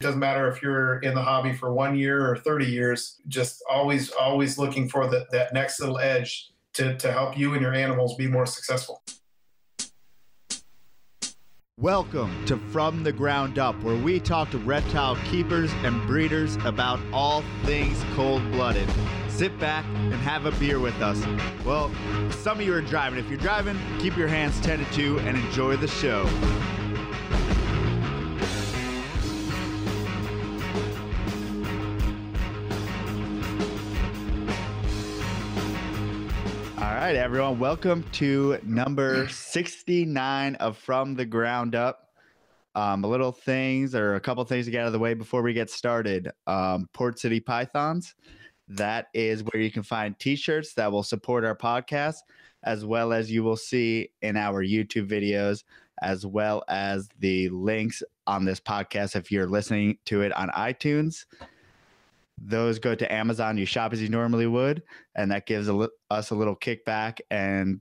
doesn't 0.00 0.20
matter 0.20 0.48
if 0.48 0.62
you're 0.62 1.00
in 1.00 1.12
the 1.12 1.22
hobby 1.22 1.52
for 1.52 1.72
one 1.72 1.96
year 1.96 2.30
or 2.30 2.36
30 2.36 2.66
years, 2.66 3.20
just 3.26 3.64
always, 3.68 4.12
always 4.12 4.56
looking 4.56 4.88
for 4.88 5.08
the, 5.08 5.26
that 5.32 5.52
next 5.52 5.80
little 5.80 5.98
edge 5.98 6.50
to, 6.74 6.96
to 6.98 7.10
help 7.10 7.36
you 7.36 7.54
and 7.54 7.62
your 7.62 7.74
animals 7.74 8.14
be 8.14 8.28
more 8.28 8.46
successful. 8.46 9.02
Welcome 11.76 12.44
to 12.46 12.56
From 12.56 13.02
the 13.02 13.10
Ground 13.10 13.58
Up, 13.58 13.80
where 13.82 13.96
we 13.96 14.20
talk 14.20 14.50
to 14.50 14.58
reptile 14.58 15.16
keepers 15.30 15.72
and 15.82 16.00
breeders 16.06 16.54
about 16.64 17.00
all 17.12 17.42
things 17.64 18.00
cold 18.14 18.48
blooded. 18.52 18.88
Sit 19.28 19.58
back 19.58 19.84
and 19.84 20.14
have 20.14 20.46
a 20.46 20.52
beer 20.60 20.78
with 20.78 21.00
us. 21.02 21.20
Well, 21.64 21.90
some 22.30 22.60
of 22.60 22.64
you 22.64 22.72
are 22.74 22.82
driving. 22.82 23.18
If 23.18 23.28
you're 23.28 23.38
driving, 23.38 23.76
keep 23.98 24.16
your 24.16 24.28
hands 24.28 24.60
tended 24.60 24.90
to 24.92 25.18
and 25.20 25.36
enjoy 25.36 25.76
the 25.76 25.88
show. 25.88 26.28
Right, 37.08 37.16
everyone. 37.16 37.58
Welcome 37.58 38.04
to 38.12 38.58
number 38.62 39.26
69 39.30 40.56
of 40.56 40.76
From 40.76 41.14
the 41.14 41.24
Ground 41.24 41.74
Up. 41.74 42.10
Um, 42.74 43.02
a 43.02 43.06
little 43.06 43.32
things 43.32 43.94
or 43.94 44.16
a 44.16 44.20
couple 44.20 44.44
things 44.44 44.66
to 44.66 44.70
get 44.70 44.82
out 44.82 44.88
of 44.88 44.92
the 44.92 44.98
way 44.98 45.14
before 45.14 45.40
we 45.40 45.54
get 45.54 45.70
started. 45.70 46.30
Um, 46.46 46.86
Port 46.92 47.18
City 47.18 47.40
Pythons. 47.40 48.14
That 48.68 49.06
is 49.14 49.42
where 49.42 49.62
you 49.62 49.70
can 49.70 49.82
find 49.82 50.18
t 50.18 50.36
shirts 50.36 50.74
that 50.74 50.92
will 50.92 51.02
support 51.02 51.46
our 51.46 51.56
podcast, 51.56 52.16
as 52.64 52.84
well 52.84 53.14
as 53.14 53.30
you 53.30 53.42
will 53.42 53.56
see 53.56 54.10
in 54.20 54.36
our 54.36 54.62
YouTube 54.62 55.08
videos, 55.08 55.64
as 56.02 56.26
well 56.26 56.62
as 56.68 57.08
the 57.20 57.48
links 57.48 58.02
on 58.26 58.44
this 58.44 58.60
podcast 58.60 59.16
if 59.16 59.32
you're 59.32 59.48
listening 59.48 59.96
to 60.04 60.20
it 60.20 60.32
on 60.34 60.50
iTunes 60.50 61.24
those 62.40 62.78
go 62.78 62.94
to 62.94 63.12
Amazon. 63.12 63.58
You 63.58 63.66
shop 63.66 63.92
as 63.92 64.02
you 64.02 64.08
normally 64.08 64.46
would, 64.46 64.82
and 65.14 65.30
that 65.30 65.46
gives 65.46 65.68
a 65.68 65.72
li- 65.72 65.88
us 66.10 66.30
a 66.30 66.34
little 66.34 66.56
kickback 66.56 67.20
and 67.30 67.80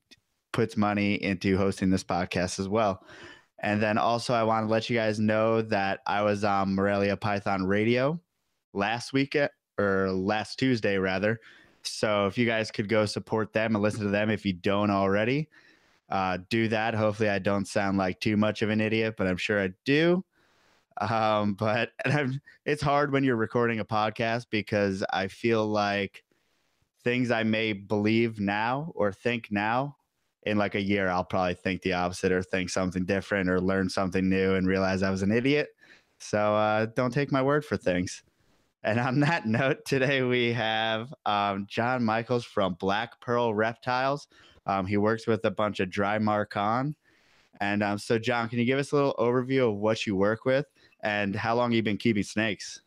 puts 0.54 0.78
money 0.78 1.16
into 1.22 1.58
hosting 1.58 1.90
this 1.90 2.04
podcast 2.04 2.60
as 2.60 2.68
well. 2.68 3.04
And 3.60 3.82
then 3.82 3.98
also, 3.98 4.34
I 4.34 4.44
want 4.44 4.68
to 4.68 4.72
let 4.72 4.90
you 4.90 4.96
guys 4.96 5.20
know 5.20 5.62
that 5.64 6.02
I 6.06 6.22
was 6.22 6.44
on 6.44 6.76
Morelia 6.76 7.18
Python 7.18 7.66
Radio 7.66 8.20
last 8.74 9.14
week 9.14 9.36
or 9.80 10.12
last 10.12 10.60
Tuesday, 10.60 10.98
rather. 10.98 11.40
So 11.82 12.28
if 12.28 12.38
you 12.38 12.46
guys 12.46 12.70
could 12.72 12.90
go 12.90 13.06
support 13.06 13.54
them 13.54 13.76
and 13.76 13.82
listen 13.82 14.04
to 14.04 14.10
them 14.10 14.30
if 14.30 14.46
you 14.46 14.54
don't 14.54 14.92
already, 14.92 15.50
uh, 16.10 16.38
do 16.50 16.68
that. 16.68 16.94
Hopefully, 16.94 17.30
I 17.30 17.40
don't 17.40 17.68
sound 17.68 17.98
like 17.98 18.20
too 18.20 18.38
much 18.38 18.62
of 18.62 18.70
an 18.70 18.82
idiot, 18.82 19.16
but 19.18 19.28
I'm 19.28 19.38
sure 19.38 19.62
I 19.62 19.70
do. 19.86 20.24
Um, 21.00 21.54
but 21.54 21.92
it's 22.66 22.82
hard 22.82 23.12
when 23.12 23.24
you're 23.24 23.36
recording 23.36 23.80
a 23.80 23.86
podcast 23.86 24.48
because 24.50 25.04
I 25.12 25.28
feel 25.28 25.66
like 25.66 26.24
things 27.04 27.32
I 27.32 27.44
may 27.44 27.74
believe 27.74 28.40
now 28.40 28.92
or 28.96 29.12
think 29.12 29.48
now 29.52 29.98
in 30.44 30.58
like 30.58 30.76
a 30.76 30.82
year, 30.82 31.10
I'll 31.10 31.26
probably 31.26 31.54
think 31.54 31.82
the 31.82 31.94
opposite 31.94 32.32
or 32.32 32.42
think 32.42 32.70
something 32.70 33.06
different 33.06 33.50
or 33.50 33.60
learn 33.60 33.90
something 33.90 34.28
new 34.28 34.56
and 34.56 34.68
realize 34.68 35.04
I 35.04 35.10
was 35.10 35.22
an 35.22 35.32
idiot. 35.32 35.70
So 36.20 36.56
uh, 36.56 36.88
don't 36.96 37.14
take 37.14 37.32
my 37.32 37.42
word 37.42 37.64
for 37.64 37.78
things. 37.78 38.24
And 38.84 39.00
on 39.00 39.20
that 39.22 39.46
note, 39.46 39.86
today 39.86 40.24
we 40.24 40.54
have 40.54 41.14
um, 41.26 41.68
John 41.70 42.04
Michaels 42.04 42.46
from 42.46 42.76
Black 42.76 43.20
Pearl 43.22 43.54
Reptiles. 43.54 44.28
Um, 44.66 44.86
he 44.86 44.98
works 44.98 45.28
with 45.28 45.46
a 45.46 45.52
bunch 45.52 45.80
of 45.80 45.90
Drymarchon. 45.90 46.96
And 47.60 47.84
um, 47.84 47.98
so, 47.98 48.20
John, 48.20 48.50
can 48.50 48.60
you 48.60 48.66
give 48.66 48.80
us 48.80 48.92
a 48.92 48.96
little 48.96 49.16
overview 49.18 49.70
of 49.70 49.78
what 49.78 50.06
you 50.06 50.16
work 50.16 50.46
with 50.46 50.66
and 51.02 51.36
how 51.36 51.56
long 51.56 51.72
you 51.72 51.84
been 51.84 51.98
keeping 51.98 52.24
snakes? 52.24 52.82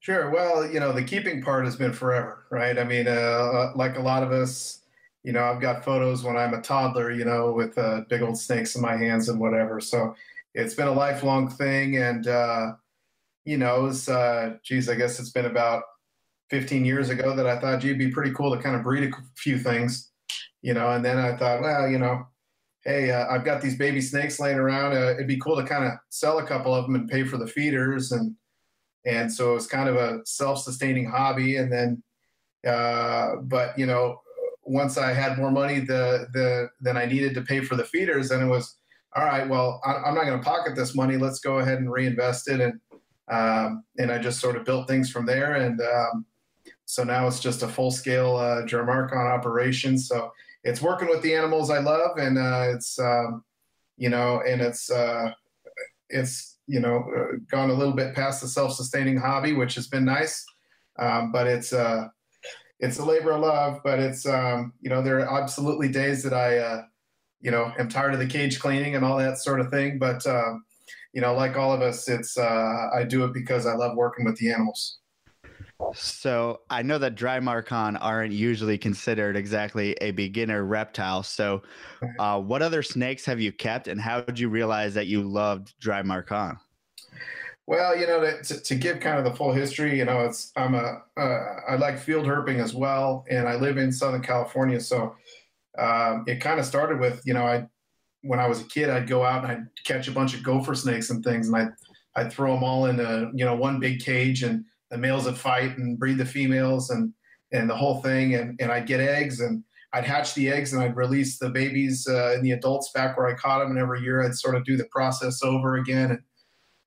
Sure. 0.00 0.30
Well, 0.30 0.70
you 0.70 0.80
know, 0.80 0.92
the 0.92 1.04
keeping 1.04 1.42
part 1.42 1.66
has 1.66 1.76
been 1.76 1.92
forever, 1.92 2.46
right? 2.50 2.78
I 2.78 2.84
mean, 2.84 3.06
uh, 3.06 3.72
like 3.74 3.96
a 3.98 4.00
lot 4.00 4.22
of 4.22 4.32
us, 4.32 4.80
you 5.22 5.32
know, 5.32 5.44
I've 5.44 5.60
got 5.60 5.84
photos 5.84 6.24
when 6.24 6.38
I'm 6.38 6.54
a 6.54 6.62
toddler, 6.62 7.10
you 7.10 7.26
know, 7.26 7.52
with 7.52 7.76
uh, 7.76 8.02
big 8.08 8.22
old 8.22 8.38
snakes 8.38 8.74
in 8.74 8.80
my 8.80 8.96
hands 8.96 9.28
and 9.28 9.38
whatever. 9.38 9.78
So 9.78 10.14
it's 10.54 10.74
been 10.74 10.88
a 10.88 10.92
lifelong 10.92 11.50
thing. 11.50 11.98
And, 11.98 12.26
uh, 12.26 12.72
you 13.44 13.58
know, 13.58 13.86
it's, 13.86 14.08
uh, 14.08 14.54
geez, 14.62 14.88
I 14.88 14.94
guess 14.94 15.20
it's 15.20 15.30
been 15.30 15.44
about 15.44 15.82
15 16.48 16.84
years 16.84 17.10
ago 17.10 17.36
that 17.36 17.46
I 17.46 17.58
thought, 17.58 17.80
gee, 17.80 17.88
it'd 17.88 17.98
be 17.98 18.10
pretty 18.10 18.32
cool 18.32 18.56
to 18.56 18.62
kind 18.62 18.76
of 18.76 18.82
breed 18.82 19.12
a 19.12 19.16
few 19.36 19.58
things, 19.58 20.10
you 20.62 20.72
know, 20.72 20.90
and 20.90 21.04
then 21.04 21.18
I 21.18 21.36
thought, 21.36 21.60
well, 21.60 21.88
you 21.88 21.98
know, 21.98 22.26
hey, 22.84 23.10
uh, 23.10 23.26
I've 23.28 23.44
got 23.44 23.60
these 23.60 23.76
baby 23.76 24.00
snakes 24.00 24.40
laying 24.40 24.58
around. 24.58 24.96
Uh, 24.96 25.12
it'd 25.12 25.26
be 25.26 25.38
cool 25.38 25.56
to 25.56 25.64
kind 25.64 25.84
of 25.84 25.92
sell 26.08 26.38
a 26.38 26.46
couple 26.46 26.74
of 26.74 26.86
them 26.86 26.94
and 26.94 27.08
pay 27.08 27.24
for 27.24 27.36
the 27.36 27.46
feeders, 27.46 28.12
and 28.12 28.34
and 29.06 29.32
so 29.32 29.52
it 29.52 29.54
was 29.54 29.66
kind 29.66 29.88
of 29.88 29.96
a 29.96 30.20
self-sustaining 30.24 31.06
hobby. 31.06 31.56
And 31.56 31.72
then, 31.72 32.02
uh, 32.66 33.36
but 33.42 33.78
you 33.78 33.86
know, 33.86 34.20
once 34.62 34.98
I 34.98 35.12
had 35.12 35.38
more 35.38 35.50
money 35.50 35.80
the 35.80 36.28
the 36.32 36.68
than 36.80 36.96
I 36.96 37.06
needed 37.06 37.34
to 37.34 37.42
pay 37.42 37.60
for 37.60 37.76
the 37.76 37.84
feeders, 37.84 38.28
then 38.28 38.42
it 38.42 38.48
was 38.48 38.76
all 39.14 39.24
right. 39.24 39.48
Well, 39.48 39.80
I, 39.84 40.08
am 40.08 40.14
not 40.14 40.24
going 40.24 40.38
to 40.38 40.44
pocket 40.44 40.76
this 40.76 40.94
money. 40.94 41.16
Let's 41.16 41.40
go 41.40 41.58
ahead 41.58 41.78
and 41.78 41.90
reinvest 41.90 42.48
it, 42.48 42.60
and 42.60 42.80
um, 43.30 43.84
and 43.98 44.10
I 44.10 44.18
just 44.18 44.40
sort 44.40 44.56
of 44.56 44.64
built 44.64 44.88
things 44.88 45.10
from 45.10 45.26
there. 45.26 45.54
And 45.54 45.80
um, 45.80 46.26
so 46.84 47.04
now 47.04 47.26
it's 47.26 47.40
just 47.40 47.62
a 47.62 47.68
full-scale 47.68 48.36
uh, 48.36 48.62
Drymarchon 48.62 49.32
operation. 49.32 49.96
So 49.96 50.32
it's 50.64 50.82
working 50.82 51.08
with 51.08 51.22
the 51.22 51.34
animals 51.34 51.70
I 51.70 51.78
love, 51.78 52.18
and 52.18 52.38
uh, 52.38 52.66
it's 52.74 52.98
um, 52.98 53.44
you 53.96 54.08
know, 54.08 54.42
and 54.46 54.60
it's 54.60 54.90
uh, 54.90 55.30
it's 56.08 56.58
you 56.66 56.80
know 56.80 57.04
uh, 57.16 57.36
gone 57.50 57.70
a 57.70 57.74
little 57.74 57.94
bit 57.94 58.14
past 58.14 58.40
the 58.40 58.48
self-sustaining 58.48 59.16
hobby, 59.16 59.52
which 59.52 59.74
has 59.74 59.88
been 59.88 60.04
nice, 60.04 60.44
um, 60.98 61.32
but 61.32 61.46
it's 61.46 61.72
uh, 61.72 62.08
it's 62.78 62.98
a 62.98 63.04
labor 63.04 63.32
of 63.32 63.40
love. 63.40 63.80
But 63.84 63.98
it's 63.98 64.26
um, 64.26 64.72
you 64.80 64.90
know 64.90 65.02
there 65.02 65.20
are 65.20 65.42
absolutely 65.42 65.88
days 65.88 66.22
that 66.22 66.34
I 66.34 66.58
uh, 66.58 66.82
you 67.40 67.50
know 67.50 67.72
am 67.78 67.88
tired 67.88 68.14
of 68.14 68.20
the 68.20 68.26
cage 68.26 68.60
cleaning 68.60 68.96
and 68.96 69.04
all 69.04 69.18
that 69.18 69.38
sort 69.38 69.60
of 69.60 69.70
thing, 69.70 69.98
but 69.98 70.26
um, 70.26 70.64
you 71.12 71.20
know, 71.20 71.34
like 71.34 71.56
all 71.56 71.72
of 71.72 71.82
us, 71.82 72.08
it's 72.08 72.38
uh, 72.38 72.88
I 72.94 73.04
do 73.04 73.24
it 73.24 73.32
because 73.32 73.66
I 73.66 73.74
love 73.74 73.96
working 73.96 74.24
with 74.24 74.36
the 74.36 74.52
animals. 74.52 74.98
So 75.94 76.60
I 76.70 76.82
know 76.82 76.98
that 76.98 77.16
Drymarchon 77.16 77.98
aren't 78.00 78.32
usually 78.32 78.78
considered 78.78 79.36
exactly 79.36 79.92
a 80.00 80.10
beginner 80.12 80.64
reptile. 80.64 81.22
So, 81.22 81.62
uh, 82.18 82.40
what 82.40 82.62
other 82.62 82.82
snakes 82.82 83.24
have 83.24 83.40
you 83.40 83.52
kept, 83.52 83.88
and 83.88 84.00
how 84.00 84.20
did 84.20 84.38
you 84.38 84.48
realize 84.48 84.94
that 84.94 85.06
you 85.06 85.22
loved 85.22 85.74
Drymarchon? 85.80 86.58
Well, 87.66 87.96
you 87.96 88.06
know, 88.06 88.20
to, 88.20 88.60
to, 88.60 88.74
give 88.74 88.98
kind 89.00 89.18
of 89.18 89.24
the 89.24 89.32
full 89.32 89.52
history, 89.52 89.96
you 89.96 90.04
know, 90.04 90.20
it's 90.20 90.52
I'm 90.56 90.74
a 90.74 91.02
uh, 91.16 91.38
I 91.68 91.76
like 91.76 91.98
field 91.98 92.26
herping 92.26 92.60
as 92.60 92.74
well, 92.74 93.24
and 93.30 93.48
I 93.48 93.54
live 93.54 93.78
in 93.78 93.92
Southern 93.92 94.22
California, 94.22 94.80
so 94.80 95.14
um, 95.78 96.24
it 96.26 96.40
kind 96.40 96.58
of 96.58 96.66
started 96.66 96.98
with 96.98 97.22
you 97.24 97.34
know 97.34 97.44
I 97.44 97.68
when 98.22 98.38
I 98.38 98.48
was 98.48 98.60
a 98.60 98.64
kid 98.64 98.90
I'd 98.90 99.08
go 99.08 99.24
out 99.24 99.44
and 99.44 99.52
I'd 99.52 99.84
catch 99.84 100.08
a 100.08 100.12
bunch 100.12 100.34
of 100.34 100.42
gopher 100.42 100.74
snakes 100.74 101.10
and 101.10 101.22
things, 101.22 101.48
and 101.48 101.56
I 101.56 101.60
I'd, 102.16 102.26
I'd 102.26 102.32
throw 102.32 102.52
them 102.54 102.64
all 102.64 102.86
in 102.86 102.98
a 102.98 103.30
you 103.34 103.44
know 103.44 103.54
one 103.54 103.78
big 103.78 104.00
cage 104.00 104.42
and 104.42 104.64
the 104.90 104.98
males 104.98 105.24
would 105.24 105.36
fight 105.38 105.78
and 105.78 105.98
breed 105.98 106.18
the 106.18 106.24
females 106.24 106.90
and 106.90 107.12
and 107.52 107.68
the 107.68 107.76
whole 107.76 108.02
thing. 108.02 108.34
And 108.34 108.60
and 108.60 108.70
I'd 108.70 108.86
get 108.86 109.00
eggs 109.00 109.40
and 109.40 109.64
I'd 109.92 110.04
hatch 110.04 110.34
the 110.34 110.50
eggs 110.50 110.72
and 110.72 110.82
I'd 110.82 110.96
release 110.96 111.38
the 111.38 111.50
babies 111.50 112.06
uh, 112.08 112.32
and 112.34 112.44
the 112.44 112.52
adults 112.52 112.92
back 112.92 113.16
where 113.16 113.26
I 113.26 113.34
caught 113.34 113.60
them. 113.60 113.70
And 113.70 113.78
every 113.78 114.00
year 114.02 114.22
I'd 114.22 114.34
sort 114.34 114.54
of 114.54 114.64
do 114.64 114.76
the 114.76 114.84
process 114.84 115.42
over 115.42 115.76
again. 115.76 116.12
And 116.12 116.22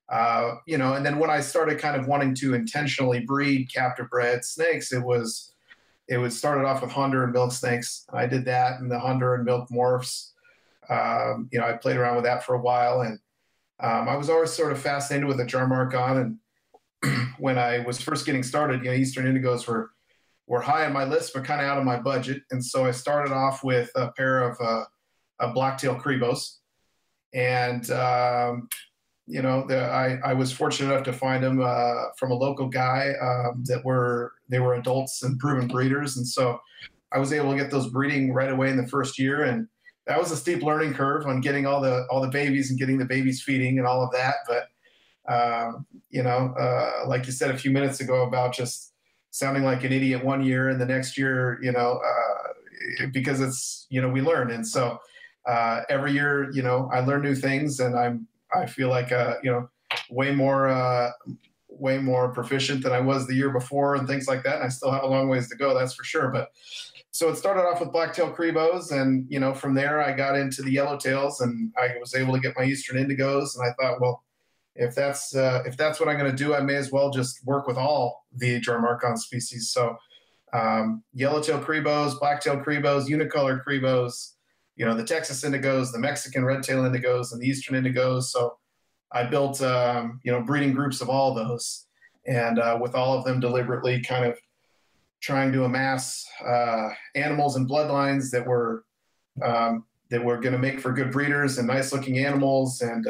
uh, 0.09 0.55
you 0.67 0.77
know 0.77 0.93
and 0.93 1.05
then 1.05 1.17
when 1.17 1.29
I 1.29 1.39
started 1.39 1.79
kind 1.79 1.99
of 1.99 2.07
wanting 2.07 2.35
to 2.35 2.53
intentionally 2.53 3.21
breed 3.21 3.71
captive 3.73 4.09
bred 4.09 4.43
snakes 4.43 4.91
it 4.91 5.01
was 5.01 5.53
it 6.09 6.17
was 6.17 6.37
started 6.37 6.65
off 6.65 6.81
with 6.81 6.91
Honduran 6.91 7.31
milk 7.31 7.53
snakes. 7.53 8.05
I 8.11 8.27
did 8.27 8.43
that 8.45 8.79
and 8.79 8.91
the 8.91 8.99
Honduran 8.99 9.45
milk 9.45 9.69
morphs. 9.69 10.31
Um, 10.89 11.47
you 11.51 11.59
know 11.59 11.65
I 11.65 11.73
played 11.73 11.95
around 11.95 12.15
with 12.15 12.25
that 12.25 12.43
for 12.43 12.55
a 12.55 12.61
while. 12.61 13.01
And 13.01 13.17
um, 13.79 14.07
I 14.07 14.15
was 14.15 14.29
always 14.29 14.51
sort 14.51 14.71
of 14.71 14.79
fascinated 14.79 15.27
with 15.27 15.37
the 15.37 15.45
Drymarchon 15.45 16.21
and 16.21 16.37
when 17.39 17.57
I 17.57 17.79
was 17.79 18.01
first 18.01 18.25
getting 18.25 18.43
started, 18.43 18.83
you 18.83 18.91
know, 18.91 18.95
Eastern 18.95 19.25
Indigos 19.25 19.67
were 19.67 19.91
were 20.47 20.61
high 20.61 20.85
on 20.85 20.93
my 20.93 21.05
list, 21.05 21.33
but 21.33 21.45
kind 21.45 21.61
of 21.61 21.67
out 21.67 21.77
of 21.77 21.85
my 21.85 21.97
budget. 21.97 22.41
And 22.51 22.63
so 22.63 22.85
I 22.85 22.91
started 22.91 23.33
off 23.33 23.63
with 23.63 23.89
a 23.95 24.11
pair 24.11 24.43
of 24.43 24.57
uh, 24.61 24.83
a 25.39 25.53
blacktail 25.53 25.95
Cribos, 25.95 26.57
and 27.33 27.89
um, 27.91 28.67
you 29.25 29.41
know, 29.41 29.65
the, 29.67 29.85
I 29.85 30.19
I 30.23 30.33
was 30.33 30.51
fortunate 30.51 30.91
enough 30.91 31.05
to 31.05 31.13
find 31.13 31.43
them 31.43 31.61
uh, 31.61 32.05
from 32.17 32.31
a 32.31 32.35
local 32.35 32.67
guy 32.67 33.13
um, 33.21 33.63
that 33.65 33.83
were 33.85 34.33
they 34.49 34.59
were 34.59 34.75
adults 34.75 35.23
and 35.23 35.39
proven 35.39 35.67
breeders, 35.67 36.17
and 36.17 36.27
so 36.27 36.59
I 37.11 37.19
was 37.19 37.31
able 37.31 37.51
to 37.51 37.57
get 37.57 37.71
those 37.71 37.89
breeding 37.89 38.33
right 38.33 38.51
away 38.51 38.69
in 38.69 38.77
the 38.77 38.87
first 38.87 39.17
year, 39.17 39.43
and 39.43 39.67
that 40.07 40.19
was 40.19 40.31
a 40.31 40.37
steep 40.37 40.63
learning 40.63 40.93
curve 40.93 41.25
on 41.25 41.41
getting 41.41 41.65
all 41.65 41.79
the 41.79 42.05
all 42.09 42.21
the 42.21 42.27
babies 42.27 42.69
and 42.69 42.79
getting 42.79 42.97
the 42.97 43.05
babies 43.05 43.41
feeding 43.41 43.77
and 43.77 43.87
all 43.87 44.03
of 44.03 44.11
that, 44.11 44.35
but 44.47 44.67
um, 45.27 45.85
you 46.09 46.23
know, 46.23 46.53
uh, 46.59 47.07
like 47.07 47.25
you 47.25 47.31
said 47.31 47.51
a 47.51 47.57
few 47.57 47.71
minutes 47.71 47.99
ago 47.99 48.23
about 48.23 48.53
just 48.53 48.93
sounding 49.31 49.63
like 49.63 49.83
an 49.83 49.91
idiot 49.91 50.23
one 50.23 50.43
year 50.43 50.69
and 50.69 50.79
the 50.79 50.85
next 50.85 51.17
year, 51.17 51.59
you 51.61 51.71
know, 51.71 51.99
uh, 52.05 53.07
because 53.11 53.41
it's, 53.41 53.87
you 53.89 54.01
know, 54.01 54.09
we 54.09 54.21
learn. 54.21 54.51
And 54.51 54.67
so 54.67 54.99
uh, 55.47 55.81
every 55.89 56.11
year, 56.11 56.51
you 56.51 56.61
know, 56.61 56.89
I 56.93 56.99
learn 56.99 57.21
new 57.21 57.35
things 57.35 57.79
and 57.79 57.97
I'm, 57.97 58.27
I 58.53 58.65
feel 58.65 58.89
like, 58.89 59.11
uh, 59.11 59.35
you 59.41 59.51
know, 59.51 59.69
way 60.09 60.31
more 60.31 60.67
uh, 60.67 61.11
way 61.69 61.97
more 61.97 62.31
proficient 62.31 62.83
than 62.83 62.91
I 62.91 62.99
was 62.99 63.27
the 63.27 63.33
year 63.33 63.49
before 63.49 63.95
and 63.95 64.07
things 64.07 64.27
like 64.27 64.43
that. 64.43 64.57
And 64.57 64.63
I 64.63 64.69
still 64.69 64.91
have 64.91 65.03
a 65.03 65.07
long 65.07 65.27
ways 65.27 65.49
to 65.49 65.55
go, 65.55 65.73
that's 65.77 65.95
for 65.95 66.03
sure. 66.03 66.29
But 66.29 66.49
so 67.11 67.29
it 67.29 67.35
started 67.35 67.61
off 67.61 67.79
with 67.79 67.91
blacktail 67.91 68.33
cribos, 68.33 68.91
and 68.91 69.27
you 69.29 69.39
know 69.39 69.53
from 69.53 69.75
there 69.75 70.01
I 70.01 70.13
got 70.13 70.35
into 70.35 70.63
the 70.63 70.75
yellowtails, 70.75 71.41
and 71.41 71.71
I 71.77 71.95
was 71.99 72.15
able 72.15 72.33
to 72.33 72.39
get 72.39 72.55
my 72.57 72.65
eastern 72.65 72.97
indigos. 72.97 73.55
And 73.55 73.67
I 73.67 73.73
thought, 73.79 74.01
well, 74.01 74.23
if 74.75 74.95
that's 74.95 75.35
uh, 75.35 75.63
if 75.65 75.77
that's 75.77 75.99
what 75.99 76.09
I'm 76.09 76.17
going 76.17 76.31
to 76.31 76.37
do, 76.37 76.55
I 76.55 76.61
may 76.61 76.75
as 76.75 76.91
well 76.91 77.11
just 77.11 77.45
work 77.45 77.67
with 77.67 77.77
all 77.77 78.25
the 78.35 78.59
Drymarchon 78.59 79.17
species. 79.17 79.71
So 79.71 79.95
um, 80.53 81.03
yellowtail 81.13 81.59
cribos, 81.59 82.19
blacktail 82.19 82.57
cribos, 82.57 83.07
unicolor 83.07 83.63
cribos, 83.63 84.33
you 84.75 84.85
know 84.85 84.95
the 84.95 85.03
Texas 85.03 85.43
indigos, 85.43 85.91
the 85.91 85.99
Mexican 85.99 86.43
redtail 86.43 86.83
indigos, 86.83 87.31
and 87.31 87.41
the 87.41 87.47
eastern 87.47 87.81
indigos. 87.81 88.23
So 88.23 88.57
I 89.11 89.23
built 89.23 89.61
um, 89.61 90.19
you 90.23 90.31
know 90.31 90.41
breeding 90.41 90.73
groups 90.73 91.01
of 91.01 91.09
all 91.09 91.33
those, 91.33 91.85
and 92.25 92.59
uh, 92.59 92.77
with 92.81 92.95
all 92.95 93.17
of 93.17 93.25
them 93.25 93.39
deliberately 93.39 94.01
kind 94.01 94.25
of 94.25 94.37
trying 95.21 95.51
to 95.53 95.63
amass 95.63 96.25
uh, 96.45 96.89
animals 97.15 97.55
and 97.55 97.69
bloodlines 97.69 98.31
that 98.31 98.45
were 98.45 98.85
um, 99.43 99.85
that 100.09 100.23
were 100.23 100.37
going 100.37 100.53
to 100.53 100.59
make 100.59 100.79
for 100.79 100.91
good 100.91 101.11
breeders 101.11 101.57
and 101.57 101.67
nice 101.67 101.93
looking 101.93 102.17
animals 102.17 102.81
and 102.81 103.07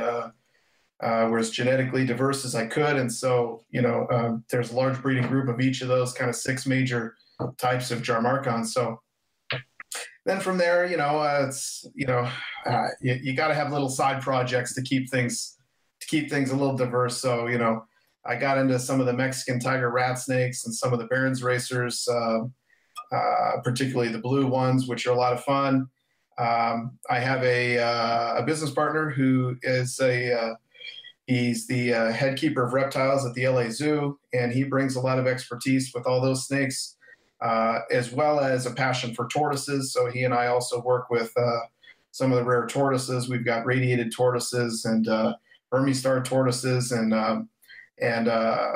uh, 1.04 1.28
were 1.30 1.40
as 1.40 1.52
genetically 1.52 2.06
diverse 2.06 2.46
as 2.46 2.56
I 2.56 2.66
could. 2.68 2.96
And 2.96 3.12
so 3.12 3.64
you 3.70 3.82
know 3.82 4.08
um, 4.12 4.44
there's 4.50 4.72
a 4.72 4.76
large 4.76 5.02
breeding 5.02 5.28
group 5.28 5.50
of 5.50 5.60
each 5.60 5.82
of 5.82 5.88
those 5.88 6.14
kind 6.14 6.30
of 6.30 6.36
six 6.36 6.66
major 6.66 7.16
types 7.58 7.92
of 7.92 8.02
Drymarchon. 8.02 8.66
So 8.66 9.00
then 10.26 10.40
from 10.40 10.58
there, 10.58 10.86
you 10.86 10.98
know, 10.98 11.20
uh, 11.20 11.46
it's 11.48 11.86
you 11.94 12.08
know, 12.08 12.30
uh, 12.66 12.88
you, 13.02 13.20
you 13.22 13.34
got 13.36 13.50
to 13.50 13.54
have 13.54 13.72
little 13.72 13.90
side 13.90 14.22
projects 14.22 14.74
to 14.76 14.82
keep 14.82 15.10
things 15.10 15.58
to 16.00 16.08
keep 16.08 16.30
things 16.30 16.52
a 16.52 16.56
little 16.56 16.78
diverse. 16.78 17.18
So 17.18 17.48
you 17.48 17.58
know, 17.58 17.86
I 18.26 18.36
got 18.36 18.58
into 18.58 18.80
some 18.80 19.00
of 19.00 19.06
the 19.06 19.14
Mexican 19.14 19.60
tiger 19.60 19.90
rat 19.90 20.18
snakes 20.20 20.66
and 20.66 20.74
some 20.74 20.94
of 20.94 21.00
the 21.00 21.06
Baron's 21.06 21.44
racers, 21.44 22.08
uh, 22.08 22.40
uh, 23.12 23.62
particularly 23.64 24.12
the 24.12 24.20
blue 24.20 24.48
ones, 24.48 24.88
which 24.88 25.06
are 25.08 25.12
a 25.12 25.18
lot 25.18 25.34
of 25.34 25.44
fun. 25.44 25.88
Um, 26.38 26.98
I 27.10 27.20
have 27.20 27.44
a, 27.44 27.78
uh, 27.78 28.38
a 28.38 28.44
business 28.44 28.72
partner 28.72 29.12
who 29.12 29.56
is 29.62 30.00
a 30.00 30.34
uh, 30.34 30.56
he's 31.28 31.68
the 31.68 31.94
uh, 31.94 32.12
head 32.12 32.38
keeper 32.38 32.64
of 32.64 32.74
reptiles 32.74 33.26
at 33.26 33.34
the 33.34 33.48
LA 33.48 33.70
Zoo, 33.70 34.20
and 34.34 34.52
he 34.52 34.64
brings 34.64 34.96
a 34.96 35.02
lot 35.02 35.20
of 35.20 35.28
expertise 35.28 35.92
with 35.94 36.06
all 36.06 36.22
those 36.22 36.46
snakes, 36.46 36.96
uh, 37.42 37.80
as 37.92 38.12
well 38.12 38.40
as 38.40 38.66
a 38.66 38.72
passion 38.72 39.14
for 39.14 39.28
tortoises. 39.28 39.94
So 39.94 40.10
he 40.10 40.24
and 40.24 40.34
I 40.34 40.48
also 40.48 40.82
work 40.82 41.10
with 41.10 41.34
some 42.12 42.32
of 42.32 42.38
the 42.38 42.44
rare 42.44 42.68
tortoises. 42.68 43.30
We've 43.30 43.46
got 43.46 43.66
radiated 43.66 44.12
tortoises 44.12 44.86
and 44.86 45.08
Burmese 45.74 46.00
star 46.00 46.22
tortoises 46.22 46.92
and 46.92 47.16
um, 47.16 47.50
and 48.00 48.28
uh, 48.28 48.76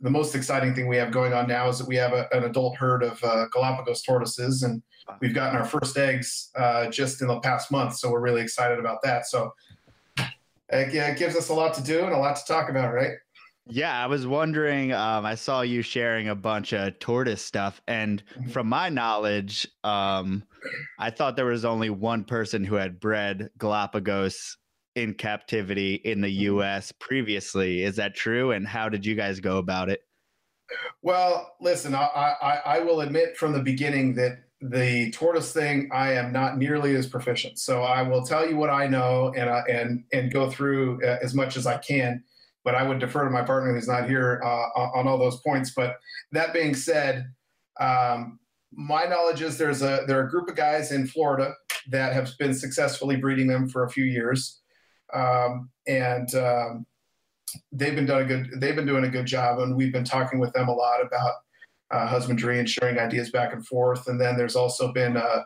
the 0.00 0.10
most 0.10 0.34
exciting 0.34 0.74
thing 0.74 0.86
we 0.86 0.96
have 0.96 1.10
going 1.10 1.32
on 1.32 1.48
now 1.48 1.68
is 1.68 1.78
that 1.78 1.88
we 1.88 1.96
have 1.96 2.12
a, 2.12 2.28
an 2.32 2.44
adult 2.44 2.76
herd 2.76 3.02
of 3.02 3.22
uh, 3.24 3.46
Galapagos 3.52 4.02
tortoises, 4.02 4.62
and 4.62 4.82
we've 5.20 5.34
gotten 5.34 5.58
our 5.58 5.64
first 5.64 5.96
eggs 5.96 6.50
uh, 6.56 6.88
just 6.88 7.20
in 7.20 7.28
the 7.28 7.40
past 7.40 7.70
month. 7.70 7.96
So 7.96 8.10
we're 8.10 8.20
really 8.20 8.42
excited 8.42 8.78
about 8.78 9.02
that. 9.02 9.26
So 9.26 9.52
it, 10.72 10.94
it, 10.94 11.18
gives 11.18 11.36
us 11.36 11.48
a 11.48 11.54
lot 11.54 11.74
to 11.74 11.82
do 11.82 12.04
and 12.04 12.12
a 12.12 12.18
lot 12.18 12.36
to 12.36 12.44
talk 12.44 12.68
about, 12.68 12.92
right? 12.92 13.12
Yeah, 13.66 14.02
I 14.02 14.06
was 14.06 14.26
wondering. 14.26 14.92
Um, 14.92 15.24
I 15.24 15.34
saw 15.34 15.60
you 15.60 15.82
sharing 15.82 16.28
a 16.28 16.34
bunch 16.34 16.72
of 16.72 16.98
tortoise 16.98 17.44
stuff, 17.44 17.80
and 17.86 18.22
mm-hmm. 18.34 18.50
from 18.50 18.68
my 18.68 18.88
knowledge, 18.88 19.68
um, 19.84 20.42
I 20.98 21.10
thought 21.10 21.36
there 21.36 21.46
was 21.46 21.64
only 21.64 21.90
one 21.90 22.24
person 22.24 22.64
who 22.64 22.74
had 22.74 22.98
bred 22.98 23.50
Galapagos 23.58 24.56
in 24.96 25.14
captivity 25.14 25.94
in 25.94 26.20
the 26.20 26.28
mm-hmm. 26.28 26.56
US 26.56 26.92
previously. 26.92 27.82
Is 27.82 27.96
that 27.96 28.14
true? 28.14 28.52
And 28.52 28.66
how 28.66 28.88
did 28.88 29.06
you 29.06 29.14
guys 29.14 29.40
go 29.40 29.58
about 29.58 29.88
it? 29.88 30.00
Well, 31.02 31.54
listen, 31.60 31.94
I, 31.94 32.34
I, 32.42 32.60
I 32.64 32.80
will 32.80 33.00
admit 33.00 33.36
from 33.36 33.52
the 33.52 33.62
beginning 33.62 34.14
that 34.14 34.38
the 34.60 35.10
tortoise 35.12 35.52
thing, 35.52 35.88
I 35.92 36.12
am 36.12 36.32
not 36.32 36.58
nearly 36.58 36.94
as 36.94 37.06
proficient. 37.06 37.58
So 37.58 37.82
I 37.82 38.02
will 38.02 38.24
tell 38.24 38.48
you 38.48 38.56
what 38.56 38.70
I 38.70 38.86
know 38.86 39.32
and 39.36 39.48
uh, 39.48 39.62
and 39.68 40.04
and 40.12 40.32
go 40.32 40.50
through 40.50 41.02
uh, 41.02 41.18
as 41.22 41.34
much 41.34 41.56
as 41.56 41.66
I 41.66 41.78
can. 41.78 42.22
But 42.62 42.74
I 42.74 42.82
would 42.82 42.98
defer 42.98 43.24
to 43.24 43.30
my 43.30 43.42
partner 43.42 43.72
who's 43.74 43.88
not 43.88 44.08
here 44.08 44.42
uh, 44.44 44.68
on 44.94 45.08
all 45.08 45.18
those 45.18 45.40
points. 45.40 45.72
But 45.74 45.96
that 46.32 46.52
being 46.52 46.74
said, 46.74 47.32
um, 47.80 48.38
my 48.70 49.04
knowledge 49.04 49.40
is 49.40 49.56
there's 49.56 49.82
a 49.82 50.04
there 50.06 50.20
are 50.20 50.26
a 50.26 50.30
group 50.30 50.48
of 50.48 50.56
guys 50.56 50.92
in 50.92 51.06
Florida 51.06 51.54
that 51.88 52.12
have 52.12 52.30
been 52.38 52.52
successfully 52.52 53.16
breeding 53.16 53.46
them 53.46 53.68
for 53.68 53.84
a 53.84 53.90
few 53.90 54.04
years 54.04 54.60
um, 55.12 55.70
and 55.86 56.34
um, 56.34 56.86
they've 57.72 57.94
been 57.94 58.06
doing 58.06 58.24
a 58.24 58.28
good 58.28 58.60
they've 58.60 58.76
been 58.76 58.86
doing 58.86 59.04
a 59.04 59.08
good 59.08 59.26
job, 59.26 59.58
and 59.58 59.76
we've 59.76 59.92
been 59.92 60.04
talking 60.04 60.38
with 60.38 60.52
them 60.52 60.68
a 60.68 60.72
lot 60.72 61.04
about 61.04 61.34
uh, 61.90 62.06
husbandry 62.06 62.58
and 62.58 62.68
sharing 62.68 62.98
ideas 62.98 63.30
back 63.30 63.52
and 63.52 63.66
forth. 63.66 64.06
And 64.08 64.20
then 64.20 64.36
there's 64.36 64.56
also 64.56 64.92
been 64.92 65.16
uh, 65.16 65.42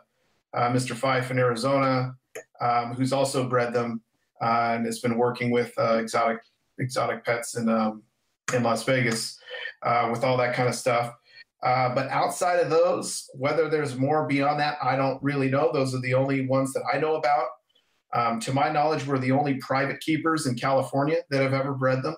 uh, 0.53 0.69
Mr. 0.69 0.95
Fife 0.95 1.31
in 1.31 1.39
Arizona, 1.39 2.15
um, 2.61 2.93
who's 2.93 3.13
also 3.13 3.47
bred 3.47 3.73
them 3.73 4.01
uh, 4.41 4.73
and 4.75 4.85
has 4.85 4.99
been 4.99 5.17
working 5.17 5.51
with 5.51 5.73
uh, 5.77 5.97
exotic 5.97 6.39
exotic 6.77 7.23
pets 7.23 7.55
in 7.57 7.69
um, 7.69 8.03
in 8.53 8.63
Las 8.63 8.83
Vegas 8.83 9.39
with 10.11 10.23
all 10.23 10.37
that 10.37 10.55
kind 10.55 10.67
of 10.69 10.75
stuff. 10.75 11.13
but 11.61 12.07
outside 12.09 12.59
of 12.59 12.69
those, 12.69 13.29
whether 13.33 13.69
there's 13.69 13.97
more 13.97 14.27
beyond 14.27 14.59
that, 14.59 14.77
I 14.83 14.95
don't 14.95 15.21
really 15.23 15.49
know. 15.49 15.71
Those 15.71 15.95
are 15.95 16.01
the 16.01 16.13
only 16.13 16.47
ones 16.47 16.73
that 16.73 16.83
I 16.91 16.99
know 16.99 17.15
about. 17.15 17.47
Um, 18.13 18.39
to 18.41 18.53
my 18.53 18.69
knowledge, 18.69 19.05
we're 19.05 19.19
the 19.19 19.31
only 19.31 19.55
private 19.55 19.99
keepers 19.99 20.47
in 20.47 20.55
California 20.55 21.17
that 21.29 21.41
have 21.41 21.53
ever 21.53 21.73
bred 21.73 22.01
them. 22.01 22.15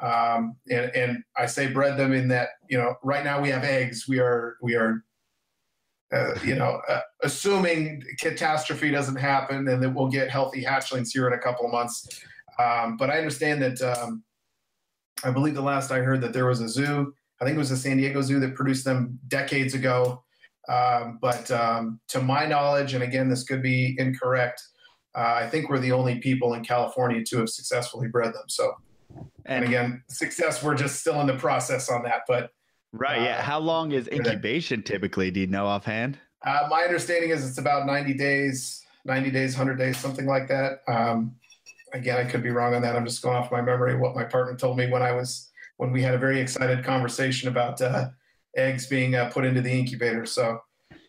Um, 0.00 0.56
and, 0.70 0.90
and, 0.94 1.24
I 1.36 1.46
say 1.46 1.68
bred 1.68 1.96
them 1.96 2.12
in 2.12 2.26
that 2.28 2.48
you 2.68 2.76
know 2.76 2.96
right 3.02 3.24
now 3.24 3.40
we 3.40 3.50
have 3.50 3.62
eggs. 3.62 4.06
We 4.08 4.18
are 4.18 4.56
we 4.60 4.74
are 4.74 5.04
uh, 6.12 6.34
you 6.44 6.56
know 6.56 6.80
uh, 6.88 7.00
assuming 7.22 8.02
catastrophe 8.18 8.90
doesn't 8.90 9.16
happen 9.16 9.68
and 9.68 9.82
that 9.82 9.90
we'll 9.90 10.08
get 10.08 10.30
healthy 10.30 10.64
hatchlings 10.64 11.10
here 11.12 11.28
in 11.28 11.32
a 11.34 11.38
couple 11.38 11.64
of 11.64 11.72
months. 11.72 12.08
Um, 12.58 12.96
but 12.96 13.08
I 13.08 13.18
understand 13.18 13.62
that 13.62 13.80
um, 13.82 14.24
I 15.22 15.30
believe 15.30 15.54
the 15.54 15.62
last 15.62 15.92
I 15.92 15.98
heard 15.98 16.20
that 16.22 16.32
there 16.32 16.46
was 16.46 16.60
a 16.60 16.68
zoo. 16.68 17.14
I 17.40 17.44
think 17.44 17.54
it 17.56 17.58
was 17.58 17.70
the 17.70 17.76
San 17.76 17.96
Diego 17.96 18.20
Zoo 18.20 18.40
that 18.40 18.54
produced 18.54 18.84
them 18.84 19.18
decades 19.28 19.74
ago. 19.74 20.24
Um, 20.68 21.18
but 21.20 21.50
um, 21.50 22.00
to 22.08 22.20
my 22.20 22.46
knowledge, 22.46 22.94
and 22.94 23.02
again, 23.02 23.28
this 23.28 23.44
could 23.44 23.62
be 23.62 23.94
incorrect 23.98 24.62
uh, 25.14 25.34
I 25.36 25.48
think 25.48 25.68
we're 25.68 25.78
the 25.78 25.92
only 25.92 26.18
people 26.18 26.54
in 26.54 26.64
California 26.64 27.22
to 27.24 27.38
have 27.38 27.48
successfully 27.48 28.08
bred 28.08 28.34
them. 28.34 28.48
So, 28.48 28.72
and, 29.16 29.28
and 29.46 29.64
again, 29.64 30.02
success, 30.08 30.62
we're 30.62 30.74
just 30.74 31.00
still 31.00 31.20
in 31.20 31.26
the 31.26 31.36
process 31.36 31.90
on 31.90 32.02
that. 32.04 32.22
But 32.26 32.50
right, 32.92 33.20
uh, 33.20 33.24
yeah. 33.24 33.42
How 33.42 33.58
long 33.58 33.92
is 33.92 34.08
incubation 34.08 34.82
typically? 34.82 35.30
Do 35.30 35.40
you 35.40 35.46
know 35.46 35.66
offhand? 35.66 36.18
Uh, 36.44 36.66
my 36.70 36.82
understanding 36.82 37.30
is 37.30 37.48
it's 37.48 37.58
about 37.58 37.86
90 37.86 38.14
days, 38.14 38.82
90 39.04 39.30
days, 39.30 39.56
100 39.56 39.76
days, 39.76 39.96
something 39.96 40.26
like 40.26 40.48
that. 40.48 40.80
Um, 40.88 41.36
again, 41.94 42.18
I 42.18 42.28
could 42.28 42.42
be 42.42 42.50
wrong 42.50 42.74
on 42.74 42.82
that. 42.82 42.96
I'm 42.96 43.04
just 43.04 43.22
going 43.22 43.36
off 43.36 43.50
my 43.50 43.62
memory 43.62 43.94
of 43.94 44.00
what 44.00 44.14
my 44.14 44.24
partner 44.24 44.56
told 44.56 44.76
me 44.76 44.90
when 44.90 45.02
I 45.02 45.12
was 45.12 45.50
when 45.78 45.90
we 45.90 46.02
had 46.02 46.14
a 46.14 46.18
very 46.18 46.40
excited 46.40 46.84
conversation 46.84 47.48
about 47.48 47.80
uh, 47.80 48.08
eggs 48.56 48.86
being 48.86 49.14
uh, 49.14 49.30
put 49.30 49.44
into 49.44 49.60
the 49.60 49.70
incubator. 49.70 50.26
So 50.26 50.60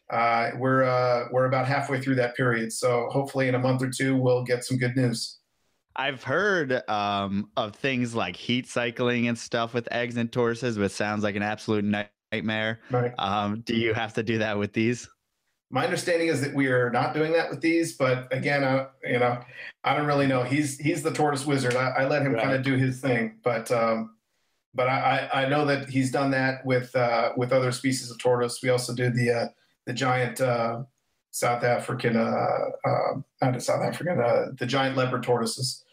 uh, 0.09 0.51
we're 0.57 0.83
uh, 0.83 1.27
we're 1.31 1.45
about 1.45 1.67
halfway 1.67 1.99
through 1.99 2.15
that 2.15 2.35
period. 2.35 2.71
So 2.71 3.07
hopefully, 3.11 3.47
in 3.47 3.55
a 3.55 3.59
month 3.59 3.81
or 3.81 3.89
two, 3.89 4.15
we'll 4.15 4.43
get 4.43 4.63
some 4.63 4.77
good 4.77 4.95
news. 4.95 5.39
I've 5.95 6.23
heard 6.23 6.87
um, 6.89 7.49
of 7.55 7.75
things 7.75 8.13
like 8.13 8.35
heat 8.35 8.67
cycling 8.67 9.27
and 9.27 9.37
stuff 9.37 9.73
with 9.73 9.87
eggs 9.91 10.17
and 10.17 10.31
tortoises, 10.31 10.77
which 10.77 10.91
sounds 10.91 11.23
like 11.23 11.35
an 11.35 11.43
absolute 11.43 11.85
nightmare. 11.85 12.81
Right. 12.91 13.13
Um, 13.17 13.61
do 13.61 13.75
you 13.75 13.93
have 13.93 14.13
to 14.15 14.23
do 14.23 14.39
that 14.39 14.57
with 14.57 14.73
these? 14.73 15.09
My 15.71 15.83
understanding 15.83 16.27
is 16.27 16.41
that 16.41 16.53
we 16.53 16.67
are 16.67 16.89
not 16.91 17.13
doing 17.13 17.33
that 17.33 17.49
with 17.49 17.61
these, 17.61 17.97
but 17.97 18.31
again, 18.31 18.63
I, 18.63 18.87
you 19.03 19.19
know, 19.19 19.39
I 19.83 19.95
don't 19.95 20.05
really 20.05 20.27
know. 20.27 20.43
He's 20.43 20.77
he's 20.77 21.01
the 21.01 21.11
tortoise 21.11 21.45
wizard. 21.45 21.75
I, 21.75 21.89
I 21.89 22.07
let 22.07 22.21
him 22.21 22.33
right. 22.33 22.43
kind 22.43 22.55
of 22.55 22.61
do 22.61 22.75
his 22.75 23.01
thing, 23.01 23.39
but 23.43 23.71
um, 23.71 24.15
but 24.75 24.87
I, 24.87 25.29
I 25.33 25.49
know 25.49 25.65
that 25.65 25.89
he's 25.89 26.11
done 26.11 26.31
that 26.31 26.65
with 26.65 26.95
uh, 26.95 27.31
with 27.37 27.51
other 27.51 27.71
species 27.71 28.11
of 28.11 28.19
tortoise. 28.19 28.59
We 28.61 28.69
also 28.69 28.93
do 28.93 29.09
the 29.09 29.31
uh, 29.31 29.47
the 29.85 29.93
giant 29.93 30.41
uh, 30.41 30.83
South 31.31 31.63
African, 31.63 32.15
uh, 32.15 32.65
uh, 32.85 33.13
not 33.41 33.61
South 33.61 33.81
African, 33.81 34.19
uh, 34.19 34.47
the 34.57 34.65
giant 34.65 34.95
leopard 34.95 35.23
tortoises, 35.23 35.84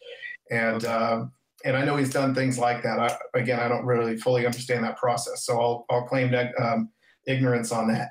and 0.51 0.85
uh, 0.85 1.25
and 1.65 1.77
I 1.77 1.85
know 1.85 1.97
he's 1.97 2.13
done 2.13 2.35
things 2.35 2.59
like 2.59 2.83
that. 2.83 2.99
I, 2.99 3.17
again, 3.39 3.61
I 3.61 3.69
don't 3.69 3.85
really 3.85 4.17
fully 4.17 4.47
understand 4.47 4.85
that 4.85 4.97
process, 4.97 5.45
so 5.45 5.61
I'll 5.61 5.87
I'll 5.91 6.07
claim 6.07 6.35
um, 6.61 6.91
ignorance 7.27 7.73
on 7.73 7.89
that. 7.89 8.11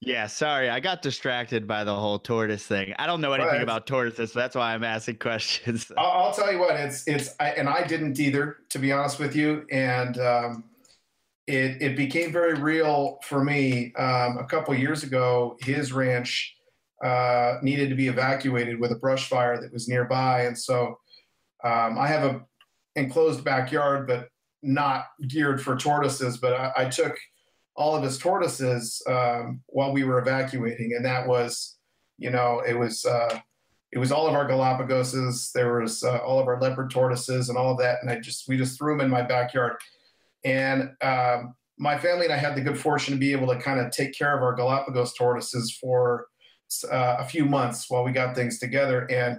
Yeah, 0.00 0.28
sorry, 0.28 0.70
I 0.70 0.78
got 0.78 1.02
distracted 1.02 1.66
by 1.66 1.82
the 1.82 1.94
whole 1.94 2.20
tortoise 2.20 2.64
thing. 2.64 2.94
I 3.00 3.06
don't 3.06 3.20
know 3.20 3.32
anything 3.32 3.54
right. 3.54 3.62
about 3.62 3.86
tortoises, 3.88 4.32
so 4.32 4.38
that's 4.38 4.54
why 4.54 4.72
I'm 4.72 4.84
asking 4.84 5.16
questions. 5.20 5.90
I'll, 5.96 6.06
I'll 6.06 6.32
tell 6.32 6.52
you 6.52 6.58
what, 6.58 6.76
it's 6.76 7.06
it's, 7.08 7.34
I, 7.40 7.50
and 7.50 7.68
I 7.68 7.84
didn't 7.84 8.18
either, 8.20 8.58
to 8.70 8.78
be 8.78 8.92
honest 8.92 9.18
with 9.18 9.34
you, 9.34 9.66
and 9.72 10.18
um, 10.18 10.64
it, 11.48 11.82
it 11.82 11.96
became 11.96 12.30
very 12.30 12.54
real 12.54 13.18
for 13.24 13.42
me 13.42 13.92
um, 13.96 14.38
a 14.38 14.44
couple 14.44 14.72
years 14.74 15.02
ago. 15.02 15.56
His 15.62 15.92
ranch 15.92 16.54
uh, 17.02 17.54
needed 17.62 17.88
to 17.88 17.96
be 17.96 18.06
evacuated 18.06 18.78
with 18.78 18.92
a 18.92 18.96
brush 18.96 19.28
fire 19.28 19.60
that 19.60 19.72
was 19.72 19.88
nearby, 19.88 20.42
and 20.42 20.56
so 20.56 21.00
um, 21.64 21.98
I 21.98 22.08
have 22.08 22.24
a 22.24 22.40
enclosed 22.96 23.44
backyard, 23.44 24.06
but 24.06 24.28
not 24.62 25.06
geared 25.28 25.62
for 25.62 25.76
tortoises. 25.76 26.38
But 26.38 26.54
I, 26.54 26.72
I 26.76 26.84
took 26.86 27.16
all 27.76 27.94
of 27.94 28.02
his 28.02 28.18
tortoises 28.18 29.02
um, 29.06 29.60
while 29.66 29.92
we 29.92 30.04
were 30.04 30.18
evacuating, 30.18 30.94
and 30.94 31.04
that 31.04 31.26
was, 31.26 31.76
you 32.18 32.30
know, 32.30 32.62
it 32.66 32.74
was 32.74 33.04
uh, 33.04 33.38
it 33.92 33.98
was 33.98 34.12
all 34.12 34.26
of 34.26 34.34
our 34.34 34.48
Galapagoses. 34.48 35.52
There 35.52 35.80
was 35.80 36.02
uh, 36.04 36.18
all 36.18 36.38
of 36.38 36.46
our 36.46 36.60
leopard 36.60 36.90
tortoises 36.90 37.48
and 37.48 37.56
all 37.56 37.72
of 37.72 37.78
that, 37.78 37.98
and 38.02 38.10
I 38.10 38.18
just 38.20 38.48
we 38.48 38.56
just 38.56 38.78
threw 38.78 38.94
them 38.94 39.04
in 39.04 39.10
my 39.10 39.22
backyard. 39.22 39.76
And 40.44 40.90
um, 41.00 41.54
my 41.78 41.98
family 41.98 42.24
and 42.26 42.34
I 42.34 42.36
had 42.36 42.54
the 42.54 42.60
good 42.60 42.78
fortune 42.78 43.14
to 43.14 43.20
be 43.20 43.32
able 43.32 43.46
to 43.48 43.60
kind 43.60 43.80
of 43.80 43.90
take 43.90 44.16
care 44.16 44.36
of 44.36 44.42
our 44.42 44.54
Galapagos 44.54 45.14
tortoises 45.14 45.76
for 45.80 46.26
uh, 46.90 47.16
a 47.18 47.24
few 47.24 47.44
months 47.44 47.88
while 47.88 48.04
we 48.04 48.12
got 48.12 48.34
things 48.34 48.58
together. 48.58 49.10
And 49.10 49.38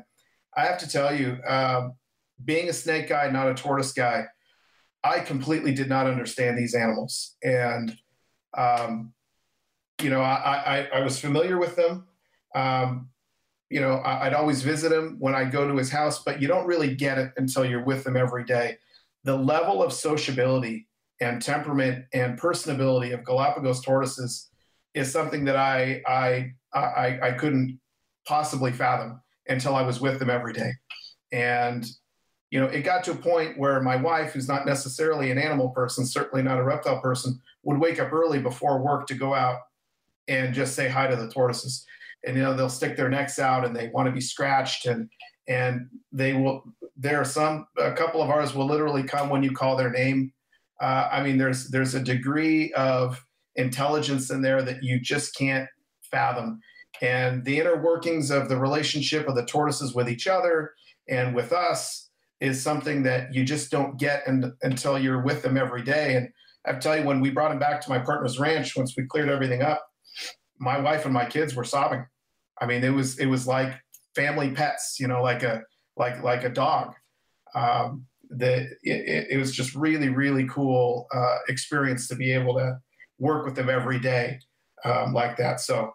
I 0.56 0.66
have 0.66 0.78
to 0.80 0.90
tell 0.90 1.14
you, 1.14 1.38
uh, 1.48 1.90
being 2.44 2.70
a 2.70 2.74
snake 2.74 3.10
guy, 3.10 3.30
not 3.30 3.50
a 3.50 3.54
tortoise 3.54 3.94
guy, 3.94 4.26
I 5.04 5.20
completely 5.20 5.74
did 5.74 5.90
not 5.90 6.08
understand 6.08 6.58
these 6.58 6.76
animals. 6.76 7.36
And, 7.44 7.98
um, 8.58 9.14
you 10.02 10.10
know, 10.10 10.22
I, 10.22 10.88
I, 10.94 11.00
I, 11.00 11.02
was 11.02 11.20
familiar 11.20 11.58
with 11.58 11.76
them. 11.76 12.08
Um, 12.56 13.10
you 13.70 13.82
know, 13.82 13.96
I, 13.96 14.26
would 14.26 14.34
always 14.34 14.62
visit 14.62 14.92
him 14.92 15.18
when 15.20 15.36
I 15.36 15.46
go 15.46 15.68
to 15.68 15.76
his 15.76 15.92
house, 15.92 16.24
but 16.24 16.42
you 16.42 16.48
don't 16.48 16.66
really 16.66 16.96
get 16.96 17.18
it 17.18 17.32
until 17.38 17.66
you're 17.66 17.84
with 17.84 18.04
them 18.04 18.18
every 18.18 18.44
day. 18.44 18.78
The 19.24 19.36
level 19.36 19.84
of 19.84 19.94
sociability 19.94 20.88
and 21.22 21.42
temperament 21.42 22.06
and 22.14 22.40
personability 22.40 23.14
of 23.14 23.26
Galapagos 23.26 23.82
tortoises 23.82 24.50
is 24.94 25.12
something 25.12 25.46
that 25.46 25.56
I, 25.56 26.02
I, 26.08 26.52
I, 26.74 27.20
I 27.22 27.32
couldn't 27.34 27.80
possibly 28.26 28.72
fathom 28.72 29.22
until 29.48 29.76
I 29.76 29.82
was 29.84 30.00
with 30.02 30.20
them 30.20 30.30
every 30.30 30.54
day. 30.54 30.72
And, 31.32 31.86
you 32.52 32.60
know, 32.60 32.66
it 32.66 32.82
got 32.82 33.04
to 33.04 33.12
a 33.12 33.16
point 33.16 33.58
where 33.58 33.80
my 33.82 33.96
wife, 33.96 34.34
who's 34.34 34.48
not 34.48 34.66
necessarily 34.66 35.30
an 35.32 35.38
animal 35.38 35.70
person, 35.70 36.06
certainly 36.06 36.44
not 36.44 36.58
a 36.58 36.64
reptile 36.64 37.00
person, 37.00 37.40
would 37.64 37.80
wake 37.80 38.00
up 38.00 38.12
early 38.12 38.40
before 38.40 38.82
work 38.82 39.06
to 39.08 39.14
go 39.14 39.34
out 39.34 39.60
and 40.28 40.54
just 40.54 40.76
say 40.76 40.88
hi 40.88 41.08
to 41.08 41.16
the 41.16 41.30
tortoises. 41.30 41.86
And 42.26 42.36
you 42.36 42.44
know 42.44 42.54
they'll 42.54 42.70
stick 42.70 42.98
their 42.98 43.10
necks 43.10 43.40
out 43.40 43.66
and 43.66 43.76
they 43.76 43.90
want 43.90 44.08
to 44.08 44.12
be 44.12 44.22
scratched 44.22 44.86
and 44.86 45.10
and 45.48 45.88
they 46.12 46.34
will 46.34 46.64
there 46.98 47.20
are 47.20 47.26
some 47.26 47.66
a 47.78 47.94
couple 47.94 48.22
of 48.22 48.30
ours 48.30 48.54
will 48.54 48.66
literally 48.66 49.04
come 49.04 49.30
when 49.30 49.42
you 49.42 49.52
call 49.52 49.78
their 49.78 49.90
name. 49.90 50.34
Uh, 50.82 51.08
i 51.12 51.24
mean 51.24 51.38
there's 51.38 51.70
there's 51.70 51.96
a 51.96 52.00
degree 52.00 52.74
of 52.74 53.26
intelligence 53.56 54.32
in 54.32 54.42
there 54.42 54.62
that 54.62 54.84
you 54.84 55.00
just 55.00 55.36
can't 55.36 55.68
fathom. 56.02 56.60
And 57.02 57.46
the 57.46 57.60
inner 57.60 57.82
workings 57.82 58.32
of 58.32 58.50
the 58.50 58.58
relationship 58.58 59.28
of 59.28 59.36
the 59.36 59.46
tortoises 59.46 59.96
with 59.96 60.10
each 60.10 60.28
other 60.28 60.74
and 61.08 61.34
with 61.34 61.54
us 61.54 62.09
is 62.42 62.62
something 62.62 63.04
that 63.04 63.34
you 63.34 63.44
just 63.44 63.70
don't 63.70 64.00
get 64.00 64.26
in, 64.28 64.54
until 64.62 64.98
you're 64.98 65.22
with 65.22 65.42
them 65.42 65.58
every 65.58 65.84
day 65.84 66.16
and 66.16 66.30
i 66.66 66.74
tell 66.78 66.98
you 66.98 67.04
when 67.04 67.20
we 67.20 67.30
brought 67.30 67.52
him 67.52 67.60
back 67.60 67.82
to 67.82 67.90
my 67.90 68.00
partner's 68.00 68.40
ranch 68.40 68.76
once 68.76 68.96
we 68.98 69.06
cleared 69.06 69.30
everything 69.30 69.62
up 69.62 69.86
my 70.60 70.78
wife 70.80 71.06
and 71.06 71.14
my 71.14 71.26
kids 71.26 71.56
were 71.56 71.64
sobbing. 71.64 72.06
I 72.62 72.66
mean, 72.66 72.84
it 72.84 72.94
was 72.94 73.18
it 73.18 73.26
was 73.26 73.48
like 73.48 73.74
family 74.16 74.52
pets, 74.52 74.98
you 75.00 75.08
know, 75.08 75.24
like 75.24 75.44
a 75.44 75.64
like 75.98 76.22
like 76.22 76.44
a 76.44 76.50
dog. 76.50 76.94
Um, 77.56 78.06
that 78.32 78.60
it, 78.84 79.28
it, 79.32 79.38
was 79.38 79.56
just 79.56 79.74
really 79.74 80.10
really 80.10 80.48
cool 80.48 81.08
uh, 81.12 81.38
experience 81.48 82.08
to 82.10 82.16
be 82.16 82.32
able 82.32 82.54
to 82.56 82.78
work 83.18 83.44
with 83.44 83.56
them 83.56 83.72
every 83.72 84.00
day 84.00 84.40
um, 84.86 85.14
like 85.14 85.36
that. 85.38 85.60
So, 85.60 85.92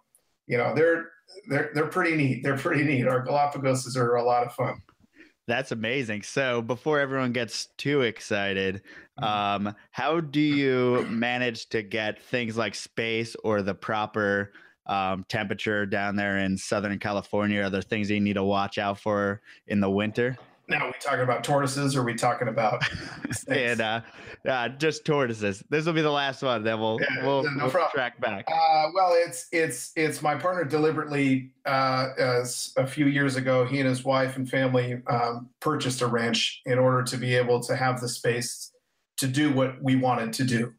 you 0.48 0.58
know, 0.58 0.74
they're 0.74 1.10
they're 1.48 1.70
they're 1.74 1.86
pretty 1.86 2.16
neat. 2.16 2.42
They're 2.42 2.58
pretty 2.58 2.82
neat. 2.82 3.06
Our 3.06 3.24
Galapagoses 3.24 3.96
are 3.96 4.16
a 4.16 4.24
lot 4.24 4.46
of 4.46 4.52
fun. 4.54 4.80
That's 5.46 5.72
amazing. 5.72 6.22
So 6.22 6.62
before 6.62 7.00
everyone 7.00 7.32
gets 7.32 7.66
too 7.76 8.00
excited, 8.00 8.82
mm-hmm. 9.20 9.66
um, 9.66 9.74
how 9.90 10.20
do 10.20 10.40
you 10.40 11.06
manage 11.10 11.68
to 11.70 11.82
get 11.82 12.22
things 12.22 12.56
like 12.56 12.74
space 12.74 13.36
or 13.44 13.60
the 13.60 13.74
proper 13.74 14.52
um, 14.86 15.24
temperature 15.28 15.84
down 15.86 16.16
there 16.16 16.38
in 16.38 16.56
Southern 16.56 16.98
California? 16.98 17.62
Are 17.62 17.70
there 17.70 17.82
things 17.82 18.10
you 18.10 18.20
need 18.20 18.34
to 18.34 18.44
watch 18.44 18.78
out 18.78 18.98
for 18.98 19.42
in 19.66 19.80
the 19.80 19.90
winter? 19.90 20.38
Now, 20.66 20.87
are 20.87 20.88
we 20.88 20.94
talking 20.99 21.21
about 21.21 21.44
tortoises 21.44 21.94
or 21.94 22.00
are 22.00 22.04
we 22.04 22.14
talking 22.14 22.49
about 22.49 22.83
and 23.49 23.80
uh, 23.80 24.00
uh, 24.49 24.68
just 24.71 25.04
tortoises? 25.04 25.62
This 25.68 25.85
will 25.85 25.92
be 25.92 26.00
the 26.00 26.11
last 26.11 26.42
one. 26.42 26.64
Then 26.64 26.80
we'll 26.80 26.99
yeah, 27.00 27.26
we'll, 27.26 27.42
no 27.42 27.66
we'll 27.66 27.88
track 27.90 28.18
back. 28.21 28.47
Uh, 28.49 28.88
well, 28.94 29.12
it's 29.14 29.49
it's 29.52 29.92
it's 29.94 30.23
my 30.23 30.35
partner 30.35 30.64
deliberately. 30.64 31.50
Uh, 31.66 32.09
as 32.18 32.73
a 32.76 32.87
few 32.87 33.06
years 33.06 33.37
ago, 33.37 33.66
he 33.66 33.80
and 33.80 33.88
his 33.88 34.04
wife 34.04 34.37
and 34.37 34.49
family 34.49 35.02
um, 35.06 35.50
purchased 35.61 36.00
a 36.00 36.06
ranch 36.06 36.62
in 36.64 36.78
order 36.78 37.02
to 37.02 37.16
be 37.16 37.35
able 37.35 37.61
to 37.61 37.76
have 37.76 38.00
the 38.00 38.09
space 38.09 38.73
to 39.18 39.26
do 39.26 39.52
what 39.52 39.83
we 39.83 39.97
wanted 39.97 40.33
to 40.35 40.44
do. 40.44 40.73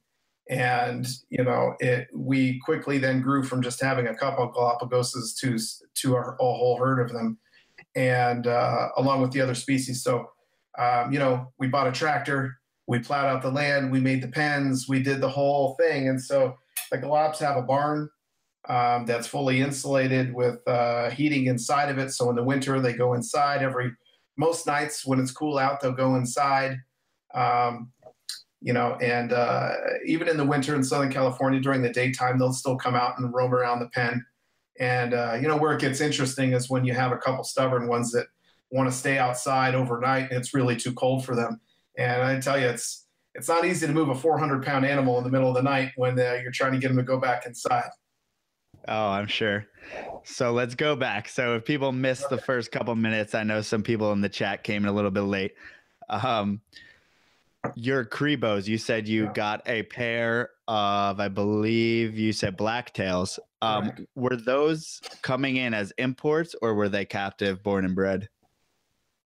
And 0.50 1.08
you 1.30 1.44
know, 1.44 1.75
it 1.80 2.08
we 2.13 2.60
quickly 2.60 2.98
then 2.98 3.22
grew 3.22 3.44
from 3.44 3.62
just 3.62 3.82
having 3.82 4.08
a 4.08 4.15
couple 4.15 4.46
of 4.46 4.56
Galapagoses 4.56 5.36
to 5.39 5.58
to 6.01 6.15
a, 6.15 6.22
a 6.22 6.36
whole 6.38 6.77
herd 6.77 7.00
of 7.00 7.13
them 7.13 7.38
and 7.96 8.48
uh, 8.48 8.90
along 8.98 9.22
with 9.22 9.32
the 9.32 9.42
other 9.42 9.56
species. 9.56 10.04
So, 10.04 10.30
um, 10.78 11.12
you 11.12 11.20
know, 11.20 11.52
we 11.60 11.68
bought 11.68 11.88
a 11.88 11.92
tractor, 11.92 12.58
we 12.88 13.00
plowed 13.00 13.25
out 13.25 13.42
the 13.42 13.52
land, 13.52 13.92
we 13.92 14.00
made 14.00 14.22
the 14.22 14.28
pens, 14.28 14.88
we 14.88 15.02
did 15.02 15.22
the 15.22 15.30
whole 15.30 15.75
thing. 15.80 16.10
And 16.10 16.22
so 16.22 16.56
the 16.92 16.98
Galops 16.98 17.40
have 17.40 17.58
a 17.58 17.62
barn 17.62 18.10
um, 18.68 19.06
that's 19.06 19.28
fully 19.28 19.62
insulated 19.62 20.34
with 20.34 20.66
uh, 20.68 21.10
heating 21.12 21.48
inside 21.48 21.90
of 21.90 21.98
it. 21.98 22.12
So 22.12 22.30
in 22.30 22.36
the 22.36 22.44
winter, 22.44 22.80
they 22.80 22.94
go 22.94 23.14
inside 23.14 23.62
every 23.62 23.92
most 24.38 24.68
nights 24.68 25.06
when 25.06 25.20
it's 25.20 25.32
cool 25.32 25.58
out, 25.58 25.80
they'll 25.80 25.94
go 25.94 26.16
inside. 26.16 26.78
Um, 27.34 27.92
you 28.62 28.74
know, 28.74 28.96
and 28.96 29.32
uh, 29.32 29.74
even 30.06 30.28
in 30.28 30.38
the 30.38 30.46
winter 30.46 30.75
in 30.75 30.84
Southern 30.84 31.12
California 31.12 31.60
during 31.60 31.82
the 31.82 31.92
daytime, 31.92 32.40
they'll 32.40 32.54
still 32.54 32.75
come 32.75 32.96
out 32.96 33.18
and 33.20 33.34
roam 33.34 33.54
around 33.54 33.80
the 33.80 33.90
pen. 33.90 34.25
And 34.79 35.13
uh, 35.13 35.38
you 35.39 35.48
know 35.48 35.58
where 35.58 35.74
it 35.74 35.82
gets 35.82 36.01
interesting 36.01 36.53
is 36.53 36.70
when 36.70 36.86
you 36.86 36.94
have 36.94 37.12
a 37.12 37.17
couple 37.17 37.44
stubborn 37.44 37.88
ones 37.88 38.12
that 38.12 38.27
want 38.72 38.89
to 38.89 38.96
stay 38.96 39.17
outside 39.17 39.74
overnight 39.74 40.29
and 40.32 40.39
it's 40.39 40.53
really 40.53 40.75
too 40.75 40.94
cold 40.94 41.25
for 41.25 41.36
them. 41.36 41.62
And 41.98 42.22
I 42.22 42.39
tell 42.39 42.60
you, 42.60 42.67
it's 42.67 43.05
it's 43.36 43.48
not 43.48 43.65
easy 43.65 43.86
to 43.88 43.94
move 43.94 44.10
a 44.10 44.15
400 44.15 44.63
pound 44.63 44.86
animal 44.86 45.17
in 45.17 45.24
the 45.24 45.29
middle 45.29 45.50
of 45.50 45.55
the 45.55 45.62
night 45.62 45.91
when 45.96 46.20
uh, 46.20 46.39
you're 46.41 46.51
trying 46.51 46.72
to 46.74 46.79
get 46.79 46.89
them 46.89 46.98
to 46.98 47.03
go 47.03 47.20
back 47.20 47.46
inside. 47.46 47.89
Oh, 48.88 49.10
I'm 49.10 49.27
sure. 49.27 49.65
So 50.24 50.51
let's 50.51 50.75
go 50.75 50.96
back. 50.96 51.27
So 51.27 51.55
if 51.55 51.65
people 51.65 51.91
missed 51.91 52.25
okay. 52.25 52.36
the 52.36 52.41
first 52.41 52.72
couple 52.72 52.96
minutes, 52.96 53.36
I 53.36 53.44
know 53.44 53.62
some 53.62 53.84
people 53.84 54.12
in 54.12 54.22
the 54.22 54.29
chat 54.29 54.63
came 54.63 54.84
in 54.84 54.89
a 54.89 54.94
little 54.94 55.12
bit 55.12 55.22
late. 55.22 55.53
Um, 56.10 56.62
your 57.75 58.05
Cribos, 58.05 58.67
you 58.67 58.77
said 58.77 59.08
you 59.08 59.25
yeah. 59.25 59.34
got 59.34 59.67
a 59.67 59.84
pair 59.84 60.51
of, 60.67 61.20
I 61.20 61.27
believe 61.27 62.17
you 62.17 62.32
said 62.32 62.58
blacktails. 62.58 63.39
Um, 63.65 63.84
right. 63.89 64.07
Were 64.15 64.36
those 64.36 65.01
coming 65.22 65.57
in 65.57 65.74
as 65.74 65.91
imports 65.98 66.55
or 66.62 66.75
were 66.75 66.89
they 66.89 67.05
captive, 67.05 67.63
born 67.63 67.86
and 67.86 67.95
bred? 67.95 68.29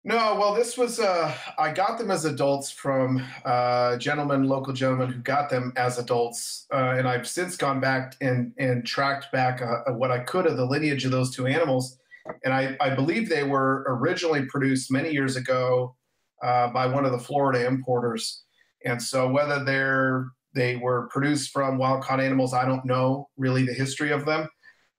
No, 0.08 0.36
well, 0.36 0.54
this 0.54 0.78
was, 0.78 1.00
uh, 1.00 1.34
I 1.58 1.74
got 1.74 1.98
them 1.98 2.12
as 2.12 2.26
adults 2.26 2.70
from 2.70 3.24
uh, 3.44 3.98
gentlemen, 3.98 4.44
local 4.44 4.72
gentlemen 4.72 5.12
who 5.12 5.20
got 5.20 5.50
them 5.50 5.74
as 5.78 5.98
adults. 5.98 6.68
Uh, 6.72 6.94
and 6.98 7.08
I've 7.08 7.28
since 7.28 7.58
gone 7.58 7.80
back 7.80 8.16
and, 8.22 8.54
and 8.60 8.86
tracked 8.86 9.32
back 9.32 9.64
uh, 9.64 9.94
what 9.94 10.12
I 10.12 10.20
could 10.20 10.46
of 10.46 10.58
the 10.58 10.66
lineage 10.66 11.06
of 11.06 11.12
those 11.12 11.36
two 11.36 11.48
animals. 11.48 11.98
And 12.44 12.54
I, 12.54 12.78
I 12.80 12.94
believe 12.94 13.30
they 13.30 13.44
were 13.44 13.84
originally 13.88 14.46
produced 14.46 14.92
many 14.92 15.12
years 15.12 15.38
ago 15.38 15.96
uh, 16.44 16.68
by 16.68 16.86
one 16.86 17.06
of 17.06 17.12
the 17.12 17.20
Florida 17.20 17.66
importers. 17.66 18.44
And 18.86 19.02
so 19.02 19.28
whether 19.28 19.64
they're 19.64 20.28
they 20.56 20.78
were 20.78 21.08
produced 21.10 21.52
from 21.52 21.78
wild 21.78 22.04
caught 22.04 22.22
animals, 22.22 22.54
I 22.54 22.66
don't 22.66 22.86
know 22.86 23.30
really 23.38 23.64
the 23.64 23.74
history 23.74 24.12
of 24.12 24.26
them. 24.26 24.48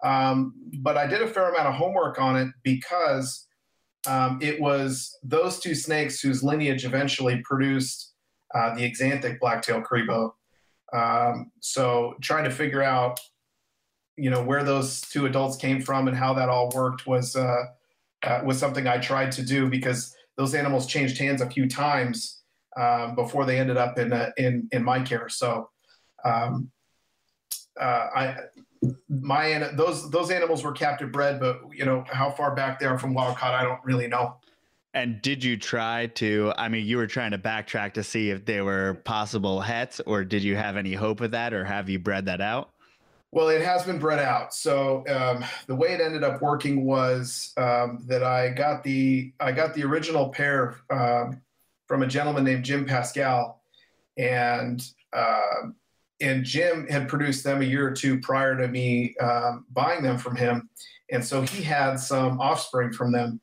Um, 0.05 0.55
but 0.81 0.97
I 0.97 1.07
did 1.07 1.23
a 1.23 1.27
fair 1.27 1.51
amount 1.51 1.69
of 1.69 1.75
homework 1.75 2.21
on 2.21 2.37
it 2.37 2.49
because 2.63 3.47
um, 4.07 4.39
it 4.43 4.61
was 4.61 5.17
those 5.23 5.59
two 5.59 5.75
snakes 5.75 6.21
whose 6.21 6.45
lineage 6.45 6.85
eventually 6.85 7.41
produced 7.43 8.13
uh, 8.55 8.75
the 8.75 8.89
axanthic 8.89 9.41
blacktail 9.41 9.83
cribo. 9.83 10.33
Um, 10.93 11.51
so 11.61 12.15
trying 12.23 12.45
to 12.45 12.51
figure 12.51 12.83
out, 12.83 13.19
you 14.17 14.31
know, 14.31 14.43
where 14.43 14.63
those 14.63 15.01
two 15.01 15.27
adults 15.27 15.57
came 15.57 15.81
from 15.81 16.07
and 16.07 16.17
how 16.17 16.35
that 16.35 16.49
all 16.49 16.71
worked 16.75 17.07
was 17.07 17.35
uh, 17.35 17.65
uh, 18.23 18.41
was 18.45 18.59
something 18.59 18.87
I 18.87 18.99
tried 18.99 19.33
to 19.33 19.43
do 19.43 19.69
because 19.69 20.15
those 20.37 20.55
animals 20.55 20.87
changed 20.87 21.19
hands 21.19 21.41
a 21.41 21.51
few 21.51 21.69
times 21.69 22.36
um, 22.77 23.15
before 23.15 23.45
they 23.45 23.59
ended 23.59 23.77
up 23.77 23.99
in 23.99 24.13
uh, 24.13 24.31
in 24.37 24.69
in 24.73 24.85
my 24.85 25.01
care. 25.01 25.29
So, 25.29 25.71
um, 26.25 26.71
uh, 27.81 28.09
I 28.15 28.37
my 29.09 29.71
those 29.75 30.11
those 30.11 30.31
animals 30.31 30.63
were 30.63 30.73
captive 30.73 31.13
bred, 31.13 31.41
but 31.41 31.61
you 31.73 31.85
know 31.85 32.05
how 32.09 32.31
far 32.31 32.55
back 32.55 32.79
they 32.79 32.87
are 32.87 32.99
from 32.99 33.15
wild 33.15 33.37
caught, 33.37 33.55
I 33.55 33.63
don't 33.63 33.81
really 33.85 34.09
know. 34.09 34.37
And 34.95 35.21
did 35.21 35.45
you 35.45 35.59
try 35.59 36.07
to? 36.15 36.53
I 36.57 36.69
mean, 36.69 36.87
you 36.87 36.97
were 36.97 37.07
trying 37.07 37.33
to 37.33 37.39
backtrack 37.39 37.95
to 37.95 38.03
see 38.03 38.31
if 38.31 38.47
they 38.47 38.63
were 38.63 38.95
possible 39.05 39.61
hets, 39.61 40.01
or 40.01 40.25
did 40.25 40.43
you 40.43 40.57
have 40.57 40.77
any 40.77 40.95
hope 40.95 41.21
of 41.21 41.33
that, 41.33 41.53
or 41.53 41.65
have 41.65 41.91
you 41.91 41.99
bred 41.99 42.27
that 42.27 42.41
out? 42.41 42.71
Well, 43.33 43.49
it 43.49 43.61
has 43.61 43.83
been 43.83 43.99
bred 43.99 44.19
out. 44.19 44.55
So 44.55 45.05
um, 45.09 45.45
the 45.67 45.75
way 45.75 45.89
it 45.89 46.01
ended 46.01 46.25
up 46.25 46.41
working 46.41 46.87
was 46.87 47.53
um, 47.59 47.99
that 48.07 48.23
I 48.23 48.49
got 48.51 48.83
the 48.83 49.33
I 49.39 49.53
got 49.53 49.75
the 49.75 49.85
original 49.85 50.31
pair 50.31 50.77
um, 50.89 51.43
from 51.87 52.03
a 52.03 52.07
gentleman 52.07 52.45
named 52.45 52.65
Jim 52.65 52.85
Pascal, 52.85 53.63
and 54.17 54.83
uh, 55.13 55.71
and 56.21 56.45
Jim 56.45 56.87
had 56.89 57.09
produced 57.09 57.45
them 57.45 57.61
a 57.61 57.65
year 57.65 57.87
or 57.89 57.93
two 57.93 58.19
prior 58.21 58.57
to 58.57 58.69
me 58.69 59.15
um, 59.21 59.67
buying 59.71 60.03
them 60.03 60.19
from 60.19 60.37
him, 60.37 60.69
and 61.11 61.25
so 61.25 61.43
he 61.43 61.63
had 61.63 61.97
some 61.97 62.41
offspring 62.41 62.93
from 62.93 63.13
them. 63.13 63.41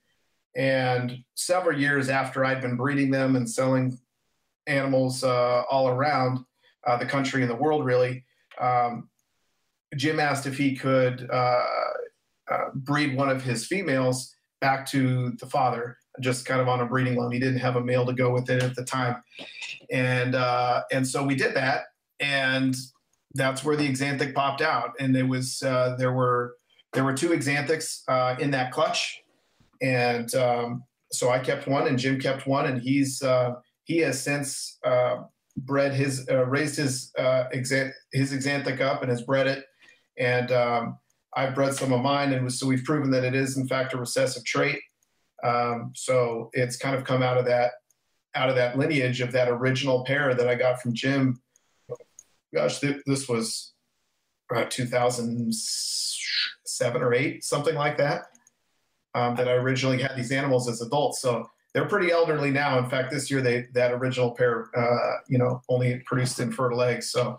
And 0.55 1.17
several 1.35 1.79
years 1.79 2.09
after 2.09 2.45
I'd 2.45 2.61
been 2.61 2.77
breeding 2.77 3.09
them 3.09 3.35
and 3.35 3.49
selling 3.49 3.97
animals 4.67 5.23
uh, 5.23 5.63
all 5.69 5.87
around 5.87 6.45
uh, 6.85 6.97
the 6.97 7.05
country 7.05 7.41
and 7.41 7.49
the 7.49 7.55
world, 7.55 7.85
really, 7.85 8.23
um, 8.59 9.09
Jim 9.95 10.19
asked 10.19 10.45
if 10.45 10.57
he 10.57 10.75
could 10.75 11.27
uh, 11.31 11.63
uh, 12.51 12.69
breed 12.73 13.15
one 13.15 13.29
of 13.29 13.43
his 13.43 13.65
females 13.65 14.35
back 14.61 14.85
to 14.87 15.31
the 15.39 15.45
father, 15.45 15.97
just 16.21 16.45
kind 16.45 16.61
of 16.61 16.67
on 16.67 16.81
a 16.81 16.85
breeding 16.85 17.15
loan. 17.15 17.31
He 17.31 17.39
didn't 17.39 17.59
have 17.59 17.75
a 17.75 17.83
male 17.83 18.05
to 18.05 18.13
go 18.13 18.31
with 18.31 18.49
it 18.49 18.63
at 18.63 18.75
the 18.75 18.83
time, 18.83 19.21
and 19.91 20.35
uh, 20.35 20.83
and 20.91 21.07
so 21.07 21.23
we 21.23 21.35
did 21.35 21.55
that, 21.55 21.85
and 22.19 22.75
that's 23.33 23.63
where 23.63 23.75
the 23.75 23.89
Axanthic 23.89 24.33
popped 24.33 24.61
out. 24.61 24.91
And 24.99 25.15
it 25.15 25.27
was 25.27 25.61
uh, 25.63 25.95
there 25.97 26.13
were 26.13 26.55
there 26.93 27.03
were 27.03 27.13
two 27.13 27.29
Axanthics 27.29 28.01
uh, 28.07 28.35
in 28.39 28.51
that 28.51 28.71
clutch, 28.71 29.21
and 29.81 30.33
um, 30.35 30.83
so 31.11 31.29
I 31.29 31.39
kept 31.39 31.67
one, 31.67 31.87
and 31.87 31.97
Jim 31.97 32.19
kept 32.19 32.47
one, 32.47 32.65
and 32.65 32.81
he's 32.81 33.21
uh, 33.21 33.53
he 33.83 33.99
has 33.99 34.21
since 34.21 34.79
bred 35.57 35.93
his 35.93 36.27
raised 36.47 36.77
his 36.77 37.11
uh, 37.17 37.45
his 37.51 37.71
Axanthic 38.33 38.81
up 38.81 39.01
and 39.01 39.09
has 39.09 39.21
bred 39.21 39.47
it 39.47 39.65
and 40.17 40.51
um, 40.51 40.97
I've 41.35 41.55
bred 41.55 41.73
some 41.73 41.93
of 41.93 42.01
mine, 42.01 42.33
and 42.33 42.51
so 42.51 42.67
we've 42.67 42.83
proven 42.83 43.11
that 43.11 43.23
it 43.23 43.35
is 43.35 43.57
in 43.57 43.67
fact 43.67 43.93
a 43.93 43.97
recessive 43.97 44.43
trait. 44.45 44.79
Um, 45.43 45.91
so 45.95 46.49
it's 46.53 46.77
kind 46.77 46.95
of 46.95 47.03
come 47.03 47.21
out 47.21 47.37
of 47.37 47.45
that 47.45 47.73
out 48.35 48.49
of 48.49 48.55
that 48.55 48.75
lineage 48.77 49.21
of 49.21 49.31
that 49.31 49.47
original 49.47 50.03
pair 50.05 50.33
that 50.33 50.47
I 50.47 50.55
got 50.55 50.81
from 50.81 50.93
Jim. 50.93 51.39
Gosh, 52.53 52.79
th- 52.79 53.03
this 53.05 53.29
was 53.29 53.73
uh, 54.55 54.65
2007 54.69 57.01
or 57.01 57.13
eight, 57.13 57.43
something 57.43 57.75
like 57.75 57.97
that. 57.97 58.23
Um, 59.15 59.35
that 59.35 59.47
I 59.47 59.51
originally 59.51 60.01
had 60.01 60.15
these 60.15 60.31
animals 60.31 60.67
as 60.67 60.81
adults. 60.81 61.21
So 61.21 61.47
they're 61.73 61.85
pretty 61.85 62.11
elderly 62.11 62.49
now. 62.49 62.79
In 62.79 62.89
fact, 62.89 63.11
this 63.11 63.29
year 63.29 63.41
they 63.41 63.67
that 63.73 63.91
original 63.91 64.31
pair, 64.31 64.69
uh, 64.75 65.17
you 65.27 65.37
know, 65.37 65.61
only 65.69 66.01
produced 66.05 66.39
infertile 66.39 66.81
eggs. 66.81 67.11
So 67.11 67.37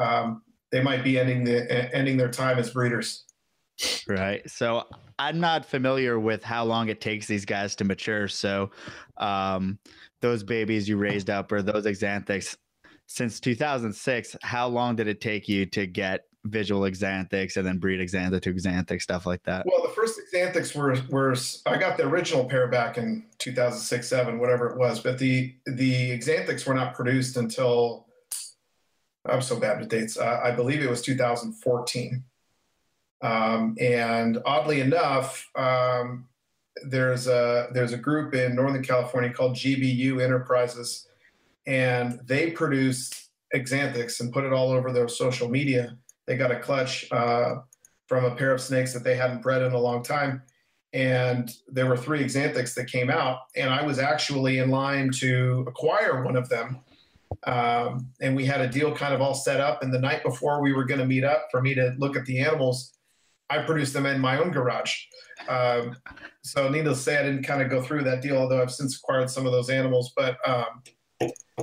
um, 0.00 0.42
they 0.72 0.82
might 0.82 1.04
be 1.04 1.16
ending 1.18 1.44
the 1.44 1.94
ending 1.94 2.16
their 2.16 2.30
time 2.30 2.58
as 2.58 2.70
breeders. 2.70 3.22
Right. 4.08 4.48
So 4.50 4.86
I'm 5.18 5.40
not 5.40 5.64
familiar 5.64 6.18
with 6.18 6.42
how 6.42 6.64
long 6.64 6.88
it 6.88 7.00
takes 7.00 7.26
these 7.26 7.44
guys 7.44 7.76
to 7.76 7.84
mature. 7.84 8.28
So 8.28 8.70
um, 9.16 9.78
those 10.20 10.42
babies 10.42 10.88
you 10.88 10.96
raised 10.96 11.30
up 11.30 11.52
or 11.52 11.62
those 11.62 11.86
Axanthics 11.86 12.56
since 13.06 13.40
2006, 13.40 14.36
how 14.42 14.66
long 14.66 14.96
did 14.96 15.08
it 15.08 15.20
take 15.20 15.48
you 15.48 15.66
to 15.66 15.86
get 15.86 16.24
visual 16.44 16.82
Axanthics 16.82 17.56
and 17.56 17.66
then 17.66 17.78
breed 17.78 18.00
Axanthic 18.00 18.42
to 18.42 18.54
Axanthic 18.54 19.02
stuff 19.02 19.26
like 19.26 19.42
that? 19.44 19.64
Well, 19.66 19.82
the 19.82 19.92
first 19.92 20.18
Axanthics 20.32 20.74
were 20.74 20.96
were 21.10 21.36
I 21.66 21.78
got 21.78 21.96
the 21.96 22.04
original 22.04 22.44
pair 22.44 22.68
back 22.68 22.98
in 22.98 23.26
2006, 23.38 24.08
seven, 24.08 24.38
whatever 24.38 24.68
it 24.68 24.78
was, 24.78 25.00
but 25.00 25.18
the 25.18 25.54
the 25.66 26.18
Axanthics 26.18 26.66
were 26.66 26.74
not 26.74 26.94
produced 26.94 27.36
until 27.36 28.06
I'm 29.26 29.42
so 29.42 29.58
bad 29.58 29.80
with 29.80 29.88
dates. 29.88 30.18
Uh, 30.18 30.40
I 30.42 30.50
believe 30.50 30.82
it 30.82 30.90
was 30.90 31.00
2014. 31.02 32.24
Um, 33.22 33.76
and 33.80 34.38
oddly 34.44 34.80
enough, 34.80 35.48
um, 35.56 36.26
there's 36.86 37.26
a 37.26 37.68
there's 37.72 37.92
a 37.92 37.98
group 37.98 38.34
in 38.34 38.54
Northern 38.54 38.82
California 38.82 39.32
called 39.32 39.54
GBU 39.54 40.22
Enterprises, 40.22 41.06
and 41.66 42.20
they 42.24 42.50
produce 42.50 43.30
Axanthics 43.54 44.20
and 44.20 44.32
put 44.32 44.44
it 44.44 44.52
all 44.52 44.70
over 44.70 44.92
their 44.92 45.08
social 45.08 45.48
media. 45.48 45.96
They 46.26 46.36
got 46.36 46.50
a 46.50 46.58
clutch 46.58 47.10
uh, 47.12 47.56
from 48.08 48.24
a 48.24 48.34
pair 48.34 48.52
of 48.52 48.60
snakes 48.60 48.92
that 48.92 49.04
they 49.04 49.14
hadn't 49.14 49.42
bred 49.42 49.62
in 49.62 49.72
a 49.72 49.78
long 49.78 50.02
time, 50.02 50.42
and 50.92 51.50
there 51.68 51.86
were 51.86 51.96
three 51.96 52.24
Axanthics 52.24 52.74
that 52.74 52.90
came 52.90 53.08
out, 53.08 53.38
and 53.56 53.70
I 53.70 53.86
was 53.86 53.98
actually 53.98 54.58
in 54.58 54.70
line 54.70 55.10
to 55.12 55.64
acquire 55.68 56.22
one 56.24 56.36
of 56.36 56.48
them 56.48 56.82
um, 57.46 58.08
and 58.20 58.34
we 58.34 58.44
had 58.44 58.60
a 58.60 58.68
deal 58.68 58.94
kind 58.94 59.12
of 59.12 59.20
all 59.20 59.34
set 59.34 59.60
up. 59.60 59.82
And 59.82 59.92
the 59.92 59.98
night 59.98 60.22
before 60.22 60.62
we 60.62 60.72
were 60.72 60.84
going 60.84 61.00
to 61.00 61.06
meet 61.06 61.24
up 61.24 61.48
for 61.50 61.60
me 61.60 61.74
to 61.74 61.94
look 61.98 62.16
at 62.16 62.24
the 62.26 62.40
animals, 62.40 62.93
I 63.54 63.64
produced 63.64 63.92
them 63.92 64.06
in 64.06 64.20
my 64.20 64.38
own 64.38 64.50
garage. 64.50 64.92
Um, 65.48 65.96
so, 66.42 66.68
needless 66.68 66.98
to 66.98 67.04
say, 67.04 67.18
I 67.18 67.22
didn't 67.22 67.44
kind 67.44 67.62
of 67.62 67.70
go 67.70 67.82
through 67.82 68.04
that 68.04 68.22
deal, 68.22 68.36
although 68.36 68.60
I've 68.60 68.72
since 68.72 68.96
acquired 68.96 69.30
some 69.30 69.46
of 69.46 69.52
those 69.52 69.70
animals. 69.70 70.12
But 70.16 70.36
um, 70.48 70.82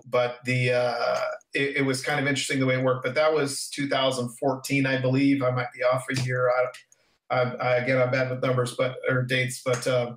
but 0.06 0.40
the 0.46 0.72
uh, 0.72 1.20
it, 1.54 1.78
it, 1.78 1.82
was 1.82 2.02
kind 2.02 2.20
of 2.20 2.28
interesting 2.28 2.60
the 2.60 2.66
way 2.66 2.76
it 2.76 2.84
worked. 2.84 3.04
But 3.04 3.16
that 3.16 3.34
was 3.34 3.70
2014, 3.70 4.86
I 4.86 5.02
believe. 5.02 5.44
I 5.44 5.52
might 5.52 5.72
be 5.74 5.84
off 5.84 6.06
a 6.10 6.22
year. 6.22 6.50
I, 7.30 7.36
I, 7.40 7.76
again, 7.78 8.02
I'm 8.02 8.12
bad 8.12 8.30
with 8.30 8.42
numbers, 8.42 8.76
but 8.76 8.98
or 9.10 9.24
dates. 9.24 9.62
But 9.64 9.86
uh, 9.88 10.16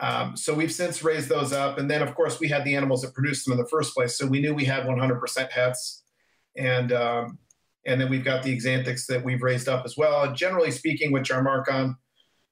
um, 0.00 0.36
so 0.36 0.54
we've 0.54 0.72
since 0.72 1.02
raised 1.02 1.28
those 1.28 1.52
up. 1.52 1.78
And 1.78 1.90
then, 1.90 2.02
of 2.02 2.14
course, 2.14 2.40
we 2.40 2.48
had 2.48 2.64
the 2.64 2.74
animals 2.74 3.02
that 3.02 3.14
produced 3.14 3.44
them 3.44 3.52
in 3.52 3.58
the 3.58 3.68
first 3.68 3.94
place. 3.94 4.16
So 4.16 4.26
we 4.26 4.40
knew 4.40 4.54
we 4.54 4.64
had 4.64 4.84
100% 4.84 5.50
hets. 5.50 6.04
And, 6.56 6.92
um, 6.92 7.38
and 7.88 8.00
then 8.00 8.10
we've 8.10 8.24
got 8.24 8.42
the 8.42 8.54
Axanthics 8.56 9.06
that 9.06 9.24
we've 9.24 9.42
raised 9.42 9.68
up 9.68 9.84
as 9.84 9.96
well. 9.96 10.32
Generally 10.32 10.72
speaking, 10.72 11.10
with 11.10 11.22
Drymarchon, 11.24 11.96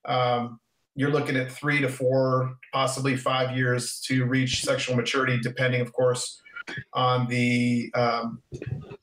um, 0.07 0.59
you're 0.95 1.11
looking 1.11 1.37
at 1.37 1.53
three 1.53 1.81
to 1.81 1.89
four, 1.89 2.57
possibly 2.73 3.17
five 3.17 3.55
years 3.55 4.01
to 4.07 4.25
reach 4.25 4.65
sexual 4.65 4.97
maturity, 4.97 5.39
depending, 5.39 5.83
of 5.83 5.93
course, 5.93 6.41
on 6.95 7.29
the 7.29 7.93
um, 7.95 8.43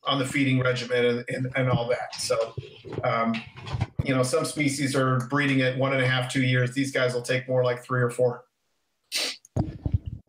on 0.06 0.18
the 0.18 0.26
feeding 0.26 0.60
regimen 0.60 1.06
and, 1.06 1.26
and, 1.30 1.52
and 1.56 1.70
all 1.70 1.88
that. 1.88 2.16
So, 2.16 2.56
um, 3.04 3.36
you 4.04 4.14
know, 4.14 4.24
some 4.24 4.44
species 4.44 4.96
are 4.96 5.20
breeding 5.30 5.62
at 5.62 5.78
one 5.78 5.94
and 5.94 6.02
a 6.02 6.08
half, 6.08 6.34
two 6.34 6.44
years. 6.44 6.74
These 6.74 6.92
guys 6.92 7.14
will 7.14 7.22
take 7.22 7.48
more 7.48 7.64
like 7.64 7.84
three 7.84 8.02
or 8.02 8.10
four. 8.10 8.44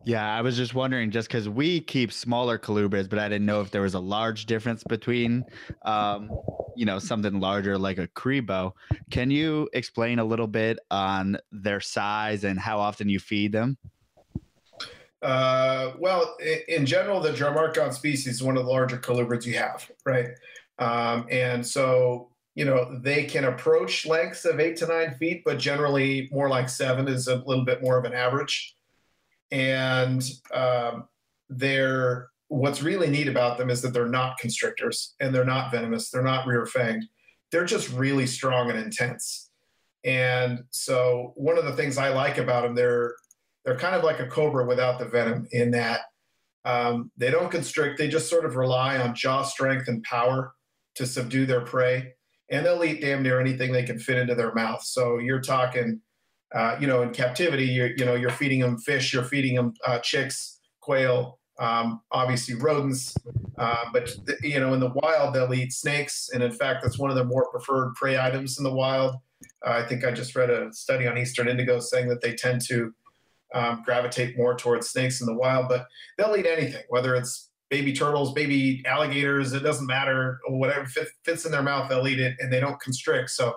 Yeah, 0.05 0.37
I 0.37 0.41
was 0.41 0.55
just 0.55 0.75
wondering, 0.75 1.09
just 1.09 1.27
because 1.27 1.49
we 1.49 1.81
keep 1.81 2.13
smaller 2.13 2.59
colubrids, 2.59 3.09
but 3.09 3.17
I 3.17 3.27
didn't 3.27 3.47
know 3.47 3.61
if 3.61 3.71
there 3.71 3.81
was 3.81 3.95
a 3.95 3.99
large 3.99 4.45
difference 4.45 4.83
between, 4.83 5.43
um, 5.83 6.29
you 6.75 6.85
know, 6.85 6.99
something 6.99 7.39
larger 7.39 7.75
like 7.75 7.97
a 7.97 8.07
Cribo. 8.09 8.73
Can 9.09 9.31
you 9.31 9.67
explain 9.73 10.19
a 10.19 10.23
little 10.23 10.45
bit 10.45 10.77
on 10.91 11.37
their 11.51 11.79
size 11.81 12.43
and 12.43 12.59
how 12.59 12.79
often 12.79 13.09
you 13.09 13.17
feed 13.17 13.51
them? 13.51 13.79
Uh, 15.23 15.93
well, 15.97 16.37
in 16.67 16.85
general, 16.85 17.19
the 17.19 17.31
Drymarchon 17.31 17.91
species 17.91 18.35
is 18.35 18.43
one 18.43 18.57
of 18.57 18.65
the 18.65 18.69
larger 18.69 18.97
colubrids 18.97 19.43
you 19.43 19.57
have, 19.57 19.89
right? 20.05 20.29
Um, 20.77 21.25
and 21.31 21.65
so, 21.65 22.29
you 22.53 22.65
know, 22.65 22.99
they 23.01 23.23
can 23.23 23.45
approach 23.45 24.05
lengths 24.05 24.45
of 24.45 24.59
eight 24.59 24.75
to 24.77 24.85
nine 24.85 25.15
feet, 25.15 25.41
but 25.43 25.57
generally 25.57 26.29
more 26.31 26.47
like 26.47 26.69
seven 26.69 27.07
is 27.07 27.27
a 27.27 27.37
little 27.37 27.65
bit 27.65 27.81
more 27.81 27.97
of 27.97 28.05
an 28.05 28.13
average. 28.13 28.75
And 29.51 30.23
um, 30.53 31.07
they're 31.49 32.29
what's 32.47 32.81
really 32.81 33.09
neat 33.09 33.27
about 33.27 33.57
them 33.57 33.69
is 33.69 33.81
that 33.81 33.93
they're 33.93 34.07
not 34.07 34.37
constrictors 34.37 35.15
and 35.19 35.33
they're 35.33 35.45
not 35.45 35.71
venomous, 35.71 36.09
they're 36.09 36.23
not 36.23 36.47
rear 36.47 36.65
fanged. 36.65 37.03
They're 37.51 37.65
just 37.65 37.91
really 37.91 38.27
strong 38.27 38.69
and 38.69 38.79
intense. 38.79 39.49
And 40.03 40.63
so, 40.69 41.33
one 41.35 41.57
of 41.57 41.65
the 41.65 41.73
things 41.73 41.97
I 41.97 42.09
like 42.09 42.37
about 42.37 42.63
them, 42.63 42.75
they're 42.75 43.15
they're 43.65 43.77
kind 43.77 43.95
of 43.95 44.03
like 44.03 44.19
a 44.19 44.27
cobra 44.27 44.65
without 44.65 44.99
the 44.99 45.05
venom 45.05 45.47
in 45.51 45.71
that 45.71 46.01
um, 46.65 47.11
they 47.17 47.31
don't 47.31 47.51
constrict. 47.51 47.97
They 47.97 48.07
just 48.07 48.29
sort 48.29 48.45
of 48.45 48.55
rely 48.55 48.97
on 48.97 49.15
jaw 49.15 49.43
strength 49.43 49.87
and 49.87 50.03
power 50.03 50.53
to 50.95 51.05
subdue 51.05 51.45
their 51.45 51.61
prey, 51.61 52.13
and 52.51 52.65
they'll 52.65 52.83
eat 52.83 53.01
damn 53.01 53.23
near 53.23 53.39
anything 53.39 53.71
they 53.71 53.83
can 53.83 53.99
fit 53.99 54.17
into 54.17 54.35
their 54.35 54.53
mouth. 54.53 54.83
So 54.83 55.17
you're 55.17 55.41
talking, 55.41 56.01
uh, 56.53 56.77
you 56.79 56.87
know, 56.87 57.01
in 57.01 57.11
captivity, 57.11 57.65
you're, 57.65 57.95
you 57.95 58.05
know, 58.05 58.15
you're 58.15 58.29
feeding 58.29 58.59
them 58.59 58.77
fish, 58.77 59.13
you're 59.13 59.23
feeding 59.23 59.55
them 59.55 59.73
uh, 59.85 59.99
chicks, 59.99 60.59
quail, 60.79 61.39
um, 61.59 62.01
obviously 62.11 62.55
rodents, 62.55 63.15
uh, 63.57 63.85
but 63.93 64.13
th- 64.27 64.39
you 64.41 64.59
know, 64.59 64.73
in 64.73 64.79
the 64.79 64.91
wild 64.95 65.33
they'll 65.33 65.53
eat 65.53 65.71
snakes, 65.71 66.29
and 66.33 66.43
in 66.43 66.51
fact, 66.51 66.83
that's 66.83 66.99
one 66.99 67.09
of 67.09 67.15
their 67.15 67.25
more 67.25 67.49
preferred 67.49 67.93
prey 67.95 68.17
items 68.17 68.57
in 68.57 68.63
the 68.63 68.71
wild. 68.71 69.15
Uh, 69.65 69.71
I 69.71 69.83
think 69.83 70.03
I 70.03 70.11
just 70.11 70.35
read 70.35 70.49
a 70.49 70.71
study 70.73 71.07
on 71.07 71.17
eastern 71.17 71.47
indigo 71.47 71.79
saying 71.79 72.07
that 72.09 72.21
they 72.21 72.33
tend 72.33 72.61
to 72.67 72.93
um, 73.53 73.83
gravitate 73.85 74.37
more 74.37 74.55
towards 74.55 74.89
snakes 74.89 75.21
in 75.21 75.27
the 75.27 75.33
wild, 75.33 75.69
but 75.69 75.87
they'll 76.17 76.35
eat 76.35 76.45
anything, 76.45 76.83
whether 76.89 77.15
it's 77.15 77.49
baby 77.69 77.93
turtles, 77.93 78.33
baby 78.33 78.83
alligators, 78.85 79.53
it 79.53 79.61
doesn't 79.61 79.87
matter. 79.87 80.39
Whatever 80.47 80.85
fits 81.23 81.45
in 81.45 81.51
their 81.51 81.63
mouth, 81.63 81.89
they'll 81.89 82.07
eat 82.07 82.19
it 82.19 82.35
and 82.39 82.51
they 82.51 82.59
don't 82.59 82.79
constrict. 82.79 83.29
So 83.31 83.55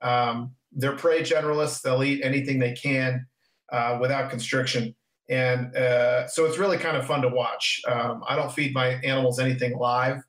um, 0.00 0.54
they're 0.74 0.96
prey 0.96 1.22
generalists. 1.22 1.82
They'll 1.82 2.02
eat 2.02 2.22
anything 2.24 2.58
they 2.58 2.72
can 2.72 3.26
uh, 3.72 3.98
without 4.00 4.30
constriction. 4.30 4.94
And 5.28 5.74
uh, 5.76 6.28
so 6.28 6.44
it's 6.44 6.58
really 6.58 6.78
kind 6.78 6.96
of 6.96 7.06
fun 7.06 7.22
to 7.22 7.28
watch. 7.28 7.80
Um, 7.88 8.22
I 8.28 8.36
don't 8.36 8.52
feed 8.52 8.74
my 8.74 8.88
animals 9.04 9.38
anything 9.38 9.78
live, 9.78 10.22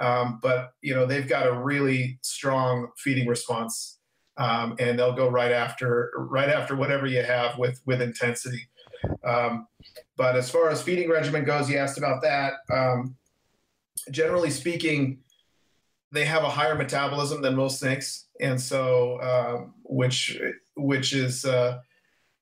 um, 0.00 0.38
but 0.42 0.70
you 0.80 0.94
know 0.94 1.06
they've 1.06 1.28
got 1.28 1.46
a 1.46 1.52
really 1.52 2.18
strong 2.22 2.88
feeding 2.96 3.26
response 3.26 3.98
um, 4.38 4.76
and 4.78 4.98
they'll 4.98 5.12
go 5.12 5.28
right 5.28 5.52
after 5.52 6.12
right 6.16 6.48
after 6.48 6.76
whatever 6.76 7.06
you 7.06 7.22
have 7.22 7.58
with 7.58 7.80
with 7.84 8.00
intensity. 8.00 8.68
Um, 9.24 9.66
but 10.16 10.36
as 10.36 10.50
far 10.50 10.70
as 10.70 10.80
feeding 10.80 11.10
regimen 11.10 11.44
goes, 11.44 11.68
you 11.68 11.76
asked 11.76 11.98
about 11.98 12.22
that. 12.22 12.54
Um, 12.72 13.16
generally 14.10 14.50
speaking, 14.50 15.18
they 16.12 16.24
have 16.24 16.44
a 16.44 16.48
higher 16.48 16.74
metabolism 16.74 17.42
than 17.42 17.54
most 17.54 17.80
snakes, 17.80 18.27
and 18.40 18.60
so 18.60 19.20
um, 19.20 19.74
which 19.84 20.38
which 20.76 21.12
is 21.12 21.44
uh, 21.44 21.78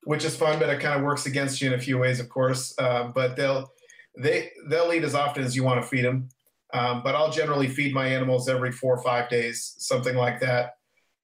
which 0.05 0.25
is 0.25 0.37
fun, 0.37 0.59
but 0.59 0.69
it 0.69 0.81
kind 0.81 0.99
of 0.99 1.05
works 1.05 1.27
against 1.27 1.61
you 1.61 1.69
in 1.69 1.75
a 1.75 1.83
few 1.83 1.99
ways, 1.99 2.21
of 2.21 2.29
course. 2.29 2.75
Uh, 2.79 3.09
but 3.15 3.37
they'll 3.37 3.73
they 4.17 4.51
they'll 4.69 4.93
eat 4.93 5.05
as 5.05 5.15
often 5.15 5.43
as 5.45 5.57
you 5.57 5.65
want 5.65 5.83
to 5.83 5.87
feed 5.87 6.05
them. 6.05 6.29
Um, 6.73 7.03
but 7.03 7.15
I'll 7.15 7.31
generally 7.31 7.69
feed 7.69 7.95
my 7.95 8.07
animals 8.07 8.49
every 8.49 8.73
four 8.73 8.97
or 8.97 9.03
five 9.03 9.29
days, 9.29 9.75
something 9.79 10.17
like 10.17 10.41
that. 10.41 10.75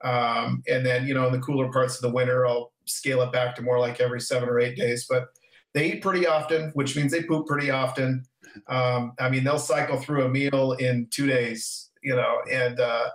Um, 0.02 0.62
and 0.68 0.84
then 0.84 1.06
you 1.06 1.14
know 1.14 1.26
in 1.26 1.32
the 1.32 1.38
cooler 1.38 1.70
parts 1.70 1.96
of 1.96 2.02
the 2.02 2.14
winter, 2.14 2.46
I'll 2.46 2.72
scale 2.86 3.22
it 3.22 3.32
back 3.32 3.54
to 3.56 3.62
more 3.62 3.78
like 3.78 4.00
every 4.00 4.20
seven 4.20 4.48
or 4.48 4.60
eight 4.60 4.76
days. 4.76 5.06
But 5.08 5.28
they 5.74 5.92
eat 5.92 6.02
pretty 6.02 6.26
often, 6.26 6.70
which 6.74 6.96
means 6.96 7.12
they 7.12 7.22
poop 7.22 7.46
pretty 7.46 7.70
often. 7.70 8.24
Um, 8.66 9.12
I 9.18 9.30
mean, 9.30 9.44
they'll 9.44 9.58
cycle 9.58 9.98
through 9.98 10.24
a 10.24 10.28
meal 10.28 10.72
in 10.72 11.08
two 11.10 11.26
days, 11.26 11.90
you 12.02 12.14
know, 12.14 12.38
and 12.50 12.78
uh, 12.80 13.08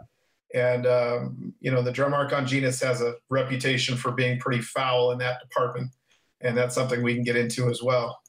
and 0.53 0.85
um, 0.85 1.53
you 1.59 1.71
know 1.71 1.81
the 1.81 1.91
Drymarchon 1.91 2.45
genus 2.45 2.81
has 2.81 3.01
a 3.01 3.15
reputation 3.29 3.95
for 3.95 4.11
being 4.11 4.39
pretty 4.39 4.61
foul 4.61 5.11
in 5.11 5.17
that 5.19 5.41
department, 5.41 5.91
and 6.41 6.57
that's 6.57 6.75
something 6.75 7.03
we 7.03 7.13
can 7.13 7.23
get 7.23 7.35
into 7.35 7.69
as 7.69 7.81
well. 7.81 8.19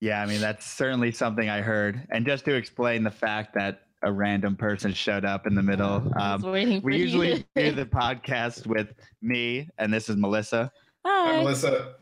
Yeah, 0.00 0.22
I 0.22 0.26
mean 0.26 0.40
that's 0.40 0.66
certainly 0.66 1.10
something 1.12 1.48
I 1.48 1.60
heard. 1.60 2.06
And 2.10 2.26
just 2.26 2.44
to 2.44 2.54
explain 2.54 3.02
the 3.02 3.10
fact 3.10 3.54
that 3.54 3.82
a 4.02 4.12
random 4.12 4.54
person 4.54 4.92
showed 4.92 5.24
up 5.24 5.46
in 5.46 5.54
the 5.54 5.62
middle, 5.62 6.12
um, 6.20 6.42
we 6.82 6.96
usually 6.96 7.44
do 7.56 7.72
the 7.72 7.86
podcast 7.86 8.66
with 8.66 8.92
me, 9.22 9.68
and 9.78 9.92
this 9.92 10.08
is 10.08 10.16
Melissa. 10.16 10.70
Hi, 11.04 11.32
Hi 11.32 11.36
Melissa. 11.38 11.94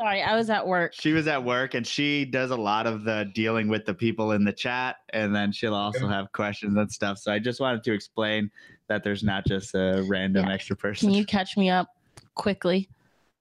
Sorry, 0.00 0.22
I 0.22 0.34
was 0.34 0.48
at 0.48 0.66
work. 0.66 0.94
She 0.94 1.12
was 1.12 1.26
at 1.26 1.44
work, 1.44 1.74
and 1.74 1.86
she 1.86 2.24
does 2.24 2.52
a 2.52 2.56
lot 2.56 2.86
of 2.86 3.04
the 3.04 3.30
dealing 3.34 3.68
with 3.68 3.84
the 3.84 3.92
people 3.92 4.32
in 4.32 4.44
the 4.44 4.52
chat, 4.52 4.96
and 5.10 5.36
then 5.36 5.52
she'll 5.52 5.74
also 5.74 6.08
have 6.08 6.32
questions 6.32 6.74
and 6.74 6.90
stuff. 6.90 7.18
So 7.18 7.30
I 7.30 7.38
just 7.38 7.60
wanted 7.60 7.84
to 7.84 7.92
explain 7.92 8.50
that 8.88 9.04
there's 9.04 9.22
not 9.22 9.44
just 9.44 9.74
a 9.74 10.02
random 10.08 10.46
yeah. 10.46 10.54
extra 10.54 10.74
person. 10.74 11.08
Can 11.10 11.14
you 11.14 11.24
catch 11.26 11.58
me 11.58 11.68
up 11.68 11.88
quickly? 12.34 12.88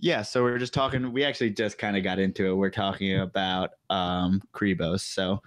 Yeah, 0.02 0.22
so 0.22 0.44
we 0.44 0.52
are 0.52 0.58
just 0.58 0.74
talking. 0.74 1.14
We 1.14 1.24
actually 1.24 1.52
just 1.52 1.78
kind 1.78 1.96
of 1.96 2.04
got 2.04 2.20
into 2.20 2.48
it. 2.48 2.54
We're 2.54 2.72
talking 2.72 3.22
about 3.22 3.72
um, 3.90 4.42
Cribos. 4.54 5.00
So. 5.00 5.42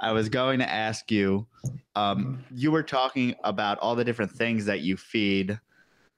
I 0.00 0.10
was 0.10 0.28
going 0.28 0.58
to 0.58 0.68
ask 0.68 1.12
you. 1.12 1.46
Um, 1.94 2.44
you 2.52 2.72
were 2.72 2.82
talking 2.82 3.36
about 3.44 3.78
all 3.78 3.94
the 3.94 4.04
different 4.04 4.32
things 4.32 4.64
that 4.64 4.80
you 4.80 4.96
feed 4.96 5.60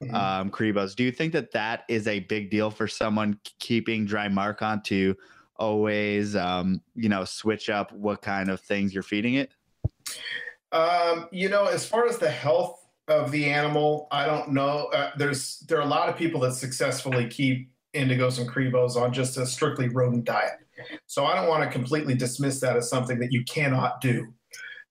mm-hmm. 0.02 0.14
um, 0.14 0.50
Cribos. 0.50 0.94
Do 0.94 1.04
you 1.04 1.12
think 1.12 1.32
that 1.32 1.52
that 1.52 1.84
is 1.88 2.06
a 2.06 2.20
big 2.20 2.50
deal 2.50 2.70
for 2.70 2.88
someone 2.88 3.38
keeping 3.58 4.06
Drymarchon 4.06 4.84
to 4.84 5.16
always, 5.56 6.36
um, 6.36 6.80
you 6.94 7.08
know, 7.08 7.24
switch 7.24 7.68
up 7.70 7.92
what 7.92 8.22
kind 8.22 8.48
of 8.48 8.60
things 8.60 8.94
you're 8.94 9.02
feeding 9.02 9.34
it? 9.34 9.50
Um, 10.72 11.28
you 11.32 11.48
know, 11.48 11.64
as 11.66 11.86
far 11.86 12.06
as 12.06 12.18
the 12.18 12.30
health 12.30 12.86
of 13.08 13.30
the 13.30 13.46
animal, 13.46 14.06
I 14.10 14.26
don't 14.26 14.52
know. 14.52 14.88
Uh, 14.92 15.10
there's 15.16 15.60
there 15.60 15.78
are 15.78 15.82
a 15.82 15.86
lot 15.86 16.08
of 16.08 16.16
people 16.16 16.40
that 16.40 16.52
successfully 16.52 17.26
keep 17.26 17.70
indigos 17.94 18.38
and 18.38 18.48
cribos 18.48 18.96
on 18.96 19.12
just 19.12 19.36
a 19.38 19.46
strictly 19.46 19.88
rodent 19.88 20.24
diet. 20.24 20.52
So 21.06 21.24
I 21.24 21.34
don't 21.34 21.48
want 21.48 21.64
to 21.64 21.70
completely 21.70 22.14
dismiss 22.14 22.60
that 22.60 22.76
as 22.76 22.88
something 22.88 23.18
that 23.18 23.32
you 23.32 23.44
cannot 23.44 24.00
do. 24.00 24.32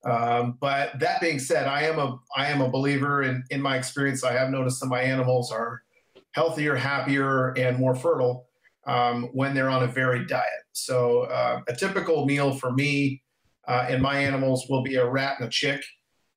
Um, 0.10 0.58
but 0.62 0.98
that 1.00 1.20
being 1.20 1.40
said, 1.40 1.68
I 1.68 1.84
am 1.84 2.00
a 2.00 2.18
I 2.36 2.48
am 2.48 2.62
a 2.62 2.70
believer, 2.70 3.22
and 3.22 3.44
in, 3.50 3.58
in 3.58 3.62
my 3.62 3.78
experience, 3.78 4.24
I 4.24 4.34
have 4.34 4.50
noticed 4.50 4.80
that 4.80 4.88
my 4.88 5.02
animals 5.02 5.52
are 5.52 5.84
healthier, 6.32 6.76
happier, 6.76 7.50
and 7.58 7.78
more 7.78 7.96
fertile 7.96 8.48
um, 8.86 9.30
when 9.34 9.54
they're 9.54 9.70
on 9.70 9.84
a 9.84 9.88
varied 9.88 10.28
diet. 10.28 10.64
So 10.72 11.24
uh, 11.24 11.62
a 11.68 11.76
typical 11.76 12.26
meal 12.26 12.54
for 12.54 12.72
me 12.72 13.22
uh, 13.68 13.86
and 13.90 14.02
my 14.02 14.18
animals 14.18 14.68
will 14.70 14.82
be 14.82 14.96
a 14.96 15.08
rat 15.08 15.36
and 15.40 15.48
a 15.48 15.52
chick. 15.52 15.84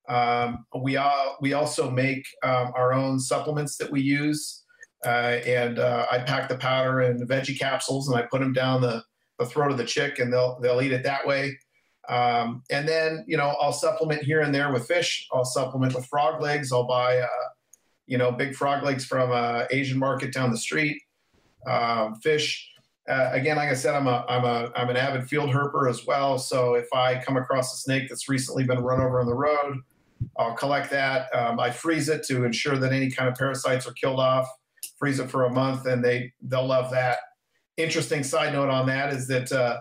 Um, 0.09 0.65
we 0.83 0.97
all 0.97 1.37
we 1.41 1.53
also 1.53 1.91
make 1.91 2.27
um, 2.43 2.73
our 2.75 2.93
own 2.93 3.21
supplements 3.21 3.77
that 3.77 3.91
we 3.91 4.01
use 4.01 4.65
uh, 5.07 5.39
and 5.47 5.79
uh, 5.79 6.07
I 6.11 6.19
pack 6.19 6.49
the 6.49 6.57
powder 6.57 7.03
in 7.03 7.19
veggie 7.27 7.59
capsules 7.59 8.09
and 8.09 8.19
I 8.19 8.23
put 8.23 8.41
them 8.41 8.53
down 8.53 8.81
the, 8.81 9.03
the 9.39 9.47
throat 9.47 9.71
of 9.71 9.79
the 9.79 9.85
chick 9.85 10.19
and 10.19 10.33
they'll 10.33 10.59
they'll 10.61 10.83
eat 10.83 10.93
it 10.93 11.05
that 11.05 11.27
way. 11.27 11.57
Um, 12.11 12.63
and 12.71 12.87
then 12.89 13.25
you 13.27 13.37
know 13.37 13.55
I'll 13.61 13.73
supplement 13.73 14.23
here 14.23 14.41
and 14.41 14.55
there 14.55 14.73
with 14.73 14.87
fish. 14.87 15.29
I'll 15.33 15.45
supplement 15.45 15.95
with 15.95 16.07
frog 16.07 16.41
legs. 16.43 16.73
I'll 16.73 16.87
buy 16.87 17.19
uh, 17.19 17.49
you 18.07 18.19
know 18.19 18.33
big 18.33 18.55
frog 18.55 18.83
legs 18.83 19.05
from 19.05 19.31
a 19.31 19.67
Asian 19.71 19.99
market 19.99 20.33
down 20.33 20.51
the 20.51 20.59
street. 20.59 21.01
Um, 21.67 22.17
fish. 22.17 22.67
Uh, 23.09 23.31
again, 23.33 23.57
like 23.57 23.71
I 23.71 23.75
said, 23.75 23.95
I'm 23.95 24.07
a 24.07 24.25
I'm 24.29 24.45
a 24.45 24.71
I'm 24.77 24.91
an 24.91 24.97
avid 24.97 25.29
field 25.29 25.51
herper 25.51 25.89
as 25.89 26.05
well. 26.07 26.39
So 26.39 26.75
if 26.75 26.93
I 26.93 27.23
come 27.23 27.37
across 27.37 27.73
a 27.75 27.77
snake 27.79 28.09
that's 28.09 28.29
recently 28.29 28.65
been 28.65 28.81
run 28.81 29.01
over 29.01 29.21
on 29.21 29.27
the 29.27 29.35
road, 29.35 29.79
I'll 30.39 30.55
collect 30.55 30.91
that. 30.91 31.35
Um, 31.35 31.59
I 31.59 31.71
freeze 31.71 32.09
it 32.09 32.25
to 32.25 32.45
ensure 32.45 32.77
that 32.77 32.93
any 32.93 33.11
kind 33.11 33.29
of 33.29 33.37
parasites 33.37 33.87
are 33.87 33.93
killed 33.95 34.21
off 34.21 34.49
freeze 35.01 35.19
it 35.19 35.31
for 35.31 35.47
a 35.47 35.51
month, 35.51 35.87
and 35.87 36.05
they 36.05 36.33
they'll 36.43 36.67
love 36.67 36.93
that. 36.93 37.19
Interesting 37.77 38.23
side 38.23 38.53
note 38.53 38.69
on 38.69 38.87
that 38.87 39.13
is 39.13 39.27
that 39.29 39.51
uh, 39.51 39.81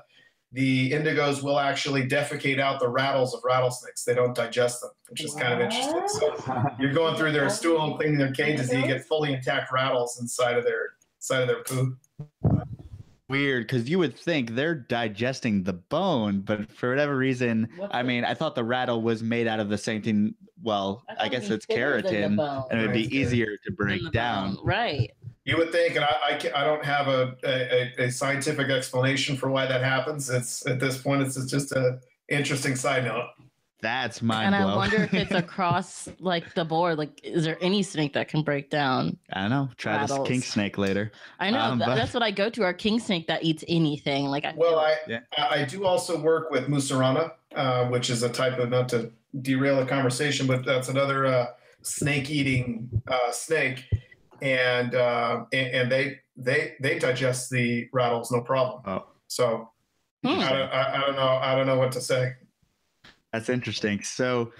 the 0.52 0.92
indigos 0.92 1.44
will 1.44 1.60
actually 1.60 2.08
defecate 2.08 2.60
out 2.60 2.80
the 2.80 2.88
rattles 2.88 3.36
of 3.36 3.42
rattlesnakes. 3.44 4.04
They 4.04 4.16
don't 4.16 4.36
digest 4.36 4.82
them, 4.82 4.90
which 5.10 5.24
is 5.24 5.34
kind 5.36 5.54
of 5.54 5.60
interesting. 5.60 6.08
So 6.08 6.66
you're 6.80 6.94
going 6.94 7.16
through 7.16 7.34
their 7.34 7.50
stool 7.50 7.84
and 7.84 7.96
cleaning 7.96 8.18
their 8.18 8.32
cages, 8.32 8.70
and 8.72 8.82
you 8.82 8.88
get 8.88 9.06
fully 9.06 9.34
intact 9.34 9.72
rattles 9.72 10.20
inside 10.20 10.58
of 10.58 10.64
their 10.64 10.94
inside 11.18 11.42
of 11.42 11.48
their 11.48 11.64
poop 11.64 11.98
weird 13.30 13.68
because 13.68 13.90
you 13.90 14.00
would 14.00 14.18
think 14.18 14.56
they're 14.56 14.76
digesting 14.76 15.64
the 15.64 15.74
bone, 15.74 16.42
but 16.42 16.70
for 16.72 16.90
whatever 16.90 17.16
reason, 17.16 17.70
What's 17.78 17.96
I 17.96 18.04
mean, 18.04 18.26
I 18.26 18.34
thought 18.34 18.56
the 18.56 18.64
rattle 18.64 19.02
was 19.02 19.24
made 19.24 19.48
out 19.48 19.60
of 19.60 19.70
the 19.70 19.78
same 19.78 20.02
thing. 20.02 20.36
Well, 20.62 21.04
I, 21.08 21.26
I 21.26 21.30
guess 21.30 21.50
it's 21.50 21.66
keratin, 21.66 22.38
and 22.70 22.80
it 22.80 22.86
would 22.86 22.94
be 22.94 23.16
easier 23.16 23.56
to 23.66 23.72
break 23.72 24.12
down. 24.12 24.56
Bone. 24.56 24.66
Right. 24.66 25.12
You 25.50 25.58
would 25.58 25.72
think, 25.72 25.96
and 25.96 26.06
I, 26.06 26.16
I, 26.22 26.62
I 26.62 26.64
don't 26.64 26.86
have 26.86 27.08
a, 27.08 27.36
a, 27.44 28.06
a, 28.06 28.12
scientific 28.12 28.70
explanation 28.70 29.36
for 29.36 29.50
why 29.50 29.66
that 29.66 29.84
happens. 29.84 30.30
It's 30.30 30.64
at 30.68 30.80
this 30.80 31.02
point, 31.02 31.24
it's 31.24 31.44
just 31.46 31.72
an 31.72 32.00
interesting 32.28 32.76
side 32.76 33.06
note. 33.06 33.30
That's 33.82 34.22
my. 34.22 34.44
And 34.44 34.54
I 34.54 34.76
wonder 34.76 34.98
if 34.98 35.12
it's 35.12 35.32
across 35.46 36.08
like 36.20 36.54
the 36.54 36.64
board. 36.64 37.00
Like, 37.00 37.20
is 37.24 37.46
there 37.46 37.58
any 37.62 37.82
snake 37.82 38.14
that 38.14 38.28
can 38.28 38.44
break 38.44 38.70
down? 38.70 39.18
I 39.34 39.42
don't 39.42 39.50
know. 39.50 39.70
Try 39.78 39.96
rattles? 39.96 40.20
this 40.20 40.28
king 40.28 40.42
snake 40.44 40.78
later. 40.78 41.12
I 41.40 41.50
know. 41.50 41.60
Um, 41.60 41.80
but... 41.80 41.96
That's 41.96 42.14
what 42.14 42.22
I 42.22 42.30
go 42.30 42.52
to. 42.52 42.62
Our 42.62 42.74
king 42.74 43.00
snake 43.00 43.26
that 43.26 43.44
eats 43.44 43.64
anything. 43.68 44.26
Like, 44.26 44.46
I 44.46 44.54
well, 44.56 44.78
I 44.78 44.98
yeah. 45.08 45.22
I 45.36 45.64
do 45.64 45.84
also 45.84 46.22
work 46.22 46.52
with 46.52 46.68
mussurana, 46.68 47.32
uh, 47.56 47.88
which 47.88 48.12
is 48.12 48.22
a 48.22 48.30
type 48.30 48.60
of 48.60 48.70
not 48.70 48.88
to 48.90 49.12
derail 49.42 49.78
the 49.78 49.86
conversation, 49.88 50.46
but 50.46 50.64
that's 50.64 50.90
another 50.90 51.26
uh, 51.26 51.48
snake 51.82 52.30
eating 52.30 53.02
uh, 53.08 53.32
snake, 53.32 53.86
and, 54.41 54.95
uh, 54.95 55.45
and, 55.52 55.67
and 55.67 55.91
they 55.91 56.19
they 56.36 56.75
they 56.80 56.97
digest 56.97 57.49
the 57.49 57.88
rattles 57.93 58.32
no 58.32 58.41
problem. 58.41 58.82
Oh. 58.86 59.06
So 59.28 59.69
hmm. 60.23 60.39
I, 60.39 60.49
don't, 60.49 60.69
I, 60.69 60.95
I 60.95 61.02
don't 61.02 61.15
know. 61.15 61.39
I 61.41 61.56
don't 61.56 61.67
know 61.67 61.78
what 61.78 61.91
to 61.93 62.02
say. 62.02 62.34
That's 63.32 63.49
interesting. 63.49 64.02
So 64.02 64.54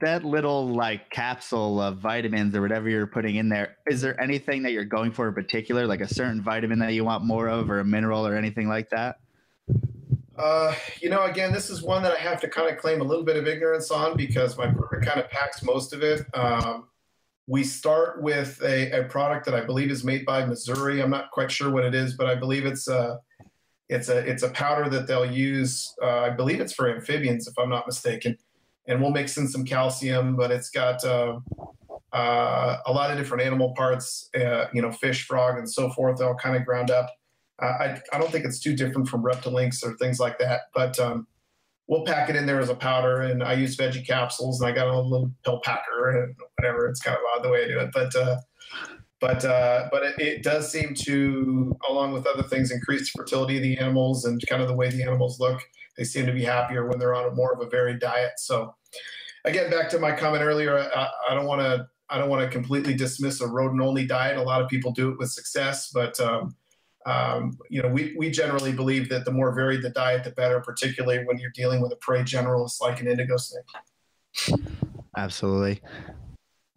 that 0.00 0.24
little 0.24 0.68
like 0.68 1.10
capsule 1.10 1.80
of 1.80 1.98
vitamins 1.98 2.56
or 2.56 2.60
whatever 2.60 2.88
you're 2.88 3.06
putting 3.06 3.36
in 3.36 3.48
there, 3.48 3.76
is 3.86 4.00
there 4.00 4.20
anything 4.20 4.64
that 4.64 4.72
you're 4.72 4.84
going 4.84 5.12
for 5.12 5.28
in 5.28 5.34
particular, 5.34 5.86
like 5.86 6.00
a 6.00 6.12
certain 6.12 6.42
vitamin 6.42 6.80
that 6.80 6.92
you 6.92 7.04
want 7.04 7.24
more 7.24 7.48
of 7.48 7.70
or 7.70 7.78
a 7.78 7.84
mineral 7.84 8.26
or 8.26 8.34
anything 8.34 8.68
like 8.68 8.90
that? 8.90 9.20
Uh, 10.36 10.74
you 11.00 11.08
know, 11.08 11.24
again, 11.24 11.52
this 11.52 11.70
is 11.70 11.82
one 11.82 12.02
that 12.02 12.12
I 12.12 12.18
have 12.18 12.40
to 12.40 12.48
kind 12.48 12.68
of 12.68 12.78
claim 12.78 13.00
a 13.00 13.04
little 13.04 13.24
bit 13.24 13.36
of 13.36 13.46
ignorance 13.46 13.92
on 13.92 14.16
because 14.16 14.58
my 14.58 14.66
partner 14.66 15.00
kind 15.02 15.20
of 15.20 15.30
packs 15.30 15.62
most 15.62 15.92
of 15.92 16.02
it. 16.02 16.22
Um, 16.34 16.88
we 17.50 17.64
start 17.64 18.22
with 18.22 18.62
a, 18.62 19.00
a, 19.00 19.04
product 19.08 19.44
that 19.44 19.54
I 19.54 19.60
believe 19.62 19.90
is 19.90 20.04
made 20.04 20.24
by 20.24 20.42
Mazuri. 20.42 21.02
I'm 21.02 21.10
not 21.10 21.32
quite 21.32 21.50
sure 21.50 21.68
what 21.68 21.84
it 21.84 21.96
is, 21.96 22.14
but 22.14 22.28
I 22.28 22.36
believe 22.36 22.64
it's 22.64 22.86
uh, 22.86 23.16
it's 23.88 24.08
a 24.08 24.18
it's 24.18 24.44
a 24.44 24.50
powder 24.50 24.88
that 24.88 25.08
they'll 25.08 25.28
use. 25.28 25.92
Uh, 26.00 26.20
I 26.20 26.30
believe 26.30 26.60
it's 26.60 26.72
for 26.72 26.88
amphibians, 26.88 27.48
if 27.48 27.58
I'm 27.58 27.68
not 27.68 27.88
mistaken. 27.88 28.38
And 28.86 29.00
we'll 29.00 29.10
mix 29.10 29.36
in 29.36 29.48
some 29.48 29.64
calcium, 29.64 30.36
but 30.36 30.52
it's 30.52 30.70
got 30.70 31.04
uh, 31.04 31.40
uh, 32.12 32.76
a 32.86 32.92
lot 32.92 33.10
of 33.10 33.18
different 33.18 33.42
animal 33.42 33.74
parts, 33.74 34.30
uh, 34.36 34.66
you 34.72 34.80
know, 34.80 34.92
fish, 34.92 35.26
frog, 35.26 35.58
and 35.58 35.68
so 35.68 35.90
forth. 35.90 36.18
They'll 36.18 36.36
kind 36.36 36.54
of 36.54 36.64
ground 36.64 36.92
up. 36.92 37.10
I, 37.58 38.00
I 38.12 38.18
don't 38.18 38.30
think 38.30 38.44
it's 38.44 38.60
too 38.60 38.76
different 38.76 39.08
from 39.08 39.24
Reptilinks 39.24 39.84
or 39.84 39.96
things 39.96 40.20
like 40.20 40.38
that, 40.38 40.62
but 40.72 40.98
um, 41.00 41.26
we'll 41.90 42.04
pack 42.04 42.30
it 42.30 42.36
in 42.36 42.46
there 42.46 42.60
as 42.60 42.70
a 42.70 42.74
powder. 42.74 43.22
And 43.22 43.42
I 43.42 43.54
use 43.54 43.76
veggie 43.76 44.06
capsules, 44.06 44.60
and 44.60 44.70
I 44.70 44.72
got 44.72 44.86
a 44.86 44.98
little 44.98 45.30
pill 45.44 45.60
packer 45.62 46.22
and 46.22 46.34
whatever. 46.56 46.88
It's 46.88 47.02
kind 47.02 47.16
of 47.16 47.22
odd 47.36 47.44
the 47.44 47.50
way 47.50 47.64
I 47.64 47.68
do 47.68 47.80
it, 47.80 47.90
but 47.92 48.14
uh, 48.16 48.36
but 49.20 49.44
uh, 49.44 49.88
but 49.92 50.02
it, 50.04 50.14
it, 50.18 50.42
does 50.42 50.72
seem 50.72 50.94
to, 51.02 51.76
along 51.90 52.12
with 52.12 52.26
other 52.26 52.44
things, 52.44 52.70
increase 52.70 53.12
the 53.12 53.18
fertility 53.18 53.56
of 53.56 53.62
the 53.62 53.76
animals 53.76 54.24
and 54.24 54.40
kind 54.48 54.62
of 54.62 54.68
the 54.68 54.74
way 54.74 54.88
the 54.88 55.02
animals 55.02 55.38
look. 55.38 55.60
They 55.98 56.04
seem 56.04 56.24
to 56.24 56.32
be 56.32 56.44
happier 56.44 56.86
when 56.86 56.98
they're 56.98 57.14
on 57.14 57.30
a 57.30 57.34
more 57.34 57.52
of 57.52 57.60
a 57.60 57.68
varied 57.68 57.98
diet. 57.98 58.32
So, 58.38 58.74
again, 59.44 59.70
back 59.70 59.90
to 59.90 59.98
my 59.98 60.12
comment 60.12 60.42
earlier, 60.42 60.78
I, 60.78 61.10
I 61.28 61.34
don't 61.34 61.46
want 61.46 61.60
to 61.60 61.86
I 62.08 62.18
don't 62.18 62.30
want 62.30 62.42
to 62.42 62.48
completely 62.48 62.94
dismiss 62.94 63.40
a 63.40 63.46
rodent 63.46 63.82
only 63.82 64.06
diet. 64.06 64.38
A 64.38 64.42
lot 64.42 64.62
of 64.62 64.68
people 64.68 64.92
do 64.92 65.10
it 65.10 65.18
with 65.18 65.30
success, 65.30 65.90
but 65.92 66.18
um, 66.20 66.54
um, 67.06 67.56
you 67.68 67.82
know, 67.82 67.88
we, 67.88 68.14
we 68.18 68.30
generally 68.30 68.72
believe 68.72 69.08
that 69.08 69.24
the 69.24 69.30
more 69.30 69.52
varied 69.54 69.82
the 69.82 69.90
diet, 69.90 70.24
the 70.24 70.30
better, 70.32 70.60
particularly 70.60 71.24
when 71.24 71.38
you're 71.38 71.52
dealing 71.52 71.80
with 71.80 71.92
a 71.92 71.96
prey 71.96 72.22
generalist 72.22 72.80
like 72.80 73.00
an 73.00 73.08
indigo 73.08 73.36
snake. 73.36 73.64
Absolutely. 75.16 75.80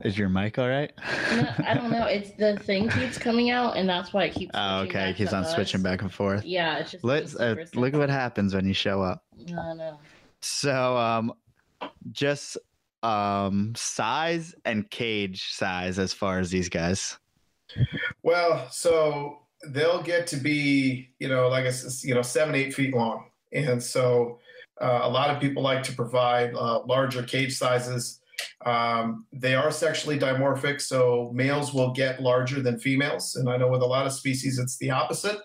Is 0.04 0.18
your 0.18 0.28
mic 0.30 0.58
all 0.58 0.68
right? 0.68 0.92
No, 1.32 1.50
I 1.66 1.74
don't 1.74 1.92
know. 1.92 2.06
It's 2.08 2.32
the 2.32 2.58
thing 2.60 2.90
keeps 2.90 3.18
coming 3.18 3.52
out, 3.52 3.78
and 3.78 3.88
that's 3.88 4.12
why 4.12 4.26
it 4.26 4.34
keeps. 4.34 4.52
oh, 4.54 4.80
okay. 4.82 4.94
back 4.94 5.16
Keeps 5.16 5.30
to 5.32 5.38
on 5.38 5.44
us. 5.44 5.54
switching 5.54 5.82
back 5.82 6.02
and 6.02 6.12
forth. 6.12 6.44
Yeah, 6.44 6.78
it's 6.80 6.92
just. 6.92 7.04
Let's 7.04 7.36
uh, 7.36 7.56
look 7.76 7.94
at 7.94 8.00
what 8.00 8.10
happens 8.10 8.54
when 8.54 8.66
you 8.66 8.74
show 8.74 9.02
up. 9.02 9.24
No, 9.38 9.74
no. 9.74 10.00
So, 10.42 10.98
um, 10.98 11.34
just 12.12 12.58
um, 13.02 13.74
size 13.78 14.56
and 14.66 14.90
cage 14.90 15.54
size 15.54 16.00
as 16.00 16.12
far 16.12 16.40
as 16.40 16.50
these 16.50 16.70
guys. 16.70 17.18
Well, 18.24 18.68
so 18.72 19.43
they'll 19.68 20.02
get 20.02 20.28
to 20.28 20.38
be, 20.38 21.10
you 21.20 21.28
know, 21.28 21.48
like 21.48 21.66
I 21.66 21.72
said, 21.72 22.08
you 22.08 22.14
know, 22.14 22.22
seven, 22.22 22.56
eight 22.56 22.74
feet 22.74 22.94
long. 22.94 23.26
And 23.52 23.82
so 23.82 24.40
uh, 24.82 25.02
a 25.04 25.10
lot 25.10 25.30
of 25.30 25.42
people 25.42 25.64
like 25.64 25.84
to 25.84 25.94
provide 25.94 26.54
uh, 26.56 26.82
larger 26.86 27.24
cage 27.24 27.56
sizes. 27.56 28.20
Um, 28.66 29.26
they 29.32 29.56
are 29.56 29.72
sexually 29.72 30.18
dimorphic, 30.18 30.82
so 30.82 31.32
males 31.34 31.74
will 31.74 31.92
get 31.92 32.22
larger 32.22 32.62
than 32.62 32.80
females. 32.80 33.36
And 33.36 33.50
I 33.50 33.58
know 33.58 33.70
with 33.70 33.82
a 33.82 33.86
lot 33.86 34.06
of 34.06 34.14
species, 34.14 34.60
it's 34.60 34.78
the 34.78 34.92
opposite. 34.92 35.38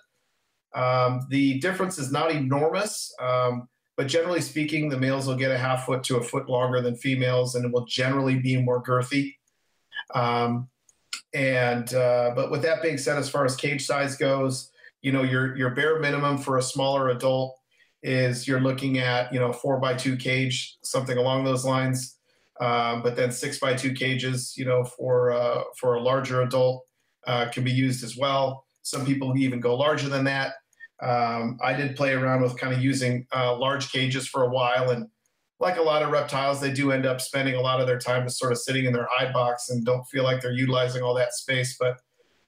Um, 0.75 1.27
the 1.29 1.59
difference 1.59 1.99
is 1.99 2.13
not 2.13 2.31
enormous, 2.31 3.13
um, 3.21 3.69
but 3.97 4.07
generally 4.07 4.41
speaking, 4.41 4.89
the 4.89 4.99
males 4.99 5.27
will 5.27 5.37
get 5.37 5.51
a 5.51 5.59
half 5.59 5.87
foot 5.87 6.03
to 6.05 6.19
a 6.19 6.23
foot 6.23 6.49
longer 6.49 6.81
than 6.81 6.97
females, 6.97 7.55
and 7.55 7.65
it 7.65 7.73
will 7.73 7.87
generally 7.87 8.39
be 8.39 8.61
more 8.61 8.83
girthy. 8.83 9.35
Um, 10.15 10.69
and 11.35 11.93
uh, 11.95 12.33
but 12.35 12.51
with 12.51 12.63
that 12.63 12.83
being 12.83 12.99
said, 12.99 13.19
as 13.19 13.29
far 13.29 13.45
as 13.45 13.57
cage 13.57 13.85
size 13.85 14.17
goes, 14.17 14.71
you 15.03 15.13
know 15.13 15.23
your 15.23 15.57
your 15.57 15.71
bare 15.71 16.01
minimum 16.01 16.39
for 16.39 16.59
a 16.59 16.63
smaller 16.63 17.11
adult 17.11 17.55
is 18.03 18.47
you're 18.47 18.61
looking 18.61 18.99
at 18.99 19.33
you 19.33 19.41
know 19.41 19.53
four 19.53 19.79
by 19.79 19.95
two 19.95 20.17
cage, 20.17 20.79
something 20.83 21.19
along 21.19 21.45
those 21.45 21.65
lines. 21.65 22.17
Um, 22.61 23.03
but 23.03 23.15
then 23.15 23.31
six 23.31 23.61
by 23.61 23.75
two 23.75 23.93
cages, 23.93 24.55
you 24.57 24.65
know, 24.65 24.85
for 24.85 25.33
uh, 25.33 25.63
for 25.79 25.95
a 25.95 26.01
larger 26.01 26.43
adult 26.43 26.85
uh, 27.27 27.49
can 27.51 27.63
be 27.63 27.71
used 27.71 28.03
as 28.03 28.17
well. 28.17 28.65
Some 28.83 29.05
people 29.07 29.37
even 29.37 29.61
go 29.61 29.77
larger 29.77 30.09
than 30.09 30.25
that. 30.25 30.55
Um, 31.01 31.59
I 31.63 31.75
did 31.75 31.95
play 31.95 32.15
around 32.15 32.43
with 32.43 32.57
kind 32.57 32.75
of 32.75 32.83
using 32.83 33.27
uh, 33.35 33.57
large 33.57 33.93
cages 33.93 34.27
for 34.27 34.43
a 34.43 34.49
while, 34.49 34.91
and 34.91 35.07
like 35.61 35.77
a 35.77 35.83
lot 35.83 36.03
of 36.03 36.11
reptiles, 36.11 36.61
they 36.61 36.73
do 36.73 36.93
end 36.93 37.05
up 37.05 37.21
spending 37.21 37.57
a 37.57 37.61
lot 37.61 37.81
of 37.81 37.87
their 37.87 37.99
time 37.99 38.25
just 38.25 38.39
sort 38.39 38.53
of 38.53 38.59
sitting 38.59 38.85
in 38.85 38.93
their 38.93 39.09
hide 39.11 39.33
box 39.33 39.71
and 39.71 39.85
don't 39.85 40.05
feel 40.05 40.23
like 40.23 40.41
they're 40.41 40.53
utilizing 40.53 41.03
all 41.03 41.15
that 41.15 41.35
space. 41.35 41.77
But 41.79 42.01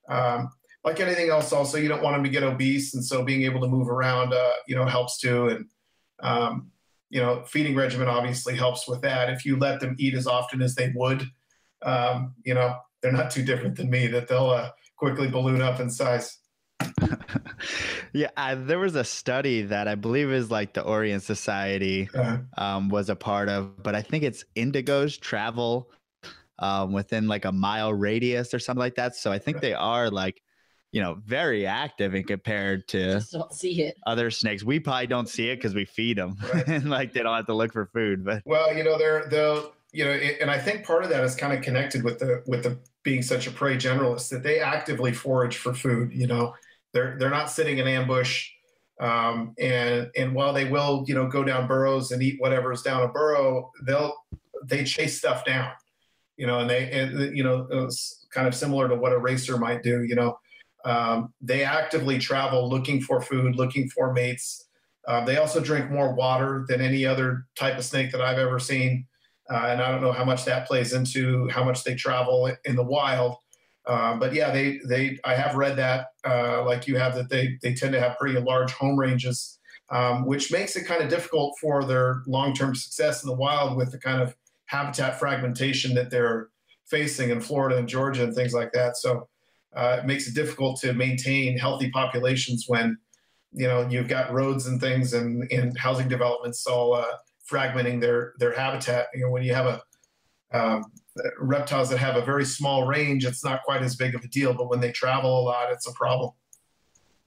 um, 0.09 0.51
like 0.85 1.01
anything 1.01 1.29
else, 1.29 1.53
also 1.53 1.79
you 1.79 1.89
don't 1.89 2.03
want 2.03 2.17
them 2.17 2.25
to 2.25 2.31
get 2.31 2.43
obese, 2.43 2.95
and 2.95 3.05
so 3.05 3.25
being 3.25 3.43
able 3.43 3.61
to 3.61 3.69
move 3.69 3.89
around, 3.89 4.33
uh, 4.33 4.53
you 4.67 4.77
know, 4.77 4.87
helps 4.87 5.19
too. 5.19 5.49
And 5.49 5.67
um, 6.23 6.71
you 7.11 7.21
know, 7.21 7.43
feeding 7.45 7.75
regimen 7.75 8.09
obviously 8.09 8.55
helps 8.55 8.89
with 8.89 9.03
that. 9.03 9.31
If 9.31 9.45
you 9.45 9.57
let 9.57 9.81
them 9.81 9.97
eat 9.99 10.15
as 10.15 10.27
often 10.27 10.63
as 10.63 10.75
they 10.75 10.93
would, 10.95 11.25
um, 11.83 12.35
you 12.45 12.55
know, 12.55 12.77
they're 13.03 13.13
not 13.13 13.31
too 13.31 13.43
different 13.43 13.77
than 13.77 13.91
me. 13.91 14.07
That 14.07 14.29
they'll 14.29 14.51
uh, 14.51 14.71
quickly 14.97 15.29
balloon 15.29 15.61
up 15.61 15.81
in 15.81 15.91
size. 15.91 16.39
yeah, 18.13 18.31
I, 18.37 18.55
there 18.55 18.79
was 18.79 18.95
a 18.95 19.05
study 19.05 19.63
that 19.63 19.89
I 19.89 19.95
believe 19.95 20.31
is 20.33 20.51
like 20.51 20.75
the 20.75 20.83
Orianne 20.83 21.21
Society 21.21 22.09
Uh, 22.15 22.39
um, 22.57 22.89
was 22.89 23.09
a 23.09 23.17
part 23.17 23.49
of, 23.49 23.83
but 23.83 23.95
I 23.95 24.03
think 24.03 24.25
it's 24.25 24.45
indigos 24.57 25.19
travel 25.19 25.91
um, 26.59 26.93
within 26.93 27.27
like 27.29 27.45
a 27.45 27.53
mile 27.53 27.93
radius 27.95 28.53
or 28.55 28.59
something 28.59 28.81
like 28.81 28.97
that. 28.97 29.17
So 29.17 29.33
I 29.33 29.39
think 29.39 29.61
they 29.61 29.75
are 29.75 30.11
like, 30.11 30.43
you 30.93 31.01
know, 31.01 31.19
very 31.25 31.67
active 31.67 32.15
in 32.15 32.25
compared 32.25 32.89
to 32.89 33.15
Just 33.15 33.33
don't 33.33 33.53
see 33.53 33.83
it. 33.83 33.97
other 34.07 34.31
snakes. 34.31 34.65
We 34.65 34.81
probably 34.81 35.07
don't 35.07 35.29
see 35.29 35.49
it 35.51 35.57
because 35.57 35.75
we 35.75 35.85
feed 35.85 36.19
them, 36.19 36.37
Right. 36.53 36.67
and 36.69 36.91
like 36.91 37.13
they 37.13 37.23
don't 37.23 37.37
have 37.37 37.47
to 37.47 37.55
look 37.55 37.73
for 37.73 37.87
food. 37.87 38.25
But 38.25 38.43
Well, 38.45 38.75
you 38.75 38.85
know, 38.85 38.99
they're 38.99 39.27
they'll 39.29 39.73
you 39.93 40.05
know, 40.05 40.13
it, 40.13 40.39
and 40.41 40.51
I 40.51 40.59
think 40.59 40.85
part 40.87 41.03
of 41.05 41.11
that 41.11 41.25
is 41.25 41.35
kind 41.35 41.53
of 41.53 41.63
connected 41.63 42.05
with 42.05 42.19
the 42.19 42.43
with 42.47 42.63
the 42.63 42.79
being 43.03 43.23
such 43.23 43.47
a 43.47 43.51
prey 43.51 43.77
generalist 43.77 44.29
that 44.31 44.43
they 44.43 44.61
actively 44.61 45.13
forage 45.13 45.57
for 45.57 45.75
food. 45.75 46.13
You 46.13 46.27
know, 46.27 46.55
they're 46.93 47.17
they're 47.19 47.31
not 47.31 47.51
sitting 47.51 47.79
in 47.79 47.87
ambush, 47.87 48.49
um, 49.01 49.55
and 49.59 50.09
and 50.17 50.35
while 50.35 50.53
they 50.53 50.67
will 50.67 51.05
you 51.07 51.15
know 51.15 51.29
go 51.29 51.45
down 51.45 51.67
burrows 51.67 52.11
and 52.11 52.23
eat 52.23 52.41
whatever's 52.41 52.83
down 52.83 53.03
a 53.03 53.09
burrow, 53.09 53.71
they'll 53.87 54.15
they 54.65 54.85
chase 54.85 55.19
stuff 55.19 55.45
down. 55.45 55.71
You 56.37 56.47
know, 56.47 56.61
and 56.61 56.71
they 56.71 56.91
and 56.91 57.37
you 57.37 57.45
know 57.45 57.67
it's 57.71 58.27
kind 58.33 58.49
of 58.49 58.55
similar 58.55 58.89
to 58.89 58.97
what 58.97 59.13
a 59.13 59.19
racer 59.19 59.59
might 59.59 59.83
do. 59.83 60.05
You 60.05 60.15
know, 60.15 60.39
um, 60.85 61.33
they 61.41 61.65
actively 61.65 62.19
travel 62.19 62.69
looking 62.69 63.01
for 63.01 63.21
food, 63.21 63.57
looking 63.57 63.89
for 63.89 64.13
mates. 64.13 64.67
Uh, 65.07 65.25
they 65.25 65.39
also 65.39 65.61
drink 65.61 65.91
more 65.91 66.15
water 66.15 66.65
than 66.69 66.81
any 66.81 67.07
other 67.07 67.47
type 67.57 67.79
of 67.79 67.85
snake 67.85 68.13
that 68.13 68.21
I've 68.21 68.39
ever 68.39 68.59
seen. 68.59 69.07
Uh, 69.51 69.67
and 69.71 69.83
I 69.83 69.91
don't 69.91 70.03
know 70.03 70.13
how 70.13 70.25
much 70.25 70.45
that 70.45 70.67
plays 70.67 70.93
into 70.93 71.49
how 71.49 71.65
much 71.65 71.83
they 71.83 71.95
travel 71.95 72.53
in 72.65 72.77
the 72.77 72.85
wild. 72.85 73.37
Uh, 73.87 74.17
but 74.17 74.35
yeah, 74.35 74.51
they 74.51 74.79
they 74.89 75.19
I 75.25 75.35
have 75.35 75.55
read 75.55 75.77
that 75.77 76.09
uh, 76.25 76.65
like 76.65 76.87
you 76.87 76.97
have 76.97 77.15
that 77.15 77.31
they 77.31 77.59
they 77.63 77.75
tend 77.75 77.93
to 77.93 78.01
have 78.01 78.19
pretty 78.19 78.39
large 78.39 78.73
home 78.73 78.99
ranges, 78.99 79.59
um, 79.91 80.27
which 80.27 80.53
makes 80.53 80.77
it 80.77 80.87
kind 80.87 81.03
of 81.03 81.09
difficult 81.09 81.57
for 81.61 81.85
their 81.85 82.23
long 82.27 82.55
term 82.55 82.75
success 82.75 83.23
in 83.23 83.29
the 83.29 83.37
wild 83.37 83.77
with 83.77 83.91
the 83.91 83.99
kind 83.99 84.21
of 84.21 84.37
habitat 84.67 85.19
fragmentation 85.19 85.95
that 85.95 86.11
they're 86.11 86.49
facing 86.87 87.31
in 87.31 87.41
Florida 87.41 87.77
and 87.77 87.89
Georgia 87.89 88.25
and 88.25 88.35
things 88.35 88.53
like 88.53 88.73
that. 88.73 88.97
So 88.97 89.29
uh, 89.75 89.99
it 90.01 90.07
makes 90.07 90.29
it 90.29 90.35
difficult 90.35 90.81
to 90.81 90.93
maintain 90.93 91.57
healthy 91.57 91.91
populations 91.91 92.65
when 92.67 92.99
you 93.53 93.67
know 93.67 93.89
you've 93.89 94.09
got 94.09 94.33
roads 94.33 94.67
and 94.67 94.81
things 94.81 95.15
and, 95.15 95.51
and 95.51 95.77
housing 95.79 96.09
developments 96.09 96.67
all 96.67 96.95
uh, 96.95 97.17
fragmenting 97.51 98.01
their 98.01 98.35
their 98.39 98.55
habitat. 98.55 99.07
You 99.15 99.23
know, 99.23 99.31
when 99.31 99.43
you 99.43 99.55
have 99.55 99.67
a 99.67 99.83
um, 100.53 100.85
reptiles 101.39 101.91
that 101.91 101.99
have 101.99 102.17
a 102.17 102.25
very 102.25 102.45
small 102.45 102.87
range, 102.87 103.25
it's 103.25 103.45
not 103.45 103.63
quite 103.63 103.83
as 103.83 103.97
big 103.97 104.15
of 104.15 104.23
a 104.25 104.29
deal. 104.29 104.55
But 104.55 104.69
when 104.69 104.81
they 104.81 104.93
travel 104.93 105.41
a 105.41 105.43
lot, 105.43 105.71
it's 105.71 105.87
a 105.87 105.93
problem. 105.93 106.33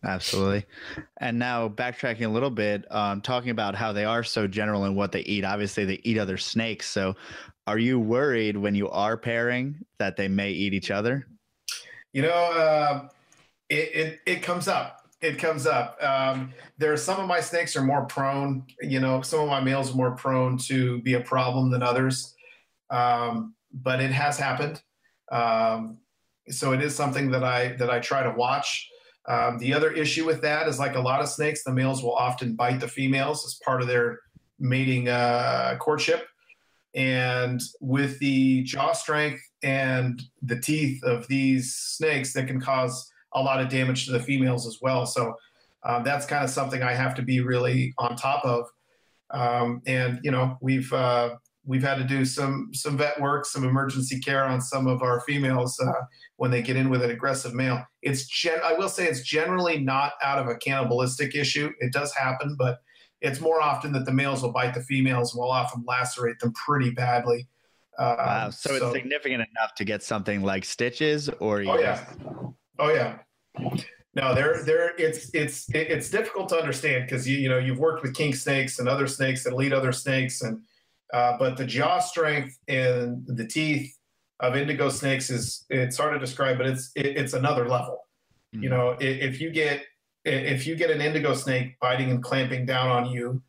Absolutely. 0.03 0.65
And 1.17 1.39
now 1.39 1.69
backtracking 1.69 2.25
a 2.25 2.29
little 2.29 2.49
bit, 2.49 2.85
um, 2.91 3.21
talking 3.21 3.51
about 3.51 3.73
how 3.73 3.93
they 3.93 4.03
are 4.03 4.23
so 4.23 4.47
general 4.47 4.85
in 4.85 4.95
what 4.95 5.13
they 5.13 5.21
eat. 5.21 5.45
Obviously, 5.45 5.85
they 5.85 6.01
eat 6.03 6.17
other 6.17 6.37
snakes. 6.37 6.87
So, 6.87 7.15
are 7.67 7.77
you 7.77 7.99
worried 7.99 8.57
when 8.57 8.75
you 8.75 8.89
are 8.89 9.15
pairing 9.15 9.85
that 9.97 10.17
they 10.17 10.27
may 10.27 10.51
eat 10.51 10.73
each 10.73 10.91
other? 10.91 11.25
You 12.11 12.23
know, 12.23 12.29
uh, 12.29 13.07
it, 13.69 13.95
it 13.95 14.19
it 14.25 14.43
comes 14.43 14.67
up. 14.67 15.07
It 15.21 15.39
comes 15.39 15.65
up. 15.65 15.97
Um, 16.03 16.51
there 16.77 16.91
are 16.91 16.97
some 16.97 17.21
of 17.21 17.27
my 17.27 17.39
snakes 17.39 17.77
are 17.77 17.81
more 17.81 18.03
prone. 18.05 18.65
You 18.81 18.99
know, 18.99 19.21
some 19.21 19.39
of 19.39 19.47
my 19.47 19.61
males 19.61 19.91
are 19.91 19.95
more 19.95 20.11
prone 20.11 20.57
to 20.59 21.01
be 21.01 21.13
a 21.13 21.21
problem 21.21 21.71
than 21.71 21.81
others. 21.81 22.35
Um, 22.89 23.55
but 23.73 23.99
it 23.99 24.11
has 24.11 24.37
happened. 24.37 24.81
Um, 25.31 25.97
so 26.49 26.73
it 26.73 26.81
is 26.81 26.95
something 26.95 27.31
that 27.31 27.43
I 27.43 27.73
that 27.77 27.89
I 27.89 27.99
try 27.99 28.23
to 28.23 28.31
watch. 28.31 28.89
Um, 29.27 29.57
the 29.57 29.73
other 29.73 29.91
issue 29.91 30.25
with 30.25 30.41
that 30.41 30.67
is 30.67 30.79
like 30.79 30.95
a 30.95 30.99
lot 30.99 31.21
of 31.21 31.29
snakes, 31.29 31.63
the 31.63 31.71
males 31.71 32.03
will 32.03 32.13
often 32.13 32.55
bite 32.55 32.79
the 32.79 32.87
females 32.87 33.45
as 33.45 33.59
part 33.63 33.81
of 33.81 33.87
their 33.87 34.19
mating 34.59 35.07
uh, 35.07 35.77
courtship. 35.79 36.27
And 36.93 37.61
with 37.79 38.19
the 38.19 38.63
jaw 38.63 38.91
strength 38.91 39.41
and 39.63 40.21
the 40.41 40.59
teeth 40.59 41.03
of 41.03 41.27
these 41.27 41.73
snakes, 41.75 42.33
that 42.33 42.47
can 42.47 42.59
cause 42.59 43.09
a 43.33 43.41
lot 43.41 43.61
of 43.61 43.69
damage 43.69 44.05
to 44.05 44.11
the 44.11 44.19
females 44.19 44.67
as 44.67 44.79
well. 44.81 45.05
So 45.05 45.33
um, 45.83 46.03
that's 46.03 46.25
kind 46.25 46.43
of 46.43 46.49
something 46.49 46.83
I 46.83 46.93
have 46.93 47.15
to 47.15 47.21
be 47.21 47.39
really 47.39 47.93
on 47.97 48.15
top 48.15 48.45
of. 48.45 48.67
Um, 49.31 49.81
and 49.87 50.19
you 50.23 50.31
know, 50.31 50.57
we've 50.61 50.91
uh, 50.93 51.35
we've 51.65 51.81
had 51.83 51.95
to 51.97 52.03
do 52.03 52.25
some 52.25 52.69
some 52.73 52.97
vet 52.97 53.19
work, 53.19 53.45
some 53.45 53.63
emergency 53.63 54.19
care 54.19 54.43
on 54.43 54.61
some 54.61 54.87
of 54.87 55.01
our 55.01 55.21
females 55.21 55.79
uh, 55.79 55.91
when 56.37 56.51
they 56.51 56.61
get 56.61 56.75
in 56.75 56.89
with 56.89 57.01
an 57.03 57.11
aggressive 57.11 57.53
male. 57.53 57.83
It's 58.01 58.25
gen- 58.27 58.59
I 58.63 58.73
will 58.73 58.89
say 58.89 59.07
it's 59.07 59.21
generally 59.21 59.79
not 59.79 60.13
out 60.21 60.39
of 60.39 60.47
a 60.47 60.55
cannibalistic 60.55 61.35
issue. 61.35 61.71
It 61.79 61.93
does 61.93 62.13
happen, 62.13 62.55
but 62.57 62.79
it's 63.21 63.39
more 63.39 63.61
often 63.61 63.93
that 63.93 64.05
the 64.05 64.11
males 64.11 64.41
will 64.43 64.51
bite 64.51 64.73
the 64.73 64.81
females 64.81 65.33
and 65.33 65.41
will 65.41 65.51
often 65.51 65.83
lacerate 65.87 66.39
them 66.39 66.51
pretty 66.53 66.89
badly. 66.91 67.47
Uh, 67.97 68.15
Wow. 68.17 68.49
So, 68.49 68.75
it's 68.75 68.91
significant 68.91 69.45
enough 69.55 69.75
to 69.75 69.85
get 69.85 70.03
something 70.03 70.41
like 70.41 70.65
stitches 70.65 71.29
or 71.39 71.59
Oh, 71.59 71.79
yeah. 71.79 71.95
just- 71.95 72.17
Oh 72.79 72.89
yeah. 72.91 73.19
No, 74.15 74.35
they're 74.35 74.63
they're 74.63 74.95
it's 74.97 75.29
it's 75.33 75.67
it's 75.73 76.09
difficult 76.09 76.49
to 76.49 76.57
understand 76.57 77.05
because 77.05 77.27
you 77.27 77.37
you 77.37 77.49
know 77.49 77.57
you've 77.59 77.79
worked 77.79 78.03
with 78.03 78.13
king 78.15 78.33
snakes 78.35 78.79
and 78.79 78.87
other 78.89 79.07
snakes 79.07 79.43
that 79.43 79.53
lead 79.55 79.73
other 79.73 79.91
snakes 79.91 80.41
and 80.41 80.61
uh, 81.13 81.37
but 81.37 81.55
the 81.57 81.65
jaw 81.65 81.99
strength 81.99 82.57
and 82.67 83.23
the 83.27 83.45
teeth 83.47 83.95
of 84.39 84.55
indigo 84.57 84.89
snakes 84.89 85.29
is 85.29 85.65
it's 85.69 85.97
hard 85.97 86.13
to 86.13 86.19
describe 86.19 86.57
but 86.57 86.65
it's 86.67 86.91
it, 86.95 87.05
it's 87.17 87.33
another 87.33 87.67
level. 87.69 87.99
You 88.51 88.69
know 88.69 88.91
i- 88.99 89.03
if 89.29 89.39
you 89.41 89.49
get 89.51 89.83
if 90.25 90.67
you 90.67 90.75
get 90.75 90.89
an 90.91 91.01
indigo 91.01 91.33
snake 91.33 91.77
biting 91.79 92.09
and 92.11 92.21
clamping 92.23 92.65
down 92.65 92.89
on 92.89 93.11
you 93.11 93.41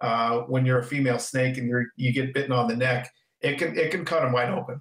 uh, 0.00 0.40
when 0.42 0.64
you're 0.66 0.78
a 0.80 0.84
female 0.84 1.18
snake 1.18 1.58
and 1.58 1.68
you're 1.68 1.86
you 1.96 2.12
get 2.12 2.32
bitten 2.34 2.52
on 2.52 2.68
the 2.68 2.76
neck, 2.76 3.10
it 3.40 3.58
can 3.58 3.76
it 3.78 3.90
can 3.90 4.04
cut 4.04 4.22
them 4.22 4.32
wide 4.32 4.50
open. 4.50 4.80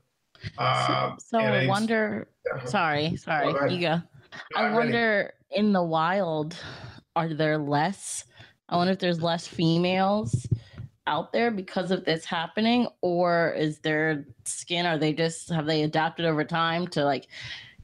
Um, 0.60 1.17
so 1.19 1.39
and 1.39 1.54
I 1.54 1.58
it's- 1.58 1.67
wonder. 1.67 2.28
Sorry, 2.65 3.15
sorry. 3.17 3.52
go 3.52 3.58
ahead. 3.60 3.71
you 3.71 3.82
go. 3.82 4.02
I 4.56 4.63
I'm 4.63 4.76
ready. 4.76 4.76
wonder 4.91 5.34
in 5.52 5.73
the 5.73 5.84
wild, 5.84 6.56
are 7.15 7.34
there 7.34 7.58
less? 7.58 8.23
I 8.69 8.76
wonder 8.78 8.93
if 8.93 9.00
there's 9.00 9.21
less 9.21 9.47
females 9.47 10.45
out 11.08 11.34
there 11.34 11.50
because 11.50 11.89
of 11.89 12.06
this 12.06 12.26
happening, 12.26 12.88
or 13.02 13.54
is 13.54 13.80
their 13.80 14.28
skin? 14.46 14.86
Are 14.86 14.98
they 14.98 15.13
just 15.13 15.50
have 15.50 15.65
they 15.65 15.84
adapted 15.84 16.26
over 16.26 16.43
time 16.43 16.86
to 16.88 17.04
like 17.04 17.28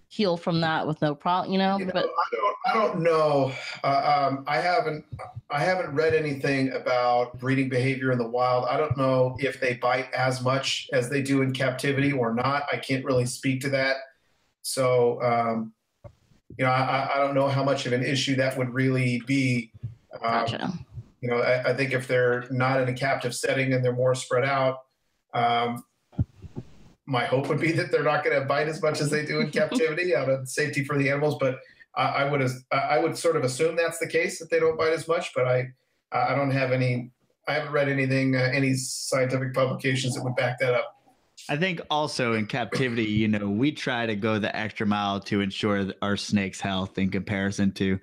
heal 0.09 0.37
from 0.37 0.61
that 0.61 0.85
with 0.85 1.01
no 1.01 1.15
problem? 1.15 1.51
You 1.51 1.57
know, 1.57 1.79
You 1.79 1.85
know, 1.85 1.93
but 1.93 2.05
I 2.05 2.35
don't, 2.35 2.55
I 2.67 2.73
don't 2.73 2.99
know. 3.01 3.51
Uh, 3.83 4.27
um, 4.29 4.43
I 4.45 4.57
haven't, 4.57 5.05
I 5.49 5.59
haven't 5.59 5.95
read 5.95 6.13
anything 6.13 6.71
about 6.73 7.39
breeding 7.39 7.69
behavior 7.69 8.11
in 8.11 8.19
the 8.19 8.27
wild. 8.27 8.65
I 8.65 8.77
don't 8.77 8.95
know 8.95 9.35
if 9.39 9.59
they 9.59 9.75
bite 9.75 10.13
as 10.13 10.43
much 10.43 10.89
as 10.93 11.09
they 11.09 11.23
do 11.23 11.41
in 11.41 11.51
captivity 11.51 12.11
or 12.11 12.33
not. 12.33 12.65
I 12.71 12.77
can't 12.77 13.03
really 13.03 13.25
speak 13.25 13.61
to 13.61 13.69
that. 13.69 13.95
So, 14.61 15.21
um, 15.23 15.73
you 16.57 16.65
know, 16.65 16.71
I, 16.71 17.09
I 17.15 17.17
don't 17.17 17.33
know 17.33 17.47
how 17.47 17.63
much 17.63 17.85
of 17.87 17.93
an 17.93 18.03
issue 18.03 18.35
that 18.35 18.55
would 18.57 18.71
really 18.73 19.21
be. 19.25 19.71
Um, 20.13 20.21
gotcha. 20.21 20.73
You 21.23 21.29
know, 21.29 21.37
I, 21.37 21.69
I 21.69 21.73
think 21.73 21.93
if 21.93 22.05
they're 22.05 22.43
not 22.51 22.81
in 22.81 22.89
a 22.89 22.93
captive 22.93 23.33
setting 23.33 23.71
and 23.71 23.83
they're 23.83 23.95
more 23.95 24.13
spread 24.13 24.43
out, 24.43 24.79
um, 25.33 25.85
my 27.05 27.23
hope 27.23 27.47
would 27.47 27.61
be 27.61 27.71
that 27.71 27.91
they're 27.91 28.03
not 28.03 28.25
going 28.25 28.37
to 28.37 28.45
bite 28.45 28.67
as 28.67 28.81
much 28.81 28.99
as 28.99 29.09
they 29.09 29.25
do 29.25 29.39
in 29.39 29.49
captivity 29.49 30.13
out 30.13 30.29
of 30.29 30.49
safety 30.49 30.83
for 30.83 30.97
the 30.97 31.09
animals. 31.09 31.37
But 31.39 31.59
I, 31.95 32.03
I 32.03 32.29
would, 32.29 32.45
I 32.73 32.99
would 32.99 33.17
sort 33.17 33.37
of 33.37 33.45
assume 33.45 33.77
that's 33.77 33.99
the 33.99 34.07
case 34.07 34.37
that 34.39 34.49
they 34.49 34.59
don't 34.59 34.77
bite 34.77 34.91
as 34.91 35.07
much. 35.07 35.33
But 35.33 35.47
I, 35.47 35.69
I 36.11 36.35
don't 36.35 36.51
have 36.51 36.73
any, 36.73 37.11
I 37.47 37.53
haven't 37.53 37.71
read 37.71 37.87
anything, 37.87 38.35
uh, 38.35 38.49
any 38.53 38.73
scientific 38.73 39.53
publications 39.53 40.15
that 40.15 40.25
would 40.25 40.35
back 40.35 40.59
that 40.59 40.73
up. 40.73 40.97
I 41.47 41.55
think 41.55 41.79
also 41.89 42.33
in 42.33 42.47
captivity, 42.47 43.05
you 43.05 43.29
know, 43.29 43.47
we 43.47 43.71
try 43.71 44.05
to 44.05 44.15
go 44.15 44.39
the 44.39 44.53
extra 44.53 44.85
mile 44.85 45.21
to 45.21 45.39
ensure 45.39 45.93
our 46.01 46.17
snake's 46.17 46.59
health 46.59 46.97
in 46.97 47.11
comparison 47.11 47.71
to. 47.73 47.97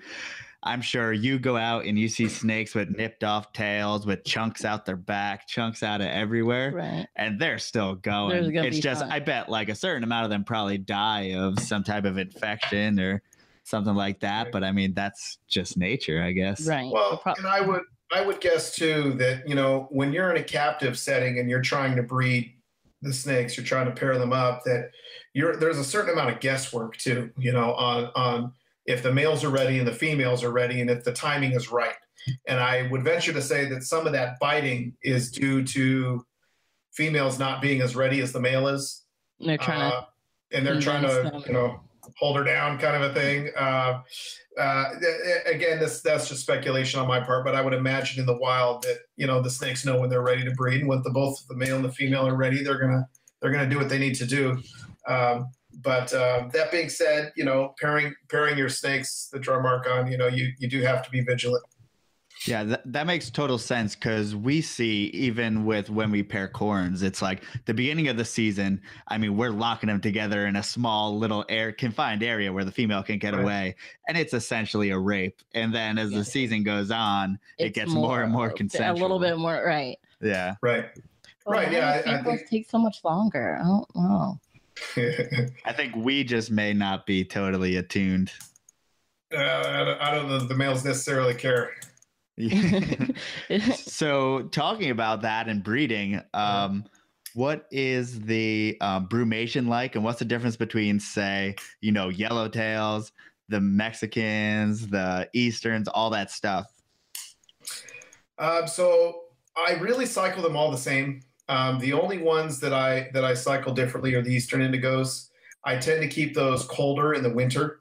I'm 0.63 0.83
sure 0.83 1.13
you 1.13 1.39
go 1.39 1.57
out 1.57 1.87
and 1.87 1.99
you 1.99 2.09
see 2.09 2.29
snakes 2.29 2.75
with 2.75 2.91
nipped 2.91 3.25
off 3.25 3.53
tails, 3.55 4.07
with 4.07 4.25
chunks 4.25 4.65
out 4.65 4.85
their 4.85 4.97
back, 4.97 5.49
chunks 5.49 5.83
out 5.83 6.01
of 6.03 6.09
everywhere, 6.09 6.71
Right. 6.73 7.07
and 7.17 7.41
they're 7.41 7.59
still 7.59 7.95
going. 7.95 8.53
gonna 8.53 8.67
It's 8.69 8.79
just, 8.79 9.01
fun. 9.01 9.11
I 9.11 9.21
bet 9.21 9.49
like 9.49 9.71
a 9.71 9.75
certain 9.75 10.05
amount 10.05 10.25
of 10.25 10.31
them 10.31 10.45
probably 10.45 10.77
die 10.77 11.33
of 11.35 11.59
some 11.61 11.83
type 11.83 12.05
of 12.05 12.19
infection 12.19 13.01
or 13.01 13.23
something 13.65 13.95
like 13.95 14.21
that. 14.21 14.53
But 14.53 14.63
I 14.63 14.73
mean, 14.73 14.93
that's 14.93 15.39
just 15.49 15.79
nature, 15.79 16.23
I 16.23 16.33
guess. 16.33 16.67
Right. 16.67 16.91
Well, 16.93 17.17
pro- 17.17 17.35
and 17.35 17.47
I 17.47 17.63
would 17.63 17.83
I 18.13 18.21
would 18.21 18.41
guess 18.41 18.75
too 18.75 19.15
that 19.15 19.49
you 19.49 19.55
know 19.55 19.87
when 19.91 20.13
you're 20.13 20.31
in 20.31 20.37
a 20.37 20.45
captive 20.45 20.99
setting 20.99 21.39
and 21.39 21.49
you're 21.49 21.63
trying 21.63 21.97
to 21.97 22.03
breed 22.03 22.53
the 23.03 23.13
snakes, 23.15 23.57
you're 23.57 23.65
trying 23.65 23.87
to 23.87 23.93
pair 23.93 24.19
them 24.19 24.33
up. 24.35 24.65
That 24.65 24.91
you're 25.33 25.57
there's 25.57 25.79
a 25.79 25.85
certain 25.85 26.11
amount 26.13 26.31
of 26.35 26.41
guesswork 26.41 26.97
too. 26.99 27.31
You 27.39 27.53
know 27.53 27.73
on 27.75 28.11
on 28.15 28.53
if 28.91 29.03
the 29.03 29.13
males 29.13 29.45
are 29.45 29.51
ready 29.51 29.79
and 29.79 29.87
the 29.87 29.93
females 29.93 30.43
are 30.43 30.51
ready 30.51 30.81
and 30.81 30.91
if 30.91 31.05
the 31.05 31.13
timing 31.13 31.53
is 31.53 31.71
right. 31.71 31.95
And 32.47 32.61
I 32.61 32.89
would 32.91 33.03
venture 33.03 33.33
to 33.33 33.41
say 33.41 33.67
that 33.67 33.83
some 33.83 34.07
of 34.07 34.13
that 34.13 34.39
biting 34.41 34.95
is 35.03 35.31
due 35.31 35.65
to 35.65 36.27
females 36.93 37.39
not 37.39 37.63
being 37.63 37.81
as 37.81 37.95
ready 37.95 38.21
as 38.21 38.33
the 38.33 38.41
male 38.41 38.67
is 38.67 39.05
they're 39.39 39.57
trying 39.57 39.93
uh, 39.93 40.03
and 40.53 40.67
they're 40.67 40.81
trying 40.81 41.03
to 41.03 41.31
them. 41.31 41.43
you 41.47 41.53
know 41.53 41.81
hold 42.19 42.37
her 42.37 42.43
down 42.43 42.77
kind 42.79 43.01
of 43.01 43.11
a 43.11 43.15
thing 43.15 43.49
uh, 43.57 44.03
uh, 44.59 44.85
again 45.47 45.79
this 45.79 46.03
that's 46.03 46.29
just 46.29 46.43
speculation 46.43 46.99
on 46.99 47.07
my 47.07 47.21
part 47.21 47.45
but 47.45 47.55
i 47.55 47.61
would 47.63 47.73
imagine 47.73 48.19
in 48.21 48.27
the 48.27 48.37
wild 48.37 48.83
that 48.83 48.99
you 49.17 49.27
know 49.27 49.41
the 49.41 49.49
snakes 49.49 49.87
know 49.87 49.99
when 50.01 50.11
they're 50.11 50.23
ready 50.23 50.45
to 50.45 50.51
breed 50.53 50.81
and 50.81 50.89
when 50.89 51.01
the 51.03 51.11
both 51.11 51.47
the 51.49 51.55
male 51.55 51.77
and 51.77 51.85
the 51.85 51.93
female 51.93 52.27
are 52.27 52.37
ready 52.37 52.63
they're 52.63 52.79
gonna 52.79 53.09
they're 53.41 53.53
gonna 53.53 53.69
do 53.69 53.79
what 53.79 53.89
they 53.89 53.99
need 53.99 54.15
to 54.15 54.27
do 54.27 54.61
um, 55.07 55.49
but 55.83 56.13
um, 56.15 56.51
that 56.53 56.71
being 56.71 56.89
said 56.89 57.33
you 57.37 57.45
know 57.45 57.75
pairing 57.81 58.15
pairing 58.29 58.59
your 58.59 58.69
snakes 58.69 59.29
the 59.33 59.39
Drymarchon 59.39 60.11
you 60.11 60.19
know 60.19 60.27
you 60.27 60.53
you 60.59 60.69
do 60.69 60.81
have 60.83 61.03
to 61.05 61.11
be 61.11 61.21
vigilant 61.21 61.63
Yeah, 62.47 62.65
that, 62.65 62.91
that 62.93 63.07
makes 63.07 63.29
total 63.31 63.59
sense 63.59 63.95
because 63.95 64.35
we 64.35 64.63
see 64.63 65.11
even 65.13 65.67
with 65.67 65.91
when 65.91 66.11
we 66.11 66.23
pair 66.23 66.49
corns, 66.49 67.03
it's 67.03 67.21
like 67.21 67.43
the 67.67 67.75
beginning 67.75 68.09
of 68.09 68.17
the 68.17 68.25
season. 68.25 68.81
I 69.09 69.19
mean, 69.19 69.37
we're 69.37 69.51
locking 69.51 69.89
them 69.89 70.01
together 70.01 70.47
in 70.47 70.57
a 70.57 70.63
small 70.63 71.19
little 71.19 71.45
air 71.51 71.71
confined 71.71 72.23
area 72.23 72.51
where 72.51 72.65
the 72.65 72.73
female 72.73 73.03
can 73.03 73.19
get 73.19 73.35
Right. 73.35 73.43
away, 73.43 73.75
and 74.09 74.17
it's 74.17 74.33
essentially 74.33 74.89
a 74.89 74.99
rape. 74.99 75.39
And 75.55 75.69
then 75.75 75.99
as 75.99 76.13
Yeah. 76.13 76.19
the 76.21 76.25
season 76.25 76.63
goes 76.63 76.91
on, 76.91 77.39
it 77.59 77.75
gets 77.75 77.91
more 77.93 78.23
and 78.23 78.33
more 78.33 78.49
consensual. 78.51 78.99
A 78.99 79.03
little 79.03 79.21
bit 79.21 79.37
more, 79.37 79.63
right. 79.63 79.99
Yeah, 80.23 80.55
right 80.63 80.87
But 81.45 81.53
Right, 81.53 81.71
yeah, 81.73 81.81
do 82.03 82.11
I- 82.11 82.15
I 82.15 82.17
females 82.23 82.39
think- 82.39 82.49
take 82.51 82.71
so 82.71 82.79
much 82.79 83.05
longer. 83.05 83.59
I 83.61 83.65
don't 83.65 83.97
know. 83.97 84.41
I 85.65 85.73
think 85.73 85.95
we 85.97 86.25
just 86.25 86.51
may 86.51 86.73
not 86.73 87.07
be 87.07 87.25
totally 87.25 87.77
attuned. 87.77 88.31
uh, 89.35 89.39
I 89.39 89.85
don't- 89.85 90.01
I 90.01 90.11
don't 90.15 90.29
know 90.29 90.39
that 90.39 90.49
the 90.49 90.57
males 90.57 90.85
necessarily 90.85 91.35
care 91.35 91.73
so 93.75 94.43
talking 94.51 94.91
about 94.91 95.23
that 95.23 95.49
and 95.49 95.63
breeding 95.63 96.21
um 96.33 96.85
what 97.35 97.67
is 97.71 98.21
the 98.23 98.77
um, 98.81 99.07
brumation 99.09 99.69
like 99.69 99.95
and 99.95 100.03
what's 100.03 100.19
the 100.21 100.25
difference 100.25 100.57
between 100.57 100.99
say 100.99 101.55
you 101.83 101.93
know 101.93 102.09
yellowtails 102.09 103.13
the 103.51 103.61
mexicans 103.61 104.89
the 104.89 105.29
easterns 105.35 105.87
all 105.89 106.09
that 106.11 106.31
stuff 106.31 106.67
Um, 108.39 108.67
so 108.67 109.25
I 109.55 109.75
really 109.75 110.07
cycle 110.07 110.43
them 110.43 110.57
all 110.57 110.71
the 110.71 110.79
same. 110.79 111.21
Um, 111.51 111.81
the 111.81 111.93
only 111.93 112.19
ones 112.19 112.61
that 112.61 112.73
I 112.73 113.11
that 113.13 113.25
I 113.25 113.35
cycle 113.35 113.75
differently 113.75 114.15
are 114.15 114.23
the 114.23 114.33
eastern 114.33 114.61
indigos. 114.61 115.31
I 115.65 115.77
tend 115.77 116.01
to 116.01 116.07
keep 116.07 116.33
those 116.33 116.65
colder 116.65 117.15
in 117.15 117.25
the 117.25 117.35
winter, 117.35 117.81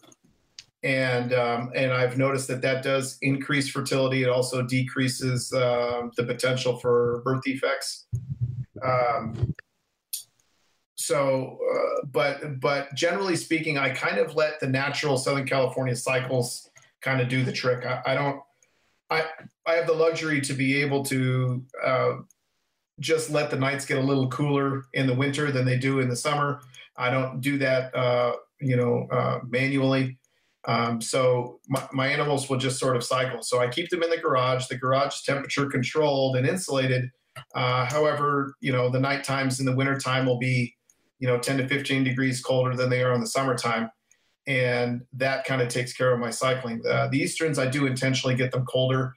and 0.82 1.34
um, 1.34 1.71
and 1.75 1.93
I've 1.93 2.17
noticed 2.17 2.47
that 2.47 2.63
that 2.63 2.84
does 2.84 3.19
increase 3.21 3.69
fertility. 3.69 4.23
It 4.23 4.29
also 4.29 4.63
decreases 4.63 5.53
um, 5.53 6.12
the 6.17 6.23
potential 6.23 6.77
for 6.77 7.21
birth 7.23 7.43
defects. 7.43 8.08
Um, 8.84 9.53
so, 10.95 11.60
uh, 11.71 12.08
but 12.12 12.60
but 12.60 12.95
generally 12.95 13.36
speaking, 13.36 13.77
I 13.77 13.91
kind 13.91 14.17
of 14.17 14.36
let 14.36 14.60
the 14.60 14.67
natural 14.67 15.15
Southern 15.15 15.45
California 15.45 15.95
cycles 15.95 16.71
kind 17.01 17.21
of 17.21 17.27
do 17.27 17.43
the 17.43 17.53
trick. 17.53 17.86
I, 17.86 18.01
I 18.08 18.15
don't. 18.15 18.41
I 19.12 19.25
I 19.67 19.73
have 19.73 19.86
the 19.86 19.93
luxury 19.93 20.41
to 20.41 20.53
be 20.53 20.82
able 20.82 21.05
to 21.05 21.63
uh, 21.86 22.13
just 22.99 23.29
let 23.29 23.49
the 23.49 23.57
nights 23.57 23.85
get 23.85 23.97
a 23.97 24.01
little 24.01 24.27
cooler 24.27 24.85
in 24.93 25.07
the 25.07 25.13
winter 25.13 25.51
than 25.51 25.65
they 25.65 25.77
do 25.77 25.99
in 25.99 26.09
the 26.09 26.15
summer. 26.15 26.62
I 26.97 27.09
don't 27.09 27.41
do 27.41 27.57
that, 27.59 27.95
uh, 27.95 28.33
you 28.59 28.75
know, 28.75 29.07
uh, 29.12 29.39
manually. 29.47 30.17
Um, 30.65 31.01
so 31.01 31.59
my, 31.67 31.88
my 31.93 32.07
animals 32.07 32.49
will 32.49 32.57
just 32.57 32.79
sort 32.79 32.95
of 32.95 33.03
cycle. 33.03 33.41
So 33.41 33.59
I 33.59 33.67
keep 33.67 33.89
them 33.89 34.03
in 34.03 34.09
the 34.09 34.17
garage. 34.17 34.67
The 34.67 34.77
garage 34.77 35.15
is 35.15 35.21
temperature 35.21 35.67
controlled 35.67 36.35
and 36.35 36.45
insulated. 36.45 37.09
Uh, 37.55 37.85
however, 37.85 38.55
you 38.59 38.71
know, 38.71 38.89
the 38.89 38.99
night 38.99 39.23
times 39.23 39.59
in 39.59 39.65
the 39.65 39.75
winter 39.75 39.97
time 39.97 40.25
will 40.25 40.38
be, 40.38 40.75
you 41.19 41.27
know, 41.27 41.39
10 41.39 41.57
to 41.57 41.67
15 41.67 42.03
degrees 42.03 42.41
colder 42.41 42.75
than 42.75 42.89
they 42.89 43.01
are 43.01 43.13
in 43.13 43.21
the 43.21 43.27
summertime 43.27 43.89
and 44.49 45.05
that 45.13 45.45
kind 45.45 45.62
of 45.62 45.67
takes 45.67 45.93
care 45.93 46.12
of 46.12 46.19
my 46.19 46.31
cycling. 46.31 46.81
Uh, 46.89 47.07
the 47.09 47.19
Easterns, 47.19 47.59
I 47.59 47.67
do 47.67 47.85
intentionally 47.85 48.35
get 48.35 48.51
them 48.51 48.65
colder. 48.65 49.13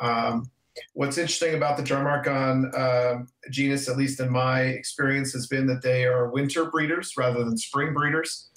Um, 0.00 0.50
what's 0.94 1.18
interesting 1.18 1.54
about 1.54 1.76
the 1.76 1.82
Drymarchon 1.82 2.76
uh, 2.76 3.24
genus, 3.50 3.88
at 3.88 3.96
least 3.96 4.20
in 4.20 4.30
my 4.30 4.62
experience, 4.62 5.32
has 5.32 5.46
been 5.46 5.66
that 5.66 5.82
they 5.82 6.04
are 6.04 6.30
winter 6.30 6.66
breeders 6.66 7.14
rather 7.16 7.44
than 7.44 7.56
spring 7.56 7.92
breeders. 7.92 8.50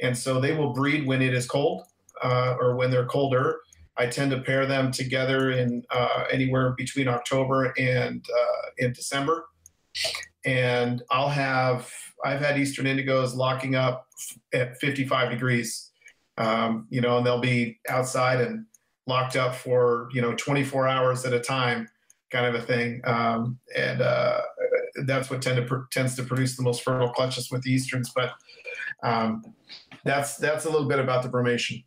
And 0.00 0.16
so 0.16 0.40
they 0.40 0.54
will 0.54 0.72
breed 0.72 1.06
when 1.06 1.22
it 1.22 1.34
is 1.34 1.46
cold 1.46 1.84
uh, 2.22 2.56
or 2.58 2.76
when 2.76 2.90
they're 2.90 3.06
colder. 3.06 3.60
I 3.96 4.06
tend 4.06 4.30
to 4.30 4.40
pair 4.40 4.66
them 4.66 4.90
together 4.90 5.52
in 5.52 5.84
uh, 5.90 6.24
anywhere 6.30 6.70
between 6.76 7.08
October 7.08 7.74
and 7.78 8.24
uh, 8.28 8.68
in 8.78 8.92
December. 8.92 9.46
And 10.44 11.02
I'll 11.10 11.28
have, 11.28 11.88
I've 12.24 12.40
had 12.40 12.58
Eastern 12.58 12.86
Indigos 12.86 13.36
locking 13.36 13.74
up 13.74 14.06
at 14.52 14.78
55 14.78 15.30
degrees, 15.30 15.90
um, 16.38 16.86
you 16.90 17.00
know, 17.00 17.18
and 17.18 17.26
they'll 17.26 17.40
be 17.40 17.78
outside 17.88 18.40
and 18.40 18.66
locked 19.06 19.36
up 19.36 19.54
for, 19.54 20.08
you 20.12 20.20
know, 20.22 20.34
24 20.34 20.86
hours 20.88 21.24
at 21.24 21.32
a 21.32 21.40
time 21.40 21.88
kind 22.30 22.46
of 22.46 22.54
a 22.54 22.62
thing. 22.64 23.00
Um, 23.04 23.58
and 23.76 24.00
uh, 24.00 24.40
that's 25.04 25.28
what 25.30 25.42
tend 25.42 25.56
to 25.56 25.62
pr- 25.64 25.84
tends 25.90 26.14
to 26.16 26.22
produce 26.22 26.56
the 26.56 26.62
most 26.62 26.82
fertile 26.82 27.10
clutches 27.10 27.50
with 27.50 27.62
the 27.62 27.70
Easterns. 27.72 28.10
But 28.14 28.32
um, 29.02 29.42
that's, 30.04 30.36
that's 30.36 30.64
a 30.64 30.70
little 30.70 30.88
bit 30.88 30.98
about 30.98 31.22
the 31.22 31.28
brumation. 31.28 31.84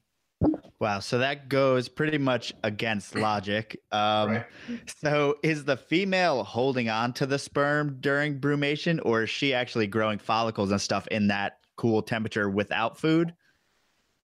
wow 0.80 0.99
so 0.99 1.18
that 1.18 1.47
goes 1.47 1.88
pretty 1.88 2.18
much 2.18 2.53
against 2.63 3.16
logic 3.16 3.80
um 3.93 4.30
Right. 4.32 4.45
so 5.01 5.38
is 5.41 5.63
the 5.63 5.78
female 5.78 6.43
holding 6.43 6.89
on 6.89 7.13
to 7.13 7.26
the 7.26 7.39
sperm 7.39 7.97
during 8.01 8.39
brumation 8.41 8.99
or 9.05 9.24
is 9.24 9.30
she 9.30 9.53
actually 9.53 9.88
growing 9.88 10.20
follicles 10.20 10.72
and 10.72 10.82
stuff 10.82 11.07
in 11.07 11.28
that 11.30 11.59
cool 11.78 12.01
temperature 12.01 12.49
without 12.49 12.97
food 12.99 13.34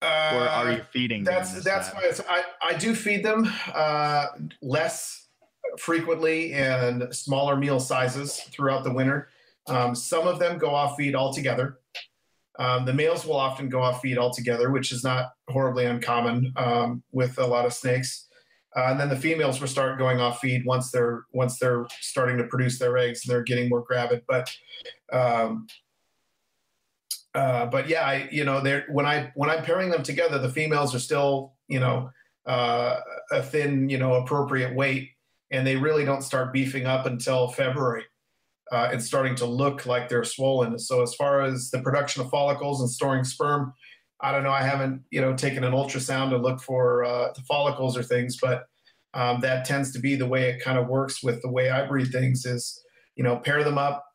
or 0.02 0.08
are 0.08 0.68
Uh, 0.68 0.70
you 0.76 0.82
feeding 0.92 1.24
them 1.24 1.34
that's 1.34 1.62
that's 1.62 1.94
why 1.94 2.02
it's, 2.04 2.20
I, 2.28 2.42
I 2.62 2.74
do 2.74 2.94
feed 2.94 3.24
them 3.24 3.40
uh, 3.74 4.26
less 4.60 5.28
frequently 5.78 6.52
and 6.52 7.14
smaller 7.14 7.56
meal 7.56 7.80
sizes 7.80 8.40
throughout 8.52 8.84
the 8.84 8.92
winter. 8.92 9.28
Um, 9.68 9.94
some 9.94 10.26
of 10.26 10.38
them 10.38 10.58
go 10.58 10.70
off 10.74 10.96
feed 10.96 11.14
altogether, 11.14 11.78
Um, 12.58 12.84
the 12.84 12.92
males 12.92 13.24
will 13.24 13.36
often 13.36 13.68
go 13.68 13.80
off 13.80 14.02
feed 14.02 14.18
altogether, 14.18 14.70
which 14.70 14.92
is 14.92 15.02
not 15.02 15.32
horribly 15.48 15.86
uncommon 15.86 16.52
um, 16.56 17.02
with 17.12 17.38
a 17.38 17.46
lot 17.46 17.64
of 17.64 17.72
snakes. 17.72 18.28
Uh, 18.76 18.88
and 18.90 19.00
then 19.00 19.08
the 19.08 19.16
females 19.16 19.60
will 19.60 19.68
start 19.68 19.98
going 19.98 20.18
off 20.20 20.40
feed 20.40 20.64
once 20.64 20.90
they're 20.90 21.24
once 21.32 21.58
they're 21.58 21.86
starting 22.00 22.38
to 22.38 22.44
produce 22.44 22.78
their 22.78 22.96
eggs 22.96 23.24
and 23.24 23.32
they're 23.32 23.42
getting 23.42 23.68
more 23.68 23.82
gravid. 23.82 24.22
But 24.26 24.54
um, 25.12 25.66
uh, 27.34 27.66
but 27.66 27.88
yeah, 27.88 28.02
I, 28.02 28.28
you 28.30 28.44
know, 28.44 28.60
they're 28.60 28.86
when 28.90 29.06
I 29.06 29.32
when 29.34 29.48
I'm 29.48 29.64
pairing 29.64 29.90
them 29.90 30.02
together, 30.02 30.38
the 30.38 30.50
females 30.50 30.94
are 30.94 30.98
still 30.98 31.54
you 31.68 31.80
know 31.80 32.10
uh, 32.46 33.00
a 33.30 33.42
thin 33.42 33.88
you 33.88 33.98
know 33.98 34.14
appropriate 34.14 34.74
weight, 34.74 35.10
and 35.50 35.66
they 35.66 35.76
really 35.76 36.04
don't 36.04 36.22
start 36.22 36.52
beefing 36.52 36.86
up 36.86 37.06
until 37.06 37.48
February. 37.48 38.04
Uh, 38.70 38.88
and 38.90 39.02
starting 39.02 39.34
to 39.34 39.44
look 39.44 39.84
like 39.84 40.08
they're 40.08 40.24
swollen. 40.24 40.78
So 40.78 41.02
as 41.02 41.14
far 41.14 41.42
as 41.42 41.70
the 41.70 41.82
production 41.82 42.22
of 42.22 42.30
follicles 42.30 42.80
and 42.80 42.88
storing 42.88 43.22
sperm, 43.22 43.74
I 44.22 44.32
don't 44.32 44.44
know. 44.44 44.50
I 44.50 44.62
haven't, 44.62 45.02
you 45.10 45.20
know, 45.20 45.36
taken 45.36 45.62
an 45.62 45.74
ultrasound 45.74 46.30
to 46.30 46.38
look 46.38 46.58
for 46.58 47.04
uh, 47.04 47.32
the 47.34 47.42
follicles 47.42 47.98
or 47.98 48.02
things, 48.02 48.38
but 48.40 48.64
um, 49.12 49.40
that 49.40 49.66
tends 49.66 49.92
to 49.92 49.98
be 49.98 50.14
the 50.14 50.26
way 50.26 50.48
it 50.48 50.62
kind 50.62 50.78
of 50.78 50.88
works 50.88 51.22
with 51.22 51.42
the 51.42 51.50
way 51.50 51.68
I 51.68 51.86
breed 51.86 52.12
things. 52.12 52.46
Is 52.46 52.82
you 53.14 53.24
know, 53.24 53.36
pair 53.36 53.62
them 53.62 53.76
up 53.76 54.06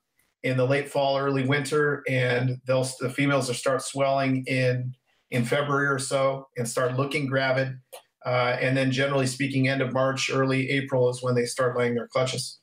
in 0.44 0.58
the 0.58 0.66
late 0.66 0.90
fall, 0.90 1.18
early 1.18 1.46
winter, 1.46 2.04
and 2.08 2.58
they'll 2.66 2.88
the 3.00 3.10
females 3.10 3.48
will 3.48 3.56
start 3.56 3.82
swelling 3.82 4.44
in 4.48 4.94
in 5.32 5.44
February 5.44 5.88
or 5.88 6.00
so 6.00 6.48
and 6.58 6.68
start 6.68 6.96
looking 6.96 7.28
gravid. 7.28 7.78
Uh, 8.26 8.58
and 8.60 8.76
then, 8.76 8.92
generally 8.92 9.28
speaking, 9.28 9.68
end 9.68 9.82
of 9.82 9.94
March, 9.94 10.30
early 10.32 10.70
April 10.70 11.10
is 11.10 11.24
when 11.24 11.36
they 11.36 11.46
start 11.46 11.78
laying 11.78 11.96
their 11.96 12.08
clutches. 12.08 12.60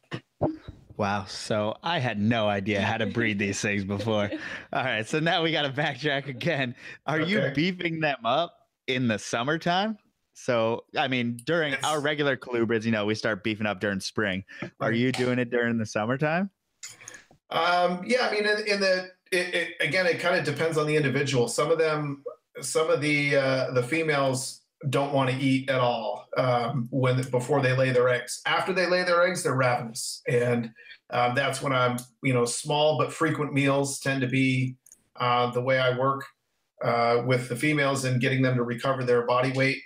Wow. 0.97 1.25
So 1.27 1.77
I 1.83 1.99
had 1.99 2.21
no 2.21 2.49
idea 2.49 2.81
how 2.81 2.99
to 2.99 3.07
breed 3.07 3.39
these 3.39 3.61
things 3.61 3.85
before. 3.85 4.31
All 4.73 4.85
right. 4.85 5.07
So 5.07 5.19
now 5.19 5.43
we 5.43 5.51
got 5.51 5.63
to 5.63 5.71
backtrack 5.71 6.29
again. 6.29 6.75
Are 7.07 7.21
okay. 7.21 7.31
you 7.31 7.53
beefing 7.55 8.01
them 8.01 8.25
up 8.25 8.55
in 8.87 9.09
the 9.09 9.19
summertime? 9.19 9.99
So, 10.35 10.85
I 10.97 11.09
mean, 11.09 11.39
during 11.45 11.75
our 11.85 12.01
regular 12.01 12.37
colubrids, 12.37 12.85
you 12.85 12.91
know, 12.91 13.07
we 13.07 13.15
start 13.15 13.45
beefing 13.45 13.67
up 13.67 13.81
during 13.81 14.01
spring. 14.01 14.45
Are 14.81 14.93
you 14.93 15.13
doing 15.13 15.39
it 15.39 15.51
during 15.51 15.79
the 15.79 15.87
summertime? 15.87 16.51
Um, 17.55 18.03
yeah. 18.05 18.29
I 18.29 18.33
mean, 18.33 18.45
in, 18.47 18.67
in 18.67 18.81
the, 18.81 19.11
it, 19.33 19.55
it, 19.55 19.69
again, 19.81 20.07
it 20.07 20.21
kind 20.21 20.37
of 20.37 20.45
depends 20.45 20.77
on 20.77 20.87
the 20.87 20.97
individual. 20.97 21.49
Some 21.49 21.71
of 21.71 21.79
them, 21.79 22.23
some 22.61 22.91
of 22.91 23.01
the, 23.01 23.37
uh, 23.37 23.71
the 23.71 23.83
females 23.83 24.65
don't 24.91 25.13
want 25.13 25.31
to 25.31 25.37
eat 25.37 25.71
at 25.71 25.81
all 25.81 26.29
um, 26.37 26.89
when 26.91 27.21
before 27.31 27.63
they 27.63 27.77
lay 27.77 27.91
their 27.91 28.09
eggs. 28.09 28.41
After 28.47 28.73
they 28.73 28.87
lay 28.87 29.03
their 29.05 29.27
eggs, 29.27 29.43
they're 29.43 29.55
ravenous, 29.55 30.23
and 30.29 30.71
um, 31.11 31.35
that's 31.35 31.63
when 31.63 31.73
I'm 31.73 31.99
you 32.23 32.35
know 32.35 32.45
small 32.45 32.99
but 32.99 33.13
frequent 33.13 33.53
meals 33.53 34.01
tend 34.01 34.21
to 34.23 34.27
be 34.27 34.77
uh, 35.17 35.51
the 35.51 35.61
way 35.61 35.79
I 35.79 35.97
work 35.97 36.25
uh, 36.83 37.23
with 37.25 37.49
the 37.49 37.57
females 37.57 38.05
and 38.05 38.21
getting 38.21 38.43
them 38.43 38.57
to 38.57 38.63
recover 38.63 39.05
their 39.05 39.27
body 39.27 39.53
weight. 39.53 39.79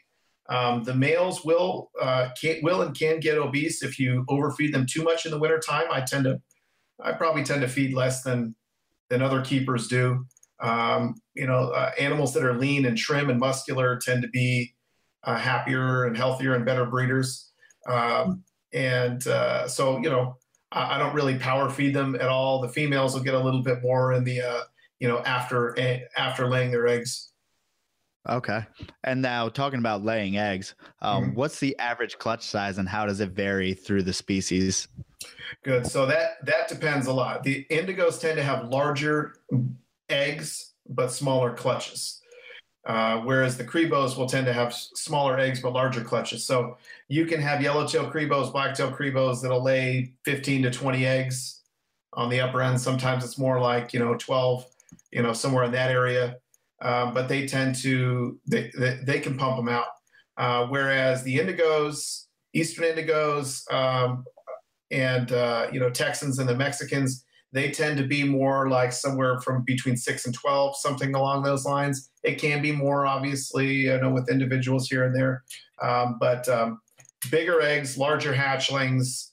Um, 0.48 0.82
the 0.82 0.94
males 0.94 1.44
will 1.44 1.90
uh, 2.00 2.30
can, 2.40 2.60
will 2.62 2.82
and 2.82 2.98
can 2.98 3.20
get 3.20 3.36
obese 3.36 3.82
if 3.82 3.98
you 3.98 4.24
overfeed 4.28 4.72
them 4.72 4.86
too 4.86 5.02
much 5.02 5.26
in 5.26 5.30
the 5.30 5.38
wintertime. 5.38 5.84
I 5.90 6.00
tend 6.00 6.24
to 6.24 6.40
I 7.02 7.12
probably 7.12 7.44
tend 7.44 7.62
to 7.62 7.68
feed 7.68 7.94
less 7.94 8.22
than 8.22 8.54
than 9.10 9.22
other 9.22 9.40
keepers 9.42 9.88
do. 9.88 10.26
Um, 10.60 11.14
you 11.34 11.46
know, 11.46 11.70
uh, 11.70 11.92
animals 11.98 12.34
that 12.34 12.44
are 12.44 12.58
lean 12.58 12.84
and 12.86 12.96
trim 12.96 13.30
and 13.30 13.38
muscular 13.38 13.96
tend 13.96 14.22
to 14.22 14.28
be 14.28 14.74
uh, 15.24 15.36
happier 15.36 16.04
and 16.04 16.16
healthier 16.16 16.54
and 16.54 16.64
better 16.64 16.84
breeders. 16.84 17.52
Um, 17.88 18.42
and 18.72 19.24
uh, 19.26 19.68
so, 19.68 19.98
you 19.98 20.10
know, 20.10 20.36
I, 20.72 20.96
I, 20.96 20.98
don't 20.98 21.14
really 21.14 21.38
power 21.38 21.70
feed 21.70 21.94
them 21.94 22.16
at 22.16 22.28
all. 22.28 22.60
The 22.60 22.68
females 22.68 23.14
will 23.14 23.22
get 23.22 23.34
a 23.34 23.38
little 23.38 23.62
bit 23.62 23.82
more 23.82 24.12
in 24.12 24.24
the, 24.24 24.42
uh, 24.42 24.60
you 24.98 25.08
know, 25.08 25.20
after 25.20 25.76
after 26.16 26.48
laying 26.48 26.70
their 26.70 26.86
eggs. 26.86 27.30
Okay. 28.28 28.64
And 29.04 29.22
now 29.22 29.48
talking 29.48 29.78
about 29.78 30.04
laying 30.04 30.36
eggs, 30.36 30.74
um, 31.00 31.24
mm-hmm. 31.24 31.34
what's 31.34 31.60
the 31.60 31.78
average 31.78 32.18
clutch 32.18 32.44
size 32.44 32.78
and 32.78 32.88
how 32.88 33.06
does 33.06 33.20
it 33.20 33.30
vary 33.30 33.72
through 33.72 34.02
the 34.02 34.12
species? 34.12 34.88
Good. 35.64 35.86
So 35.86 36.06
that 36.06 36.44
that 36.44 36.68
depends 36.68 37.06
a 37.06 37.12
lot. 37.12 37.42
The 37.42 37.66
indigos 37.70 38.20
tend 38.20 38.36
to 38.36 38.42
have 38.42 38.68
larger 38.68 39.34
eggs 40.08 40.74
but 40.88 41.12
smaller 41.12 41.52
clutches. 41.52 42.20
Uh, 42.86 43.20
whereas 43.20 43.58
the 43.58 43.64
cribos 43.64 44.16
will 44.16 44.26
tend 44.26 44.46
to 44.46 44.52
have 44.52 44.72
smaller 44.72 45.38
eggs 45.38 45.60
but 45.60 45.74
larger 45.74 46.02
clutches. 46.02 46.46
So 46.46 46.78
you 47.08 47.26
can 47.26 47.40
have 47.40 47.60
yellowtail 47.60 48.10
cribos, 48.10 48.50
blacktail 48.50 48.90
cribos 48.90 49.42
that'll 49.42 49.62
lay 49.62 50.14
15 50.24 50.62
to 50.62 50.70
20 50.70 51.04
eggs 51.04 51.62
on 52.14 52.30
the 52.30 52.40
upper 52.40 52.62
end. 52.62 52.80
Sometimes 52.80 53.24
it's 53.24 53.36
more 53.36 53.60
like 53.60 53.92
you 53.92 54.00
know 54.00 54.14
12, 54.14 54.64
you 55.12 55.22
know 55.22 55.32
somewhere 55.32 55.64
in 55.64 55.72
that 55.72 55.90
area. 55.90 56.36
Um, 56.80 57.12
but 57.12 57.28
they 57.28 57.46
tend 57.46 57.74
to 57.82 58.38
they, 58.46 58.70
they, 58.78 59.00
they 59.02 59.20
can 59.20 59.36
pump 59.36 59.56
them 59.56 59.68
out. 59.68 59.88
Uh, 60.38 60.66
whereas 60.68 61.24
the 61.24 61.36
indigos, 61.36 62.26
eastern 62.54 62.84
indigos, 62.84 63.70
um, 63.72 64.24
and 64.90 65.32
uh, 65.32 65.68
you 65.72 65.80
know 65.80 65.90
Texans 65.90 66.38
and 66.38 66.48
the 66.48 66.54
Mexicans, 66.54 67.24
they 67.52 67.70
tend 67.70 67.96
to 67.98 68.04
be 68.04 68.24
more 68.24 68.68
like 68.68 68.92
somewhere 68.92 69.40
from 69.40 69.62
between 69.64 69.96
six 69.96 70.26
and 70.26 70.34
12, 70.34 70.76
something 70.76 71.14
along 71.14 71.42
those 71.42 71.64
lines. 71.64 72.10
It 72.22 72.40
can 72.40 72.60
be 72.60 72.72
more, 72.72 73.06
obviously, 73.06 73.72
you 73.72 73.98
know, 73.98 74.10
with 74.10 74.30
individuals 74.30 74.88
here 74.88 75.04
and 75.04 75.14
there. 75.14 75.44
Um, 75.82 76.16
but 76.20 76.48
um, 76.48 76.80
bigger 77.30 77.60
eggs, 77.60 77.96
larger 77.96 78.34
hatchlings, 78.34 79.30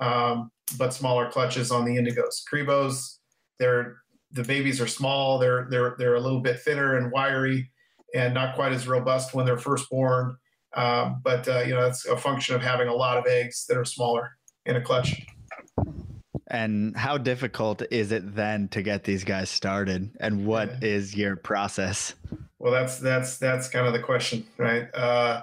um, 0.00 0.50
but 0.78 0.94
smaller 0.94 1.30
clutches 1.30 1.70
on 1.70 1.84
the 1.84 1.96
indigos. 1.96 2.42
Cribos, 2.50 3.18
they're 3.58 3.96
the 4.32 4.44
babies 4.44 4.80
are 4.80 4.86
small. 4.86 5.38
They're 5.38 5.66
they're 5.70 5.94
they're 5.98 6.16
a 6.16 6.20
little 6.20 6.40
bit 6.40 6.60
thinner 6.60 6.96
and 6.96 7.10
wiry, 7.10 7.70
and 8.14 8.34
not 8.34 8.54
quite 8.54 8.72
as 8.72 8.86
robust 8.86 9.34
when 9.34 9.46
they're 9.46 9.58
first 9.58 9.88
born. 9.88 10.36
Um, 10.76 11.20
but 11.24 11.48
uh, 11.48 11.60
you 11.60 11.74
know, 11.74 11.86
it's 11.86 12.04
a 12.06 12.16
function 12.16 12.54
of 12.54 12.62
having 12.62 12.88
a 12.88 12.94
lot 12.94 13.16
of 13.16 13.26
eggs 13.26 13.64
that 13.66 13.78
are 13.78 13.84
smaller 13.84 14.35
in 14.66 14.76
a 14.76 14.80
clutch. 14.80 15.26
And 16.48 16.96
how 16.96 17.18
difficult 17.18 17.82
is 17.90 18.12
it 18.12 18.36
then 18.36 18.68
to 18.68 18.82
get 18.82 19.04
these 19.04 19.24
guys 19.24 19.50
started? 19.50 20.10
And 20.20 20.46
what 20.46 20.68
yeah. 20.68 20.88
is 20.88 21.16
your 21.16 21.36
process? 21.36 22.14
Well, 22.58 22.72
that's 22.72 22.98
that's 22.98 23.38
that's 23.38 23.68
kind 23.68 23.86
of 23.86 23.92
the 23.92 24.00
question, 24.00 24.44
right? 24.56 24.92
Uh, 24.94 25.42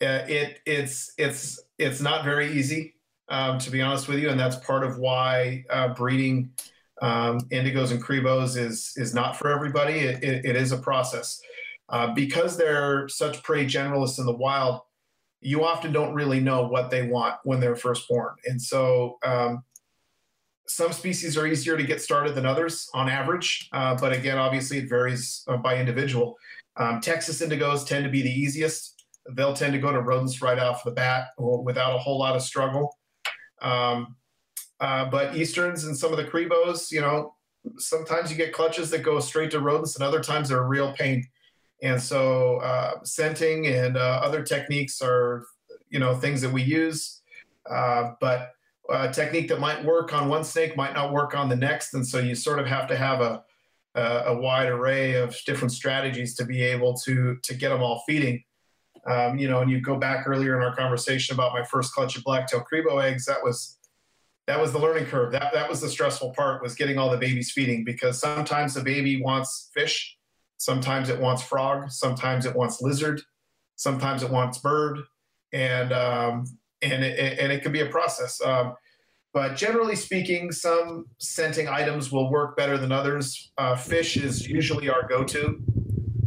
it 0.00 0.60
it's 0.66 1.12
it's 1.18 1.60
it's 1.78 2.00
not 2.00 2.24
very 2.24 2.52
easy, 2.52 2.94
um, 3.28 3.58
to 3.58 3.70
be 3.70 3.82
honest 3.82 4.08
with 4.08 4.18
you, 4.18 4.30
and 4.30 4.38
that's 4.38 4.56
part 4.56 4.84
of 4.84 4.98
why 4.98 5.64
uh, 5.70 5.88
breeding 5.94 6.50
um, 7.02 7.40
indigos 7.50 7.90
and 7.90 8.02
cribos 8.02 8.56
is 8.56 8.92
is 8.96 9.14
not 9.14 9.36
for 9.36 9.50
everybody. 9.50 9.94
It, 9.94 10.22
it, 10.22 10.44
it 10.44 10.56
is 10.56 10.72
a 10.72 10.78
process 10.78 11.40
uh, 11.88 12.14
because 12.14 12.56
they're 12.56 13.08
such 13.08 13.42
prey 13.42 13.64
generalists 13.64 14.18
in 14.18 14.26
the 14.26 14.36
wild. 14.36 14.80
You 15.46 15.64
often 15.64 15.92
don't 15.92 16.12
really 16.12 16.40
know 16.40 16.66
what 16.66 16.90
they 16.90 17.02
want 17.06 17.36
when 17.44 17.60
they're 17.60 17.76
first 17.76 18.08
born, 18.08 18.34
and 18.46 18.60
so 18.60 19.18
um, 19.24 19.62
some 20.66 20.92
species 20.92 21.36
are 21.36 21.46
easier 21.46 21.76
to 21.76 21.84
get 21.84 22.00
started 22.00 22.34
than 22.34 22.44
others 22.44 22.90
on 22.94 23.08
average, 23.08 23.68
uh, 23.72 23.94
but 23.94 24.12
again, 24.12 24.38
obviously 24.38 24.78
it 24.78 24.88
varies 24.88 25.44
uh, 25.48 25.56
by 25.56 25.78
individual. 25.78 26.36
Um, 26.76 27.00
Texas 27.00 27.40
indigos 27.40 27.86
tend 27.86 28.04
to 28.04 28.10
be 28.10 28.22
the 28.22 28.30
easiest. 28.30 29.04
They'll 29.34 29.54
tend 29.54 29.72
to 29.72 29.78
go 29.78 29.92
to 29.92 30.00
rodents 30.00 30.42
right 30.42 30.58
off 30.58 30.84
the 30.84 30.90
bat 30.90 31.28
without 31.38 31.94
a 31.94 31.98
whole 31.98 32.18
lot 32.18 32.36
of 32.36 32.42
struggle. 32.42 32.96
Um, 33.62 34.16
uh, 34.80 35.06
but 35.06 35.36
Easterns 35.36 35.84
and 35.84 35.96
some 35.96 36.12
of 36.12 36.18
the 36.18 36.24
Cribos, 36.24 36.90
you 36.90 37.00
know, 37.00 37.34
sometimes 37.78 38.30
you 38.30 38.36
get 38.36 38.52
clutches 38.52 38.90
that 38.90 39.02
go 39.02 39.18
straight 39.20 39.50
to 39.52 39.60
rodents, 39.60 39.94
and 39.96 40.04
other 40.04 40.22
times 40.22 40.48
they're 40.48 40.62
a 40.62 40.66
real 40.66 40.92
pain. 40.92 41.24
And 41.86 42.00
so, 42.00 42.58
uh, 42.58 43.02
scenting 43.04 43.66
and 43.66 43.96
uh, 43.96 44.20
other 44.22 44.42
techniques 44.42 45.00
are, 45.02 45.46
you 45.90 45.98
know, 45.98 46.14
things 46.14 46.40
that 46.40 46.52
we 46.52 46.62
use. 46.62 47.22
Uh, 47.68 48.12
but 48.20 48.52
a 48.88 49.10
technique 49.10 49.48
that 49.48 49.60
might 49.60 49.84
work 49.84 50.12
on 50.12 50.28
one 50.28 50.44
snake 50.44 50.76
might 50.76 50.94
not 50.94 51.12
work 51.12 51.34
on 51.34 51.48
the 51.48 51.56
next, 51.56 51.94
and 51.94 52.06
so 52.06 52.18
you 52.18 52.34
sort 52.34 52.58
of 52.58 52.66
have 52.66 52.86
to 52.88 52.96
have 52.96 53.20
a 53.20 53.42
a, 53.96 54.24
a 54.26 54.38
wide 54.38 54.68
array 54.68 55.14
of 55.14 55.36
different 55.46 55.72
strategies 55.72 56.34
to 56.36 56.44
be 56.44 56.62
able 56.62 56.94
to 56.94 57.36
to 57.42 57.54
get 57.54 57.70
them 57.70 57.82
all 57.82 58.02
feeding. 58.06 58.44
Um, 59.06 59.38
you 59.38 59.48
know, 59.48 59.60
and 59.60 59.70
you 59.70 59.80
go 59.80 59.96
back 59.96 60.26
earlier 60.26 60.56
in 60.56 60.62
our 60.62 60.74
conversation 60.74 61.34
about 61.34 61.52
my 61.52 61.64
first 61.64 61.92
clutch 61.92 62.16
of 62.16 62.24
blacktail 62.24 62.64
cribo 62.70 63.02
eggs. 63.02 63.24
That 63.26 63.42
was 63.42 63.78
that 64.46 64.60
was 64.60 64.72
the 64.72 64.78
learning 64.78 65.06
curve. 65.06 65.32
That 65.32 65.52
that 65.52 65.68
was 65.68 65.80
the 65.80 65.88
stressful 65.88 66.32
part 66.32 66.62
was 66.62 66.74
getting 66.74 66.98
all 66.98 67.10
the 67.10 67.16
babies 67.16 67.50
feeding 67.50 67.84
because 67.84 68.20
sometimes 68.20 68.74
the 68.74 68.82
baby 68.82 69.20
wants 69.20 69.70
fish, 69.74 70.15
sometimes 70.58 71.08
it 71.08 71.20
wants 71.20 71.42
frog, 71.42 71.90
sometimes 71.90 72.46
it 72.46 72.54
wants 72.54 72.80
lizard, 72.80 73.22
sometimes 73.76 74.22
it 74.22 74.30
wants 74.30 74.58
bird, 74.58 75.00
and 75.52 75.92
um, 75.92 76.44
and 76.82 77.04
it, 77.04 77.38
and 77.38 77.52
it 77.52 77.62
can 77.62 77.72
be 77.72 77.80
a 77.80 77.86
process. 77.86 78.40
Um, 78.40 78.74
but 79.32 79.54
generally 79.54 79.96
speaking, 79.96 80.50
some 80.50 81.06
scenting 81.18 81.68
items 81.68 82.10
will 82.10 82.30
work 82.30 82.56
better 82.56 82.78
than 82.78 82.90
others. 82.90 83.52
Uh, 83.58 83.76
fish 83.76 84.16
is 84.16 84.48
usually 84.48 84.88
our 84.88 85.06
go-to, 85.06 85.62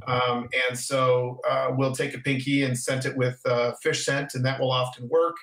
um, 0.08 0.48
and 0.68 0.78
so 0.78 1.40
uh, 1.50 1.70
we'll 1.72 1.96
take 1.96 2.14
a 2.14 2.20
pinky 2.20 2.64
and 2.64 2.78
scent 2.78 3.06
it 3.06 3.18
with 3.18 3.40
uh, 3.46 3.72
fish 3.82 4.06
scent, 4.06 4.36
and 4.36 4.46
that 4.46 4.60
will 4.60 4.72
often 4.72 5.08
work. 5.10 5.36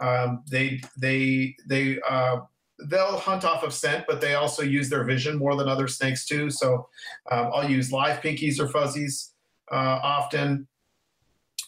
Um, 0.00 0.42
they 0.50 0.80
they 0.96 1.56
they 1.68 2.00
uh, 2.08 2.38
they'll 2.86 3.18
hunt 3.18 3.44
off 3.44 3.64
of 3.64 3.72
scent, 3.72 4.04
but 4.06 4.20
they 4.20 4.34
also 4.34 4.62
use 4.62 4.88
their 4.88 5.04
vision 5.04 5.36
more 5.36 5.56
than 5.56 5.68
other 5.68 5.88
snakes 5.88 6.26
too. 6.26 6.50
So 6.50 6.88
um, 7.30 7.50
I'll 7.52 7.68
use 7.68 7.92
live 7.92 8.20
pinkies 8.20 8.60
or 8.60 8.68
fuzzies 8.68 9.32
uh, 9.70 10.00
often. 10.02 10.66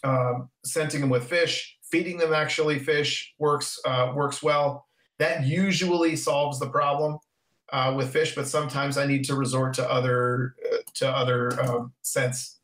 Um, 0.03 0.49
scenting 0.65 1.01
them 1.01 1.11
with 1.11 1.29
fish, 1.29 1.77
feeding 1.83 2.17
them 2.17 2.33
actually 2.33 2.79
fish 2.79 3.35
works 3.37 3.79
uh, 3.85 4.11
works 4.15 4.41
well. 4.41 4.87
That 5.19 5.45
usually 5.45 6.15
solves 6.15 6.57
the 6.59 6.69
problem 6.69 7.19
uh, 7.71 7.93
with 7.95 8.11
fish, 8.11 8.33
but 8.33 8.47
sometimes 8.47 8.97
I 8.97 9.05
need 9.05 9.23
to 9.25 9.35
resort 9.35 9.75
to 9.75 9.87
other 9.87 10.55
uh, 10.73 10.77
to 10.95 11.09
other 11.09 11.61
um, 11.61 11.93
scents. 12.01 12.61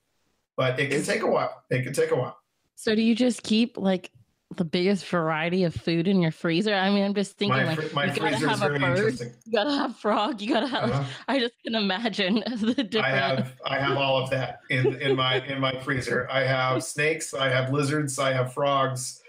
But 0.56 0.80
it 0.80 0.89
can 0.89 1.04
take 1.04 1.22
a 1.22 1.28
while. 1.28 1.64
It 1.70 1.84
can 1.84 1.93
take 1.93 2.10
a 2.10 2.16
while. 2.16 2.38
So 2.74 2.95
do 2.95 3.04
you 3.04 3.14
just 3.14 3.43
keep 3.43 3.78
like 3.78 4.10
the 4.56 4.66
biggest 4.66 5.06
variety 5.08 5.66
of 5.66 5.76
food 5.76 6.08
in 6.08 6.22
your 6.22 6.32
freezer? 6.32 6.74
I 6.74 6.89
mean, 6.89 7.04
I'm 7.04 7.14
just 7.14 7.38
thinking 7.38 7.58
My, 7.58 7.76
like 7.76 7.93
my 7.93 8.06
you 8.06 8.20
gotta 8.20 8.48
have 8.48 8.62
a 8.62 8.80
bird, 8.80 9.20
you 9.45 9.52
gotta 9.52 9.72
have 9.72 9.98
frog, 9.98 10.41
you 10.41 10.54
gotta 10.54 10.68
have. 10.68 10.89
Uh-huh. 10.89 11.04
I 11.28 11.39
just 11.39 11.54
can 11.64 11.76
imagine 11.76 12.36
the 12.62 12.84
different. 12.84 13.06
I 13.06 13.10
have 13.10 13.54
I 13.66 13.78
have 13.80 13.98
all 13.98 14.24
of 14.24 14.30
that 14.30 14.60
in 14.70 15.02
in 15.02 15.16
my 15.16 15.45
in 15.45 15.60
my 15.60 15.78
freezer. 15.82 16.28
I 16.32 16.43
have 16.43 16.84
snakes, 16.84 17.34
I 17.34 17.50
have 17.50 17.74
lizards, 17.74 18.18
I 18.20 18.32
have 18.32 18.54
frogs, 18.54 19.22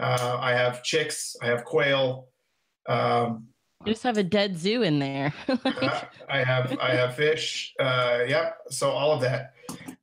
uh, 0.00 0.38
I 0.40 0.52
have 0.52 0.82
chicks, 0.82 1.36
I 1.40 1.46
have 1.46 1.64
quail. 1.64 2.28
Um, 2.88 3.46
you 3.84 3.92
just 3.92 4.02
have 4.02 4.18
a 4.18 4.24
dead 4.24 4.56
zoo 4.56 4.82
in 4.82 4.98
there. 4.98 5.32
uh, 5.48 6.00
I 6.28 6.42
have 6.42 6.76
I 6.80 6.90
have 6.94 7.14
fish. 7.14 7.74
Uh, 7.78 8.20
yep. 8.26 8.58
So 8.70 8.90
all 8.90 9.12
of 9.12 9.20
that. 9.20 9.52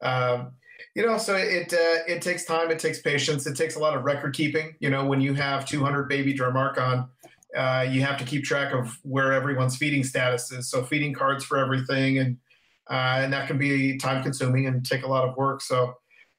Um, 0.01 0.53
you 0.95 1.05
know, 1.05 1.17
so 1.17 1.35
it 1.35 1.73
uh, 1.73 2.03
it 2.07 2.21
takes 2.21 2.45
time. 2.45 2.71
It 2.71 2.79
takes 2.79 2.99
patience. 2.99 3.47
It 3.47 3.55
takes 3.55 3.75
a 3.75 3.79
lot 3.79 3.95
of 3.95 4.03
record 4.03 4.33
keeping. 4.33 4.75
You 4.79 4.89
know, 4.89 5.05
when 5.05 5.21
you 5.21 5.33
have 5.33 5.65
200 5.65 6.09
baby 6.09 6.33
Drymarchon, 6.33 7.07
uh, 7.55 7.87
you 7.89 8.01
have 8.01 8.17
to 8.17 8.25
keep 8.25 8.43
track 8.43 8.73
of 8.73 8.97
where 9.03 9.31
everyone's 9.31 9.77
feeding 9.77 10.03
status 10.03 10.51
is. 10.51 10.69
So 10.69 10.83
feeding 10.83 11.13
cards 11.13 11.45
for 11.45 11.57
everything, 11.57 12.19
and 12.19 12.37
uh, 12.89 13.21
and 13.21 13.31
that 13.31 13.47
can 13.47 13.57
be 13.57 13.97
time 13.97 14.21
consuming 14.21 14.67
and 14.67 14.85
take 14.85 15.03
a 15.03 15.07
lot 15.07 15.27
of 15.27 15.35
work. 15.37 15.61
So 15.61 15.95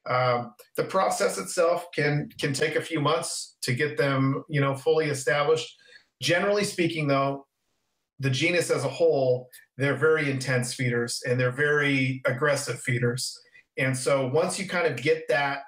um, 0.07 0.55
the 0.77 0.85
process 0.85 1.39
itself 1.39 1.87
can 1.95 2.29
can 2.39 2.53
take 2.53 2.77
a 2.77 2.83
few 2.83 3.01
months 3.01 3.57
to 3.63 3.73
get 3.73 3.97
them, 3.97 4.45
you 4.49 4.61
know, 4.61 4.75
fully 4.75 5.07
established. 5.07 5.77
Generally 6.21 6.65
speaking, 6.65 7.09
though, 7.09 7.47
the 8.21 8.31
genus 8.31 8.71
as 8.71 8.85
a 8.85 8.89
whole, 8.89 9.49
they're 9.77 9.97
very 9.97 10.31
intense 10.31 10.75
feeders 10.75 11.23
and 11.27 11.39
they're 11.39 11.51
very 11.53 12.23
aggressive 12.27 12.81
feeders. 12.81 13.42
And 13.79 13.97
so 13.97 14.27
once 14.29 14.59
you 14.59 14.69
kind 14.69 14.87
of 14.87 15.01
get 15.01 15.29
that, 15.29 15.63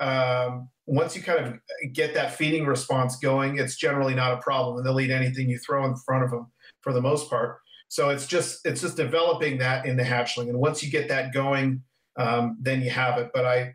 um, 0.00 0.68
once 0.86 1.16
you 1.16 1.22
kind 1.22 1.46
of 1.46 1.92
get 1.92 2.14
that 2.14 2.34
feeding 2.34 2.66
response 2.66 3.16
going, 3.16 3.58
it's 3.58 3.76
generally 3.76 4.14
not 4.14 4.32
a 4.32 4.38
problem, 4.38 4.76
and 4.76 4.86
they'll 4.86 5.00
eat 5.00 5.10
anything 5.10 5.48
you 5.48 5.58
throw 5.58 5.84
in 5.84 5.96
front 5.96 6.24
of 6.24 6.30
them 6.30 6.46
for 6.82 6.92
the 6.92 7.00
most 7.00 7.30
part. 7.30 7.58
So 7.88 8.10
it's 8.10 8.26
just 8.26 8.66
it's 8.66 8.80
just 8.80 8.96
developing 8.96 9.58
that 9.58 9.86
in 9.86 9.96
the 9.96 10.02
hatchling, 10.02 10.48
and 10.48 10.58
once 10.58 10.82
you 10.82 10.90
get 10.90 11.08
that 11.08 11.32
going, 11.32 11.82
um, 12.16 12.56
then 12.60 12.82
you 12.82 12.90
have 12.90 13.18
it. 13.18 13.30
But 13.32 13.44
I, 13.44 13.74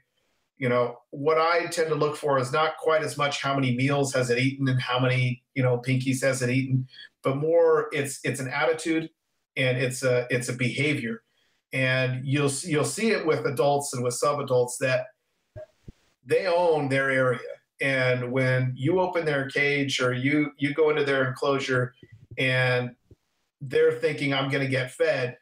you 0.57 0.69
know, 0.69 0.97
what 1.11 1.37
I 1.37 1.67
tend 1.67 1.89
to 1.89 1.95
look 1.95 2.15
for 2.15 2.37
is 2.37 2.51
not 2.51 2.77
quite 2.77 3.03
as 3.03 3.17
much 3.17 3.41
how 3.41 3.55
many 3.55 3.75
meals 3.75 4.13
has 4.13 4.29
it 4.29 4.37
eaten 4.37 4.67
and 4.67 4.81
how 4.81 4.99
many 4.99 5.43
you 5.55 5.63
know 5.63 5.77
pinkies 5.77 6.21
has 6.21 6.41
it 6.41 6.49
eaten, 6.49 6.87
but 7.23 7.37
more 7.37 7.87
it's 7.91 8.19
it's 8.23 8.39
an 8.39 8.49
attitude 8.49 9.09
and 9.55 9.77
it's 9.77 10.03
a 10.03 10.27
it's 10.29 10.49
a 10.49 10.53
behavior 10.53 11.23
and 11.73 12.25
you'll 12.25 12.51
you'll 12.63 12.85
see 12.85 13.11
it 13.11 13.25
with 13.25 13.45
adults 13.45 13.93
and 13.93 14.03
with 14.03 14.19
subadults 14.19 14.77
that 14.79 15.05
they 16.25 16.47
own 16.47 16.89
their 16.89 17.09
area. 17.09 17.39
And 17.81 18.31
when 18.31 18.73
you 18.75 18.99
open 18.99 19.25
their 19.25 19.49
cage 19.49 20.01
or 20.01 20.13
you 20.13 20.51
you 20.57 20.73
go 20.73 20.89
into 20.89 21.03
their 21.03 21.27
enclosure 21.27 21.93
and 22.37 22.91
they're 23.61 23.91
thinking 23.91 24.33
i'm 24.33 24.49
going 24.49 24.63
to 24.63 24.71
get 24.71 24.89
fed 24.89 25.37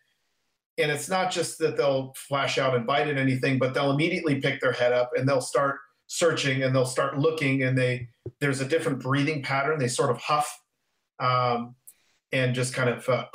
and 0.80 0.90
it's 0.90 1.08
not 1.08 1.30
just 1.30 1.60
that 1.60 1.78
they'll 1.78 2.12
flash 2.16 2.58
out 2.58 2.76
and 2.76 2.88
bite 2.88 3.08
at 3.08 3.16
anything 3.16 3.60
but 3.60 3.76
they'll 3.76 3.92
immediately 3.92 4.42
pick 4.42 4.60
their 4.60 4.72
head 4.72 4.92
up 4.92 5.12
and 5.16 5.30
they'll 5.30 5.40
start 5.40 5.78
searching 6.08 6.64
and 6.64 6.74
they'll 6.74 6.86
start 6.86 7.20
looking 7.20 7.62
and 7.64 7.78
they 7.78 8.08
there's 8.40 8.62
a 8.62 8.66
different 8.66 9.02
breathing 9.02 9.44
pattern. 9.44 9.80
They 9.80 9.88
sort 9.88 10.10
of 10.10 10.18
huff 10.18 10.62
um, 11.20 11.76
and 12.32 12.56
just 12.56 12.74
kind 12.74 12.90
of 12.90 13.08
uh, 13.08 13.26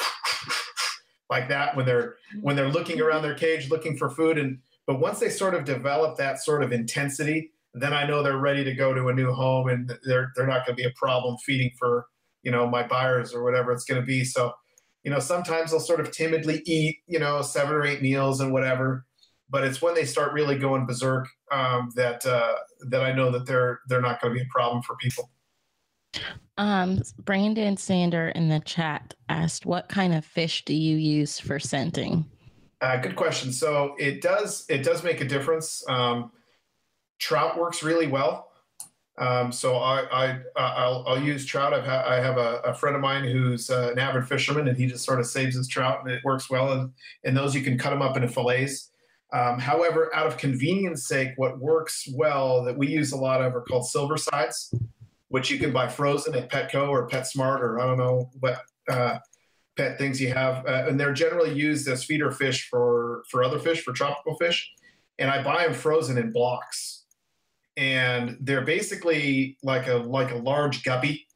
like 1.32 1.48
that 1.48 1.76
when 1.76 1.86
they're 1.86 2.16
when 2.40 2.54
they're 2.54 2.68
looking 2.68 3.00
around 3.00 3.22
their 3.22 3.34
cage 3.34 3.70
looking 3.70 3.96
for 3.96 4.10
food. 4.10 4.38
And 4.38 4.58
but 4.86 5.00
once 5.00 5.18
they 5.18 5.30
sort 5.30 5.54
of 5.54 5.64
develop 5.64 6.16
that 6.18 6.42
sort 6.42 6.62
of 6.62 6.72
intensity 6.72 7.50
then 7.74 7.94
i 7.94 8.06
know 8.06 8.22
they're 8.22 8.36
ready 8.36 8.62
to 8.62 8.74
go 8.74 8.92
to 8.92 9.08
a 9.08 9.14
new 9.14 9.32
home 9.32 9.68
and 9.68 9.90
they're 10.04 10.30
they're 10.36 10.46
not 10.46 10.66
going 10.66 10.76
to 10.76 10.82
be 10.82 10.86
a 10.86 10.92
problem 10.94 11.38
feeding 11.38 11.70
for 11.78 12.04
you 12.42 12.50
know 12.50 12.68
my 12.68 12.82
buyers 12.86 13.32
or 13.32 13.42
whatever 13.44 13.72
it's 13.72 13.84
going 13.84 14.00
to 14.00 14.06
be. 14.06 14.24
So 14.24 14.52
you 15.04 15.10
know 15.10 15.18
sometimes 15.18 15.70
they'll 15.70 15.80
sort 15.80 16.00
of 16.00 16.10
timidly 16.10 16.62
eat 16.66 16.98
you 17.06 17.18
know 17.18 17.42
seven 17.42 17.74
or 17.74 17.84
eight 17.84 18.02
meals 18.02 18.40
and 18.40 18.52
whatever 18.52 19.04
but 19.50 19.64
it's 19.64 19.82
when 19.82 19.94
they 19.94 20.04
start 20.04 20.32
really 20.32 20.56
going 20.56 20.86
berserk 20.86 21.26
um, 21.50 21.90
that 21.96 22.24
uh, 22.24 22.54
that 22.88 23.02
i 23.02 23.12
know 23.12 23.30
that 23.30 23.46
they're 23.46 23.80
they're 23.88 24.00
not 24.00 24.20
going 24.20 24.32
to 24.32 24.38
be 24.38 24.44
a 24.44 24.52
problem 24.52 24.82
for 24.82 24.96
people 24.96 25.30
Um, 26.58 27.00
Brandon 27.18 27.76
Sander 27.76 28.28
in 28.28 28.48
the 28.48 28.60
chat 28.60 29.14
asked, 29.28 29.66
"What 29.66 29.88
kind 29.88 30.14
of 30.14 30.24
fish 30.24 30.64
do 30.64 30.74
you 30.74 30.96
use 30.96 31.38
for 31.38 31.58
scenting?" 31.58 32.26
Uh, 32.80 32.96
good 32.96 33.16
question. 33.16 33.52
So 33.52 33.94
it 33.98 34.20
does 34.20 34.66
it 34.68 34.82
does 34.82 35.02
make 35.02 35.20
a 35.20 35.24
difference. 35.24 35.84
Um, 35.88 36.32
trout 37.18 37.58
works 37.58 37.82
really 37.82 38.08
well. 38.08 38.48
Um, 39.18 39.52
so 39.52 39.76
I, 39.76 40.04
I 40.10 40.40
I'll, 40.56 41.04
I'll 41.06 41.22
use 41.22 41.44
trout. 41.44 41.74
I've 41.74 41.84
ha- 41.84 42.04
I 42.06 42.16
have 42.16 42.38
a, 42.38 42.60
a 42.64 42.74
friend 42.74 42.96
of 42.96 43.02
mine 43.02 43.24
who's 43.24 43.70
uh, 43.70 43.90
an 43.92 43.98
avid 43.98 44.26
fisherman, 44.26 44.68
and 44.68 44.76
he 44.76 44.86
just 44.86 45.04
sort 45.04 45.20
of 45.20 45.26
saves 45.26 45.54
his 45.54 45.68
trout, 45.68 46.00
and 46.02 46.10
it 46.10 46.24
works 46.24 46.50
well. 46.50 46.72
And 46.72 46.92
and 47.24 47.36
those 47.36 47.54
you 47.54 47.62
can 47.62 47.78
cut 47.78 47.90
them 47.90 48.02
up 48.02 48.16
into 48.16 48.28
fillets. 48.28 48.90
Um, 49.32 49.58
however, 49.58 50.14
out 50.14 50.26
of 50.26 50.36
convenience 50.36 51.06
sake, 51.06 51.30
what 51.36 51.58
works 51.58 52.08
well 52.14 52.64
that 52.64 52.76
we 52.76 52.88
use 52.88 53.12
a 53.12 53.16
lot 53.16 53.40
of 53.40 53.54
are 53.54 53.62
called 53.62 53.86
silver 53.86 54.16
sides, 54.16 54.74
which 55.32 55.50
you 55.50 55.58
can 55.58 55.72
buy 55.72 55.88
frozen 55.88 56.34
at 56.34 56.50
Petco 56.50 56.90
or 56.90 57.08
PetSmart 57.08 57.60
or 57.60 57.80
I 57.80 57.86
don't 57.86 57.96
know 57.96 58.30
what 58.40 58.58
uh, 58.90 59.16
pet 59.78 59.96
things 59.96 60.20
you 60.20 60.30
have, 60.30 60.66
uh, 60.66 60.84
and 60.86 61.00
they're 61.00 61.14
generally 61.14 61.54
used 61.54 61.88
as 61.88 62.04
feeder 62.04 62.30
fish 62.30 62.68
for 62.68 63.24
for 63.30 63.42
other 63.42 63.58
fish 63.58 63.82
for 63.82 63.94
tropical 63.94 64.36
fish. 64.36 64.70
And 65.18 65.30
I 65.30 65.42
buy 65.42 65.64
them 65.64 65.72
frozen 65.72 66.18
in 66.18 66.32
blocks, 66.32 67.06
and 67.78 68.36
they're 68.42 68.66
basically 68.66 69.56
like 69.62 69.88
a 69.88 69.94
like 69.94 70.32
a 70.32 70.36
large 70.36 70.84
guppy, 70.84 71.26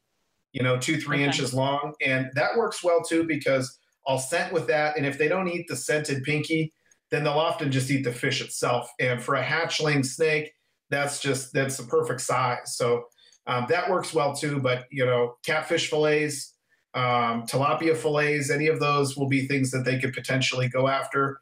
you 0.53 0.61
know, 0.61 0.77
two 0.77 1.01
three 1.01 1.17
Okay. 1.17 1.25
inches 1.25 1.51
long, 1.55 1.93
and 1.99 2.29
that 2.35 2.55
works 2.55 2.83
well 2.83 3.01
too 3.01 3.23
because 3.23 3.79
I'll 4.07 4.19
scent 4.19 4.53
with 4.53 4.67
that, 4.67 4.95
and 4.95 5.07
if 5.07 5.17
they 5.17 5.27
don't 5.27 5.47
eat 5.49 5.65
the 5.67 5.75
scented 5.75 6.21
pinky, 6.21 6.71
then 7.09 7.23
they'll 7.23 7.33
often 7.33 7.71
just 7.71 7.89
eat 7.89 8.03
the 8.03 8.13
fish 8.13 8.41
itself. 8.41 8.91
And 8.99 9.23
for 9.23 9.33
a 9.33 9.43
hatchling 9.43 10.05
snake, 10.05 10.53
that's 10.91 11.19
just 11.19 11.51
that's 11.51 11.77
the 11.77 11.87
perfect 11.87 12.21
size. 12.21 12.77
So 12.77 13.05
um, 13.47 13.65
that 13.69 13.89
works 13.89 14.13
well 14.13 14.35
too. 14.35 14.59
But 14.59 14.85
you 14.91 15.05
know, 15.05 15.37
catfish 15.45 15.89
fillets, 15.89 16.53
um, 16.93 17.43
tilapia 17.43 17.95
fillets, 17.95 18.49
any 18.51 18.67
of 18.67 18.79
those 18.79 19.17
will 19.17 19.29
be 19.29 19.47
things 19.47 19.71
that 19.71 19.85
they 19.85 19.99
could 19.99 20.13
potentially 20.13 20.69
go 20.69 20.87
after. 20.87 21.39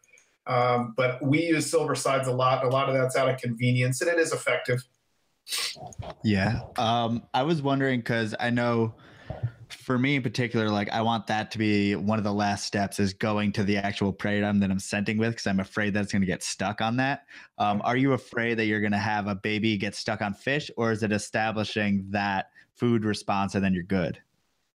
Um, 0.47 0.93
but 0.95 1.23
we 1.25 1.43
use 1.43 1.69
silver 1.69 1.95
sides 1.95 2.27
a 2.27 2.31
lot. 2.31 2.63
A 2.63 2.69
lot 2.69 2.87
of 2.87 2.95
that's 2.95 3.15
out 3.15 3.27
of 3.27 3.39
convenience, 3.39 4.01
and 4.01 4.09
it 4.09 4.19
is 4.19 4.31
effective. 4.31 4.83
Yeah. 6.23 6.61
Um, 6.77 7.23
I 7.33 7.43
was 7.43 7.61
wondering 7.61 7.99
because 7.99 8.35
I 8.39 8.49
know 8.49 8.95
for 9.69 9.97
me 9.97 10.15
in 10.15 10.21
particular, 10.21 10.69
like 10.69 10.89
I 10.89 11.01
want 11.01 11.27
that 11.27 11.51
to 11.51 11.57
be 11.57 11.95
one 11.95 12.17
of 12.17 12.23
the 12.23 12.33
last 12.33 12.65
steps 12.65 12.99
is 12.99 13.13
going 13.13 13.51
to 13.53 13.63
the 13.63 13.77
actual 13.77 14.11
prey 14.11 14.37
item 14.37 14.59
that 14.59 14.71
I'm 14.71 14.79
scenting 14.79 15.17
with 15.17 15.31
because 15.31 15.47
I'm 15.47 15.59
afraid 15.59 15.93
that 15.93 16.03
it's 16.03 16.11
going 16.11 16.21
to 16.21 16.27
get 16.27 16.43
stuck 16.43 16.81
on 16.81 16.97
that. 16.97 17.25
Um, 17.57 17.81
are 17.83 17.97
you 17.97 18.13
afraid 18.13 18.55
that 18.55 18.65
you're 18.65 18.79
going 18.79 18.91
to 18.91 18.97
have 18.97 19.27
a 19.27 19.35
baby 19.35 19.77
get 19.77 19.95
stuck 19.95 20.21
on 20.21 20.33
fish, 20.33 20.69
or 20.77 20.91
is 20.91 21.03
it 21.03 21.11
establishing 21.11 22.05
that 22.09 22.49
food 22.75 23.05
response 23.05 23.55
and 23.55 23.63
then 23.63 23.73
you're 23.73 23.83
good? 23.83 24.19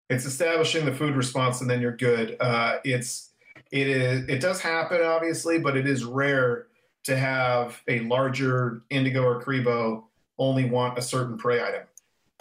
It's 0.09 0.24
establishing 0.24 0.84
the 0.84 0.95
food 0.95 1.14
response, 1.14 1.61
and 1.61 1.70
then 1.70 1.80
you're 1.80 1.97
good. 1.97 2.36
Uh, 2.41 2.78
it's 2.84 3.30
it 3.70 3.86
is 3.86 4.28
it 4.28 4.41
does 4.41 4.61
happen 4.61 5.01
obviously, 5.03 5.59
but 5.59 5.76
it 5.76 5.86
is 5.86 6.05
rare 6.05 6.66
to 7.05 7.16
have 7.16 7.80
a 7.88 8.01
larger 8.01 8.82
indigo 8.91 9.22
or 9.22 9.43
cribo 9.43 10.05
only 10.38 10.64
want 10.64 10.99
a 10.99 11.03
certain 11.03 11.36
prey 11.36 11.62
item. 11.62 11.86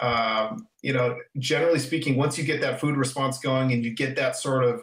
Um, 0.00 0.66
you 0.82 0.92
know, 0.92 1.18
generally 1.38 1.78
speaking, 1.78 2.16
once 2.16 2.38
you 2.38 2.44
get 2.44 2.60
that 2.62 2.80
food 2.80 2.96
response 2.96 3.38
going 3.38 3.72
and 3.72 3.84
you 3.84 3.94
get 3.94 4.16
that 4.16 4.36
sort 4.36 4.64
of 4.64 4.82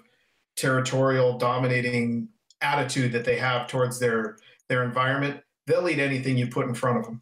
territorial 0.56 1.38
dominating 1.38 2.30
attitude 2.62 3.12
that 3.12 3.26
they 3.26 3.38
have 3.38 3.68
towards 3.68 4.00
their 4.00 4.38
their 4.70 4.84
environment, 4.84 5.42
they'll 5.66 5.88
eat 5.88 6.00
anything 6.00 6.38
you 6.38 6.48
put 6.48 6.68
in 6.68 6.74
front 6.74 6.98
of 7.00 7.06
them 7.06 7.20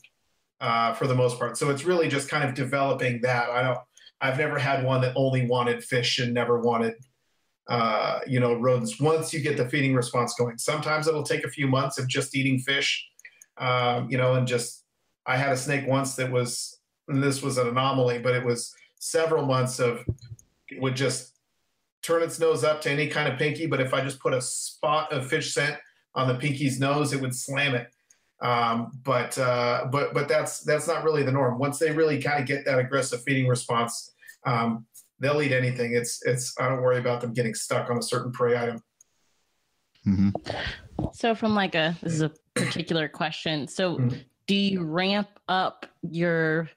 uh, 0.61 0.93
for 0.93 1.07
the 1.07 1.15
most 1.15 1.37
part. 1.37 1.57
So 1.57 1.69
it's 1.69 1.83
really 1.83 2.07
just 2.07 2.29
kind 2.29 2.43
of 2.43 2.53
developing 2.53 3.21
that. 3.21 3.49
I 3.49 3.63
don't. 3.63 3.79
I've 4.21 4.37
never 4.37 4.57
had 4.57 4.83
one 4.83 5.01
that 5.01 5.13
only 5.15 5.45
wanted 5.45 5.83
fish 5.83 6.19
and 6.19 6.33
never 6.33 6.59
wanted, 6.59 6.93
uh, 7.67 8.21
you 8.25 8.39
know, 8.39 8.55
rodents. 8.55 8.99
Once 8.99 9.33
you 9.33 9.41
get 9.41 9.57
the 9.57 9.67
feeding 9.69 9.93
response 9.93 10.33
going, 10.35 10.57
sometimes 10.57 11.07
it'll 11.07 11.23
take 11.23 11.43
a 11.43 11.49
few 11.49 11.67
months 11.67 11.99
of 11.99 12.07
just 12.07 12.35
eating 12.35 12.59
fish, 12.59 13.05
um, 13.57 14.09
you 14.09 14.17
know, 14.17 14.33
and 14.33 14.47
just. 14.47 14.81
I 15.27 15.37
had 15.37 15.51
a 15.51 15.57
snake 15.57 15.87
once 15.87 16.15
that 16.17 16.31
was, 16.31 16.74
and 17.07 17.23
this 17.23 17.41
was 17.41 17.57
an 17.57 17.67
anomaly, 17.67 18.19
but 18.19 18.35
it 18.35 18.43
was 18.43 18.73
several 18.99 19.45
months 19.45 19.79
of 19.79 20.03
it 20.69 20.81
would 20.81 20.95
just 20.95 21.37
turn 22.01 22.23
its 22.23 22.39
nose 22.39 22.63
up 22.63 22.81
to 22.81 22.91
any 22.91 23.07
kind 23.07 23.31
of 23.31 23.37
pinky, 23.37 23.65
but 23.65 23.81
if 23.81 23.93
I 23.93 24.01
just 24.01 24.19
put 24.19 24.33
a 24.33 24.41
spot 24.41 25.11
of 25.11 25.27
fish 25.27 25.53
scent 25.53 25.77
on 26.13 26.27
the 26.27 26.35
pinky's 26.35 26.79
nose, 26.79 27.13
it 27.13 27.21
would 27.21 27.35
slam 27.35 27.75
it. 27.75 27.87
Um, 28.41 28.91
but 29.03 29.37
uh, 29.37 29.85
but 29.91 30.13
but 30.13 30.27
that's 30.27 30.59
that's 30.61 30.87
not 30.87 31.03
really 31.03 31.23
the 31.23 31.31
norm. 31.31 31.57
Once 31.57 31.79
they 31.79 31.91
really 31.91 32.21
kind 32.21 32.39
of 32.39 32.45
get 32.45 32.65
that 32.65 32.79
aggressive 32.79 33.23
feeding 33.23 33.47
response, 33.47 34.13
um, 34.45 34.85
they'll 35.19 35.41
eat 35.41 35.51
anything. 35.53 35.95
It's 35.95 36.21
it's 36.25 36.53
I 36.59 36.67
don't 36.67 36.81
worry 36.81 36.97
about 36.99 37.21
them 37.21 37.33
getting 37.33 37.53
stuck 37.53 37.89
on 37.89 37.97
a 37.97 38.01
certain 38.01 38.31
prey 38.31 38.57
item. 38.57 38.83
Mm-hmm. 40.05 40.29
So 41.13 41.33
from 41.33 41.55
like 41.55 41.75
a 41.75 41.95
this 42.01 42.13
is 42.13 42.21
a 42.21 42.31
particular 42.55 43.07
question. 43.07 43.67
So 43.67 43.97
Mhm. 43.97 44.23
Do 44.47 44.55
you 44.55 44.83
ramp 44.83 45.27
up 45.47 45.85
your 46.01 46.69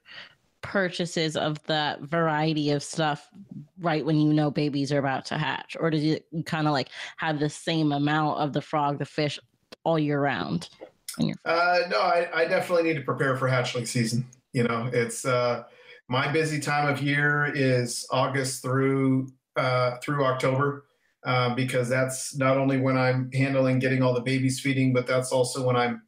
purchases 0.61 1.37
of 1.37 1.63
that 1.63 2.01
variety 2.01 2.71
of 2.71 2.83
stuff 2.83 3.29
right 3.79 4.05
when 4.05 4.19
you 4.19 4.33
know 4.33 4.51
babies 4.51 4.91
are 4.91 4.99
about 4.99 5.23
to 5.23 5.37
hatch 5.37 5.77
or 5.79 5.89
does 5.89 6.03
it 6.03 6.25
kind 6.45 6.67
of 6.67 6.73
like 6.73 6.89
have 7.15 7.39
the 7.39 7.49
same 7.49 7.93
amount 7.93 8.37
of 8.39 8.51
the 8.51 8.61
frog 8.61 8.99
the 8.99 9.05
fish 9.05 9.39
all 9.85 9.97
year 9.97 10.19
round 10.19 10.69
Uh, 11.45 11.79
no, 11.89 11.99
I, 11.99 12.29
I 12.33 12.45
definitely 12.45 12.83
need 12.83 12.95
to 12.95 13.01
prepare 13.01 13.35
for 13.35 13.49
hatchling 13.49 13.87
season. 13.87 14.25
You 14.53 14.63
know, 14.63 14.89
it's 14.91 15.25
uh, 15.25 15.63
my 16.07 16.31
busy 16.31 16.59
time 16.59 16.87
of 16.91 17.01
year 17.01 17.51
is 17.53 18.07
August 18.11 18.61
through 18.61 19.31
uh, 19.55 19.97
through 19.97 20.25
October 20.25 20.85
uh, 21.25 21.53
because 21.55 21.89
that's 21.89 22.37
not 22.37 22.57
only 22.57 22.79
when 22.79 22.97
I'm 22.97 23.31
handling 23.33 23.79
getting 23.79 24.01
all 24.01 24.13
the 24.13 24.21
babies 24.21 24.59
feeding, 24.59 24.93
but 24.93 25.05
that's 25.05 25.31
also 25.31 25.65
when 25.65 25.75
I'm, 25.75 26.01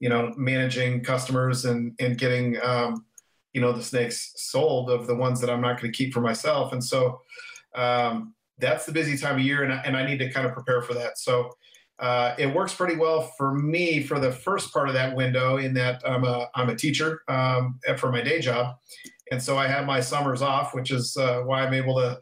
you 0.00 0.08
know, 0.08 0.34
managing 0.36 1.04
customers 1.04 1.64
and 1.64 1.94
and 2.00 2.18
getting 2.18 2.60
um, 2.62 3.04
you 3.52 3.60
know 3.60 3.72
the 3.72 3.82
snakes 3.82 4.32
sold 4.36 4.90
of 4.90 5.06
the 5.06 5.14
ones 5.14 5.40
that 5.40 5.50
I'm 5.50 5.60
not 5.60 5.80
going 5.80 5.92
to 5.92 5.96
keep 5.96 6.12
for 6.12 6.20
myself. 6.20 6.72
And 6.72 6.82
so 6.82 7.20
um, 7.74 8.34
that's 8.58 8.86
the 8.86 8.92
busy 8.92 9.16
time 9.16 9.36
of 9.36 9.42
year, 9.42 9.62
and 9.62 9.72
I, 9.72 9.76
and 9.84 9.96
I 9.96 10.04
need 10.04 10.18
to 10.18 10.30
kind 10.30 10.46
of 10.46 10.52
prepare 10.52 10.82
for 10.82 10.94
that. 10.94 11.18
So 11.18 11.50
uh, 12.00 12.34
it 12.38 12.46
works 12.46 12.74
pretty 12.74 12.96
well 12.96 13.30
for 13.36 13.54
me 13.54 14.02
for 14.02 14.18
the 14.18 14.32
first 14.32 14.72
part 14.72 14.88
of 14.88 14.94
that 14.94 15.14
window 15.14 15.58
in 15.58 15.74
that 15.74 16.02
I'm 16.06 16.24
a, 16.24 16.48
I'm 16.54 16.70
a 16.70 16.74
teacher 16.74 17.20
um, 17.28 17.78
for 17.98 18.10
my 18.10 18.22
day 18.22 18.40
job. 18.40 18.76
And 19.30 19.40
so 19.40 19.58
I 19.58 19.68
have 19.68 19.84
my 19.84 20.00
summers 20.00 20.40
off, 20.40 20.74
which 20.74 20.90
is 20.90 21.16
uh, 21.18 21.42
why 21.42 21.62
I'm 21.62 21.74
able 21.74 21.96
to 21.96 22.18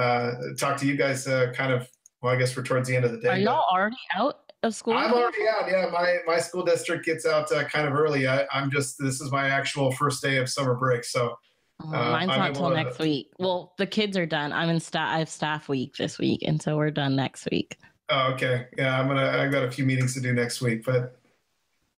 uh, 0.00 0.32
talk 0.56 0.78
to 0.78 0.86
you 0.86 0.96
guys 0.96 1.26
uh, 1.26 1.52
kind 1.52 1.72
of, 1.72 1.88
well, 2.22 2.32
I 2.32 2.38
guess 2.38 2.56
we're 2.56 2.62
towards 2.62 2.88
the 2.88 2.94
end 2.94 3.04
of 3.04 3.10
the 3.10 3.18
day. 3.18 3.28
are 3.28 3.38
y'all 3.38 3.64
already 3.72 3.96
out 4.14 4.47
of 4.62 4.74
school 4.74 4.94
I'm 4.94 5.12
already 5.12 5.46
out. 5.48 5.68
Yeah, 5.70 5.88
my, 5.92 6.18
my 6.26 6.38
school 6.38 6.64
district 6.64 7.04
gets 7.04 7.24
out 7.26 7.50
uh, 7.52 7.64
kind 7.64 7.86
of 7.86 7.94
early. 7.94 8.26
I, 8.26 8.44
I'm 8.52 8.70
just, 8.70 8.96
this 8.98 9.20
is 9.20 9.30
my 9.30 9.48
actual 9.48 9.92
first 9.92 10.22
day 10.22 10.36
of 10.38 10.48
summer 10.48 10.74
break. 10.74 11.04
So 11.04 11.36
Oh, 11.80 11.86
uh, 11.94 12.10
mine's 12.10 12.28
I'm 12.32 12.38
not 12.40 12.54
till 12.56 12.70
to- 12.70 12.74
next 12.74 12.98
week 12.98 13.28
well 13.38 13.72
the 13.78 13.86
kids 13.86 14.16
are 14.16 14.26
done 14.26 14.52
i'm 14.52 14.68
in 14.68 14.80
staff 14.80 15.14
i 15.14 15.18
have 15.20 15.28
staff 15.28 15.68
week 15.68 15.94
this 15.94 16.18
week 16.18 16.42
and 16.44 16.60
so 16.60 16.76
we're 16.76 16.90
done 16.90 17.14
next 17.14 17.46
week 17.52 17.76
Oh, 18.10 18.32
okay. 18.32 18.66
Yeah, 18.76 18.98
I'm 18.98 19.06
gonna. 19.06 19.28
I've 19.28 19.52
got 19.52 19.62
a 19.64 19.70
few 19.70 19.84
meetings 19.84 20.14
to 20.14 20.20
do 20.20 20.32
next 20.32 20.60
week, 20.62 20.82
but 20.84 21.20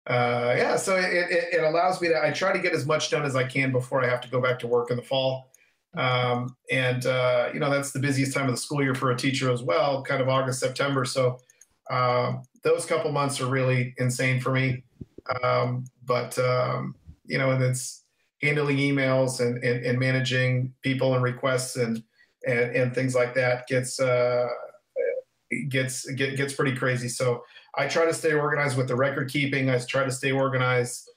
uh, 0.08 0.54
yeah. 0.56 0.74
So 0.76 0.96
it, 0.96 1.04
it, 1.04 1.44
it 1.52 1.62
allows 1.62 2.00
me 2.00 2.08
to. 2.08 2.20
I 2.24 2.30
try 2.32 2.50
to 2.50 2.58
get 2.58 2.72
as 2.72 2.86
much 2.86 3.10
done 3.10 3.24
as 3.26 3.36
I 3.36 3.44
can 3.44 3.72
before 3.72 4.02
I 4.02 4.08
have 4.08 4.22
to 4.22 4.28
go 4.30 4.40
back 4.40 4.58
to 4.60 4.66
work 4.66 4.90
in 4.90 4.96
the 4.96 5.02
fall. 5.02 5.50
Um, 5.98 6.56
and 6.72 7.04
uh, 7.04 7.50
you 7.52 7.60
know 7.60 7.68
that's 7.70 7.92
the 7.92 7.98
busiest 8.00 8.32
time 8.34 8.46
of 8.46 8.52
the 8.52 8.56
school 8.56 8.82
year 8.82 8.94
for 8.94 9.10
a 9.10 9.16
teacher 9.16 9.50
as 9.52 9.62
well, 9.62 10.02
kind 10.02 10.22
of 10.22 10.30
August, 10.30 10.60
September. 10.60 11.04
So 11.04 11.38
um, 11.90 12.42
those 12.62 12.86
couple 12.86 13.12
months 13.12 13.40
are 13.40 13.46
really 13.46 13.94
insane 13.98 14.40
for 14.40 14.52
me. 14.52 14.84
Um, 15.42 15.84
but 16.04 16.38
um, 16.38 16.94
you 17.24 17.38
know, 17.38 17.50
and 17.50 17.62
it's 17.62 18.04
handling 18.42 18.78
emails 18.78 19.40
and, 19.40 19.62
and, 19.62 19.84
and 19.84 19.98
managing 19.98 20.72
people 20.82 21.14
and 21.14 21.22
requests 21.22 21.76
and 21.76 22.02
and, 22.46 22.76
and 22.76 22.94
things 22.94 23.14
like 23.14 23.34
that 23.34 23.66
gets 23.66 24.00
uh, 24.00 24.46
gets 25.68 26.08
get, 26.12 26.36
gets 26.36 26.54
pretty 26.54 26.76
crazy. 26.76 27.08
So 27.08 27.42
I 27.76 27.86
try 27.86 28.04
to 28.06 28.14
stay 28.14 28.32
organized 28.32 28.76
with 28.76 28.88
the 28.88 28.96
record 28.96 29.30
keeping. 29.30 29.70
I 29.70 29.78
try 29.78 30.04
to 30.04 30.10
stay 30.10 30.32
organized 30.32 31.10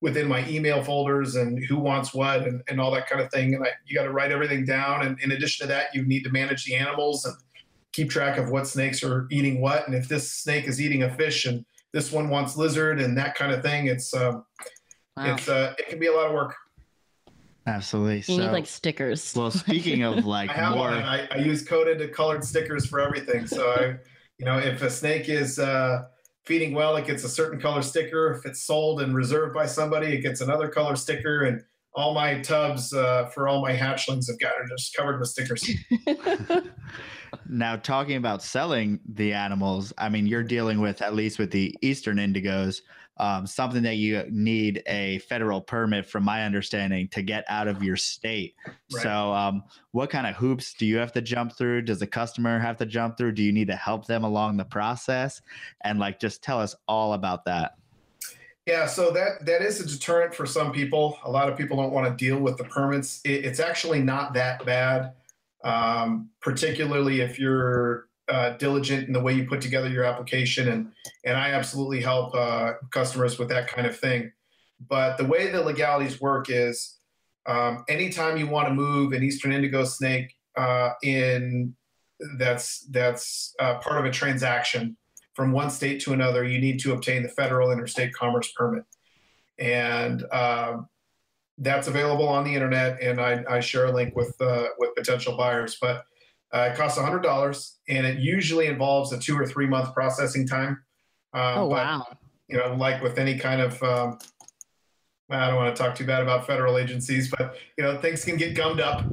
within 0.00 0.26
my 0.26 0.46
email 0.48 0.82
folders 0.82 1.36
and 1.36 1.64
who 1.66 1.78
wants 1.78 2.12
what 2.12 2.42
and, 2.42 2.60
and 2.68 2.80
all 2.80 2.90
that 2.90 3.08
kind 3.08 3.22
of 3.22 3.30
thing. 3.30 3.54
And 3.54 3.64
I, 3.64 3.70
you 3.86 3.94
got 3.96 4.02
to 4.02 4.10
write 4.10 4.32
everything 4.32 4.64
down. 4.64 5.06
And 5.06 5.18
in 5.20 5.30
addition 5.30 5.66
to 5.66 5.72
that, 5.72 5.94
you 5.94 6.04
need 6.04 6.24
to 6.24 6.30
manage 6.30 6.64
the 6.64 6.74
animals 6.74 7.24
and 7.24 7.36
keep 7.92 8.10
track 8.10 8.38
of 8.38 8.50
what 8.50 8.66
snakes 8.66 9.02
are 9.02 9.26
eating 9.30 9.60
what. 9.60 9.86
And 9.86 9.94
if 9.94 10.08
this 10.08 10.30
snake 10.32 10.66
is 10.66 10.80
eating 10.80 11.02
a 11.02 11.14
fish 11.14 11.44
and 11.44 11.64
this 11.92 12.10
one 12.10 12.28
wants 12.28 12.56
lizard 12.56 13.00
and 13.00 13.16
that 13.18 13.34
kind 13.34 13.52
of 13.52 13.62
thing, 13.62 13.86
it's 13.86 14.14
um, 14.14 14.44
wow. 15.16 15.34
it's 15.34 15.48
uh, 15.48 15.74
it 15.78 15.88
can 15.88 15.98
be 15.98 16.06
a 16.06 16.12
lot 16.12 16.26
of 16.26 16.32
work. 16.32 16.54
Absolutely. 17.66 18.16
you 18.16 18.22
so, 18.22 18.36
need 18.38 18.50
like 18.50 18.66
stickers 18.66 19.34
well, 19.36 19.50
speaking 19.50 20.02
of 20.02 20.24
like 20.24 20.50
I 20.50 20.54
have 20.54 20.74
more, 20.74 20.90
one. 20.90 21.02
I, 21.02 21.28
I 21.30 21.36
use 21.36 21.62
coded 21.62 22.12
colored 22.12 22.44
stickers 22.44 22.86
for 22.86 23.00
everything. 23.00 23.46
So 23.46 23.70
I, 23.70 23.96
you 24.38 24.46
know, 24.46 24.58
if 24.58 24.82
a 24.82 24.90
snake 24.90 25.28
is 25.28 25.58
uh, 25.58 26.02
feeding 26.44 26.74
well, 26.74 26.96
it 26.96 27.06
gets 27.06 27.24
a 27.24 27.28
certain 27.28 27.60
color 27.60 27.82
sticker. 27.82 28.32
If 28.32 28.46
it's 28.46 28.62
sold 28.62 29.00
and 29.00 29.14
reserved 29.14 29.54
by 29.54 29.66
somebody, 29.66 30.08
it 30.08 30.22
gets 30.22 30.40
another 30.40 30.68
color 30.68 30.96
sticker. 30.96 31.44
And 31.44 31.62
all 31.94 32.14
my 32.14 32.40
tubs 32.40 32.92
uh, 32.92 33.26
for 33.26 33.48
all 33.48 33.62
my 33.62 33.76
hatchlings 33.76 34.28
have 34.28 34.40
got 34.40 34.54
are 34.54 34.66
just 34.66 34.96
covered 34.96 35.20
with 35.20 35.28
stickers. 35.28 35.68
now 37.48 37.76
talking 37.76 38.16
about 38.16 38.42
selling 38.42 39.00
the 39.14 39.32
animals, 39.32 39.92
I 39.98 40.08
mean, 40.08 40.26
you're 40.26 40.42
dealing 40.42 40.80
with 40.80 41.02
at 41.02 41.14
least 41.14 41.38
with 41.38 41.50
the 41.50 41.76
eastern 41.80 42.18
indigos, 42.18 42.82
um, 43.18 43.46
something 43.46 43.82
that 43.82 43.96
you 43.96 44.24
need 44.30 44.82
a 44.86 45.18
federal 45.20 45.60
permit, 45.60 46.06
from 46.06 46.24
my 46.24 46.44
understanding, 46.44 47.08
to 47.08 47.22
get 47.22 47.44
out 47.48 47.68
of 47.68 47.82
your 47.82 47.96
state. 47.96 48.54
Right. 48.66 49.02
So, 49.02 49.32
um, 49.32 49.64
what 49.92 50.10
kind 50.10 50.26
of 50.26 50.34
hoops 50.34 50.74
do 50.74 50.86
you 50.86 50.96
have 50.96 51.12
to 51.12 51.20
jump 51.20 51.56
through? 51.56 51.82
Does 51.82 52.00
the 52.00 52.06
customer 52.06 52.58
have 52.58 52.78
to 52.78 52.86
jump 52.86 53.18
through? 53.18 53.32
Do 53.32 53.42
you 53.42 53.52
need 53.52 53.68
to 53.68 53.76
help 53.76 54.06
them 54.06 54.24
along 54.24 54.56
the 54.56 54.64
process? 54.64 55.42
And 55.82 55.98
like, 55.98 56.20
just 56.20 56.42
tell 56.42 56.60
us 56.60 56.74
all 56.88 57.12
about 57.12 57.44
that. 57.44 57.76
Yeah, 58.66 58.86
so 58.86 59.10
that 59.10 59.44
that 59.44 59.60
is 59.60 59.80
a 59.80 59.86
deterrent 59.86 60.34
for 60.34 60.46
some 60.46 60.70
people. 60.70 61.18
A 61.24 61.30
lot 61.30 61.48
of 61.48 61.58
people 61.58 61.76
don't 61.76 61.92
want 61.92 62.06
to 62.06 62.24
deal 62.24 62.38
with 62.38 62.56
the 62.58 62.64
permits. 62.64 63.20
It, 63.24 63.44
it's 63.44 63.58
actually 63.58 64.00
not 64.00 64.34
that 64.34 64.64
bad, 64.64 65.14
um, 65.64 66.30
particularly 66.40 67.20
if 67.20 67.38
you're 67.38 68.08
uh, 68.28 68.50
diligent 68.56 69.06
in 69.06 69.12
the 69.12 69.20
way 69.20 69.32
you 69.32 69.46
put 69.46 69.60
together 69.60 69.88
your 69.88 70.04
application. 70.04 70.68
And 70.68 70.92
and 71.24 71.36
I 71.36 71.50
absolutely 71.50 72.00
help 72.00 72.34
uh, 72.34 72.74
customers 72.90 73.38
with 73.38 73.48
that 73.48 73.68
kind 73.68 73.86
of 73.86 73.98
thing. 73.98 74.32
But 74.88 75.16
the 75.16 75.24
way 75.24 75.50
the 75.50 75.62
legalities 75.62 76.20
work 76.20 76.50
is, 76.50 76.98
um, 77.46 77.84
anytime 77.88 78.36
you 78.36 78.46
want 78.46 78.68
to 78.68 78.74
move 78.74 79.12
an 79.12 79.22
eastern 79.22 79.52
indigo 79.52 79.84
snake 79.84 80.34
uh, 80.56 80.90
in, 81.02 81.74
that's 82.38 82.86
that's 82.90 83.54
uh, 83.60 83.78
part 83.78 83.98
of 83.98 84.04
a 84.04 84.10
transaction 84.10 84.96
from 85.34 85.52
one 85.52 85.70
state 85.70 86.00
to 86.02 86.12
another, 86.12 86.44
you 86.44 86.58
need 86.58 86.78
to 86.80 86.92
obtain 86.92 87.22
the 87.22 87.28
federal 87.28 87.72
interstate 87.72 88.12
commerce 88.12 88.52
permit. 88.54 88.84
And 89.58 90.24
um, 90.32 90.88
that's 91.62 91.86
available 91.86 92.28
on 92.28 92.44
the 92.44 92.52
internet, 92.52 93.00
and 93.00 93.20
I, 93.20 93.44
I 93.48 93.60
share 93.60 93.86
a 93.86 93.92
link 93.92 94.14
with 94.16 94.34
uh, 94.40 94.66
with 94.78 94.94
potential 94.96 95.36
buyers. 95.36 95.78
But 95.80 96.04
uh, 96.52 96.70
it 96.72 96.76
costs 96.76 96.98
hundred 96.98 97.22
dollars, 97.22 97.78
and 97.88 98.04
it 98.04 98.18
usually 98.18 98.66
involves 98.66 99.12
a 99.12 99.18
two 99.18 99.38
or 99.38 99.46
three 99.46 99.66
month 99.66 99.94
processing 99.94 100.46
time. 100.46 100.82
Um, 101.32 101.58
oh 101.58 101.68
but, 101.68 101.70
wow 101.70 102.06
You 102.48 102.58
know, 102.58 102.74
like 102.74 103.02
with 103.02 103.18
any 103.18 103.38
kind 103.38 103.60
of, 103.60 103.82
um, 103.82 104.18
I 105.30 105.46
don't 105.46 105.56
want 105.56 105.74
to 105.74 105.82
talk 105.82 105.94
too 105.94 106.04
bad 106.04 106.22
about 106.22 106.46
federal 106.46 106.76
agencies, 106.76 107.30
but 107.30 107.54
you 107.78 107.84
know, 107.84 107.96
things 107.96 108.24
can 108.24 108.36
get 108.36 108.54
gummed 108.54 108.80
up 108.80 109.04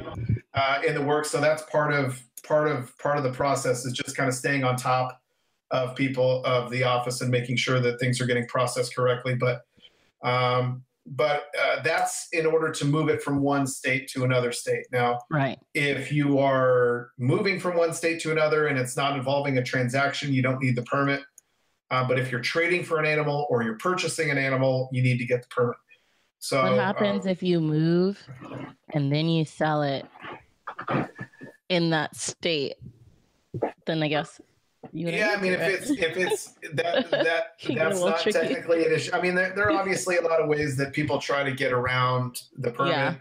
uh, 0.53 0.81
in 0.85 0.95
the 0.95 1.01
works. 1.01 1.29
So 1.29 1.39
that's 1.39 1.61
part 1.63 1.93
of 1.93 2.21
part 2.43 2.67
of 2.67 2.97
part 2.97 3.17
of 3.17 3.23
the 3.23 3.31
process 3.31 3.85
is 3.85 3.93
just 3.93 4.17
kind 4.17 4.27
of 4.27 4.35
staying 4.35 4.63
on 4.63 4.75
top 4.75 5.21
of 5.71 5.95
people 5.95 6.43
of 6.45 6.71
the 6.71 6.83
office 6.83 7.21
and 7.21 7.29
making 7.29 7.55
sure 7.55 7.79
that 7.79 7.99
things 7.99 8.19
are 8.19 8.25
getting 8.25 8.47
processed 8.47 8.95
correctly. 8.95 9.35
But 9.35 9.61
um, 10.23 10.83
but 11.09 11.45
uh, 11.59 11.81
that's 11.83 12.27
in 12.33 12.45
order 12.45 12.71
to 12.71 12.85
move 12.85 13.09
it 13.09 13.21
from 13.21 13.41
one 13.41 13.65
state 13.65 14.07
to 14.09 14.23
another 14.23 14.51
state. 14.51 14.85
Now, 14.91 15.19
right 15.31 15.57
if 15.73 16.11
you 16.11 16.39
are 16.39 17.11
moving 17.17 17.59
from 17.59 17.77
one 17.77 17.93
state 17.93 18.19
to 18.21 18.31
another 18.31 18.67
and 18.67 18.77
it's 18.77 18.95
not 18.95 19.17
involving 19.17 19.57
a 19.57 19.63
transaction, 19.63 20.33
you 20.33 20.41
don't 20.41 20.61
need 20.61 20.75
the 20.75 20.83
permit. 20.83 21.21
Uh, 21.91 22.07
but 22.07 22.19
if 22.19 22.31
you're 22.31 22.41
trading 22.41 22.83
for 22.83 22.99
an 22.99 23.05
animal 23.05 23.47
or 23.49 23.63
you're 23.63 23.77
purchasing 23.77 24.29
an 24.29 24.37
animal, 24.37 24.89
you 24.91 25.01
need 25.01 25.17
to 25.17 25.25
get 25.25 25.41
the 25.41 25.47
permit. 25.47 25.77
So 26.37 26.61
what 26.61 26.79
happens 26.79 27.25
um, 27.25 27.31
if 27.31 27.43
you 27.43 27.59
move 27.59 28.23
and 28.93 29.11
then 29.11 29.27
you 29.27 29.43
sell 29.43 29.83
it 29.83 30.05
in 31.67 31.89
that 31.89 32.15
state 32.15 32.75
then 33.85 34.01
i 34.01 34.07
guess 34.07 34.39
you 34.93 35.09
yeah, 35.09 35.35
I 35.37 35.41
mean, 35.41 35.53
if 35.53 35.59
right? 35.59 35.71
it's 35.73 35.89
if 35.89 36.17
it's 36.17 36.45
that 36.73 37.11
that 37.11 37.57
Can 37.59 37.75
get 37.75 37.85
a 37.87 37.89
that's 37.89 38.01
not 38.01 38.21
tricky. 38.21 38.39
technically 38.39 38.85
an 38.85 38.93
issue. 38.93 39.11
I 39.13 39.21
mean, 39.21 39.35
there, 39.35 39.53
there 39.55 39.67
are 39.67 39.71
obviously 39.71 40.17
a 40.17 40.21
lot 40.21 40.39
of 40.41 40.47
ways 40.47 40.77
that 40.77 40.93
people 40.93 41.19
try 41.19 41.43
to 41.43 41.51
get 41.51 41.71
around 41.73 42.41
the 42.57 42.71
permit. 42.71 42.93
Yeah. 42.93 43.15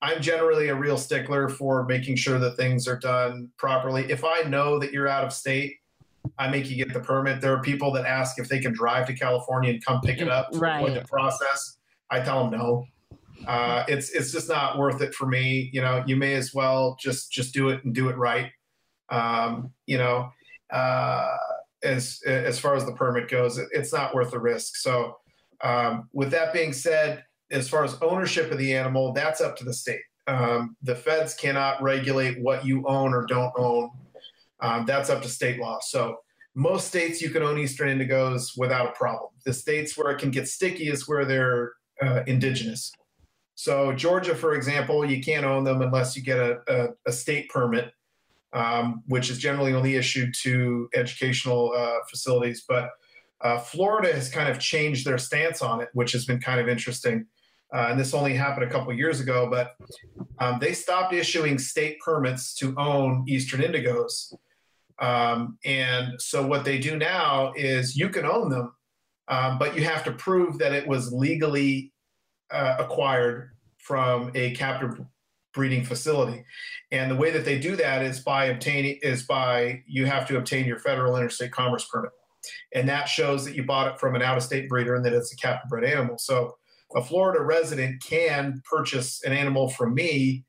I'm 0.00 0.22
generally 0.22 0.68
a 0.68 0.74
real 0.76 0.96
stickler 0.96 1.48
for 1.48 1.84
making 1.84 2.16
sure 2.16 2.38
that 2.38 2.56
things 2.56 2.86
are 2.86 2.98
done 2.98 3.50
properly. 3.56 4.04
If 4.10 4.22
I 4.24 4.42
know 4.42 4.78
that 4.78 4.92
you're 4.92 5.08
out 5.08 5.24
of 5.24 5.32
state, 5.32 5.74
I 6.38 6.48
make 6.48 6.70
you 6.70 6.76
get 6.76 6.92
the 6.92 7.00
permit. 7.00 7.40
There 7.40 7.52
are 7.52 7.60
people 7.62 7.90
that 7.94 8.06
ask 8.06 8.38
if 8.38 8.48
they 8.48 8.60
can 8.60 8.72
drive 8.72 9.06
to 9.08 9.12
California 9.14 9.70
and 9.72 9.84
come 9.84 10.00
pick 10.02 10.20
it 10.20 10.28
up 10.28 10.50
Right. 10.52 10.94
the 10.94 11.00
process. 11.08 11.78
I 12.10 12.20
tell 12.20 12.48
them 12.48 12.58
no. 12.60 12.84
Uh, 13.46 13.84
it's 13.88 14.10
it's 14.10 14.30
just 14.30 14.48
not 14.48 14.78
worth 14.78 15.00
it 15.00 15.14
for 15.14 15.26
me. 15.26 15.68
You 15.72 15.80
know, 15.80 16.04
you 16.06 16.14
may 16.16 16.34
as 16.34 16.54
well 16.54 16.96
just 17.00 17.32
just 17.32 17.52
do 17.54 17.70
it 17.70 17.84
and 17.84 17.92
do 17.94 18.08
it 18.08 18.16
right. 18.16 18.50
Um, 19.10 19.72
you 19.86 19.96
know, 19.98 20.30
uh, 20.70 21.36
as 21.82 22.20
as 22.26 22.58
far 22.58 22.74
as 22.74 22.84
the 22.84 22.92
permit 22.92 23.28
goes, 23.28 23.58
it, 23.58 23.68
it's 23.72 23.92
not 23.92 24.14
worth 24.14 24.30
the 24.30 24.40
risk. 24.40 24.76
So, 24.76 25.16
um, 25.62 26.08
with 26.12 26.30
that 26.30 26.52
being 26.52 26.72
said, 26.72 27.24
as 27.50 27.68
far 27.68 27.84
as 27.84 27.96
ownership 28.02 28.50
of 28.50 28.58
the 28.58 28.74
animal, 28.74 29.12
that's 29.12 29.40
up 29.40 29.56
to 29.58 29.64
the 29.64 29.72
state. 29.72 30.00
Um, 30.26 30.76
the 30.82 30.94
feds 30.94 31.34
cannot 31.34 31.82
regulate 31.82 32.40
what 32.42 32.64
you 32.64 32.86
own 32.86 33.14
or 33.14 33.24
don't 33.26 33.52
own. 33.56 33.90
Um, 34.60 34.84
that's 34.86 35.08
up 35.08 35.22
to 35.22 35.28
state 35.28 35.58
law. 35.58 35.78
So 35.80 36.16
most 36.54 36.88
states 36.88 37.22
you 37.22 37.30
can 37.30 37.42
own 37.42 37.58
eastern 37.58 37.88
indigos 37.88 38.50
without 38.56 38.88
a 38.88 38.92
problem. 38.92 39.30
The 39.46 39.52
states 39.52 39.96
where 39.96 40.10
it 40.10 40.18
can 40.18 40.30
get 40.30 40.48
sticky 40.48 40.88
is 40.88 41.08
where 41.08 41.24
they're 41.24 41.72
uh, 42.02 42.24
indigenous. 42.26 42.92
So 43.54 43.92
Georgia, 43.92 44.34
for 44.34 44.54
example, 44.54 45.04
you 45.04 45.22
can't 45.22 45.46
own 45.46 45.64
them 45.64 45.82
unless 45.82 46.16
you 46.16 46.22
get 46.22 46.38
a, 46.38 46.58
a, 46.68 46.88
a 47.06 47.12
state 47.12 47.48
permit, 47.48 47.92
um, 48.52 49.02
which 49.06 49.30
is 49.30 49.38
generally 49.38 49.74
only 49.74 49.96
issued 49.96 50.34
to 50.42 50.88
educational 50.94 51.72
uh, 51.76 51.98
facilities. 52.10 52.64
But 52.68 52.90
uh, 53.40 53.58
Florida 53.58 54.12
has 54.12 54.28
kind 54.28 54.48
of 54.48 54.58
changed 54.58 55.06
their 55.06 55.18
stance 55.18 55.62
on 55.62 55.80
it, 55.80 55.88
which 55.92 56.12
has 56.12 56.24
been 56.24 56.40
kind 56.40 56.60
of 56.60 56.68
interesting. 56.68 57.26
Uh, 57.72 57.88
and 57.90 58.00
this 58.00 58.14
only 58.14 58.32
happened 58.32 58.68
a 58.68 58.72
couple 58.72 58.92
years 58.94 59.20
ago, 59.20 59.48
but 59.50 59.76
um, 60.38 60.58
they 60.58 60.72
stopped 60.72 61.12
issuing 61.12 61.58
state 61.58 62.00
permits 62.00 62.54
to 62.54 62.74
own 62.78 63.24
Eastern 63.28 63.60
Indigos. 63.60 64.34
Um, 64.98 65.58
and 65.64 66.20
so 66.20 66.44
what 66.44 66.64
they 66.64 66.78
do 66.78 66.96
now 66.96 67.52
is 67.54 67.96
you 67.96 68.08
can 68.08 68.24
own 68.24 68.48
them, 68.48 68.72
um, 69.28 69.58
but 69.58 69.76
you 69.76 69.84
have 69.84 70.02
to 70.04 70.12
prove 70.12 70.58
that 70.58 70.72
it 70.72 70.86
was 70.88 71.12
legally 71.12 71.92
uh, 72.50 72.76
acquired 72.78 73.50
from 73.78 74.30
a 74.34 74.54
captive 74.54 75.00
breeding 75.58 75.84
facility. 75.84 76.44
And 76.92 77.10
the 77.10 77.16
way 77.16 77.32
that 77.32 77.44
they 77.44 77.58
do 77.58 77.74
that 77.74 78.02
is 78.02 78.20
by 78.20 78.44
obtaining 78.44 79.00
is 79.02 79.24
by 79.24 79.82
you 79.88 80.06
have 80.06 80.24
to 80.28 80.38
obtain 80.38 80.66
your 80.66 80.78
federal 80.78 81.16
interstate 81.16 81.50
commerce 81.50 81.84
permit. 81.92 82.12
And 82.72 82.88
that 82.88 83.08
shows 83.08 83.44
that 83.44 83.56
you 83.56 83.64
bought 83.64 83.88
it 83.88 83.98
from 83.98 84.14
an 84.14 84.22
out-of-state 84.22 84.68
breeder 84.68 84.94
and 84.94 85.04
that 85.04 85.12
it's 85.12 85.32
a 85.32 85.36
captive 85.36 85.68
bred 85.68 85.84
animal. 85.84 86.16
So 86.16 86.56
a 86.94 87.02
Florida 87.02 87.42
resident 87.42 88.00
can 88.04 88.62
purchase 88.70 89.20
an 89.24 89.32
animal 89.32 89.68
from 89.68 89.94
me 89.94 90.44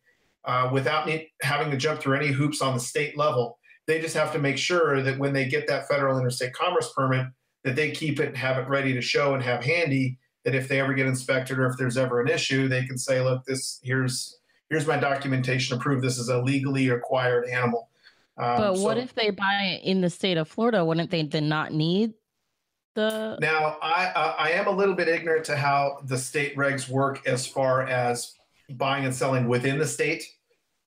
uh, 0.45 0.69
without 0.71 1.07
me 1.07 1.31
having 1.41 1.71
to 1.71 1.77
jump 1.77 1.99
through 1.99 2.17
any 2.17 2.27
hoops 2.27 2.61
on 2.61 2.75
the 2.75 2.79
state 2.79 3.17
level. 3.17 3.57
They 3.87 3.99
just 3.99 4.15
have 4.15 4.31
to 4.33 4.39
make 4.39 4.59
sure 4.59 5.01
that 5.01 5.17
when 5.17 5.33
they 5.33 5.49
get 5.49 5.65
that 5.67 5.87
federal 5.87 6.19
interstate 6.19 6.53
commerce 6.53 6.93
permit, 6.95 7.25
that 7.63 7.75
they 7.75 7.89
keep 7.89 8.19
it 8.19 8.27
and 8.27 8.37
have 8.37 8.59
it 8.59 8.69
ready 8.69 8.93
to 8.93 9.01
show 9.01 9.33
and 9.33 9.41
have 9.41 9.63
handy. 9.63 10.19
That 10.45 10.55
if 10.55 10.67
they 10.69 10.79
ever 10.79 10.93
get 10.93 11.07
inspected 11.07 11.59
or 11.59 11.65
if 11.65 11.77
there's 11.77 11.97
ever 11.97 12.21
an 12.21 12.29
issue, 12.29 12.69
they 12.69 12.85
can 12.85 12.97
say, 12.97 13.19
"Look, 13.19 13.43
this 13.45 13.79
here's 13.83 14.38
here's 14.69 14.87
my 14.87 14.97
documentation 14.97 15.77
to 15.77 15.83
prove 15.83 16.01
this 16.01 16.17
is 16.17 16.29
a 16.29 16.41
legally 16.41 16.89
acquired 16.89 17.47
animal." 17.47 17.89
Um, 18.37 18.57
but 18.57 18.73
what 18.79 18.97
so, 18.97 19.03
if 19.03 19.13
they 19.15 19.31
buy 19.31 19.77
it 19.79 19.83
in 19.83 20.01
the 20.01 20.09
state 20.09 20.37
of 20.37 20.47
Florida? 20.47 20.83
Wouldn't 20.83 21.11
they 21.11 21.23
then 21.23 21.49
not 21.49 21.73
need 21.73 22.13
the 22.95 23.37
now 23.39 23.77
I 23.81 24.07
uh, 24.07 24.35
I 24.37 24.51
am 24.51 24.67
a 24.67 24.71
little 24.71 24.95
bit 24.95 25.07
ignorant 25.07 25.45
to 25.45 25.55
how 25.55 25.99
the 26.05 26.17
state 26.17 26.55
regs 26.55 26.89
work 26.89 27.25
as 27.27 27.45
far 27.45 27.87
as 27.87 28.33
buying 28.71 29.05
and 29.05 29.13
selling 29.13 29.47
within 29.47 29.79
the 29.79 29.87
state. 29.87 30.23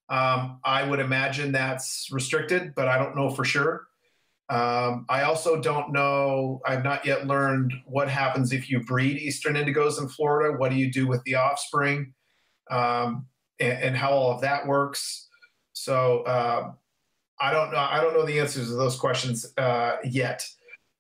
Um, 0.09 0.61
I 0.65 0.85
would 0.85 1.01
imagine 1.01 1.53
that's 1.53 2.09
restricted, 2.13 2.75
but 2.75 2.89
I 2.89 2.99
don't 2.99 3.17
know 3.17 3.31
for 3.31 3.45
sure. 3.45 3.87
Um, 4.49 5.07
I 5.09 5.23
also 5.23 5.61
don't 5.61 5.93
know. 5.93 6.61
I've 6.67 6.85
not 6.85 7.07
yet 7.07 7.27
learned 7.27 7.73
what 7.87 8.09
happens 8.09 8.53
if 8.53 8.69
you 8.71 8.81
breed 8.81 9.17
eastern 9.17 9.55
indigos 9.55 10.01
in 10.01 10.09
Florida. 10.09 10.59
What 10.59 10.71
do 10.71 10.77
you 10.77 10.93
do 10.93 11.07
with 11.07 11.23
the 11.25 11.37
offspring, 11.37 12.13
um, 12.71 13.27
and, 13.61 13.83
and, 13.83 13.97
how 13.97 14.11
all 14.11 14.33
of 14.33 14.41
that 14.43 14.67
works? 14.67 15.29
So 15.73 16.23
uh, 16.23 16.73
I 17.41 17.53
don't 17.53 17.73
know. 17.73 17.79
I 17.79 18.01
don't 18.01 18.15
know 18.15 18.25
the 18.25 18.41
answers 18.41 18.69
to 18.69 18.75
those 18.75 18.97
questions 18.97 19.53
uh, 19.59 19.97
yet. 20.05 20.47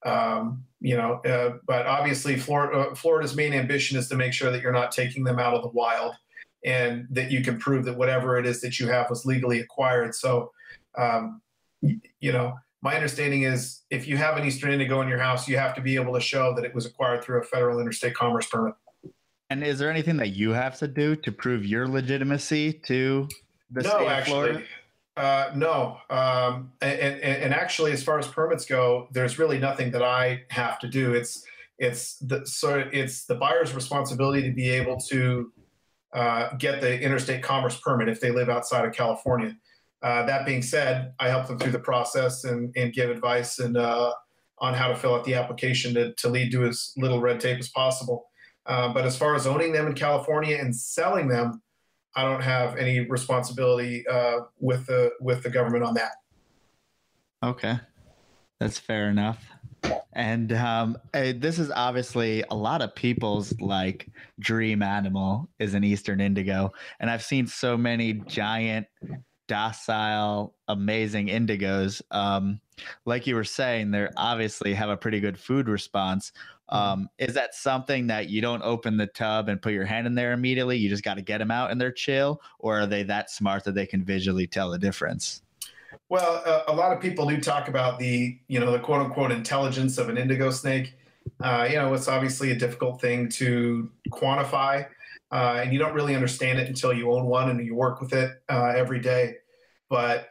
Um, 0.05 0.64
you 0.80 0.96
know, 0.96 1.14
uh, 1.24 1.59
but 1.66 1.86
obviously, 1.86 2.36
Florida, 2.36 2.78
uh, 2.78 2.94
Florida's 2.94 3.36
main 3.36 3.53
ambition 3.53 3.96
is 3.96 4.09
to 4.09 4.16
make 4.16 4.32
sure 4.32 4.50
that 4.50 4.61
you're 4.61 4.72
not 4.72 4.90
taking 4.90 5.22
them 5.22 5.38
out 5.38 5.55
of 5.55 5.62
the 5.62 5.68
wild, 5.68 6.14
and 6.64 7.07
that 7.11 7.30
you 7.30 7.42
can 7.42 7.59
prove 7.59 7.84
that 7.84 7.96
whatever 7.96 8.38
it 8.38 8.46
is 8.46 8.61
that 8.62 8.80
you 8.80 8.88
have 8.88 9.09
was 9.09 9.24
legally 9.24 9.61
acquired. 9.61 10.14
So, 10.14 10.50
um, 10.98 11.40
you 11.80 12.32
know, 12.32 12.55
my 12.82 12.96
understanding 12.96 13.44
is 13.44 13.82
if 13.90 14.09
you 14.09 14.16
have 14.16 14.36
an 14.36 14.44
Eastern 14.44 14.72
Indigo 14.72 15.00
in 15.00 15.09
your 15.09 15.18
house, 15.18 15.46
you 15.48 15.57
have 15.57 15.74
to 15.76 15.80
be 15.80 15.94
able 15.94 16.14
to 16.14 16.20
show 16.20 16.53
that 16.57 16.64
it 16.64 16.74
was 16.74 16.84
acquired 16.84 17.22
through 17.22 17.40
a 17.40 17.44
federal 17.44 17.78
interstate 17.78 18.14
commerce 18.14 18.46
permit. 18.46 18.74
And 19.53 19.62
is 19.62 19.78
there 19.78 19.90
anything 19.90 20.16
that 20.16 20.30
you 20.30 20.53
have 20.53 20.78
to 20.78 20.88
do 20.88 21.14
to 21.14 21.30
prove 21.30 21.66
your 21.66 21.86
legitimacy 21.86 22.72
to 22.86 23.28
the 23.70 23.82
no, 23.82 23.90
state 23.90 24.00
of 24.00 24.09
actually, 24.09 24.32
Florida? 24.32 24.62
Uh, 25.14 25.50
no, 25.55 25.98
um, 26.09 26.72
and, 26.80 26.98
and, 26.98 27.42
and, 27.42 27.55
actually, 27.55 27.92
as 27.92 28.03
far 28.03 28.18
as 28.18 28.26
permits 28.26 28.64
go, 28.64 29.09
there's 29.12 29.38
really 29.38 29.59
nothing 29.59 29.90
that 29.90 30.03
I 30.03 30.44
have 30.48 30.78
to 30.78 30.88
do. 30.88 31.12
It's 31.12 31.44
it's 31.78 32.16
the 32.20 32.46
so 32.46 32.82
it's 32.92 33.26
the 33.26 33.34
buyer's 33.34 33.74
responsibility 33.74 34.40
to 34.48 34.55
be 34.55 34.70
able 34.70 34.96
to 35.11 35.53
uh, 36.14 36.55
get 36.57 36.80
the 36.80 36.98
interstate 36.98 37.42
commerce 37.42 37.78
permit 37.78 38.09
if 38.09 38.20
they 38.20 38.30
live 38.30 38.48
outside 38.48 38.86
of 38.86 38.94
California. 38.94 39.55
Uh, 40.00 40.24
that 40.24 40.46
being 40.46 40.62
said, 40.62 41.12
I 41.20 41.28
help 41.28 41.46
them 41.46 41.59
through 41.59 41.72
the 41.72 41.78
process 41.78 42.44
and, 42.44 42.72
and 42.74 42.90
give 42.94 43.11
advice 43.11 43.59
and 43.59 43.76
uh, 43.76 44.14
on 44.61 44.72
how 44.72 44.88
to 44.88 44.96
fill 44.96 45.14
out 45.14 45.24
the 45.24 45.34
application 45.34 45.92
to, 45.92 46.14
to 46.14 46.30
lead 46.30 46.53
to 46.53 46.64
as 46.64 46.94
little 46.96 47.20
red 47.20 47.38
tape 47.38 47.59
as 47.59 47.68
possible. 47.68 48.30
Uh, 48.67 48.93
but 48.93 49.05
as 49.05 49.17
far 49.17 49.35
as 49.35 49.47
owning 49.47 49.73
them 49.73 49.87
in 49.87 49.95
California 49.95 50.57
and 50.57 50.75
selling 50.75 51.29
them, 51.29 51.61
I 52.15 52.25
don't 52.25 52.43
have 52.43 52.77
any 52.77 53.01
responsibility 53.01 54.07
uh, 54.07 54.41
with 54.61 54.87
the 54.87 55.13
with 55.21 55.43
the 55.43 55.51
government 55.51 55.85
on 55.85 55.95
that. 55.95 56.13
Okay, 57.43 57.79
that's 58.61 58.79
fair 58.79 59.09
enough. 59.09 59.45
And 60.13 60.53
um, 60.53 60.99
this 61.13 61.59
is 61.59 61.71
obviously 61.71 62.45
a 62.51 62.55
lot 62.55 62.83
of 62.83 62.95
people's 62.95 63.59
like 63.61 64.09
dream 64.39 64.83
animal 64.83 65.49
is 65.59 65.75
an 65.75 65.85
eastern 65.85 66.21
indigo, 66.21 66.73
and 67.01 67.11
I've 67.11 67.23
seen 67.23 67.47
so 67.47 67.77
many 67.77 68.13
giant, 68.13 68.87
docile, 69.49 70.55
amazing 70.68 71.28
indigos. 71.28 72.03
Um, 72.11 72.61
like 73.05 73.26
you 73.26 73.34
were 73.34 73.45
saying, 73.45 73.90
they 73.90 74.09
obviously 74.16 74.74
have 74.74 74.90
a 74.90 74.97
pretty 74.97 75.20
good 75.20 75.38
food 75.38 75.68
response. 75.68 76.32
Mm-hmm. 76.70 76.76
Um, 76.76 77.09
is 77.18 77.34
that 77.34 77.55
something 77.55 78.07
that 78.07 78.30
you 78.30 78.40
don't 78.40 78.62
open 78.62 78.97
the 78.97 79.07
tub 79.07 79.49
and 79.49 79.61
put 79.61 79.72
your 79.72 79.84
hand 79.84 80.07
in 80.07 80.14
there 80.14 80.32
immediately? 80.32 80.78
You 80.78 80.88
just 80.88 81.05
got 81.05 81.14
to 81.14 81.22
get 81.22 81.38
them 81.38 81.51
out 81.51 81.70
and 81.70 81.80
they're 81.80 81.93
chill, 81.93 82.40
or 82.59 82.80
are 82.80 82.86
they 82.86 83.03
that 83.05 83.30
smart 83.30 83.64
that 83.64 83.74
they 83.74 83.86
can 83.86 84.05
visually 84.05 84.47
tell 84.47 84.70
the 84.70 84.78
difference? 84.78 85.43
Well, 86.09 86.43
uh, 86.45 86.62
a 86.68 86.74
lot 86.74 86.93
of 86.93 87.01
people 87.01 87.26
do 87.26 87.40
talk 87.40 87.68
about 87.68 87.99
the 87.99 88.38
you 88.49 88.61
know 88.61 88.72
the 88.72 88.78
quote 88.78 89.03
unquote 89.03 89.32
intelligence 89.32 89.99
of 89.99 90.09
an 90.09 90.16
indigo 90.16 90.51
snake. 90.51 90.95
Uh, 91.40 91.66
you 91.68 91.76
know, 91.76 91.93
it's 91.95 92.09
obviously 92.09 92.51
a 92.51 92.55
difficult 92.55 93.01
thing 93.01 93.28
to 93.28 93.90
quantify, 94.11 94.86
uh, 95.33 95.61
and 95.62 95.72
you 95.72 95.78
don't 95.78 95.95
really 95.95 96.14
understand 96.14 96.59
it 96.59 96.68
until 96.68 96.93
you 96.93 97.11
own 97.12 97.26
one 97.26 97.51
and 97.51 97.64
you 97.64 97.74
work 97.74 98.01
with 98.01 98.12
it 98.12 98.30
uh, 98.49 98.72
every 98.76 99.01
day. 99.01 99.35
But 99.89 100.28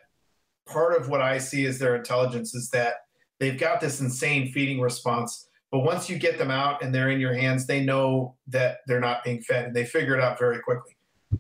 part 0.68 1.00
of 1.00 1.10
what 1.10 1.22
I 1.22 1.38
see 1.38 1.66
as 1.66 1.80
their 1.80 1.96
intelligence 1.96 2.54
is 2.54 2.70
that 2.70 2.96
they've 3.40 3.60
got 3.60 3.82
this 3.82 4.00
insane 4.00 4.52
feeding 4.52 4.80
response 4.80 5.48
but 5.72 5.80
once 5.80 6.10
you 6.10 6.18
get 6.18 6.38
them 6.38 6.52
out 6.52 6.84
and 6.84 6.94
they're 6.94 7.10
in 7.10 7.20
your 7.20 7.34
hands, 7.34 7.66
they 7.66 7.84
know 7.84 8.36
that 8.48 8.80
they're 8.88 9.00
not 9.00 9.24
being 9.24 9.42
fed, 9.42 9.66
and 9.66 9.76
they 9.76 9.86
figure 9.86 10.16
it 10.16 10.22
out 10.22 10.38
very 10.38 10.60
quickly. 10.60 10.98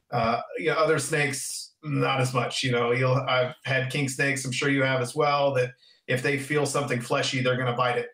Uh, 0.09 0.39
you 0.57 0.68
know, 0.68 0.76
other 0.76 0.99
snakes, 0.99 1.74
not 1.84 2.22
as 2.22 2.34
much. 2.34 2.64
You 2.64 2.72
know, 2.72 2.93
you'll 2.93 3.16
I've 3.16 3.53
had 3.66 3.91
king 3.91 4.07
snakes. 4.07 4.45
I'm 4.45 4.53
sure 4.53 4.70
you 4.70 4.84
have 4.84 5.01
as 5.01 5.14
well. 5.14 5.53
That 5.53 5.72
if 6.07 6.24
they 6.24 6.38
feel 6.38 6.66
something 6.66 7.01
fleshy, 7.01 7.41
they're 7.41 7.57
going 7.57 7.68
to 7.68 7.74
bite 7.74 7.97
it. 7.97 8.07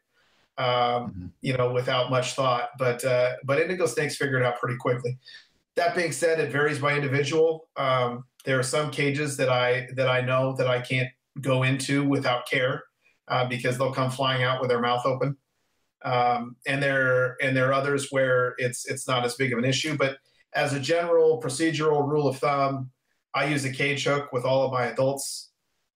Um, 0.58 0.68
mm-hmm. 0.68 1.26
You 1.42 1.56
know, 1.58 1.72
without 1.72 2.10
much 2.10 2.34
thought. 2.34 2.70
But 2.78 3.04
uh, 3.06 3.34
but 3.44 3.60
indigo 3.60 3.86
snakes 3.86 4.16
figure 4.16 4.40
it 4.40 4.46
out 4.46 4.60
pretty 4.60 4.78
quickly. 4.78 5.18
That 5.76 5.96
being 5.96 6.12
said, 6.12 6.40
it 6.40 6.52
varies 6.52 6.80
by 6.80 6.96
individual. 6.96 7.70
Um, 7.78 8.24
there 8.46 8.60
are 8.60 8.64
some 8.64 8.90
cages 8.90 9.38
that 9.38 9.50
I 9.50 9.88
that 9.96 10.10
I 10.10 10.22
know 10.22 10.56
that 10.58 10.68
I 10.68 10.82
can't 10.82 11.10
go 11.42 11.64
into 11.64 12.04
without 12.04 12.48
care 12.48 12.84
uh, 13.28 13.48
because 13.48 13.78
they'll 13.78 13.94
come 13.94 14.10
flying 14.10 14.44
out 14.44 14.60
with 14.60 14.70
their 14.70 14.82
mouth 14.82 15.06
open 15.06 15.38
um, 16.04 16.56
and 16.68 16.82
there 16.82 17.36
and 17.42 17.56
there 17.56 17.70
are 17.70 17.74
others 17.74 18.10
where 18.12 18.54
it's 18.58 18.86
it's 18.86 19.08
not 19.08 19.26
as 19.26 19.36
big 19.36 19.52
of 19.52 19.60
an 19.60 19.66
issue. 19.66 19.98
But 19.98 20.18
as 20.54 20.74
a 20.74 20.80
general 20.80 21.42
procedural 21.42 22.08
rule 22.08 22.28
of 22.28 22.38
thumb, 22.38 22.92
I 23.34 23.46
use 23.46 23.66
a 23.66 23.72
cage 23.72 24.06
hook 24.06 24.32
with 24.32 24.46
all 24.46 24.66
of 24.66 24.72
my 24.72 24.86
adults. 24.86 25.52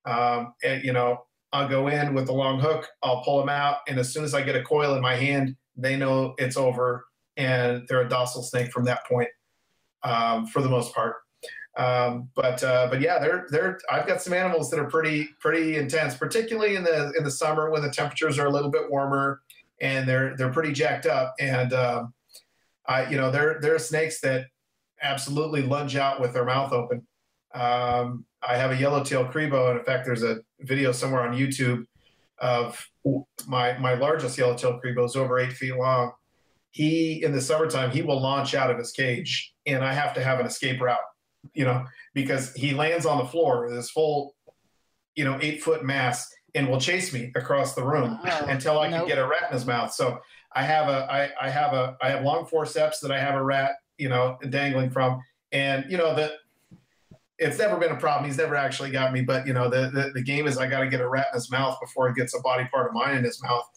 Um, 0.05 0.53
and 0.63 0.83
you 0.83 0.93
know, 0.93 1.25
I'll 1.53 1.67
go 1.67 1.87
in 1.87 2.13
with 2.13 2.29
a 2.29 2.33
long 2.33 2.59
hook, 2.59 2.87
I'll 3.03 3.23
pull 3.23 3.39
them 3.39 3.49
out, 3.49 3.77
and 3.87 3.99
as 3.99 4.13
soon 4.13 4.23
as 4.23 4.33
I 4.33 4.41
get 4.41 4.55
a 4.55 4.63
coil 4.63 4.95
in 4.95 5.01
my 5.01 5.15
hand, 5.15 5.55
they 5.75 5.95
know 5.95 6.33
it's 6.37 6.57
over, 6.57 7.05
and 7.37 7.85
they're 7.87 8.01
a 8.01 8.09
docile 8.09 8.43
snake 8.43 8.71
from 8.71 8.85
that 8.85 9.05
point, 9.05 9.29
um, 10.03 10.47
for 10.47 10.61
the 10.61 10.69
most 10.69 10.93
part. 10.93 11.15
Um, 11.77 12.29
but 12.35 12.63
uh, 12.63 12.87
but 12.89 13.01
yeah, 13.01 13.19
they're 13.19 13.47
they're. 13.49 13.79
I've 13.89 14.05
got 14.05 14.21
some 14.21 14.33
animals 14.33 14.69
that 14.69 14.79
are 14.79 14.89
pretty 14.89 15.29
pretty 15.39 15.77
intense, 15.77 16.15
particularly 16.15 16.75
in 16.75 16.83
the 16.83 17.13
in 17.17 17.23
the 17.23 17.31
summer 17.31 17.69
when 17.69 17.81
the 17.81 17.89
temperatures 17.89 18.37
are 18.37 18.47
a 18.47 18.49
little 18.49 18.69
bit 18.69 18.89
warmer 18.89 19.41
and 19.81 20.07
they're 20.07 20.35
they're 20.37 20.53
pretty 20.53 20.71
jacked 20.71 21.05
up. 21.05 21.33
And 21.39 21.73
um, 21.73 22.13
I, 22.87 23.09
you 23.09 23.17
know, 23.17 23.31
there 23.31 23.59
there 23.61 23.75
are 23.75 23.79
snakes 23.79 24.21
that 24.21 24.45
absolutely 25.01 25.63
lunge 25.63 25.95
out 25.95 26.21
with 26.21 26.33
their 26.33 26.45
mouth 26.45 26.71
open. 26.71 27.05
Um, 27.53 28.25
I 28.41 28.55
have 28.55 28.71
a 28.71 28.77
yellowtail 28.77 29.25
cribo, 29.25 29.71
and 29.71 29.79
in 29.79 29.85
fact, 29.85 30.05
there's 30.05 30.23
a 30.23 30.39
video 30.63 30.91
somewhere 30.91 31.21
on 31.21 31.35
YouTube 31.35 31.85
of 32.39 32.83
my 33.47 33.77
my 33.77 33.93
largest 33.93 34.37
yellowtail 34.37 34.79
is 34.83 35.15
over 35.15 35.39
eight 35.39 35.53
feet 35.53 35.75
long. 35.75 36.11
He 36.71 37.23
in 37.23 37.33
the 37.33 37.41
summertime 37.41 37.91
he 37.91 38.01
will 38.01 38.19
launch 38.21 38.55
out 38.55 38.71
of 38.71 38.77
his 38.77 38.91
cage, 38.91 39.53
and 39.65 39.83
I 39.83 39.93
have 39.93 40.13
to 40.15 40.23
have 40.23 40.39
an 40.39 40.45
escape 40.45 40.79
route, 40.81 40.97
you 41.53 41.65
know, 41.65 41.85
because 42.13 42.53
he 42.53 42.73
lands 42.73 43.05
on 43.05 43.17
the 43.17 43.25
floor 43.25 43.65
with 43.65 43.75
his 43.75 43.91
full, 43.91 44.35
you 45.15 45.25
know, 45.25 45.37
eight 45.41 45.61
foot 45.61 45.83
mass 45.83 46.27
and 46.55 46.67
will 46.69 46.79
chase 46.79 47.13
me 47.13 47.31
across 47.35 47.75
the 47.75 47.83
room 47.83 48.19
Oh, 48.23 48.45
until 48.47 48.79
I 48.79 48.89
nope. 48.89 48.99
can 49.01 49.07
get 49.09 49.17
a 49.17 49.27
rat 49.27 49.43
in 49.49 49.53
his 49.53 49.65
mouth. 49.65 49.93
So 49.93 50.19
I 50.53 50.63
have 50.63 50.87
a 50.89 51.11
I, 51.11 51.47
I 51.47 51.49
have 51.49 51.73
a 51.73 51.95
I 52.01 52.09
have 52.09 52.23
long 52.23 52.45
forceps 52.45 52.99
that 53.01 53.11
I 53.11 53.19
have 53.19 53.35
a 53.35 53.43
rat, 53.43 53.71
you 53.97 54.09
know, 54.09 54.37
dangling 54.49 54.89
from. 54.91 55.21
And 55.51 55.85
you 55.89 55.97
know, 55.97 56.15
the 56.15 56.33
it's 57.41 57.57
never 57.57 57.77
been 57.77 57.91
a 57.91 57.97
problem. 57.97 58.25
He's 58.25 58.37
never 58.37 58.55
actually 58.55 58.91
got 58.91 59.11
me, 59.11 59.21
but 59.21 59.47
you 59.47 59.53
know, 59.53 59.67
the 59.67 59.89
the, 59.91 60.11
the 60.13 60.21
game 60.21 60.47
is 60.47 60.57
I 60.57 60.67
gotta 60.67 60.87
get 60.87 61.01
a 61.01 61.09
rat 61.09 61.27
in 61.33 61.37
his 61.37 61.51
mouth 61.51 61.77
before 61.81 62.07
he 62.07 62.13
gets 62.13 62.35
a 62.37 62.39
body 62.41 62.65
part 62.71 62.87
of 62.87 62.93
mine 62.93 63.17
in 63.17 63.23
his 63.23 63.41
mouth. 63.43 63.67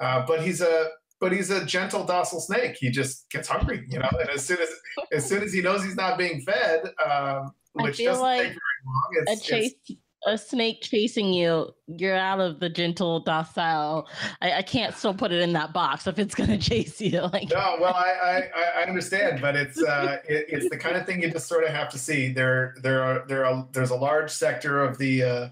Uh, 0.00 0.24
but 0.26 0.42
he's 0.42 0.62
a 0.62 0.88
but 1.20 1.30
he's 1.30 1.50
a 1.50 1.64
gentle, 1.64 2.04
docile 2.04 2.40
snake. 2.40 2.76
He 2.80 2.90
just 2.90 3.30
gets 3.30 3.46
hungry, 3.46 3.84
you 3.88 3.98
know. 3.98 4.08
And 4.18 4.30
as 4.30 4.44
soon 4.44 4.58
as 4.60 4.68
as 5.12 5.28
soon 5.28 5.42
as 5.42 5.52
he 5.52 5.60
knows 5.60 5.84
he's 5.84 5.94
not 5.94 6.16
being 6.16 6.40
fed, 6.40 6.84
um, 7.06 7.52
which 7.74 7.98
doesn't 7.98 8.22
like 8.22 8.38
take 8.38 8.48
very 8.48 8.82
long, 8.86 9.26
a 9.28 9.32
it's, 9.32 9.42
chase 9.42 9.74
it's 9.88 9.98
a 10.26 10.38
snake 10.38 10.80
chasing 10.82 11.32
you 11.32 11.68
you're 11.86 12.14
out 12.16 12.40
of 12.40 12.60
the 12.60 12.68
gentle 12.68 13.20
docile 13.20 14.08
I, 14.40 14.52
I 14.52 14.62
can't 14.62 14.94
still 14.94 15.14
put 15.14 15.32
it 15.32 15.40
in 15.40 15.52
that 15.54 15.72
box 15.72 16.06
if 16.06 16.18
it's 16.18 16.34
gonna 16.34 16.58
chase 16.70 17.00
you 17.00 17.20
like 17.20 17.50
no, 17.50 17.76
well, 17.80 17.94
I, 17.94 18.10
I, 18.54 18.80
I- 18.80 18.82
understand, 18.88 19.40
but 19.40 19.56
it's 19.56 19.82
uh, 19.82 20.18
it, 20.28 20.46
it's 20.48 20.68
the 20.70 20.76
kind 20.76 20.96
of 20.96 21.06
thing 21.06 21.22
you 21.22 21.30
just 21.30 21.48
sort 21.48 21.64
of 21.64 21.70
have 21.70 21.88
to 21.90 21.98
see. 21.98 22.32
There 22.32 22.74
there 22.82 23.02
are 23.02 23.24
there 23.26 23.44
are 23.46 23.66
there's 23.72 23.90
a 23.90 23.96
large 23.96 24.30
sector 24.30 24.82
of 24.82 24.98
the 24.98 25.22
uh, 25.22 25.48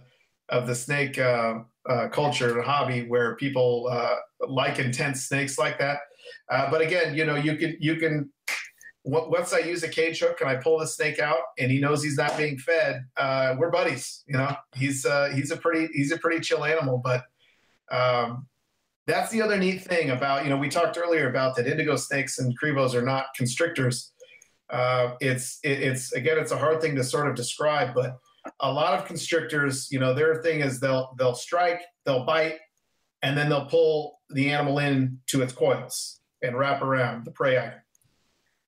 of 0.49 0.66
the 0.66 0.75
snake 0.75 1.18
uh, 1.18 1.61
uh, 1.89 2.09
culture 2.09 2.57
and 2.59 2.64
hobby 2.64 3.07
where 3.07 3.37
people 3.37 3.89
uh, 3.91 4.16
like 4.49 4.79
intense 4.79 5.27
snakes 5.27 5.59
like 5.59 5.79
that. 5.79 5.99
Uh, 6.51 6.71
but 6.71 6.81
again, 6.81 7.14
you 7.14 7.25
know, 7.25 7.37
you 7.37 7.57
can 7.57 7.77
you 7.81 7.97
can 7.97 8.31
once 9.05 9.53
I 9.53 9.61
use 9.61 9.83
a 9.83 9.89
cage 9.89 10.21
hook 10.21 10.41
and 10.41 10.51
I 10.51 10.57
pull 10.57 10.79
the 10.79 10.87
snake 10.87 11.19
out 11.19 11.39
and 11.59 11.71
he 11.71 11.79
knows 11.79 12.03
he's 12.03 12.19
not 12.19 12.37
being 12.37 12.59
fed, 12.59 13.05
uh, 13.17 13.55
we're 13.59 13.71
buddies. 13.71 14.25
You 14.27 14.37
know, 14.37 14.55
he's 14.75 15.07
uh, 15.07 15.31
he's 15.35 15.51
a 15.51 15.57
pretty 15.57 15.89
he's 15.93 16.13
a 16.13 16.19
pretty 16.19 16.41
chill 16.41 16.65
animal, 16.65 17.01
but. 17.03 17.25
Um, 17.91 18.47
that's 19.07 19.31
the 19.31 19.43
other 19.43 19.59
neat 19.59 19.83
thing 19.83 20.11
about 20.11 20.45
you 20.45 20.51
know 20.51 20.57
we 20.57 20.69
talked 20.69 20.97
earlier 20.97 21.29
about 21.29 21.57
that 21.57 21.67
indigo 21.67 21.97
snakes 21.97 22.39
and 22.39 22.57
cribos 22.59 22.95
are 22.95 23.03
not 23.03 23.27
constrictors 23.37 24.13
uh, 24.71 25.15
it's 25.21 25.59
it, 25.65 25.83
it's 25.83 26.13
again 26.13 26.39
it's 26.39 26.53
a 26.53 26.57
hard 26.57 26.81
thing 26.81 26.95
to 26.95 27.03
sort 27.03 27.29
of 27.29 27.35
describe 27.35 27.93
but 27.95 28.19
a 28.61 28.73
lot 28.73 28.97
of 28.97 29.05
constrictors 29.05 29.89
you 29.91 29.99
know 29.99 30.15
their 30.15 30.37
thing 30.37 30.61
is 30.61 30.79
they'll 30.79 31.15
they'll 31.19 31.35
strike 31.35 31.81
they'll 32.05 32.25
bite 32.25 32.59
and 33.23 33.37
then 33.37 33.49
they'll 33.49 33.67
pull 33.67 34.21
the 34.31 34.51
animal 34.51 34.79
in 34.79 35.19
to 35.27 35.43
its 35.43 35.53
coils 35.53 36.21
and 36.43 36.57
wrap 36.57 36.81
around 36.81 37.25
the 37.25 37.33
prey 37.33 37.59
item 37.59 37.81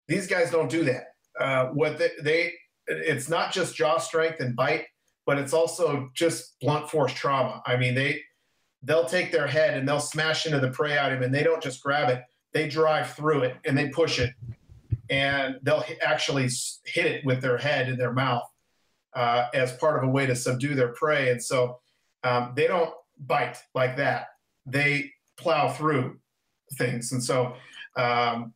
these 0.08 0.26
guys 0.26 0.50
don't 0.50 0.70
do 0.70 0.84
that. 0.84 1.14
Uh, 1.38 1.66
what 1.68 1.98
they, 1.98 2.10
they 2.22 2.52
it's 2.86 3.28
not 3.28 3.52
just 3.52 3.76
jaw 3.76 3.98
strength 3.98 4.40
and 4.40 4.54
bite 4.54 4.86
but 5.26 5.38
it's 5.38 5.52
also 5.52 6.10
just 6.14 6.58
blunt 6.60 6.90
force 6.90 7.12
trauma. 7.12 7.62
I 7.66 7.76
mean 7.76 7.94
they 7.94 8.20
they'll 8.82 9.06
take 9.06 9.30
their 9.30 9.46
head 9.46 9.76
and 9.76 9.88
they'll 9.88 10.00
smash 10.00 10.46
into 10.46 10.58
the 10.58 10.70
prey 10.70 10.98
item 10.98 11.22
and 11.22 11.34
they 11.34 11.42
don't 11.42 11.62
just 11.62 11.82
grab 11.82 12.08
it. 12.08 12.22
They 12.52 12.68
drive 12.68 13.12
through 13.12 13.42
it 13.42 13.56
and 13.64 13.78
they 13.78 13.88
push 13.88 14.18
it. 14.18 14.32
And 15.08 15.58
they'll 15.62 15.84
actually 16.02 16.48
hit 16.84 17.06
it 17.06 17.24
with 17.24 17.40
their 17.40 17.58
head 17.58 17.88
in 17.88 17.96
their 17.96 18.12
mouth 18.12 18.42
uh, 19.14 19.46
as 19.54 19.72
part 19.74 20.02
of 20.02 20.08
a 20.08 20.10
way 20.10 20.26
to 20.26 20.34
subdue 20.34 20.74
their 20.74 20.92
prey. 20.94 21.30
And 21.30 21.42
so 21.42 21.78
um, 22.24 22.52
they 22.56 22.66
don't 22.66 22.92
bite 23.18 23.58
like 23.74 23.96
that. 23.98 24.28
They 24.66 25.12
plow 25.36 25.70
through 25.70 26.18
things. 26.74 27.12
And 27.12 27.22
so 27.22 27.54
um, 27.96 28.54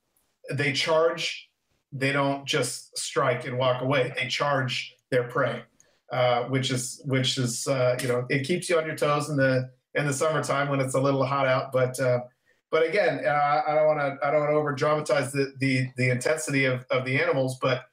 they 0.52 0.72
charge 0.72 1.48
they 1.92 2.12
don't 2.12 2.46
just 2.46 2.96
strike 2.98 3.46
and 3.46 3.56
walk 3.58 3.82
away 3.82 4.12
they 4.16 4.28
charge 4.28 4.94
their 5.10 5.24
prey 5.24 5.62
uh, 6.12 6.44
which 6.44 6.70
is 6.70 7.00
which 7.04 7.38
is 7.38 7.66
uh, 7.66 7.96
you 8.00 8.08
know 8.08 8.24
it 8.28 8.46
keeps 8.46 8.68
you 8.68 8.78
on 8.78 8.86
your 8.86 8.96
toes 8.96 9.28
in 9.28 9.36
the 9.36 9.70
in 9.96 10.06
the 10.06 10.12
summertime 10.12 10.68
when 10.68 10.80
it's 10.80 10.94
a 10.94 11.00
little 11.00 11.24
hot 11.24 11.46
out. 11.46 11.72
But 11.72 11.98
uh, 11.98 12.20
but 12.70 12.86
again, 12.86 13.22
uh, 13.26 13.62
I 13.66 13.74
don't 13.74 13.86
want 13.86 13.98
to 13.98 14.26
I 14.26 14.30
don't 14.30 14.40
want 14.40 14.50
to 14.50 14.56
over 14.56 14.72
dramatize 14.72 15.32
the, 15.32 15.52
the 15.58 15.88
the 15.96 16.10
intensity 16.10 16.64
of, 16.66 16.84
of 16.90 17.04
the 17.04 17.20
animals, 17.20 17.58
but 17.60 17.84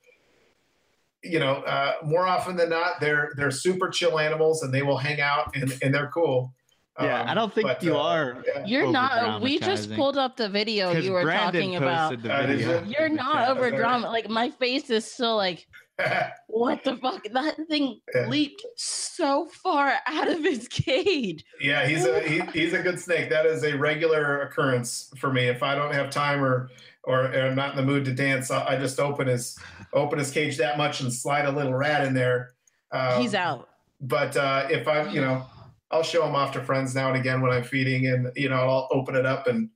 you 1.24 1.39
know, 1.39 1.56
uh, 1.64 1.93
more 2.04 2.28
often 2.28 2.58
than 2.58 2.70
not, 2.70 2.99
they're 2.99 3.32
they're 3.38 3.51
super 3.51 3.89
chill 3.89 4.20
animals 4.20 4.62
and 4.62 4.74
they 4.74 4.82
will 4.82 4.97
hang 4.97 5.22
out 5.22 5.56
and, 5.56 5.76
and 5.82 5.93
they're 5.93 6.12
cool. 6.14 6.54
Yeah, 7.02 7.22
Um, 7.22 7.28
I 7.30 7.34
don't 7.34 7.52
think 7.54 7.68
but, 7.68 7.82
you 7.84 7.96
uh, 7.98 8.02
are. 8.04 8.44
yeah. 8.48 8.66
you're 8.66 8.91
not 8.91 9.41
we 9.41 9.58
just 9.58 9.91
pulled 9.94 10.18
up 10.18 10.38
the 10.38 10.48
video 10.48 10.91
you 10.91 11.12
were 11.12 11.24
Brandon 11.24 11.54
talking 11.62 11.76
about 11.76 12.12
posted 12.12 12.22
the 12.24 12.48
did 12.48 12.58
video. 12.60 12.84
you? 12.84 12.96
you're 13.00 13.10
not 13.10 13.34
chat. 13.34 13.50
over 13.50 13.70
sorry. 13.70 13.78
drama 13.78 14.08
like 14.10 14.30
my 14.30 14.52
face 14.52 14.89
is 14.91 15.12
still 15.12 15.36
like 15.36 15.66
what 16.48 16.84
the 16.84 16.96
fuck 16.98 17.24
that 17.34 17.56
thing 17.68 18.00
Yeah. 18.14 18.28
leaped 18.28 18.64
so 18.76 19.48
far 19.48 19.94
out 20.06 20.28
of 20.28 20.44
his 20.44 20.68
cage 20.68 21.44
Yeah, 21.60 21.88
he's 21.88 22.06
a 22.06 22.20
he, 22.28 22.41
he's 22.54 22.74
a 22.74 22.82
good 22.82 23.00
snake. 23.00 23.30
That 23.30 23.46
is 23.48 23.64
a 23.64 23.74
regular 23.78 24.41
occurrence 24.41 25.12
for 25.18 25.32
me. 25.34 25.48
If 25.48 25.64
I 25.64 25.74
don't 25.76 25.94
have 25.94 26.10
time 26.12 26.44
or 26.44 26.70
or, 27.06 27.26
or 27.26 27.48
I'm 27.48 27.56
not 27.56 27.72
in 27.72 27.76
the 27.78 27.84
mood 27.84 28.06
to 28.06 28.14
dance, 28.14 28.50
I, 28.50 28.74
I 28.74 28.76
just 28.78 29.00
open 29.00 29.28
his 29.28 29.58
open 29.94 30.20
his 30.20 30.32
cage 30.32 30.58
that 30.58 30.78
much 30.78 31.02
and 31.02 31.12
slide 31.14 31.46
a 31.46 31.52
little 31.52 31.74
rat 31.74 32.06
in 32.06 32.14
there. 32.14 32.54
Um, 32.91 33.22
he's 33.22 33.34
out 33.36 33.68
But 34.02 34.36
uh, 34.38 34.68
if 34.70 34.88
I'm, 34.88 35.10
you 35.10 35.22
know, 35.22 35.46
I'll 35.94 36.04
show 36.04 36.26
him 36.26 36.36
off 36.36 36.52
to 36.54 36.64
friends 36.64 36.96
now 36.96 37.08
and 37.10 37.18
again 37.18 37.39
when 37.41 37.52
I'm 37.52 37.64
feeding, 37.64 38.08
and 38.08 38.32
you 38.36 38.50
know, 38.50 38.56
I'll 38.56 38.88
open 38.91 39.16
it 39.16 39.26
up 39.26 39.48
and 39.48 39.70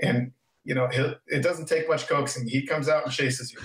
and 0.00 0.32
you 0.64 0.74
know, 0.74 0.88
it 1.26 1.42
doesn't 1.42 1.66
take 1.66 1.88
much 1.88 2.08
coaxing. 2.08 2.48
He 2.48 2.66
comes 2.66 2.88
out 2.88 3.04
and 3.04 3.12
chases 3.12 3.52
you. 3.52 3.58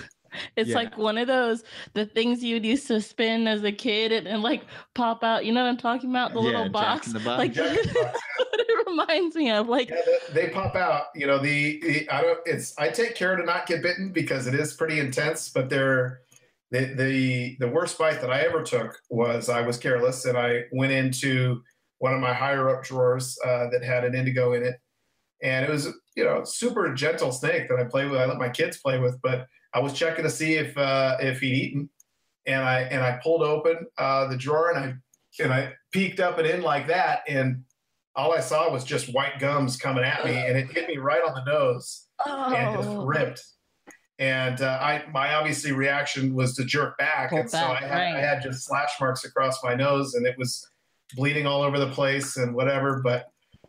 It's 0.54 0.70
Yeah. 0.70 0.76
like 0.76 0.98
one 0.98 1.18
of 1.18 1.26
those 1.26 1.64
the 1.94 2.06
things 2.06 2.44
you'd 2.44 2.64
used 2.64 2.86
to 2.88 3.00
spin 3.00 3.48
as 3.48 3.64
a 3.64 3.72
kid 3.72 4.12
and, 4.12 4.28
and 4.28 4.42
like 4.42 4.62
pop 4.94 5.24
out. 5.24 5.44
You 5.44 5.52
know 5.52 5.62
what 5.62 5.70
I'm 5.70 5.76
talking 5.76 6.10
about? 6.10 6.34
The 6.34 6.40
Yeah, 6.40 6.46
little 6.46 6.68
box. 6.68 7.06
in 7.08 7.14
the 7.14 7.20
Box. 7.20 7.38
Like 7.38 7.52
Jack 7.52 7.76
Box, 7.76 8.20
what 8.36 8.60
it 8.60 8.86
reminds 8.86 9.34
me 9.34 9.50
of. 9.50 9.68
Like 9.68 9.88
Yeah, 9.88 9.96
they, 10.32 10.46
they 10.46 10.52
pop 10.52 10.76
out. 10.76 11.04
You 11.14 11.26
know, 11.26 11.38
the, 11.38 11.80
the 11.80 12.08
I 12.10 12.20
don't. 12.22 12.38
It's 12.44 12.76
I 12.78 12.90
take 12.90 13.14
care 13.14 13.34
to 13.34 13.42
not 13.44 13.66
get 13.66 13.82
bitten 13.82 14.12
because 14.12 14.46
it 14.46 14.54
is 14.54 14.74
pretty 14.74 15.00
intense. 15.00 15.48
But 15.48 15.68
they're 15.70 16.20
the 16.70 16.94
the 16.94 17.56
the 17.60 17.68
worst 17.68 17.98
bite 17.98 18.20
that 18.20 18.30
I 18.30 18.42
ever 18.42 18.62
took 18.62 18.96
was 19.08 19.48
I 19.48 19.62
was 19.62 19.78
careless 19.78 20.26
and 20.26 20.36
I 20.38 20.64
went 20.72 20.92
into 20.92 21.62
one 22.00 22.12
of 22.12 22.20
my 22.20 22.34
higher 22.34 22.68
up 22.68 22.84
drawers 22.84 23.38
uh, 23.44 23.70
that 23.70 23.82
had 23.82 24.04
an 24.04 24.14
indigo 24.14 24.52
in 24.52 24.64
it, 24.64 24.76
and 25.42 25.64
it 25.64 25.70
was 25.70 25.88
you 26.16 26.24
know 26.24 26.42
super 26.44 26.92
gentle 26.94 27.32
snake 27.32 27.68
that 27.68 27.78
I 27.78 27.84
play 27.84 28.06
with. 28.06 28.20
I 28.20 28.26
let 28.26 28.38
my 28.38 28.50
kids 28.50 28.78
play 28.78 28.98
with, 28.98 29.18
but 29.22 29.46
I 29.72 29.78
was 29.78 29.92
checking 29.92 30.24
to 30.24 30.30
see 30.30 30.54
if 30.54 30.76
uh, 30.76 31.16
if 31.20 31.40
he'd 31.40 31.54
eaten, 31.54 31.88
and 32.46 32.62
I 32.62 32.82
and 32.82 33.02
I 33.02 33.20
pulled 33.22 33.42
open 33.42 33.86
uh, 33.96 34.26
the 34.26 34.36
drawer 34.36 34.70
and 34.70 34.78
I 34.78 35.42
and 35.42 35.52
I 35.52 35.72
peeked 35.92 36.20
up 36.20 36.38
and 36.38 36.46
in 36.46 36.62
like 36.62 36.88
that 36.88 37.22
and 37.28 37.62
all 38.16 38.32
I 38.32 38.40
saw 38.40 38.70
was 38.70 38.84
just 38.84 39.12
white 39.14 39.38
gums 39.38 39.76
coming 39.76 40.04
at 40.04 40.24
me, 40.24 40.36
and 40.36 40.56
it 40.58 40.70
hit 40.70 40.88
me 40.88 40.96
right 40.96 41.22
on 41.22 41.34
the 41.34 41.44
nose 41.44 42.06
and 42.26 42.76
just 42.76 42.88
oh, 42.88 43.04
ripped. 43.04 43.42
And 44.18 44.60
uh, 44.60 44.78
I, 44.82 45.04
my 45.12 45.34
obviously 45.34 45.72
reaction 45.72 46.34
was 46.34 46.54
to 46.56 46.64
jerk 46.64 46.98
back, 46.98 47.30
Pull 47.30 47.38
and 47.38 47.50
so 47.50 47.58
I 47.58 47.76
had, 47.76 47.90
right. 47.90 48.14
I 48.16 48.20
had 48.20 48.42
just 48.42 48.66
slash 48.66 48.90
marks 49.00 49.24
across 49.24 49.62
my 49.64 49.74
nose, 49.74 50.14
and 50.14 50.26
it 50.26 50.36
was 50.36 50.68
bleeding 51.14 51.46
all 51.46 51.62
over 51.62 51.78
the 51.78 51.90
place 51.90 52.36
and 52.36 52.54
whatever. 52.54 53.00
But 53.02 53.26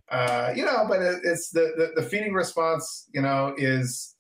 uh, 0.10 0.54
you 0.56 0.66
know, 0.66 0.86
but 0.88 1.02
it, 1.02 1.22
it's 1.24 1.50
the, 1.50 1.72
the 1.78 2.02
the 2.02 2.08
feeding 2.08 2.34
response. 2.34 3.08
You 3.14 3.22
know, 3.22 3.54
is 3.58 4.16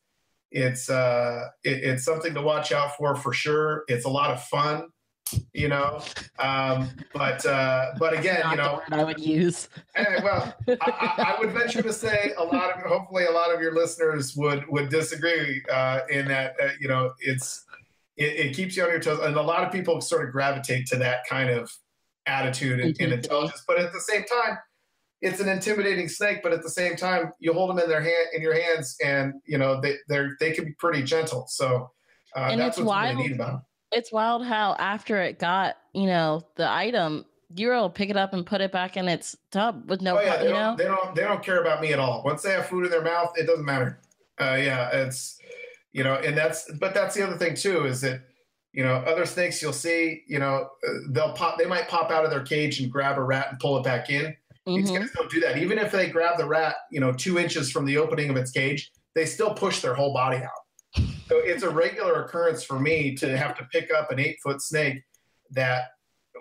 it's 0.52 0.90
uh, 0.90 1.48
it, 1.64 1.84
it's 1.84 2.04
something 2.04 2.34
to 2.34 2.42
watch 2.42 2.72
out 2.72 2.96
for 2.98 3.16
for 3.16 3.34
sure. 3.34 3.84
It's 3.88 4.06
a 4.06 4.10
lot 4.10 4.32
of 4.32 4.44
fun. 4.44 4.88
You 5.54 5.70
know, 5.70 6.02
um, 6.40 6.90
but 7.14 7.46
uh, 7.46 7.92
but 7.98 8.18
again, 8.18 8.44
you 8.50 8.58
know, 8.58 8.82
I 8.92 9.04
would 9.06 9.20
use. 9.20 9.70
Anyway, 9.96 10.20
well, 10.22 10.54
I, 10.68 10.76
I, 10.82 11.34
I 11.34 11.40
would 11.40 11.52
venture 11.52 11.82
to 11.82 11.94
say 11.94 12.34
a 12.38 12.44
lot 12.44 12.72
of, 12.72 12.82
hopefully, 12.82 13.26
a 13.26 13.32
lot 13.32 13.54
of 13.54 13.62
your 13.62 13.74
listeners 13.74 14.36
would 14.36 14.66
would 14.68 14.90
disagree 14.90 15.64
uh, 15.72 16.02
in 16.10 16.28
that 16.28 16.56
uh, 16.62 16.70
you 16.82 16.90
know 16.90 17.14
it's 17.20 17.66
it, 18.18 18.48
it 18.48 18.56
keeps 18.56 18.76
you 18.76 18.84
on 18.84 18.90
your 18.90 19.00
toes, 19.00 19.20
and 19.24 19.38
a 19.38 19.42
lot 19.42 19.64
of 19.64 19.72
people 19.72 20.02
sort 20.02 20.26
of 20.26 20.34
gravitate 20.34 20.86
to 20.88 20.98
that 20.98 21.26
kind 21.30 21.50
of 21.50 21.72
attitude 22.26 22.80
and, 22.80 22.96
and 23.00 23.14
intelligence. 23.14 23.64
But 23.68 23.80
at 23.80 23.94
the 23.94 24.00
same 24.00 24.24
time, 24.24 24.58
it's 25.22 25.40
an 25.40 25.50
intimidating 25.50 26.08
snake. 26.08 26.42
But 26.44 26.54
at 26.54 26.64
the 26.64 26.70
same 26.70 26.96
time, 26.96 27.32
you 27.40 27.54
hold 27.54 27.70
them 27.70 27.80
in 27.80 27.90
their 27.90 28.02
hand 28.02 28.28
in 28.34 28.42
your 28.42 28.60
hands, 28.60 28.96
and 29.04 29.34
you 29.46 29.58
know 29.58 29.80
they 29.80 29.96
they're 30.08 30.36
they 30.40 30.52
can 30.52 30.66
be 30.66 30.74
pretty 30.74 31.04
gentle. 31.04 31.46
So 31.48 31.92
uh, 32.36 32.48
And 32.52 32.62
that's 32.62 32.78
it's 32.78 32.86
what's 32.86 33.14
really 33.14 33.28
neat 33.28 33.36
about 33.36 33.52
them. 33.52 33.62
It's 33.92 34.12
wild 34.12 34.46
how 34.46 34.76
after 34.80 35.22
it 35.22 35.38
got, 35.38 35.76
you 35.94 36.08
know, 36.08 36.42
the 36.56 36.70
item, 36.70 37.26
you're 37.56 37.74
able 37.74 37.90
to 37.90 37.94
pick 37.94 38.10
it 38.10 38.16
up 38.16 38.34
and 38.34 38.46
put 38.46 38.62
it 38.62 38.72
back 38.72 38.96
in 38.96 39.10
its 39.10 39.36
tub 39.52 39.90
with 39.90 40.02
no, 40.02 40.18
oh 40.18 40.22
yeah, 40.22 40.38
they 40.38 40.44
you 40.44 40.50
don't, 40.50 40.62
know. 40.62 40.76
they 40.78 40.86
don't 40.86 41.16
they 41.16 41.24
don't 41.24 41.44
care 41.44 41.62
about 41.62 41.82
me 41.82 41.92
at 41.92 42.00
all. 42.00 42.24
Once 42.24 42.42
they 42.42 42.52
have 42.52 42.68
food 42.68 42.86
in 42.86 42.92
their 42.92 43.04
mouth, 43.04 43.34
it 43.36 43.48
doesn't 43.48 43.66
matter. 43.66 44.00
Uh, 44.40 44.56
yeah, 44.56 44.90
it's 44.94 45.38
you 45.92 46.04
know, 46.04 46.16
and 46.16 46.38
that's 46.38 46.72
but 46.80 46.94
that's 46.94 47.16
the 47.16 47.28
other 47.28 47.38
thing 47.38 47.54
too 47.54 47.86
is 47.86 48.00
that 48.02 48.22
You 48.74 48.84
know, 48.84 48.96
other 48.96 49.26
snakes 49.26 49.62
you'll 49.62 49.74
see, 49.74 50.24
you 50.28 50.40
know, 50.40 50.70
uh, 50.88 50.92
they'll 51.10 51.34
pop, 51.34 51.58
they 51.58 51.66
might 51.66 51.90
pop 51.90 52.10
out 52.10 52.24
of 52.24 52.32
their 52.32 52.44
cage 52.44 52.80
and 52.80 52.90
grab 52.92 53.18
a 53.18 53.24
rat 53.24 53.48
and 53.52 53.60
pull 53.60 53.78
it 53.78 53.84
back 53.84 54.10
in. 54.10 54.36
These 54.66 54.92
Mhm. 54.92 55.00
guys 55.00 55.12
don't 55.12 55.30
do 55.30 55.40
that. 55.42 55.58
Even 55.58 55.78
if 55.78 55.92
they 55.92 56.08
grab 56.10 56.38
the 56.38 56.46
rat, 56.46 56.76
you 56.92 57.00
know, 57.00 57.12
two 57.12 57.38
inches 57.38 57.72
from 57.72 57.86
the 57.86 57.98
opening 57.98 58.30
of 58.30 58.38
its 58.38 58.52
cage, 58.52 58.92
they 59.14 59.26
still 59.26 59.54
push 59.54 59.82
their 59.82 59.94
whole 59.94 60.14
body 60.14 60.38
out. 60.38 61.04
So 61.28 61.38
it's 61.38 61.64
a 61.64 61.70
regular 61.70 62.24
occurrence 62.24 62.64
for 62.64 62.80
me 62.80 63.16
to 63.16 63.38
have 63.38 63.58
to 63.58 63.66
pick 63.66 63.92
up 63.94 64.12
an 64.12 64.20
eight 64.20 64.38
foot 64.42 64.62
snake 64.62 65.04
that 65.52 65.92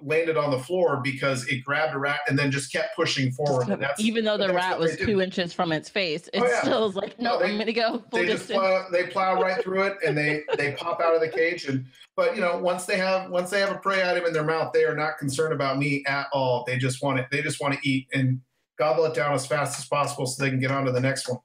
landed 0.03 0.37
on 0.37 0.51
the 0.51 0.59
floor 0.59 1.01
because 1.03 1.47
it 1.49 1.65
grabbed 1.65 1.95
a 1.95 1.99
rat 1.99 2.21
and 2.29 2.39
then 2.39 2.51
just 2.51 2.73
kept 2.73 2.95
pushing 2.97 3.31
forward. 3.33 3.69
Even 3.99 4.25
though 4.25 4.37
the 4.37 4.53
rat 4.53 4.79
was 4.79 4.97
two 4.97 5.21
inches 5.21 5.53
from 5.53 5.73
its 5.73 5.89
face, 5.89 6.29
it 6.33 6.41
Oh, 6.43 6.47
yeah. 6.47 6.61
still 6.63 6.89
is 6.89 6.97
like, 6.97 7.19
no, 7.19 7.33
No, 7.33 7.39
they- 7.41 7.53
I'm 7.53 7.59
gonna 7.59 7.73
go 7.73 7.99
full 8.11 8.21
they 8.21 8.27
just 8.27 8.49
distance. 8.49 8.59
plow, 8.59 8.87
they 8.91 9.07
plow 9.07 9.41
right 9.41 9.63
through 9.63 9.83
it 9.85 9.99
and 10.07 10.17
they 10.17 10.43
they 10.57 10.73
pop 10.73 11.01
out 11.01 11.15
of 11.15 11.21
the 11.21 11.29
cage 11.29 11.67
and 11.67 11.85
but 12.17 12.35
you 12.35 12.41
know 12.41 12.59
once 12.59 12.85
they 12.87 12.97
have 12.97 13.31
once 13.31 13.51
they 13.51 13.61
have 13.61 13.71
a 13.71 13.79
prey 13.79 14.09
item 14.09 14.25
in 14.27 14.33
their 14.33 14.45
mouth 14.45 14.73
they 14.73 14.85
are 14.85 14.95
not 14.97 15.19
concerned 15.19 15.53
about 15.53 15.79
me 15.79 16.03
at 16.07 16.27
all 16.33 16.65
they 16.67 16.77
just 16.79 17.03
want 17.03 17.19
it 17.19 17.27
they 17.31 17.41
just 17.43 17.61
want 17.61 17.73
to 17.75 17.81
eat 17.89 18.07
and 18.13 18.41
gobble 18.79 19.05
it 19.05 19.15
down 19.15 19.33
as 19.33 19.47
fast 19.47 19.79
as 19.79 19.87
possible 19.87 20.27
so 20.27 20.43
they 20.43 20.51
can 20.51 20.59
get 20.61 20.71
on 20.71 20.85
to 20.85 20.93
the 20.93 21.01
next 21.01 21.29
one 21.29 21.39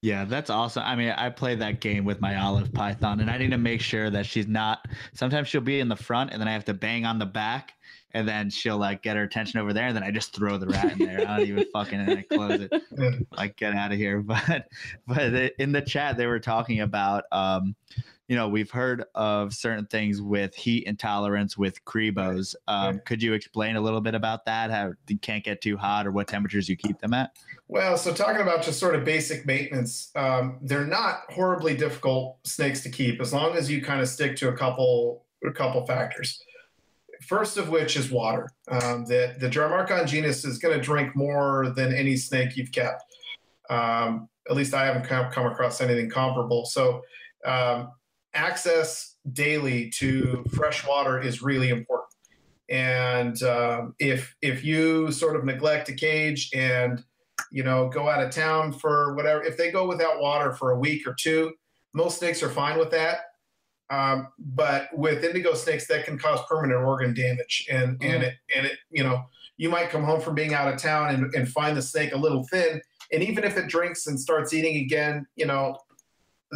Yeah, 0.00 0.24
that's 0.24 0.48
awesome. 0.48 0.84
I 0.84 0.94
mean, 0.94 1.10
I 1.10 1.28
play 1.28 1.56
that 1.56 1.80
game 1.80 2.04
with 2.04 2.20
my 2.20 2.36
olive 2.40 2.72
python, 2.72 3.18
and 3.18 3.28
I 3.28 3.36
need 3.36 3.50
to 3.50 3.58
make 3.58 3.80
sure 3.80 4.10
that 4.10 4.26
she's 4.26 4.46
not. 4.46 4.86
Sometimes 5.12 5.48
she'll 5.48 5.60
be 5.60 5.80
in 5.80 5.88
the 5.88 5.96
front, 5.96 6.30
and 6.30 6.40
then 6.40 6.46
I 6.46 6.52
have 6.52 6.64
to 6.66 6.74
bang 6.74 7.04
on 7.04 7.18
the 7.18 7.26
back, 7.26 7.72
and 8.12 8.26
then 8.26 8.48
she'll 8.48 8.78
like 8.78 9.02
get 9.02 9.16
her 9.16 9.24
attention 9.24 9.58
over 9.58 9.72
there, 9.72 9.88
and 9.88 9.96
then 9.96 10.04
I 10.04 10.12
just 10.12 10.32
throw 10.34 10.56
the 10.56 10.68
rat 10.68 10.92
in 10.92 10.98
there. 10.98 11.28
I 11.28 11.38
don't 11.38 11.48
even 11.48 11.64
fucking 11.72 11.98
and 11.98 12.10
I 12.18 12.22
close 12.22 12.60
it. 12.60 12.72
Like 13.36 13.56
get 13.56 13.74
out 13.74 13.92
of 13.92 13.98
here. 13.98 14.22
But 14.26 14.68
but 15.06 15.34
in 15.58 15.72
the 15.72 15.82
chat 15.82 16.16
they 16.16 16.26
were 16.26 16.40
talking 16.40 16.80
about 16.80 17.24
um, 17.32 17.74
you 18.28 18.36
know, 18.36 18.48
we've 18.48 18.70
heard 18.70 19.04
of 19.14 19.54
certain 19.54 19.86
things 19.86 20.20
with 20.20 20.54
heat 20.54 20.84
intolerance 20.84 21.56
with 21.56 21.84
Cribos. 21.84 22.54
Um, 22.68 22.96
Yeah. 22.96 23.00
Could 23.06 23.22
you 23.22 23.32
explain 23.32 23.76
a 23.76 23.80
little 23.80 24.00
bit 24.00 24.14
about 24.14 24.44
that? 24.44 24.70
How 24.70 24.92
they 25.06 25.16
can't 25.16 25.42
get 25.42 25.60
too 25.60 25.76
hot, 25.76 26.06
or 26.06 26.12
what 26.12 26.28
temperatures 26.28 26.68
you 26.68 26.76
keep 26.76 26.98
them 27.00 27.14
at? 27.14 27.36
well 27.70 27.98
so 27.98 28.14
talking 28.14 28.40
about 28.40 28.62
just 28.62 28.80
sort 28.80 28.94
of 28.94 29.04
basic 29.04 29.44
maintenance 29.44 30.10
um, 30.16 30.58
they're 30.62 30.86
not 30.86 31.24
horribly 31.28 31.76
difficult 31.76 32.38
snakes 32.44 32.82
to 32.82 32.88
keep 32.88 33.20
as 33.20 33.30
long 33.30 33.54
as 33.54 33.70
you 33.70 33.82
kind 33.82 34.00
of 34.00 34.08
stick 34.08 34.34
to 34.34 34.48
a 34.48 34.56
couple 34.56 35.26
a 35.46 35.52
couple 35.52 35.84
factors 35.84 36.42
first 37.26 37.58
of 37.58 37.68
which 37.68 37.94
is 37.94 38.10
water 38.10 38.48
um, 38.70 39.04
the, 39.04 39.34
the 39.38 39.50
genus 40.06 40.46
is 40.46 40.56
going 40.56 40.74
to 40.74 40.82
drink 40.82 41.14
more 41.14 41.70
than 41.76 41.92
any 41.92 42.16
snake 42.16 42.56
you've 42.56 42.72
kept 42.72 43.04
um, 43.68 44.28
at 44.48 44.56
least 44.56 44.74
I 44.74 44.86
haven't 44.86 45.04
come, 45.04 45.30
come 45.30 45.46
across 45.46 45.80
anything 45.80 46.08
comparable. 46.08 46.64
So, 46.64 47.02
um, 47.44 47.92
access 48.38 49.16
daily 49.32 49.90
to 49.90 50.44
fresh 50.54 50.86
water 50.86 51.20
is 51.20 51.42
really 51.42 51.70
important. 51.70 52.14
And 52.70 53.42
um, 53.42 53.94
if 53.98 54.34
if 54.42 54.64
you 54.64 55.10
sort 55.10 55.36
of 55.36 55.44
neglect 55.44 55.88
a 55.88 55.94
cage 55.94 56.50
and 56.54 57.02
you 57.50 57.62
know 57.62 57.88
go 57.88 58.08
out 58.08 58.22
of 58.22 58.30
town 58.30 58.72
for 58.72 59.14
whatever, 59.14 59.42
if 59.42 59.56
they 59.56 59.70
go 59.70 59.86
without 59.86 60.20
water 60.20 60.52
for 60.52 60.70
a 60.72 60.78
week 60.78 61.06
or 61.06 61.14
two, 61.18 61.52
most 61.94 62.18
snakes 62.18 62.42
are 62.42 62.50
fine 62.50 62.78
with 62.78 62.90
that. 62.90 63.20
Um, 63.90 64.28
but 64.38 64.88
with 64.92 65.24
indigo 65.24 65.54
snakes, 65.54 65.86
that 65.88 66.04
can 66.04 66.18
cause 66.18 66.40
permanent 66.48 66.80
organ 66.80 67.14
damage, 67.14 67.66
and 67.70 67.96
and 68.02 68.22
it 68.22 68.34
and 68.54 68.66
it 68.66 68.78
you 68.90 69.02
know 69.02 69.24
you 69.56 69.70
might 69.70 69.90
come 69.90 70.04
home 70.04 70.20
from 70.20 70.34
being 70.34 70.52
out 70.52 70.72
of 70.72 70.78
town 70.78 71.14
and, 71.14 71.34
and 71.34 71.48
find 71.48 71.76
the 71.76 71.82
snake 71.82 72.12
a 72.12 72.18
little 72.18 72.46
thin, 72.52 72.82
and 73.12 73.22
even 73.22 73.44
if 73.44 73.56
it 73.56 73.68
drinks 73.68 74.06
and 74.06 74.20
starts 74.20 74.52
eating 74.52 74.76
again, 74.84 75.26
you 75.36 75.46
know 75.46 75.78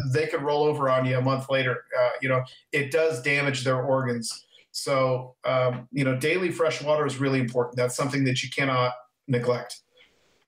they 0.07 0.27
could 0.27 0.41
roll 0.41 0.63
over 0.63 0.89
on 0.89 1.05
you 1.05 1.17
a 1.17 1.21
month 1.21 1.49
later. 1.49 1.83
Uh, 1.99 2.11
you 2.21 2.29
know 2.29 2.43
it 2.71 2.91
does 2.91 3.21
damage 3.21 3.63
their 3.63 3.81
organs. 3.81 4.45
So 4.71 5.35
um, 5.45 5.87
you 5.91 6.03
know 6.03 6.15
daily 6.15 6.51
fresh 6.51 6.81
water 6.81 7.05
is 7.05 7.17
really 7.17 7.39
important. 7.39 7.77
That's 7.77 7.95
something 7.95 8.23
that 8.25 8.43
you 8.43 8.49
cannot 8.49 8.93
neglect. 9.27 9.79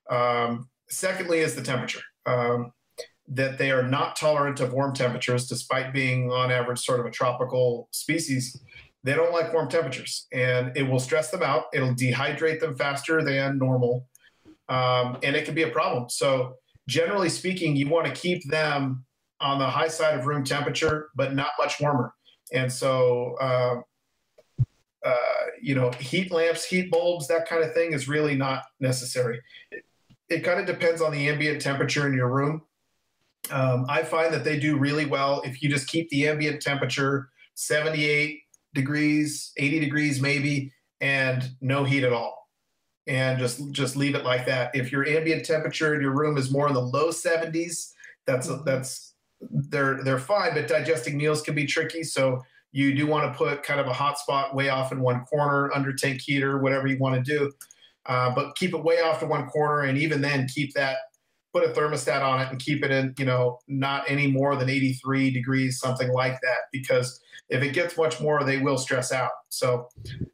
Um, 0.10 0.70
secondly, 0.90 1.40
is 1.40 1.56
the 1.56 1.64
temperature. 1.64 2.02
Um, 2.26 2.72
that 3.28 3.58
they 3.58 3.72
are 3.72 3.84
not 3.84 4.16
tolerant 4.16 4.60
of 4.60 4.74
warm 4.74 4.94
temperatures, 4.94 5.48
despite 5.48 5.94
being 5.94 6.32
on 6.32 6.52
average 6.52 6.80
sort 6.80 7.00
of 7.00 7.06
a 7.06 7.12
tropical 7.12 7.88
species. 7.92 8.62
They 9.04 9.14
don't 9.14 9.32
like 9.32 9.54
warm 9.54 9.70
temperatures, 9.70 10.28
and 10.32 10.76
it 10.76 10.84
will 10.84 11.00
stress 11.00 11.32
them 11.32 11.44
out. 11.44 11.66
It'll 11.74 11.94
dehydrate 11.94 12.60
them 12.60 12.76
faster 12.76 13.24
than 13.24 13.58
normal, 13.58 14.08
um, 14.70 15.18
and 15.24 15.36
it 15.36 15.46
can 15.46 15.54
be 15.54 15.64
a 15.64 15.70
problem. 15.70 16.10
So, 16.10 16.56
generally 16.88 17.30
speaking, 17.30 17.76
you 17.76 17.88
want 17.88 18.08
to 18.08 18.14
keep 18.14 18.48
them 18.50 19.06
on 19.42 19.60
the 19.60 19.68
high 19.68 19.88
side 19.88 20.18
of 20.18 20.26
room 20.26 20.44
temperature, 20.44 21.10
but 21.16 21.34
not 21.34 21.50
much 21.60 21.80
warmer. 21.80 22.14
And 22.54 22.72
so, 22.72 23.36
uh, 23.42 23.82
uh, 25.06 25.46
you 25.62 25.76
know, 25.76 25.92
heat 25.92 26.32
lamps, 26.32 26.66
heat 26.66 26.90
bulbs, 26.90 27.28
that 27.28 27.48
kind 27.48 27.64
of 27.64 27.74
thing 27.74 27.94
is 27.94 28.08
really 28.08 28.36
not 28.36 28.64
necessary. 28.80 29.42
It, 29.72 29.84
it 30.30 30.40
kind 30.40 30.60
of 30.60 30.66
depends 30.66 31.02
on 31.02 31.12
the 31.12 31.30
ambient 31.30 31.62
temperature 31.62 32.08
in 32.08 32.14
your 32.14 32.30
room. 32.30 32.64
Um, 33.52 33.86
I 33.88 34.04
find 34.04 34.34
that 34.34 34.44
they 34.44 34.60
do 34.60 34.78
really 34.78 35.06
well 35.06 35.42
if 35.46 35.62
you 35.62 35.70
just 35.70 35.88
keep 35.88 36.10
the 36.10 36.28
ambient 36.28 36.62
temperature 36.62 37.30
78 37.54 38.42
degrees, 38.74 39.52
80 39.58 39.80
degrees 39.80 40.22
maybe, 40.22 40.74
and 41.02 41.50
no 41.62 41.84
heat 41.84 42.04
at 42.04 42.14
all. 42.14 42.50
And 43.08 43.38
just 43.38 43.72
just 43.72 43.96
leave 43.96 44.16
it 44.16 44.24
like 44.24 44.48
that. 44.48 44.76
If 44.76 44.92
your 44.92 45.08
ambient 45.08 45.46
temperature 45.46 45.94
in 45.94 46.02
your 46.02 46.12
room 46.12 46.38
is 46.38 46.52
more 46.52 46.68
in 46.68 46.74
the 46.74 46.82
low 46.82 47.10
70s, 47.10 47.92
that's 48.26 48.50
that's 48.64 49.14
they're 49.42 50.04
they're 50.04 50.20
fine, 50.20 50.54
but 50.54 50.68
digesting 50.68 51.18
meals 51.18 51.42
can 51.42 51.56
be 51.56 51.66
tricky. 51.66 52.04
So 52.04 52.42
you 52.72 52.94
do 52.94 53.08
want 53.08 53.32
to 53.32 53.38
put 53.38 53.64
kind 53.64 53.80
of 53.80 53.88
a 53.88 53.94
hot 53.94 54.20
spot 54.20 54.54
way 54.54 54.70
off 54.70 54.92
in 54.92 55.00
one 55.00 55.22
corner, 55.26 55.72
under 55.74 55.94
tank 55.94 56.22
heater, 56.22 56.60
whatever 56.60 56.88
you 56.88 56.98
want 56.98 57.16
to 57.16 57.22
do. 57.22 57.52
Uh, 58.06 58.34
but 58.36 58.56
keep 58.56 58.74
it 58.74 58.84
way 58.84 59.00
off 59.00 59.20
to 59.20 59.26
one 59.26 59.48
corner, 59.48 59.82
and 59.82 59.98
even 59.98 60.22
then, 60.22 60.48
keep 60.48 60.74
that 60.74 60.98
put 61.56 61.64
a 61.64 61.72
thermostat 61.72 62.22
on 62.22 62.42
it 62.42 62.50
and 62.52 62.60
keep 62.60 62.84
it 62.84 62.92
in, 62.92 63.14
you 63.18 63.24
know, 63.24 63.60
not 63.70 64.04
any 64.10 64.28
more 64.28 64.58
than 64.58 64.70
83 64.70 65.32
degrees, 65.32 65.80
something 65.80 66.12
like 66.12 66.34
that, 66.42 66.58
because 66.74 67.22
if 67.48 67.64
it 67.64 67.72
gets 67.72 67.98
much 67.98 68.20
more, 68.20 68.44
they 68.44 68.58
will 68.58 68.78
stress 68.78 69.14
out. 69.14 69.32
So, 69.48 69.88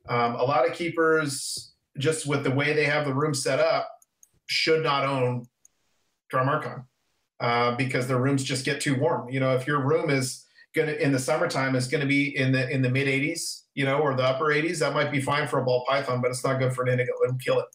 um, 0.09 0.33
a 0.33 0.43
lot 0.43 0.67
of 0.67 0.73
keepers, 0.73 1.73
just 1.99 2.25
with 2.25 2.43
the 2.43 2.49
way 2.49 2.73
they 2.73 2.85
have 2.85 3.05
the 3.05 3.13
room 3.13 3.35
set 3.35 3.59
up, 3.59 3.87
should 4.47 4.81
not 4.81 5.05
own 5.05 5.45
Drymarchon 6.33 6.85
uh, 7.41 7.75
because 7.75 8.07
their 8.07 8.19
rooms 8.19 8.43
just 8.43 8.63
get 8.63 8.79
too 8.79 8.95
warm. 8.95 9.29
You 9.29 9.39
know, 9.39 9.55
if 9.55 9.65
your 9.65 9.81
room 9.81 10.09
is 10.09 10.45
gonna 10.75 10.93
in 10.93 11.11
the 11.11 11.19
summertime 11.19 11.75
is 11.75 11.87
to 11.87 12.05
be 12.05 12.37
in 12.37 12.51
the 12.51 12.69
in 12.69 12.81
the 12.81 12.89
mid 12.89 13.07
80s, 13.07 13.63
you 13.73 13.83
know, 13.83 13.97
or 13.99 14.15
the 14.15 14.23
upper 14.23 14.45
80s, 14.45 14.79
that 14.79 14.93
might 14.93 15.11
be 15.11 15.19
fine 15.19 15.47
for 15.47 15.59
a 15.59 15.65
ball 15.65 15.83
python, 15.89 16.21
but 16.21 16.29
it's 16.29 16.43
not 16.43 16.59
good 16.59 16.73
for 16.73 16.83
an 16.83 16.89
indigo. 16.89 17.11
It'll 17.25 17.37
kill 17.37 17.59
it. 17.59 17.65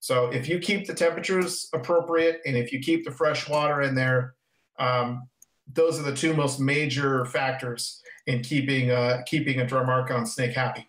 So 0.00 0.30
if 0.30 0.48
you 0.48 0.58
keep 0.58 0.86
the 0.86 0.94
temperatures 0.94 1.68
appropriate 1.74 2.40
and 2.44 2.56
if 2.56 2.72
you 2.72 2.80
keep 2.80 3.04
the 3.04 3.12
fresh 3.12 3.48
water 3.48 3.82
in 3.82 3.94
there, 3.94 4.34
um, 4.78 5.28
those 5.72 6.00
are 6.00 6.02
the 6.02 6.16
two 6.16 6.34
most 6.34 6.58
major 6.58 7.24
factors 7.26 8.00
in 8.26 8.42
keeping 8.42 8.90
uh, 8.90 9.22
keeping 9.26 9.60
a 9.60 9.64
Drymarchon 9.64 10.26
snake 10.26 10.52
happy. 10.54 10.88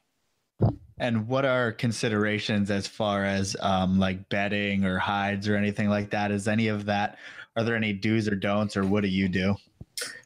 And 0.98 1.28
what 1.28 1.44
are 1.44 1.74
considerations 1.74 2.72
as 2.72 2.88
far 2.88 3.26
as 3.26 3.58
um, 3.60 4.00
like 4.00 4.30
bedding 4.30 4.86
or 4.86 4.98
hides 4.98 5.50
or 5.50 5.58
anything 5.58 5.90
like 5.90 6.12
that? 6.12 6.32
Is 6.32 6.48
any 6.48 6.70
of 6.70 6.86
that? 6.86 7.18
Are 7.56 7.64
there 7.64 7.76
any 7.76 7.94
do's 7.94 8.28
or 8.28 8.36
don'ts, 8.36 8.76
or 8.76 8.84
what 8.84 9.04
do 9.04 9.10
you 9.10 9.28
do? 9.28 9.56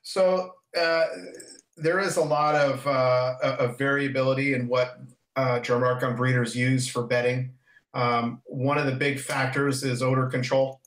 So 0.01 0.53
uh, 0.79 1.05
there 1.75 1.99
is 1.99 2.17
a 2.17 2.23
lot 2.23 2.55
of, 2.55 2.85
uh, 2.87 3.35
of 3.41 3.77
variability 3.77 4.53
in 4.53 4.67
what 4.67 4.99
uh, 5.35 5.59
Drymarchon 5.59 6.15
breeders 6.15 6.55
use 6.55 6.87
for 6.87 7.03
bedding. 7.03 7.51
Um, 7.93 8.41
one 8.45 8.77
of 8.77 8.85
the 8.85 8.93
big 8.93 9.19
factors 9.19 9.83
is 9.83 10.01
odor 10.01 10.27
control, 10.27 10.81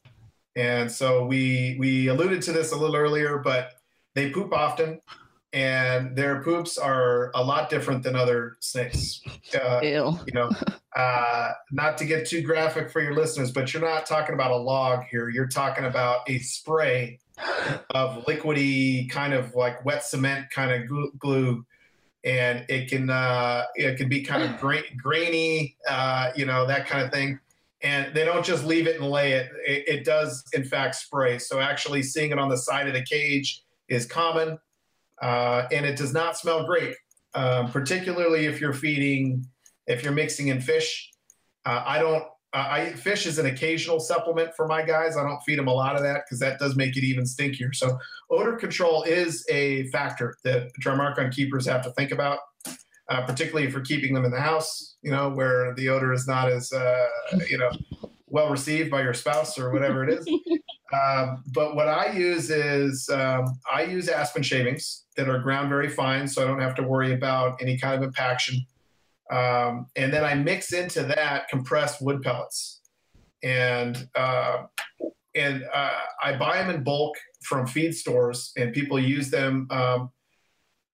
and 0.57 0.91
so 0.91 1.25
we 1.25 1.77
we 1.79 2.09
alluded 2.09 2.43
to 2.43 2.53
this 2.53 2.73
a 2.73 2.77
little 2.77 2.97
earlier, 2.97 3.39
but 3.39 3.75
they 4.15 4.31
poop 4.31 4.53
often, 4.53 5.01
and 5.53 6.15
their 6.15 6.43
poops 6.43 6.79
are 6.79 7.31
a 7.35 7.43
lot 7.43 7.71
different 7.71 8.03
than 8.03 8.15
other 8.15 8.57
snakes. 8.61 9.21
Uh, 9.55 9.81
Ew. 9.83 10.19
you 10.27 10.33
know, 10.33 10.51
uh, 10.95 11.53
not 11.73 11.99
to 11.99 12.05
get 12.05 12.27
too 12.27 12.43
graphic 12.43 12.91
for 12.91 13.01
your 13.01 13.15
listeners, 13.15 13.51
but 13.51 13.73
you're 13.73 13.83
not 13.83 14.07
talking 14.07 14.35
about 14.35 14.53
a 14.53 14.57
log 14.57 15.05
here. 15.11 15.29
You're 15.29 15.49
talking 15.49 15.85
about 15.85 16.21
a 16.29 16.39
spray 16.39 17.19
of 17.91 18.25
liquidy, 18.27 19.11
kind 19.11 19.33
of 19.33 19.55
like 19.55 19.85
wet 19.85 20.05
cement 20.05 20.51
kind 20.51 20.71
of 20.71 21.19
glue, 21.19 21.65
and 22.25 22.65
it 22.69 22.89
can 22.89 23.11
uh, 23.11 23.65
it 23.75 23.97
can 23.97 24.09
be 24.09 24.23
kind 24.23 24.43
of 24.43 24.61
gra- 24.61 24.83
grainy, 24.97 25.77
uh, 25.89 26.31
you 26.37 26.45
know, 26.45 26.67
that 26.67 26.87
kind 26.87 27.05
of 27.05 27.11
thing. 27.11 27.41
And 27.83 28.15
they 28.15 28.27
don't 28.27 28.45
just 28.45 28.65
leave 28.65 28.87
it 28.87 29.01
and 29.01 29.11
lay 29.11 29.33
it. 29.33 29.49
it. 29.67 29.89
It 29.89 30.05
does, 30.05 30.45
in 30.53 30.65
fact, 30.65 30.97
spray. 30.97 31.39
So 31.39 31.61
actually, 31.61 32.03
seeing 32.03 32.31
it 32.31 32.39
on 32.39 32.51
the 32.51 32.59
side 32.59 32.87
of 32.87 32.95
the 32.95 33.03
cage 33.03 33.63
is 33.89 34.05
common, 34.05 34.59
uh, 35.23 35.67
and 35.73 35.85
it 35.85 35.97
does 35.97 36.13
not 36.13 36.37
smell 36.37 36.65
great 36.65 36.95
um, 37.35 37.71
particularly 37.71 38.47
if 38.47 38.61
you're 38.61 38.73
feeding, 38.73 39.47
if 39.87 40.03
you're 40.03 40.13
mixing 40.13 40.49
in 40.49 40.61
fish. 40.61 41.11
Uh, 41.65 41.83
I 41.87 41.99
don't, 41.99 42.25
I 42.53 42.91
fish 42.91 43.27
as 43.27 43.39
an 43.39 43.47
occasional 43.47 44.01
supplement 44.01 44.55
for 44.57 44.67
my 44.67 44.83
guys. 44.83 45.17
I 45.17 45.23
don't 45.23 45.41
feed 45.43 45.59
them 45.59 45.69
a 45.69 45.73
lot 45.73 45.95
of 45.95 46.03
that 46.03 46.23
because 46.25 46.41
that 46.41 46.59
does 46.59 46.75
make 46.75 46.97
it 46.97 47.05
even 47.05 47.23
stinkier. 47.23 47.73
So 47.73 47.97
odor 48.29 48.57
control 48.57 49.05
is 49.05 49.47
a 49.49 49.87
factor 49.91 50.35
that 50.43 50.71
Drymarchon 50.83 51.33
keepers 51.33 51.65
have 51.67 51.83
to 51.83 51.93
think 51.93 52.11
about, 52.11 52.41
uh, 53.09 53.25
particularly 53.25 53.69
if 53.69 53.73
you're 53.73 53.83
keeping 53.83 54.15
them 54.15 54.25
in 54.25 54.33
the 54.33 54.41
house, 54.41 54.97
you 55.03 55.13
know, 55.13 55.31
where 55.31 55.75
the 55.77 55.89
odor 55.89 56.13
is 56.13 56.27
not 56.27 56.51
as, 56.51 56.73
uh, 56.73 57.07
you 57.49 57.57
know, 57.57 57.71
well 58.27 58.51
received 58.51 58.91
by 58.91 59.03
your 59.03 59.15
spouse 59.15 59.57
or 59.57 59.71
whatever 59.73 60.03
it 60.03 60.19
is. 60.19 60.27
um, 60.93 61.45
but 61.55 61.77
what 61.77 61.89
I 61.89 62.13
use 62.13 62.51
is 62.51 63.09
um, 63.11 63.45
I 63.71 63.85
use 63.85 64.09
aspen 64.09 64.43
shavings 64.43 65.05
that 65.17 65.29
are 65.29 65.39
ground 65.39 65.69
very 65.69 65.89
fine, 65.89 66.27
so 66.27 66.43
I 66.43 66.47
don't 66.47 66.61
have 66.61 66.75
to 66.77 66.83
worry 66.83 67.13
about 67.13 67.61
any 67.63 67.79
kind 67.79 67.95
of 67.95 68.03
impaction. 68.03 68.67
Um, 69.31 69.87
and 69.95 70.13
then 70.13 70.25
I 70.25 70.35
mix 70.35 70.73
into 70.73 71.05
that 71.05 71.49
compressed 71.49 72.03
wood 72.03 72.23
pellets, 72.23 72.81
and 73.43 74.09
uh, 74.17 74.65
and 75.37 75.65
uh, 75.73 75.99
I 76.23 76.37
buy 76.37 76.59
them 76.59 76.75
in 76.75 76.83
bulk 76.83 77.17
from 77.43 77.67
feed 77.67 77.95
stores, 77.95 78.53
and 78.57 78.73
people 78.73 78.99
use 78.99 79.31
them 79.31 79.69
um, 79.71 80.11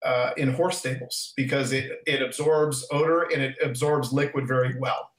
uh, 0.04 0.32
in 0.36 0.52
horse 0.52 0.78
stables 0.78 1.32
because 1.36 1.72
it 1.72 2.02
it 2.06 2.20
absorbs 2.20 2.86
odor 2.90 3.22
and 3.32 3.42
it 3.42 3.56
absorbs 3.62 4.12
liquid 4.12 4.46
very 4.46 4.78
well. 4.78 5.10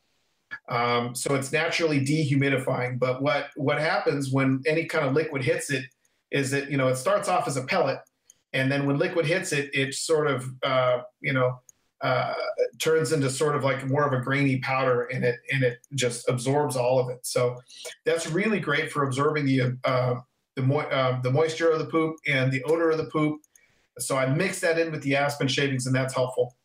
Um, 0.70 1.15
so 1.15 1.36
it's 1.36 1.51
naturally 1.51 1.99
dehumidifying. 1.99 2.99
But 2.99 3.22
what 3.22 3.47
what 3.55 3.80
happens 3.80 4.32
when 4.32 4.61
any 4.65 4.86
kind 4.86 5.05
of 5.05 5.13
liquid 5.13 5.43
hits 5.43 5.70
it 5.70 5.86
is 6.32 6.51
that 6.51 6.70
you 6.70 6.78
know 6.78 6.88
it 6.88 6.97
starts 6.97 7.30
off 7.30 7.47
as 7.47 7.57
a 7.57 7.63
pellet, 7.63 7.99
and 8.53 8.72
then 8.72 8.86
when 8.86 8.97
liquid 8.97 9.26
hits 9.26 9.53
it, 9.53 9.70
it 9.74 9.93
sort 9.93 10.28
of 10.28 10.49
uh, 10.63 10.99
you 11.22 11.34
know 11.34 11.59
uh, 12.01 12.34
turns 12.80 13.11
into 13.11 13.30
sort 13.30 13.55
of 13.55 13.63
like 13.63 13.88
more 13.88 14.05
of 14.05 14.13
a 14.13 14.24
grainy 14.24 14.59
powder 14.59 15.05
and 15.05 15.24
it 15.24 15.39
and 15.51 15.63
it 15.63 15.80
just 15.95 16.30
absorbs 16.30 16.76
all 16.76 16.99
of 16.99 17.09
it. 17.09 17.26
So 17.26 17.55
that's 18.05 18.30
really 18.30 18.59
great 18.59 18.91
for 18.91 19.03
absorbing 19.03 19.45
the 19.45 19.78
uh, 19.84 20.15
the, 20.55 20.61
mo- 20.63 20.80
uh, 20.80 21.22
the 21.22 21.32
moisture 21.32 21.70
of 21.70 21.80
the 21.80 21.86
poop 21.86 22.15
and 22.28 22.51
the 22.51 22.63
odor 22.63 22.89
of 22.91 22.97
the 22.97 23.05
poop. 23.05 23.39
So 23.99 24.18
I 24.18 24.28
mix 24.28 24.59
that 24.61 24.78
in 24.78 24.91
with 24.91 25.01
the 25.01 25.15
aspen 25.15 25.47
shavings 25.47 25.88
and 25.88 25.95
that's 25.95 26.13
helpful. 26.13 26.55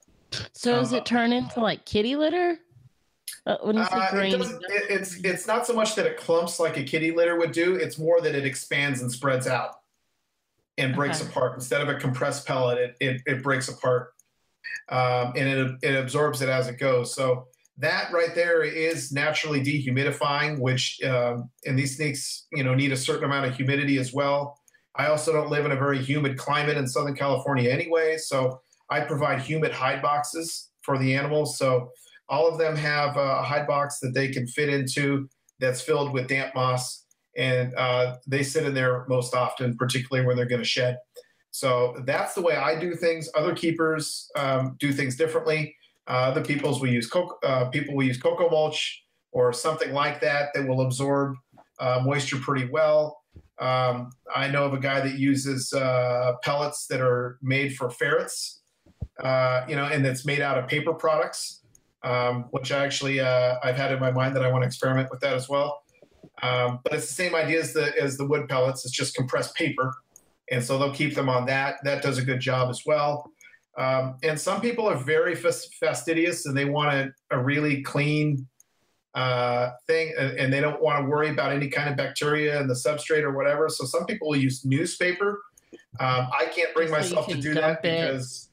So 0.55 0.77
does 0.77 0.93
it 0.93 1.03
uh, 1.03 1.05
turn 1.05 1.33
into 1.33 1.61
like 1.61 1.85
kitty 1.85 2.17
litter? 2.17 2.59
Uh, 3.45 3.57
it 3.65 4.41
it, 4.71 4.85
it's 4.91 5.17
it's 5.25 5.47
not 5.47 5.67
so 5.67 5.73
much 5.73 5.95
that 5.97 6.07
it 6.07 6.17
clumps 6.17 6.61
like 6.61 6.77
a 6.77 6.83
kitty 6.83 7.11
litter 7.11 7.37
would 7.39 7.53
do. 7.53 7.75
It's 7.75 7.99
more 7.99 8.21
that 8.21 8.35
it 8.35 8.47
expands 8.47 9.01
and 9.03 9.11
spreads 9.11 9.47
out 9.47 9.71
and 10.79 10.95
breaks 10.95 11.21
okay. 11.21 11.31
apart. 11.31 11.55
Instead 11.55 11.81
of 11.81 11.89
a 11.89 11.95
compressed 11.95 12.47
pellet, 12.47 12.79
it, 12.79 12.97
it, 13.01 13.23
it 13.27 13.43
breaks 13.43 13.69
apart 13.69 14.13
um, 14.89 15.33
and 15.37 15.49
it, 15.49 15.77
it 15.83 15.97
absorbs 15.97 16.43
it 16.43 16.49
as 16.49 16.69
it 16.69 16.79
goes. 16.79 17.15
So 17.15 17.49
that 17.79 18.13
right 18.13 18.35
there 18.35 18.63
is 18.63 19.13
naturally 19.13 19.61
dehumidifying, 19.61 20.59
which 20.59 21.03
um, 21.03 21.51
and 21.67 21.79
these 21.79 21.97
snakes, 21.97 22.47
you 22.53 22.65
know, 22.65 22.75
need 22.75 22.93
a 22.93 22.97
certain 22.97 23.25
amount 23.25 23.47
of 23.47 23.57
humidity 23.57 23.99
as 23.99 24.13
well. 24.13 24.59
I 24.95 25.07
also 25.07 25.33
don't 25.33 25.49
live 25.49 25.65
in 25.65 25.73
a 25.73 25.77
very 25.77 25.99
humid 25.99 26.37
climate 26.37 26.77
in 26.77 26.87
Southern 26.87 27.17
California 27.17 27.71
anyway, 27.71 28.19
so 28.19 28.61
I 28.91 29.01
provide 29.01 29.41
humid 29.41 29.73
hide 29.73 30.03
boxes 30.03 30.69
for 30.83 30.99
the 30.99 31.15
animals. 31.15 31.57
So 31.57 31.91
all 32.33 32.49
of 32.49 32.59
them 32.59 32.75
have 32.75 33.17
a 33.19 33.43
hide 33.43 33.67
box 33.67 34.01
that 34.01 34.13
they 34.15 34.29
can 34.29 34.47
fit 34.47 34.71
into 34.71 35.29
that's 35.61 35.83
filled 35.83 36.13
with 36.15 36.29
damp 36.29 36.55
moss, 36.55 37.05
and 37.37 37.75
uh, 37.77 38.17
they 38.27 38.43
sit 38.43 38.65
in 38.65 38.73
there 38.73 39.05
most 39.07 39.35
often, 39.35 39.77
particularly 39.77 40.27
when 40.27 40.35
they're 40.35 40.47
going 40.47 40.63
to 40.63 40.67
shed. 40.67 40.97
So 41.51 41.95
that's 42.07 42.35
the 42.35 42.41
way 42.41 42.57
I 42.57 42.81
do 42.81 42.95
things. 42.95 43.29
Other 43.37 43.55
keepers 43.55 44.31
um, 44.35 44.77
do 44.81 44.93
things 44.93 45.15
differently. 45.15 45.77
Uh, 46.09 46.33
other 46.33 46.43
people's 46.43 46.83
use 46.83 47.07
co- 47.07 47.39
uh, 47.45 47.67
people 47.67 47.95
will 47.95 48.05
use 48.05 48.19
cocoa 48.19 48.49
mulch 48.49 49.05
or 49.33 49.53
something 49.53 49.93
like 49.93 50.21
that 50.23 50.49
that 50.55 50.67
will 50.67 50.81
absorb 50.81 51.37
uh, 51.79 52.01
moisture 52.03 52.39
pretty 52.39 52.69
well. 52.71 53.21
Um, 53.61 54.11
I 54.35 54.49
know 54.49 54.65
of 54.65 54.73
a 54.73 54.81
guy 54.81 55.01
that 55.01 55.19
uses 55.19 55.73
uh, 55.75 56.33
pellets 56.43 56.87
that 56.87 57.01
are 57.03 57.39
made 57.43 57.77
for 57.77 57.91
ferrets, 57.91 58.63
uh, 59.23 59.65
you 59.69 59.77
know, 59.77 59.85
and 59.85 60.03
that's 60.03 60.25
made 60.25 60.41
out 60.41 60.59
of 60.59 60.67
paper 60.67 60.95
products, 60.95 61.62
um, 62.05 62.45
which 62.51 62.73
I 62.73 62.85
actually 62.85 63.21
uh, 63.21 63.57
I've 63.63 63.77
had 63.77 63.93
in 63.93 64.01
my 64.01 64.11
mind 64.11 64.35
that 64.37 64.45
I 64.45 64.51
want 64.51 64.63
to 64.63 64.67
experiment 64.67 65.09
with 65.11 65.21
that 65.21 65.35
as 65.35 65.49
well. 65.49 65.83
Um, 66.43 66.81
but 66.83 66.95
it's 66.95 67.07
the 67.07 67.15
same 67.15 67.35
idea 67.35 67.61
as 67.61 67.73
the 67.73 67.93
as 68.01 68.17
the 68.17 68.27
wood 68.27 68.49
pellets. 68.49 68.85
It's 68.85 68.95
just 68.95 69.15
compressed 69.15 69.55
paper 69.55 69.93
and 70.53 70.63
so 70.63 70.79
they'll 70.79 70.95
keep 70.95 71.15
them 71.15 71.29
on 71.29 71.47
that. 71.47 71.77
That 71.83 72.03
does 72.03 72.19
a 72.19 72.23
good 72.23 72.39
job 72.39 72.69
as 72.69 72.85
well. 72.85 73.31
Um, 73.79 74.19
and 74.23 74.39
some 74.39 74.61
people 74.61 74.87
are 74.87 74.97
very 74.97 75.35
fastidious 75.35 76.45
and 76.45 76.57
they 76.57 76.67
want 76.67 76.93
a, 76.95 77.11
a 77.31 77.43
really 77.43 77.83
clean 77.83 78.47
uh, 79.15 79.71
thing, 79.87 80.13
and, 80.19 80.39
and, 80.39 80.53
they 80.53 80.61
don't 80.61 80.81
want 80.81 81.03
to 81.03 81.09
worry 81.09 81.29
about 81.29 81.53
any 81.53 81.69
kind 81.69 81.91
of 81.91 81.97
bacteria 81.99 82.59
in 82.61 82.67
the 82.67 82.75
substrate 82.75 83.23
or 83.23 83.33
whatever. 83.33 83.69
So 83.69 83.85
some 83.85 84.07
people 84.07 84.29
will 84.29 84.37
use 84.37 84.65
newspaper. 84.65 85.43
Um, 86.01 86.29
I 86.33 86.51
can't 86.55 86.73
bring 86.75 86.89
so 86.89 86.95
myself 86.95 87.27
to 87.29 87.37
do 87.37 87.53
that 87.55 87.83
because. 87.83 88.49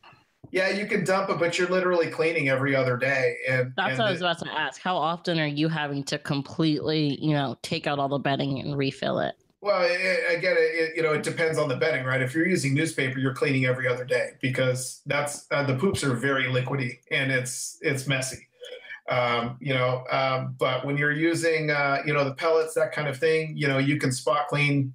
Yeah, 0.51 0.69
you 0.69 0.85
can 0.87 1.03
dump 1.03 1.29
it, 1.29 1.37
but 1.37 1.57
you're 1.57 1.69
literally 1.69 2.07
cleaning 2.07 2.49
every 2.49 2.75
other 2.75 2.97
day. 2.97 3.37
And 3.47 3.73
that's 3.75 3.91
and 3.91 3.99
what 3.99 4.07
I 4.07 4.11
was 4.11 4.21
about 4.21 4.39
to 4.39 4.51
ask. 4.51 4.81
How 4.81 4.97
often 4.97 5.39
are 5.39 5.47
you 5.47 5.69
having 5.69 6.03
to 6.05 6.17
completely, 6.17 7.23
you 7.23 7.33
know, 7.33 7.57
take 7.61 7.87
out 7.87 7.99
all 7.99 8.09
the 8.09 8.19
bedding 8.19 8.59
and 8.59 8.77
refill 8.77 9.19
it? 9.19 9.35
Well, 9.61 9.83
again, 9.83 10.55
it, 10.57 10.95
you 10.95 11.03
know, 11.03 11.11
it 11.11 11.23
depends 11.23 11.57
on 11.57 11.67
the 11.67 11.75
bedding, 11.75 12.05
right? 12.05 12.21
If 12.21 12.33
you're 12.33 12.47
using 12.47 12.73
newspaper, 12.73 13.19
you're 13.19 13.33
cleaning 13.33 13.65
every 13.65 13.87
other 13.87 14.05
day 14.05 14.31
because 14.41 15.01
that's 15.05 15.47
uh, 15.51 15.63
the 15.63 15.75
poops 15.75 16.03
are 16.03 16.13
very 16.13 16.45
liquidy 16.45 16.99
and 17.11 17.31
it's 17.31 17.77
it's 17.81 18.07
messy. 18.07 18.47
Um, 19.09 19.57
you 19.59 19.73
know, 19.73 20.05
um, 20.11 20.55
but 20.57 20.85
when 20.85 20.95
you're 20.95 21.11
using, 21.11 21.71
uh, 21.71 22.01
you 22.05 22.13
know, 22.13 22.23
the 22.23 22.35
pellets, 22.35 22.75
that 22.75 22.91
kind 22.91 23.07
of 23.07 23.17
thing, 23.17 23.57
you 23.57 23.67
know, 23.67 23.79
you 23.79 23.97
can 23.97 24.11
spot 24.11 24.47
clean, 24.47 24.93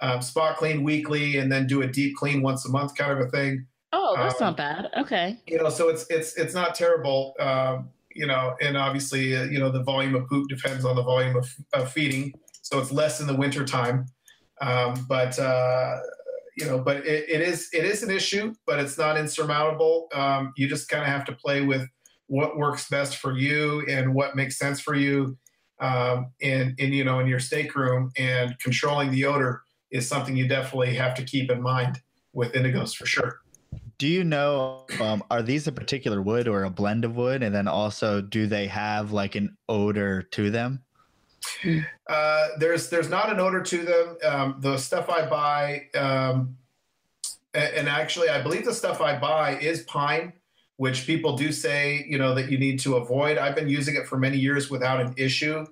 um, 0.00 0.20
spot 0.20 0.56
clean 0.56 0.82
weekly, 0.82 1.38
and 1.38 1.50
then 1.50 1.66
do 1.66 1.82
a 1.82 1.86
deep 1.86 2.16
clean 2.16 2.42
once 2.42 2.66
a 2.66 2.68
month, 2.68 2.94
kind 2.96 3.12
of 3.12 3.20
a 3.20 3.30
thing. 3.30 3.66
Oh, 3.92 4.14
that's 4.16 4.40
not 4.40 4.50
um, 4.50 4.54
bad. 4.56 4.88
Okay. 4.98 5.38
You 5.46 5.58
know, 5.58 5.68
so 5.68 5.88
it's 5.88 6.06
it's 6.08 6.36
it's 6.36 6.54
not 6.54 6.74
terrible. 6.74 7.34
Um, 7.38 7.90
you 8.14 8.26
know, 8.26 8.56
and 8.60 8.76
obviously, 8.76 9.36
uh, 9.36 9.44
you 9.44 9.58
know, 9.58 9.70
the 9.70 9.82
volume 9.82 10.14
of 10.14 10.26
poop 10.28 10.48
depends 10.48 10.84
on 10.84 10.96
the 10.96 11.02
volume 11.02 11.36
of, 11.36 11.48
of 11.72 11.90
feeding 11.90 12.32
so 12.62 12.78
it's 12.78 12.92
less 12.92 13.20
in 13.20 13.26
the 13.26 13.36
winter 13.36 13.64
time. 13.64 14.06
Um, 14.60 15.04
but 15.08 15.38
uh, 15.38 15.98
you 16.56 16.66
know, 16.66 16.78
but 16.78 16.98
it, 16.98 17.28
it 17.28 17.40
is 17.40 17.68
it 17.72 17.84
is 17.84 18.02
an 18.02 18.10
issue, 18.10 18.54
but 18.66 18.78
it's 18.78 18.96
not 18.96 19.18
insurmountable. 19.18 20.08
Um, 20.14 20.52
you 20.56 20.68
just 20.68 20.88
kind 20.88 21.02
of 21.02 21.08
have 21.08 21.24
to 21.26 21.32
play 21.32 21.60
with 21.60 21.86
what 22.28 22.56
works 22.56 22.88
best 22.88 23.16
for 23.16 23.36
you 23.36 23.84
and 23.88 24.14
what 24.14 24.36
makes 24.36 24.58
sense 24.58 24.80
for 24.80 24.94
you 24.94 25.36
um, 25.80 26.30
in 26.40 26.74
in 26.78 26.92
you 26.92 27.04
know 27.04 27.18
in 27.18 27.26
your 27.26 27.40
stateroom 27.40 28.10
and 28.16 28.58
controlling 28.60 29.10
the 29.10 29.24
odor 29.26 29.62
is 29.90 30.08
something 30.08 30.36
you 30.36 30.48
definitely 30.48 30.94
have 30.94 31.14
to 31.14 31.24
keep 31.24 31.50
in 31.50 31.60
mind 31.60 32.00
with 32.32 32.52
indigos 32.52 32.94
for 32.94 33.04
sure. 33.04 33.41
Do 33.98 34.08
you 34.08 34.24
know, 34.24 34.86
um, 35.00 35.22
are 35.30 35.42
these 35.42 35.66
a 35.68 35.72
particular 35.72 36.20
wood 36.20 36.48
or 36.48 36.64
a 36.64 36.70
blend 36.70 37.04
of 37.04 37.14
wood? 37.14 37.42
And 37.42 37.54
then 37.54 37.68
also, 37.68 38.20
do 38.20 38.46
they 38.46 38.66
have 38.66 39.12
like 39.12 39.36
an 39.36 39.56
odor 39.68 40.22
to 40.32 40.50
them? 40.50 40.82
Uh, 42.08 42.48
there's 42.58 42.88
there's 42.90 43.08
not 43.08 43.30
an 43.30 43.38
odor 43.38 43.62
to 43.62 43.78
them. 43.84 44.16
Um, 44.24 44.56
the 44.60 44.76
stuff 44.76 45.08
I 45.08 45.26
buy, 45.26 45.86
um, 45.96 46.56
and, 47.54 47.88
actually, 47.88 48.28
I 48.28 48.42
believe 48.42 48.64
the 48.64 48.74
stuff 48.74 49.00
I 49.00 49.18
buy 49.18 49.58
is 49.58 49.82
pine, 49.82 50.32
which 50.76 51.06
people 51.06 51.36
do 51.36 51.52
say 51.52 52.04
you 52.08 52.18
know 52.18 52.34
that 52.34 52.50
you 52.50 52.58
need 52.58 52.80
to 52.80 52.96
avoid. 52.96 53.38
I've 53.38 53.54
been 53.54 53.68
using 53.68 53.96
it 53.96 54.06
for 54.06 54.18
many 54.18 54.38
years 54.38 54.70
without 54.70 55.00
an 55.00 55.14
issue, 55.16 55.66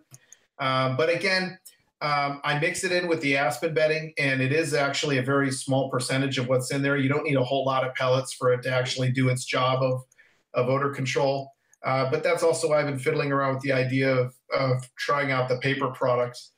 um, 0.58 0.96
but 0.96 1.08
again. 1.08 1.58
Um, 2.02 2.40
I 2.44 2.58
mix 2.58 2.82
it 2.82 2.92
in 2.92 3.08
with 3.08 3.20
the 3.20 3.36
aspen 3.36 3.74
bedding, 3.74 4.14
and 4.18 4.40
it 4.40 4.52
is 4.52 4.72
actually 4.72 5.18
a 5.18 5.22
very 5.22 5.50
small 5.50 5.90
percentage 5.90 6.38
of 6.38 6.48
what's 6.48 6.72
in 6.72 6.80
there. 6.80 6.96
You 6.96 7.10
don't 7.10 7.24
need 7.24 7.36
a 7.36 7.44
whole 7.44 7.64
lot 7.64 7.86
of 7.86 7.94
pellets 7.94 8.32
for 8.32 8.52
it 8.52 8.62
to 8.62 8.74
actually 8.74 9.10
do 9.12 9.28
its 9.28 9.44
job 9.44 9.82
of, 9.82 10.02
of 10.54 10.68
odor 10.68 10.90
control. 10.90 11.52
Uh, 11.84 12.10
but 12.10 12.22
that's 12.22 12.42
also 12.42 12.70
why 12.70 12.80
I've 12.80 12.86
been 12.86 12.98
fiddling 12.98 13.32
around 13.32 13.54
with 13.54 13.62
the 13.62 13.72
idea 13.72 14.14
of, 14.14 14.34
of 14.52 14.82
trying 14.96 15.30
out 15.30 15.48
the 15.48 15.58
paper 15.58 15.88
products. 15.88 16.52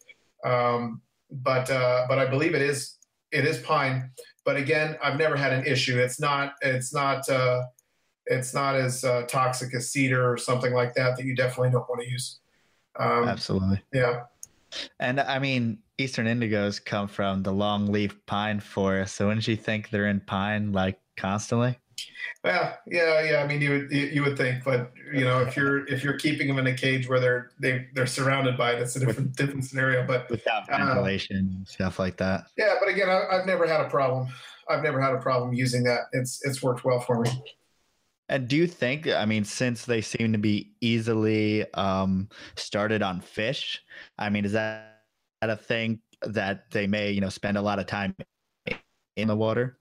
Um, 0.45 1.01
but 1.31 1.71
uh, 1.71 2.07
but 2.09 2.19
I 2.19 2.27
believe 2.27 2.55
it 2.55 2.63
is 2.63 2.99
it 3.31 3.45
is 3.45 3.59
pine. 3.59 4.11
But 4.45 4.57
again, 4.57 4.97
I've 5.03 5.19
never 5.19 5.37
had 5.37 5.53
an 5.53 5.65
issue. 5.65 5.99
It's 5.99 6.21
not 6.21 6.55
it's 6.61 6.93
not 6.93 7.29
uh, 7.29 7.63
it's 8.27 8.55
not 8.55 8.75
as 8.75 9.05
uh, 9.05 9.23
toxic 9.23 9.75
as 9.75 9.91
cedar 9.91 10.31
or 10.31 10.37
something 10.37 10.73
like 10.73 10.95
that 10.95 11.17
that 11.17 11.25
you 11.25 11.35
definitely 11.35 11.71
don't 11.71 11.89
want 11.89 12.03
to 12.03 12.11
use. 12.11 12.41
Um, 12.99 13.29
Absolutely. 13.29 13.83
Yeah. 13.93 14.23
And 14.99 15.21
I 15.21 15.39
mean, 15.39 15.79
eastern 15.99 16.27
indigos 16.27 16.85
come 16.85 17.09
from 17.09 17.43
the 17.43 17.53
long 17.53 17.87
leaf 17.87 18.15
pine 18.27 18.61
forest. 18.61 19.17
So 19.17 19.29
wouldn't 19.29 19.49
you 19.49 19.57
think 19.57 19.91
they're 19.91 20.09
in 20.09 20.21
pine 20.21 20.73
like 20.73 20.99
constantly? 21.17 21.79
Well, 22.45 22.77
yeah, 22.87 23.23
yeah. 23.23 23.43
I 23.43 23.47
mean, 23.47 23.61
you 23.61 23.71
would 23.71 23.93
you 23.93 24.23
would 24.23 24.37
think, 24.37 24.65
but 24.65 24.93
you 25.13 25.25
know, 25.25 25.41
if 25.43 25.57
you're 25.57 25.87
if 25.87 26.03
you're 26.03 26.19
keeping 26.19 26.49
them 26.49 26.59
in 26.59 26.67
a 26.67 26.75
cage 26.77 27.09
where 27.09 27.21
they're 27.21 27.51
they 27.61 27.87
they're 27.95 28.07
surrounded 28.07 28.57
by 28.57 28.73
it, 28.73 28.81
it's 28.81 28.97
a 28.97 29.01
different 29.01 29.37
different 29.37 29.65
scenario. 29.65 30.05
But 30.05 30.29
without 30.29 30.69
uh, 30.69 30.77
ventilation, 30.77 31.65
stuff 31.69 31.99
like 31.99 32.17
that. 32.17 32.47
Yeah, 32.57 32.75
but 32.81 32.89
again, 32.89 33.09
I, 33.09 33.37
have 33.37 33.47
never 33.47 33.67
had 33.67 33.81
a 33.81 33.89
problem. 33.89 34.29
I've 34.69 34.83
never 34.83 35.01
had 35.01 35.15
a 35.15 35.19
problem 35.19 35.53
using 35.53 35.85
that. 35.85 36.03
It's 36.13 36.45
it's 36.45 36.63
worked 36.63 36.85
well 36.85 37.01
for 37.01 37.21
me. 37.21 37.31
And 38.33 38.49
do 38.49 38.57
you 38.57 38.67
think, 38.67 39.07
I 39.07 39.27
mean, 39.27 39.45
since 39.45 39.85
they 39.85 40.01
seem 40.01 40.33
to 40.33 40.39
be 40.39 40.73
easily 40.81 41.71
um, 41.75 42.31
started 42.57 43.03
on 43.03 43.21
fish, 43.21 43.85
I 44.19 44.31
mean, 44.31 44.47
is 44.47 44.53
that 44.53 45.03
a 45.43 45.55
thing 45.55 46.01
that 46.23 46.71
they 46.71 46.87
may, 46.87 47.11
you 47.11 47.21
know, 47.21 47.29
spend 47.29 47.59
a 47.59 47.61
lot 47.63 47.79
of 47.79 47.87
time 47.87 48.17
in 49.19 49.29
the 49.29 49.37
water? 49.37 49.77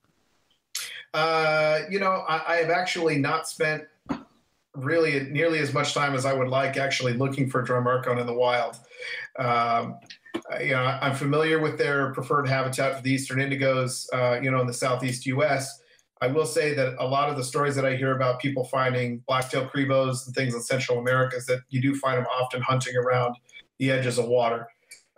Uh, 1.13 1.79
you 1.89 2.01
know, 2.01 2.25
I, 2.27 2.43
I 2.45 2.55
have 2.57 2.71
actually 2.71 3.19
not 3.19 3.47
spent 3.47 3.85
really 4.75 5.29
nearly 5.29 5.59
as 5.59 5.73
much 5.73 5.93
time 5.93 6.13
as 6.13 6.25
I 6.25 6.33
would 6.33 6.49
like 6.49 6.75
actually 6.75 7.13
looking 7.13 7.49
for 7.49 7.65
Drymarchon 7.65 8.19
in 8.19 8.27
the 8.27 8.33
wild. 8.33 8.75
Um, 9.39 9.97
you 10.59 10.71
know, 10.71 10.99
I'm 11.01 11.15
familiar 11.15 11.59
with 11.59 11.77
their 11.77 12.11
preferred 12.11 12.49
habitat 12.49 12.97
for 12.97 13.01
the 13.01 13.11
eastern 13.11 13.39
indigos, 13.39 14.07
uh, 14.13 14.41
you 14.41 14.51
know, 14.51 14.59
in 14.59 14.67
the 14.67 14.73
southeast 14.73 15.25
U.S. 15.27 15.80
I 16.21 16.27
will 16.27 16.45
say 16.45 16.73
that 16.75 16.95
a 16.99 17.05
lot 17.05 17.29
of 17.29 17.35
the 17.35 17.43
stories 17.43 17.75
that 17.75 17.85
I 17.85 17.95
hear 17.95 18.15
about 18.15 18.39
people 18.39 18.63
finding 18.65 19.23
black-tailed 19.27 19.71
cribos 19.71 20.27
and 20.27 20.35
things 20.35 20.53
in 20.53 20.61
Central 20.61 20.99
America 20.99 21.35
is 21.37 21.47
that 21.47 21.61
you 21.69 21.81
do 21.81 21.95
find 21.95 22.19
them 22.19 22.27
often 22.27 22.61
hunting 22.61 22.95
around 22.95 23.35
the 23.79 23.89
edges 23.89 24.19
of 24.19 24.27
water. 24.27 24.67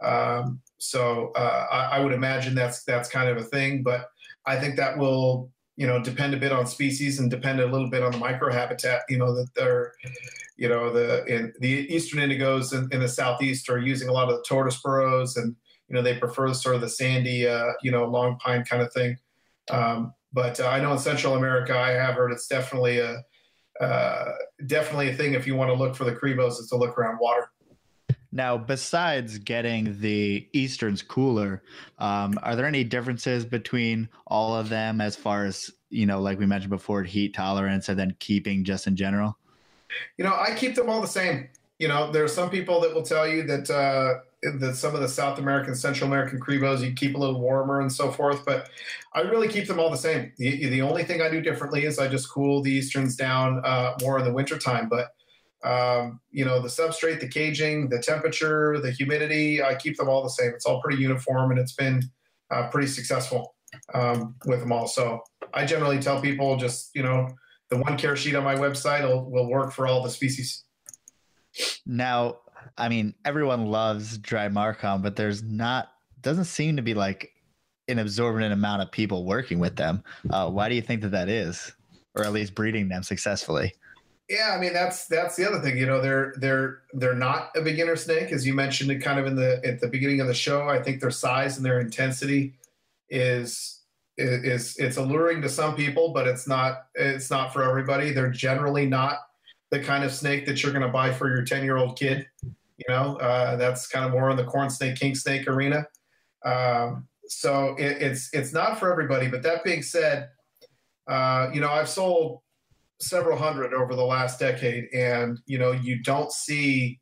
Um, 0.01 0.61
so 0.77 1.31
uh, 1.35 1.67
I, 1.71 1.97
I, 1.97 1.99
would 1.99 2.13
imagine 2.13 2.55
that's 2.55 2.84
that's 2.84 3.09
kind 3.09 3.30
of 3.30 3.38
a 3.38 3.43
thing, 3.43 3.84
but 3.84 4.09
I 4.45 4.57
think 4.59 4.75
that 4.77 4.97
will 4.97 5.49
you 5.75 5.88
know 5.88 6.01
depend 6.01 6.34
a 6.34 6.38
bit 6.38 6.51
on 6.51 6.65
species 6.65 7.19
and 7.19 7.30
depend 7.30 7.59
a 7.59 7.65
little 7.65 7.89
bit 7.89 8.03
on 8.03 8.11
the 8.11 8.17
microhabitat 8.17 8.99
you 9.09 9.17
know 9.17 9.34
that 9.34 9.47
they're 9.55 9.93
you 10.57 10.69
know 10.69 10.91
the 10.93 11.25
in 11.25 11.51
the 11.59 11.88
eastern 11.93 12.19
indigos 12.19 12.73
in, 12.73 12.88
in 12.91 12.99
the 12.99 13.07
southeast 13.07 13.69
are 13.69 13.80
using 13.80 14.07
a 14.07 14.11
lot 14.11 14.30
of 14.30 14.35
the 14.35 14.43
tortoise 14.47 14.80
burrows 14.81 15.38
and 15.38 15.55
you 15.88 15.95
know 15.95 16.01
they 16.01 16.17
prefer 16.17 16.53
sort 16.53 16.75
of 16.75 16.81
the 16.81 16.89
sandy 16.89 17.47
uh, 17.47 17.71
you 17.81 17.91
know 17.91 18.05
long 18.05 18.38
pine 18.38 18.63
kind 18.63 18.84
of 18.84 18.93
thing 18.93 19.17
um, 19.71 20.13
but 20.34 20.60
uh, 20.60 20.68
i 20.68 20.80
know 20.80 20.91
in 20.91 20.99
central 20.99 21.35
america 21.35 21.77
i 21.77 21.91
have 21.91 22.15
heard 22.15 22.31
it's 22.31 22.47
definitely 22.47 22.99
a 22.99 23.23
uh, 23.81 24.31
definitely 24.68 25.10
a 25.10 25.14
thing 25.14 25.34
if 25.34 25.47
you 25.47 25.55
want 25.55 25.69
to 25.69 25.73
look 25.73 25.95
for 25.95 26.03
the 26.03 26.11
cribos 26.11 26.60
is 26.60 26.68
to 26.69 26.77
look 26.77 26.97
around 26.97 27.18
water 27.19 27.49
now, 28.34 28.57
besides 28.57 29.38
getting 29.38 29.99
the 29.99 30.49
Easterns 30.53 31.03
cooler, 31.03 31.61
um, 31.99 32.39
are 32.41 32.55
there 32.55 32.65
any 32.65 32.84
differences 32.84 33.45
between 33.45 34.10
all 34.26 34.55
of 34.55 34.69
them 34.69 35.01
as 35.01 35.15
far 35.15 35.45
as, 35.45 35.69
you 35.91 36.07
know, 36.07 36.19
like 36.19 36.39
we 36.39 36.47
mentioned 36.47 36.72
before, 36.72 37.03
heat 37.03 37.35
tolerance 37.35 37.89
and 37.89 37.99
then 37.99 38.15
keeping 38.18 38.64
just 38.64 38.88
in 38.88 38.95
general? 38.95 39.38
You 40.18 40.23
know, 40.23 40.34
I 40.34 40.55
keep 40.55 40.73
them 40.73 40.89
all 40.89 40.99
the 40.99 41.07
same. 41.07 41.47
You 41.77 41.88
know, 41.88 42.11
there 42.11 42.23
are 42.23 42.27
some 42.27 42.49
people 42.49 42.81
that 42.81 42.95
will 42.95 43.03
tell 43.03 43.27
you 43.27 43.43
that 43.43 43.69
uh, 43.69 44.22
that 44.60 44.76
some 44.76 44.94
of 44.95 45.02
the 45.02 45.07
South 45.07 45.40
American, 45.40 45.76
Central 45.76 46.07
American 46.07 46.40
cribos 46.40 46.82
you 46.82 46.94
keep 46.94 47.15
a 47.15 47.18
little 47.18 47.40
warmer 47.40 47.82
and 47.82 47.91
so 47.91 48.11
forth, 48.11 48.45
but 48.45 48.70
I 49.14 49.22
really 49.22 49.48
keep 49.48 49.68
them 49.68 49.80
all 49.80 49.90
the 49.90 49.98
same. 49.98 50.34
The, 50.38 50.70
the 50.70 50.82
only 50.82 51.03
thing 51.03 51.22
I 51.22 51.30
do 51.30 51.41
differently 51.41 51.86
is 51.86 51.99
I 51.99 52.07
just 52.07 52.30
cool 52.30 52.61
the 52.61 52.72
Easterns 52.72 53.15
down 53.15 53.61
uh, 53.64 53.94
more 54.02 54.20
in 54.20 54.26
the 54.26 54.34
wintertime. 54.34 54.90
But 54.90 55.10
um, 55.64 56.20
you 56.32 56.44
know, 56.44 56.61
the 56.61 56.68
substrate, 56.68 57.22
the 57.22 57.28
caging, 57.28 57.88
the 57.88 57.99
temperature, 57.99 58.80
the 58.82 58.91
humidity, 58.91 59.64
I 59.64 59.76
keep 59.76 59.98
them 59.98 60.10
all 60.10 60.22
the 60.22 60.30
same. 60.30 60.52
It's 60.53 60.65
all 60.65 60.82
pretty 60.82 61.02
uniform 61.02 61.52
and 61.52 61.60
it's 61.60 61.74
been 61.74 62.03
uh, 62.52 62.68
pretty 62.68 62.88
successful 62.88 63.56
um, 63.94 64.36
with 64.45 64.60
them 64.60 64.72
all. 64.72 64.88
So 64.88 65.22
I 65.53 65.65
generally 65.65 65.99
tell 65.99 66.20
people 66.22 66.57
just, 66.57 66.91
you 66.94 67.03
know, 67.03 67.30
the 67.70 67.78
one 67.78 67.98
care 67.98 68.15
sheet 68.15 68.36
on 68.36 68.44
my 68.44 68.56
website 68.56 69.07
will, 69.07 69.30
will 69.32 69.49
work 69.49 69.72
for 69.72 69.88
all 69.88 70.03
the 70.03 70.10
species. 70.10 70.65
Now, 71.86 72.40
I 72.77 72.89
mean, 72.89 73.13
everyone 73.25 73.67
loves 73.67 74.17
Drymarchon, 74.17 75.01
but 75.01 75.15
there's 75.15 75.43
not, 75.43 75.89
doesn't 76.21 76.45
seem 76.45 76.75
to 76.75 76.81
be 76.81 76.93
like 76.93 77.33
an 77.87 77.99
absorbent 77.99 78.53
amount 78.53 78.81
of 78.81 78.91
people 78.91 79.25
working 79.25 79.59
with 79.59 79.75
them. 79.75 80.03
Uh, 80.29 80.49
why 80.49 80.69
do 80.69 80.75
you 80.75 80.81
think 80.81 81.01
that 81.01 81.11
that 81.11 81.29
is? 81.29 81.73
Or 82.15 82.23
at 82.23 82.31
least 82.31 82.55
breeding 82.55 82.89
them 82.89 83.03
successfully? 83.03 83.73
Yeah, 84.29 84.51
I 84.55 84.59
mean 84.59 84.73
that's 84.73 85.05
that's 85.07 85.35
the 85.35 85.47
other 85.47 85.59
thing. 85.59 85.77
You 85.77 85.85
know, 85.85 85.99
they're 85.99 86.33
they're 86.37 86.83
they're 86.93 87.15
not 87.15 87.49
a 87.55 87.61
beginner 87.61 87.95
snake, 87.95 88.31
as 88.31 88.47
you 88.47 88.53
mentioned 88.53 88.89
it 88.89 88.99
kind 88.99 89.19
of 89.19 89.25
in 89.25 89.35
the 89.35 89.61
at 89.65 89.81
the 89.81 89.87
beginning 89.87 90.21
of 90.21 90.27
the 90.27 90.33
show. 90.33 90.69
I 90.69 90.81
think 90.81 91.01
their 91.01 91.11
size 91.11 91.57
and 91.57 91.65
their 91.65 91.81
intensity 91.81 92.53
is 93.09 93.81
is 94.17 94.77
it's 94.77 94.97
alluring 94.97 95.41
to 95.41 95.49
some 95.49 95.75
people, 95.75 96.13
but 96.13 96.27
it's 96.27 96.47
not 96.47 96.85
it's 96.95 97.29
not 97.29 97.51
for 97.51 97.63
everybody. 97.63 98.11
They're 98.11 98.31
generally 98.31 98.85
not 98.85 99.19
the 99.71 99.79
kind 99.79 100.03
of 100.03 100.13
snake 100.13 100.45
that 100.45 100.61
you're 100.61 100.71
going 100.71 100.83
to 100.83 100.87
buy 100.87 101.11
for 101.11 101.27
your 101.29 101.43
10 101.43 101.63
year 101.63 101.77
old 101.77 101.97
kid. 101.97 102.27
You 102.77 102.85
know, 102.89 103.17
uh, 103.17 103.55
that's 103.55 103.87
kind 103.87 104.05
of 104.05 104.11
more 104.11 104.29
in 104.29 104.37
the 104.37 104.43
corn 104.43 104.69
snake, 104.69 104.95
king 104.95 105.15
snake 105.15 105.47
arena. 105.47 105.85
Um, 106.43 107.07
so 107.27 107.75
it, 107.77 108.01
it's 108.01 108.29
it's 108.33 108.53
not 108.53 108.79
for 108.79 108.91
everybody. 108.91 109.27
But 109.27 109.43
that 109.43 109.63
being 109.63 109.81
said, 109.81 110.29
uh, 111.07 111.49
you 111.53 111.61
know, 111.61 111.69
I've 111.69 111.89
sold 111.89 112.41
several 112.99 113.37
hundred 113.37 113.73
over 113.73 113.95
the 113.95 114.03
last 114.03 114.39
decade, 114.39 114.85
and 114.93 115.39
you 115.45 115.57
know 115.57 115.71
you 115.71 116.01
don't 116.01 116.31
see 116.31 116.99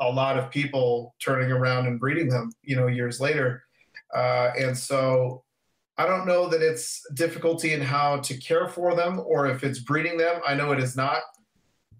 a 0.00 0.10
lot 0.10 0.38
of 0.38 0.50
people 0.50 1.14
turning 1.24 1.52
around 1.52 1.86
and 1.86 2.00
breeding 2.00 2.28
them, 2.28 2.50
you 2.62 2.76
know, 2.76 2.88
years 2.88 3.20
later. 3.20 3.62
Uh, 4.14 4.50
and 4.58 4.76
so 4.76 5.44
I 5.96 6.06
don't 6.06 6.26
know 6.26 6.48
that 6.48 6.62
it's 6.62 7.02
difficulty 7.14 7.72
in 7.72 7.80
how 7.80 8.18
to 8.18 8.36
care 8.38 8.68
for 8.68 8.94
them 8.96 9.20
or 9.24 9.46
if 9.46 9.62
it's 9.62 9.78
breeding 9.78 10.16
them. 10.16 10.40
I 10.46 10.54
know 10.54 10.72
it 10.72 10.80
is 10.80 10.96
not 10.96 11.22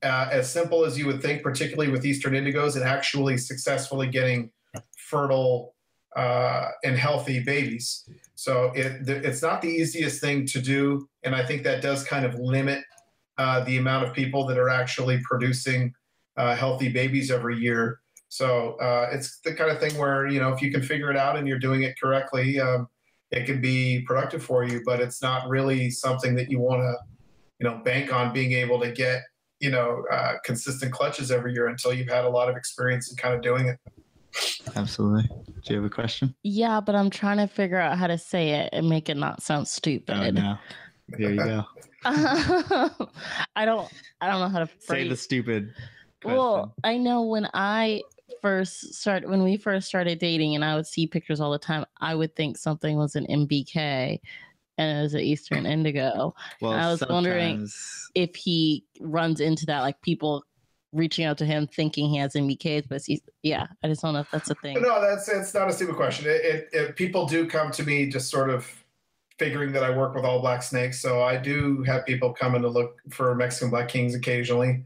uh, 0.05 0.29
as 0.31 0.51
simple 0.51 0.85
as 0.85 0.99
you 0.99 1.07
would 1.07 1.23
think, 1.23 1.43
particularly 1.43 1.91
with 1.91 2.05
Eastern 2.05 2.35
indigos 2.35 2.77
and 2.77 2.85
actually 2.85 3.39
successfully 3.39 4.07
getting 4.07 4.51
fertile 4.97 5.75
uh, 6.15 6.69
and 6.85 6.97
healthy 6.97 7.41
babies. 7.41 8.09
So 8.35 8.71
it, 8.75 9.09
it's 9.09 9.43
not 9.43 9.63
the 9.63 9.69
easiest 9.69 10.21
thing 10.21 10.47
to 10.47 10.61
do. 10.61 11.09
And 11.23 11.35
I 11.35 11.45
think 11.45 11.63
that 11.65 11.83
does 11.83 12.05
kind 12.05 12.25
of 12.25 12.35
limit 12.35 12.85
uh, 13.39 13.65
the 13.65 13.79
amount 13.79 14.07
of 14.07 14.13
people 14.13 14.47
that 14.47 14.59
are 14.59 14.69
actually 14.69 15.21
producing 15.25 15.93
uh, 16.37 16.55
healthy 16.55 16.89
babies 16.89 17.31
every 17.31 17.59
year. 17.59 18.01
So 18.29 18.75
uh, 18.75 19.11
it's 19.13 19.41
the 19.41 19.55
kind 19.55 19.71
of 19.71 19.79
thing 19.81 19.97
where 19.99 20.27
you 20.27 20.41
know 20.41 20.53
if 20.53 20.61
you 20.61 20.71
can 20.73 20.83
figure 20.83 21.11
it 21.11 21.17
out 21.17 21.37
and 21.37 21.47
you're 21.47 21.59
doing 21.59 21.83
it 21.83 21.95
correctly, 22.01 22.61
um, 22.61 22.89
it 23.31 23.47
can 23.47 23.61
be 23.61 24.03
productive 24.07 24.43
for 24.43 24.65
you. 24.65 24.83
But 24.85 25.01
it's 25.01 25.23
not 25.23 25.49
really 25.49 25.91
something 25.91 26.35
that 26.35 26.51
you 26.51 26.59
want 26.59 26.83
to 26.83 26.95
you 27.61 27.69
know 27.69 27.79
bank 27.85 28.13
on 28.13 28.33
being 28.33 28.53
able 28.53 28.81
to 28.81 28.91
get 28.91 29.23
you 29.65 29.71
know 29.71 30.05
uh, 30.13 30.35
consistent 30.45 30.93
clutches 30.93 31.31
every 31.31 31.55
year 31.55 31.69
until 31.69 31.95
you've 31.95 32.11
had 32.11 32.27
a 32.27 32.29
lot 32.29 32.51
of 32.51 32.57
experience 32.57 33.11
in 33.11 33.17
kind 33.17 33.35
of 33.35 33.41
doing 33.41 33.67
it. 33.67 33.79
Absolutely. 34.77 35.27
Do 35.65 35.73
you 35.73 35.77
have 35.77 35.85
a 35.85 35.95
question? 35.95 36.35
Yeah, 36.43 36.81
but 36.81 36.95
I'm 36.95 37.09
trying 37.09 37.39
to 37.39 37.47
figure 37.47 37.79
out 37.79 37.97
how 37.97 38.07
to 38.07 38.19
say 38.19 38.51
it 38.51 38.69
and 38.75 38.91
make 38.91 39.09
it 39.09 39.17
not 39.17 39.43
sound 39.43 39.67
stupid. 39.67 40.15
Oh, 40.15 40.31
no. 40.31 40.59
Here 41.17 41.31
you 41.31 41.37
go. 41.37 41.65
I 42.05 43.65
don't 43.65 43.91
I 44.21 44.27
don't 44.27 44.41
know 44.41 44.49
how 44.49 44.59
to 44.59 44.67
phrase. 44.67 45.05
say 45.05 45.09
the 45.09 45.17
stupid. 45.17 45.73
Question. 46.21 46.37
Well, 46.37 46.75
I 46.85 46.99
know 46.99 47.23
when 47.23 47.49
I 47.55 48.03
first 48.43 48.93
started 48.93 49.31
when 49.31 49.43
we 49.43 49.57
first 49.57 49.89
started 49.89 50.19
dating 50.19 50.55
and 50.55 50.63
I 50.63 50.75
would 50.77 50.87
see 50.87 51.07
pictures 51.07 51.41
all 51.41 51.53
the 51.53 51.59
time, 51.59 51.87
I 52.03 52.15
would 52.15 52.37
think 52.37 52.59
something 52.59 52.99
was 52.99 53.17
an 53.17 53.27
MBK 53.31 54.21
and 54.79 54.99
it 54.99 55.03
was 55.03 55.15
an 55.15 55.21
Eastern 55.21 55.67
Indigo. 55.67 56.35
Well, 56.61 56.73
I 56.73 56.91
was 56.91 57.03
wondering 57.09 57.69
if 58.15 58.35
he 58.35 58.85
runs 59.01 59.41
into 59.41 59.67
that, 59.67 59.81
like 59.81 60.01
people 60.03 60.45
reaching 60.93 61.25
out 61.25 61.39
to 61.39 61.45
him 61.45 61.67
thinking 61.67 62.09
he 62.09 62.19
has 62.19 62.35
MBKs, 62.35 62.89
but 62.89 63.03
he's, 63.05 63.21
yeah, 63.43 63.67
I 63.83 63.89
just 63.89 64.01
don't 64.01 64.15
know 64.15 64.21
if 64.21 64.31
that's 64.31 64.51
a 64.51 64.55
thing. 64.55 64.81
No, 64.81 65.01
that's 65.01 65.29
it's 65.29 65.53
not 65.53 65.69
a 65.69 65.73
stupid 65.73 65.97
question. 65.97 66.27
It, 66.27 66.45
it, 66.45 66.69
it, 66.73 66.97
people 66.97 67.27
do 67.27 67.47
come 67.47 67.71
to 67.73 67.83
me 67.83 68.09
just 68.09 68.31
sort 68.31 68.49
of 68.49 68.85
figuring 69.39 69.73
that 69.73 69.83
I 69.83 69.91
work 69.97 70.15
with 70.15 70.25
all 70.25 70.41
black 70.41 70.63
snakes. 70.63 71.01
So 71.01 71.23
I 71.23 71.37
do 71.37 71.83
have 71.83 72.07
people 72.07 72.33
coming 72.33 72.63
to 72.63 72.69
look 72.69 72.99
for 73.11 73.35
Mexican 73.35 73.71
black 73.71 73.89
kings 73.89 74.15
occasionally, 74.15 74.85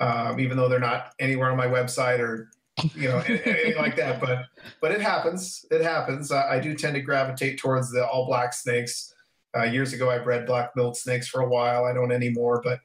um, 0.00 0.40
even 0.40 0.56
though 0.56 0.68
they're 0.68 0.80
not 0.80 1.12
anywhere 1.18 1.50
on 1.50 1.56
my 1.58 1.66
website 1.66 2.18
or 2.18 2.50
you 2.94 3.08
know 3.08 3.18
anything 3.28 3.76
like 3.76 3.96
that. 3.96 4.20
But 4.20 4.46
but 4.80 4.92
it 4.92 5.00
happens. 5.00 5.66
It 5.70 5.82
happens. 5.82 6.32
I, 6.32 6.54
I, 6.54 6.58
do 6.58 6.74
tend 6.74 6.94
to 6.94 7.02
gravitate 7.02 7.58
towards 7.58 7.90
the 7.90 8.06
all 8.06 8.26
black 8.26 8.54
snakes. 8.54 9.11
Uh, 9.56 9.64
years 9.64 9.92
ago, 9.92 10.10
I 10.10 10.18
bred 10.18 10.46
black 10.46 10.70
milk 10.76 10.96
snakes 10.96 11.28
for 11.28 11.42
a 11.42 11.48
while. 11.48 11.84
I 11.84 11.92
don't 11.92 12.12
anymore, 12.12 12.60
but 12.64 12.80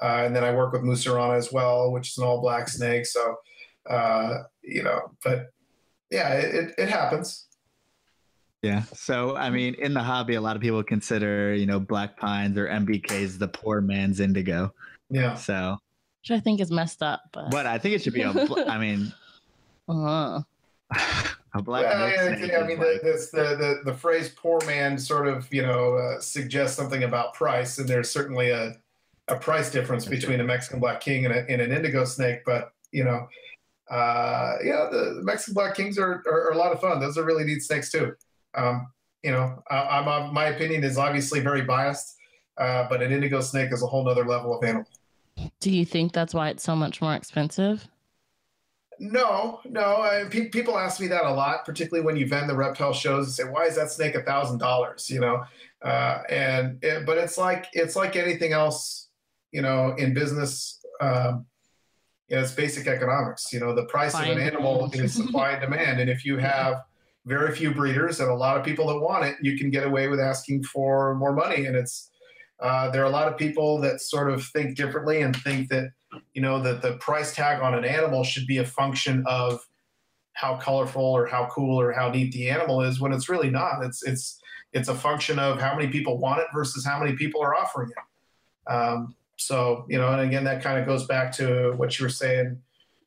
uh, 0.00 0.24
and 0.24 0.34
then 0.34 0.44
I 0.44 0.54
work 0.54 0.72
with 0.72 0.82
Musarana 0.82 1.36
as 1.36 1.52
well, 1.52 1.92
which 1.92 2.10
is 2.10 2.18
an 2.18 2.24
all 2.24 2.40
black 2.40 2.68
snake. 2.68 3.06
So 3.06 3.36
uh, 3.88 4.38
you 4.62 4.82
know, 4.82 5.00
but 5.24 5.50
yeah, 6.10 6.34
it, 6.34 6.74
it 6.78 6.88
happens. 6.88 7.46
Yeah. 8.62 8.82
So, 8.94 9.36
I 9.36 9.50
mean, 9.50 9.74
in 9.74 9.92
the 9.92 10.02
hobby, 10.02 10.36
a 10.36 10.40
lot 10.40 10.54
of 10.54 10.62
people 10.62 10.82
consider, 10.84 11.52
you 11.52 11.66
know, 11.66 11.80
black 11.80 12.16
pines 12.16 12.56
or 12.56 12.68
MBKs 12.68 13.38
the 13.38 13.48
poor 13.48 13.80
man's 13.80 14.20
indigo. 14.20 14.72
Yeah. 15.10 15.34
So, 15.34 15.78
which 16.20 16.30
I 16.30 16.40
think 16.40 16.60
is 16.60 16.70
messed 16.70 17.02
up. 17.02 17.22
But, 17.32 17.50
but 17.50 17.66
I 17.66 17.78
think 17.78 17.96
it 17.96 18.02
should 18.02 18.14
be 18.14 18.22
a, 18.22 18.30
I 18.30 18.78
mean, 18.78 19.12
uh-huh. 19.88 20.42
a 21.54 21.62
black 21.62 21.82
yeah, 21.82 22.34
yeah, 22.36 22.44
yeah 22.44 22.58
I 22.60 22.66
mean, 22.66 22.78
the, 22.78 22.98
this, 23.02 23.30
the, 23.30 23.56
the, 23.84 23.90
the 23.90 23.94
phrase 23.96 24.30
poor 24.30 24.58
man 24.66 24.98
sort 24.98 25.28
of, 25.28 25.52
you 25.52 25.62
know, 25.62 25.94
uh, 25.94 26.20
suggests 26.20 26.76
something 26.76 27.04
about 27.04 27.34
price. 27.34 27.78
And 27.78 27.88
there's 27.88 28.10
certainly 28.10 28.50
a, 28.50 28.76
a 29.28 29.36
price 29.36 29.70
difference 29.70 30.04
That's 30.04 30.20
between 30.20 30.40
a 30.40 30.44
Mexican 30.44 30.80
black 30.80 31.00
king 31.00 31.26
and, 31.26 31.34
a, 31.34 31.46
and 31.50 31.60
an 31.60 31.70
indigo 31.70 32.04
snake. 32.04 32.40
But, 32.46 32.72
you 32.90 33.04
know, 33.04 33.28
uh, 33.90 34.54
yeah, 34.64 34.88
the, 34.90 35.16
the 35.16 35.22
Mexican 35.22 35.54
black 35.54 35.74
kings 35.74 35.98
are, 35.98 36.22
are, 36.26 36.48
are 36.48 36.52
a 36.52 36.56
lot 36.56 36.72
of 36.72 36.80
fun. 36.80 37.00
Those 37.00 37.18
are 37.18 37.24
really 37.24 37.44
neat 37.44 37.62
snakes 37.62 37.90
too. 37.90 38.14
Um, 38.54 38.86
you 39.22 39.30
know, 39.30 39.62
I, 39.70 39.98
am 39.98 40.08
uh, 40.08 40.32
my 40.32 40.46
opinion 40.46 40.84
is 40.84 40.96
obviously 40.96 41.40
very 41.40 41.62
biased. 41.62 42.16
Uh, 42.58 42.86
but 42.88 43.02
an 43.02 43.10
indigo 43.12 43.40
snake 43.40 43.72
is 43.72 43.82
a 43.82 43.86
whole 43.86 44.04
nother 44.04 44.26
level 44.26 44.56
of 44.56 44.62
animal. 44.62 44.86
Do 45.60 45.70
you 45.70 45.86
think 45.86 46.12
that's 46.12 46.34
why 46.34 46.50
it's 46.50 46.62
so 46.62 46.76
much 46.76 47.00
more 47.00 47.14
expensive? 47.14 47.88
No, 49.02 49.58
no. 49.64 50.00
I, 50.00 50.26
pe- 50.30 50.48
people 50.48 50.78
ask 50.78 51.00
me 51.00 51.08
that 51.08 51.24
a 51.24 51.32
lot, 51.32 51.64
particularly 51.64 52.06
when 52.06 52.16
you 52.16 52.24
vend 52.28 52.48
the 52.48 52.54
reptile 52.54 52.92
shows 52.92 53.26
and 53.26 53.34
say, 53.34 53.52
"Why 53.52 53.64
is 53.64 53.74
that 53.74 53.90
snake 53.90 54.14
a 54.14 54.22
thousand 54.22 54.58
dollars?" 54.58 55.10
You 55.10 55.18
know, 55.18 55.44
uh, 55.82 56.22
and 56.30 56.78
it, 56.84 57.04
but 57.04 57.18
it's 57.18 57.36
like 57.36 57.66
it's 57.72 57.96
like 57.96 58.14
anything 58.14 58.52
else, 58.52 59.08
you 59.50 59.60
know, 59.60 59.96
in 59.98 60.14
business. 60.14 60.80
Um, 61.00 61.46
you 62.28 62.36
know, 62.36 62.42
it's 62.42 62.52
basic 62.52 62.86
economics. 62.86 63.52
You 63.52 63.58
know, 63.58 63.74
the 63.74 63.86
price 63.86 64.14
of 64.14 64.20
an 64.20 64.38
animal 64.38 64.88
is 64.94 65.14
supply 65.16 65.50
and 65.50 65.60
demand, 65.60 65.98
and 65.98 66.08
if 66.08 66.24
you 66.24 66.36
have 66.36 66.84
very 67.26 67.56
few 67.56 67.74
breeders 67.74 68.20
and 68.20 68.30
a 68.30 68.34
lot 68.34 68.56
of 68.56 68.64
people 68.64 68.86
that 68.86 69.00
want 69.00 69.24
it, 69.24 69.36
you 69.42 69.58
can 69.58 69.68
get 69.68 69.84
away 69.84 70.06
with 70.06 70.20
asking 70.20 70.62
for 70.62 71.16
more 71.16 71.32
money. 71.32 71.66
And 71.66 71.74
it's 71.74 72.10
uh, 72.60 72.88
there 72.90 73.02
are 73.02 73.06
a 73.06 73.10
lot 73.10 73.26
of 73.26 73.36
people 73.36 73.80
that 73.80 74.00
sort 74.00 74.30
of 74.30 74.44
think 74.46 74.76
differently 74.76 75.22
and 75.22 75.34
think 75.42 75.70
that 75.70 75.90
you 76.34 76.42
know 76.42 76.60
that 76.62 76.82
the 76.82 76.94
price 76.94 77.34
tag 77.34 77.62
on 77.62 77.74
an 77.74 77.84
animal 77.84 78.24
should 78.24 78.46
be 78.46 78.58
a 78.58 78.64
function 78.64 79.24
of 79.26 79.60
how 80.34 80.56
colorful 80.56 81.04
or 81.04 81.26
how 81.26 81.46
cool 81.50 81.80
or 81.80 81.92
how 81.92 82.10
neat 82.10 82.32
the 82.32 82.48
animal 82.48 82.82
is 82.82 83.00
when 83.00 83.12
it's 83.12 83.28
really 83.28 83.50
not. 83.50 83.82
It's 83.82 84.02
it's 84.02 84.40
it's 84.72 84.88
a 84.88 84.94
function 84.94 85.38
of 85.38 85.60
how 85.60 85.76
many 85.76 85.88
people 85.88 86.18
want 86.18 86.40
it 86.40 86.46
versus 86.54 86.84
how 86.84 86.98
many 86.98 87.14
people 87.14 87.42
are 87.42 87.54
offering 87.54 87.90
it. 87.90 88.72
Um, 88.72 89.14
so 89.36 89.84
you 89.88 89.98
know 89.98 90.08
and 90.08 90.22
again 90.22 90.44
that 90.44 90.62
kind 90.62 90.78
of 90.78 90.86
goes 90.86 91.06
back 91.06 91.32
to 91.32 91.72
what 91.76 91.98
you 91.98 92.04
were 92.04 92.10
saying 92.10 92.60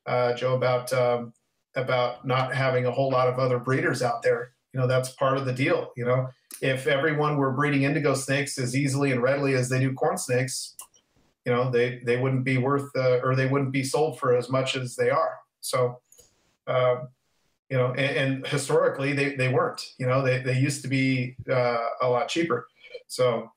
uh, 0.06 0.34
joe 0.34 0.54
about 0.54 0.92
um, 0.92 1.32
about 1.74 2.26
not 2.26 2.54
having 2.54 2.86
a 2.86 2.90
whole 2.90 3.10
lot 3.10 3.28
of 3.28 3.38
other 3.38 3.58
breeders 3.58 4.02
out 4.02 4.22
there. 4.22 4.52
You 4.72 4.80
know 4.80 4.86
that's 4.86 5.10
part 5.10 5.36
of 5.36 5.46
the 5.46 5.52
deal 5.52 5.92
you 5.96 6.04
know. 6.04 6.28
If 6.62 6.86
everyone 6.86 7.36
were 7.36 7.52
breeding 7.52 7.82
indigo 7.82 8.14
snakes 8.14 8.58
as 8.58 8.76
easily 8.76 9.12
and 9.12 9.22
readily 9.22 9.54
as 9.54 9.68
they 9.68 9.80
do 9.80 9.92
corn 9.92 10.18
snakes 10.18 10.74
you 11.46 11.52
know 11.52 11.70
they 11.70 12.00
they 12.04 12.16
wouldn't 12.16 12.44
be 12.44 12.58
worth 12.58 12.90
uh, 12.96 13.20
or 13.22 13.36
they 13.36 13.46
wouldn't 13.46 13.72
be 13.72 13.84
sold 13.84 14.18
for 14.18 14.36
as 14.36 14.50
much 14.50 14.76
as 14.76 14.96
they 14.96 15.10
are. 15.10 15.38
So 15.60 16.00
uh, 16.66 16.96
you 17.70 17.78
know 17.78 17.92
and, 17.92 18.16
and, 18.16 18.46
historically 18.46 19.12
they, 19.12 19.36
they 19.36 19.48
weren't 19.48 19.82
you 19.98 20.06
know 20.06 20.22
they, 20.22 20.40
they 20.40 20.58
used 20.58 20.82
to 20.82 20.88
be 20.88 21.36
uh, 21.48 21.78
a 22.02 22.08
lot 22.08 22.28
cheaper. 22.28 22.66
So 23.06 23.50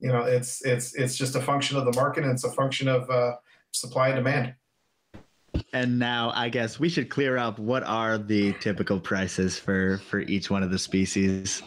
you 0.00 0.08
know 0.08 0.24
it's 0.24 0.64
it's 0.64 0.94
it's 0.96 1.16
just 1.16 1.36
a 1.36 1.40
function 1.40 1.78
of 1.78 1.84
the 1.84 1.92
market 1.92 2.24
and 2.24 2.32
it's 2.32 2.44
a 2.44 2.50
function 2.50 2.88
of 2.88 3.08
uh, 3.08 3.36
supply 3.70 4.08
and 4.08 4.16
demand. 4.16 4.54
And 5.72 5.98
now 5.98 6.32
i 6.34 6.48
guess 6.48 6.78
we 6.78 6.88
should 6.88 7.08
clear 7.08 7.38
up 7.38 7.58
what 7.58 7.82
are 7.84 8.18
the 8.18 8.52
typical 8.54 8.98
prices 9.00 9.58
for 9.58 9.98
for 9.98 10.20
each 10.20 10.50
one 10.50 10.62
of 10.62 10.70
the 10.70 10.78
species? 10.78 11.62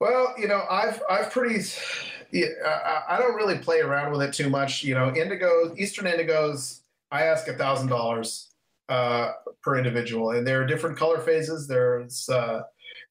Well 0.00 0.34
you 0.38 0.48
know 0.48 0.64
i've 0.70 1.02
i've 1.10 1.30
pretty 1.30 1.60
yeah, 2.30 2.48
I, 3.08 3.18
don't 3.18 3.34
really 3.34 3.58
play 3.58 3.80
around 3.80 4.12
with 4.12 4.22
it 4.22 4.34
too 4.34 4.50
much. 4.50 4.82
You 4.82 4.94
know, 4.94 5.14
indigo, 5.14 5.74
Eastern 5.76 6.06
indigos, 6.06 6.80
I 7.10 7.22
ask 7.22 7.48
a 7.48 7.54
thousand 7.54 7.88
dollars 7.88 8.52
uh, 8.88 9.32
per 9.62 9.78
individual, 9.78 10.32
and 10.32 10.46
there 10.46 10.60
are 10.60 10.66
different 10.66 10.98
color 10.98 11.20
phases. 11.20 11.66
There's 11.66 12.28
uh, 12.28 12.62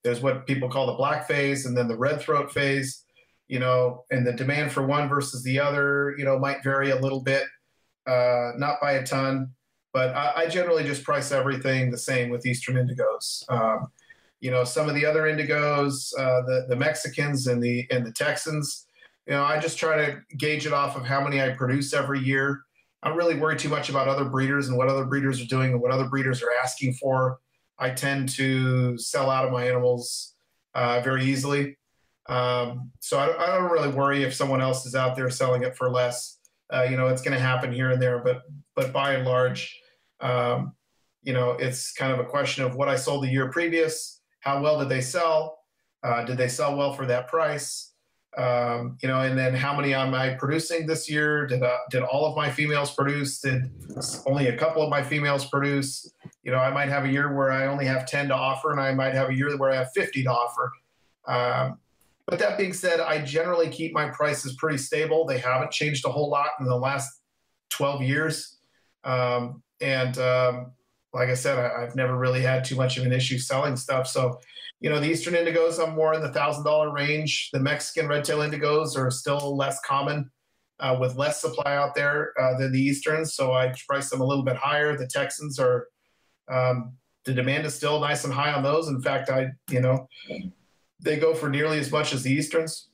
there's 0.04 0.22
what 0.22 0.46
people 0.46 0.70
call 0.70 0.88
the 0.88 0.94
black 0.94 1.28
phase, 1.28 1.66
and 1.66 1.76
then 1.76 1.88
the 1.88 1.98
red 1.98 2.22
throat 2.22 2.52
phase. 2.52 3.04
You 3.48 3.60
know, 3.60 4.04
and 4.12 4.28
the 4.28 4.34
demand 4.34 4.74
for 4.74 4.86
one 4.86 5.08
versus 5.08 5.42
the 5.42 5.58
other, 5.58 6.14
you 6.18 6.26
know, 6.26 6.38
might 6.38 6.64
vary 6.64 6.92
a 6.92 7.00
little 7.00 7.22
bit, 7.22 7.44
uh, 8.06 8.52
not 8.58 8.82
by 8.82 8.94
a 8.94 9.06
ton, 9.06 9.52
but 9.94 10.14
I, 10.14 10.34
I, 10.36 10.48
generally 10.48 10.84
just 10.84 11.06
price 11.06 11.32
everything 11.32 11.90
the 11.90 11.98
same 11.98 12.30
with 12.30 12.46
Eastern 12.46 12.76
indigos. 12.76 13.50
Um, 13.50 13.88
you 14.42 14.52
know, 14.52 14.66
some 14.66 14.90
of 14.90 14.96
the 14.96 15.06
other 15.06 15.24
indigos, 15.24 16.12
uh, 16.20 16.42
the 16.42 16.66
the 16.68 16.76
Mexicans 16.76 17.48
and 17.48 17.64
the 17.64 17.88
and 17.90 18.06
the 18.06 18.12
Texans 18.12 18.87
you 19.28 19.34
know, 19.34 19.44
I 19.44 19.60
just 19.60 19.78
try 19.78 20.06
to 20.06 20.22
gauge 20.38 20.66
it 20.66 20.74
off 20.74 20.96
of 20.96 21.06
how 21.06 21.22
many 21.22 21.42
I 21.42 21.50
produce 21.50 21.94
every 21.94 22.20
year. 22.20 22.62
I 23.04 23.10
don't 23.10 23.18
really 23.18 23.38
worry 23.38 23.58
too 23.58 23.70
much 23.70 23.90
about 23.90 24.08
other 24.08 24.26
breeders 24.26 24.70
and 24.70 24.78
what 24.78 24.88
other 24.88 25.06
breeders 25.06 25.42
are 25.42 25.46
doing 25.46 25.74
and 25.74 25.82
what 25.82 25.92
other 25.92 26.08
breeders 26.08 26.42
are 26.42 26.52
asking 26.64 26.94
for. 26.94 27.40
I 27.78 27.90
tend 27.90 28.30
to 28.30 28.98
sell 28.98 29.30
out 29.30 29.46
of 29.46 29.52
my 29.52 29.68
animals 29.68 30.34
uh, 30.74 31.02
very 31.02 31.26
easily. 31.26 31.78
Um, 32.28 32.92
so 33.00 33.20
I, 33.20 33.44
I, 33.44 33.58
don't 33.58 33.72
really 33.72 33.90
worry 33.90 34.24
if 34.24 34.34
someone 34.34 34.60
else 34.60 34.86
is 34.86 34.96
out 34.96 35.16
there 35.16 35.30
selling 35.30 35.64
it 35.64 35.78
for 35.78 35.90
less. 35.90 36.40
Uh, 36.74 36.84
you 36.90 36.98
know, 36.98 37.08
it's 37.08 37.22
going 37.22 37.36
to 37.36 37.42
happen 37.42 37.72
here 37.72 37.92
and 37.92 38.02
there, 38.02 38.20
but 38.20 38.42
but 38.76 38.92
by 38.92 39.14
and 39.14 39.26
large, 39.26 39.74
um, 40.20 40.74
you 41.24 41.32
know, 41.32 41.52
it's 41.52 41.94
kind 41.94 42.12
of 42.12 42.20
a 42.20 42.26
question 42.26 42.66
of 42.66 42.76
what 42.76 42.90
I 42.90 42.98
sold 42.98 43.24
the 43.24 43.30
year 43.30 43.50
previous. 43.50 44.22
How 44.42 44.62
well 44.62 44.78
did 44.78 44.90
they 44.90 45.00
sell? 45.00 45.60
Uh, 46.04 46.26
did 46.26 46.38
they 46.38 46.50
sell 46.50 46.76
well 46.76 46.92
for 46.92 47.06
that 47.06 47.30
price? 47.30 47.87
Um, 48.38 49.00
you 49.02 49.08
know, 49.08 49.22
and 49.22 49.36
then 49.36 49.56
how 49.56 49.76
many 49.76 49.96
am 49.96 50.14
I 50.14 50.36
producing 50.36 50.86
this 50.86 51.10
year? 51.10 51.48
Did 51.48 51.64
uh, 51.64 51.76
did 51.90 52.04
all 52.04 52.24
of 52.28 52.36
my 52.36 52.52
females 52.52 52.94
produce? 52.94 53.40
Did 53.40 53.72
only 54.28 54.48
a 54.50 54.56
couple 54.56 54.84
of 54.84 54.92
my 54.92 55.02
females 55.02 55.46
produce? 55.46 56.14
You 56.44 56.52
know, 56.52 56.60
I 56.60 56.70
might 56.72 56.88
have 56.90 57.06
a 57.06 57.10
year 57.10 57.36
where 57.36 57.52
I 57.52 57.66
only 57.66 57.86
have 57.86 58.06
ten 58.06 58.28
to 58.28 58.36
offer, 58.36 58.72
and 58.72 58.80
I 58.80 58.94
might 58.94 59.16
have 59.16 59.30
a 59.30 59.34
year 59.34 59.58
where 59.58 59.72
I 59.72 59.76
have 59.76 59.92
fifty 59.96 60.24
to 60.24 60.30
offer. 60.30 60.72
Um, 61.28 61.80
but 62.28 62.38
that 62.38 62.60
being 62.60 62.74
said, 62.74 63.00
I 63.00 63.24
generally 63.24 63.70
keep 63.70 63.92
my 63.92 64.10
prices 64.10 64.54
pretty 64.54 64.78
stable. 64.78 65.26
They 65.26 65.40
haven't 65.40 65.72
changed 65.72 66.06
a 66.06 66.10
whole 66.10 66.30
lot 66.30 66.50
in 66.60 66.68
the 66.68 66.78
last 66.78 67.10
twelve 67.70 68.04
years, 68.04 68.58
um, 69.04 69.64
and 69.82 70.16
um, 70.20 70.74
like 71.12 71.30
I 71.30 71.34
said, 71.34 71.58
I, 71.58 71.82
have 71.82 71.96
never 71.96 72.16
really 72.16 72.42
had 72.42 72.64
too 72.64 72.76
much 72.76 72.98
of 72.98 73.06
an 73.06 73.14
issue 73.14 73.40
selling 73.40 73.76
stuff. 73.76 74.08
So 74.08 74.40
you 74.80 74.90
know, 74.90 75.00
the 75.00 75.10
Eastern 75.10 75.34
indigos 75.34 75.80
are 75.80 75.92
more 75.92 76.14
in 76.14 76.22
the 76.22 76.32
thousand 76.32 76.64
dollar 76.64 76.94
range. 76.94 77.50
The 77.52 77.60
Mexican 77.60 78.08
red 78.08 78.24
tail 78.24 78.40
indigos 78.40 78.96
are 78.96 79.10
still 79.10 79.56
less 79.56 79.80
common, 79.82 80.30
uh, 80.80 80.98
with 81.00 81.16
less 81.16 81.42
supply 81.42 81.76
out 81.76 81.96
there 81.96 82.34
uh, 82.40 82.58
than 82.58 82.72
the 82.72 82.80
Easterns. 82.80 83.34
So 83.34 83.54
I 83.54 83.74
price 83.88 84.10
them 84.10 84.22
a 84.22 84.26
little 84.26 84.44
bit 84.44 84.56
higher. 84.56 84.96
The 84.96 85.08
Texans 85.08 85.58
are, 85.58 85.88
um, 86.48 86.94
the 87.26 87.34
demand 87.34 87.66
is 87.66 87.74
still 87.74 88.00
nice 88.00 88.24
and 88.24 88.34
high 88.34 88.54
on 88.54 88.64
those. 88.64 88.88
In 88.88 89.02
fact, 89.02 89.30
I, 89.30 89.48
you 89.70 89.82
know, 89.82 90.08
they 91.00 91.18
go 91.18 91.34
for 91.34 91.50
nearly 91.50 91.80
as 91.80 91.92
much 91.92 92.14
as 92.14 92.24
the 92.24 92.32
Easterns, 92.32 92.90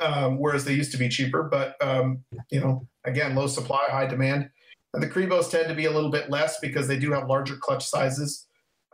um, 0.00 0.38
whereas 0.38 0.64
they 0.64 0.74
used 0.74 0.92
to 0.92 0.98
be 0.98 1.08
cheaper. 1.08 1.44
But 1.44 1.76
um, 1.80 2.24
you 2.50 2.60
know, 2.60 2.86
again, 3.04 3.36
low 3.36 3.46
supply, 3.46 3.86
high 3.88 4.06
demand. 4.06 4.50
And 4.94 5.02
the 5.02 5.08
Cribos 5.08 5.50
tend 5.50 5.68
to 5.68 5.74
be 5.74 5.84
a 5.84 5.90
little 5.90 6.10
bit 6.10 6.30
less 6.30 6.58
because 6.60 6.88
they 6.88 6.98
do 6.98 7.12
have 7.12 7.28
larger 7.28 7.56
clutch 7.56 7.86
sizes. 7.86 8.48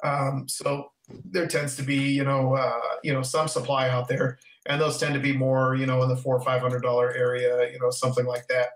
Um, 0.04 0.46
so 0.48 0.88
there 1.24 1.46
tends 1.46 1.76
to 1.76 1.82
be 1.82 1.96
you 1.96 2.24
know 2.24 2.54
uh, 2.54 2.80
you 3.02 3.12
know 3.12 3.22
some 3.22 3.48
supply 3.48 3.88
out 3.88 4.08
there, 4.08 4.38
and 4.66 4.80
those 4.80 4.98
tend 4.98 5.14
to 5.14 5.20
be 5.20 5.32
more 5.32 5.74
you 5.74 5.86
know 5.86 6.02
in 6.02 6.08
the 6.08 6.16
four 6.16 6.36
or 6.36 6.40
five 6.40 6.60
hundred 6.60 6.82
dollar 6.82 7.12
area, 7.14 7.70
you 7.72 7.78
know 7.78 7.90
something 7.90 8.26
like 8.26 8.46
that. 8.48 8.68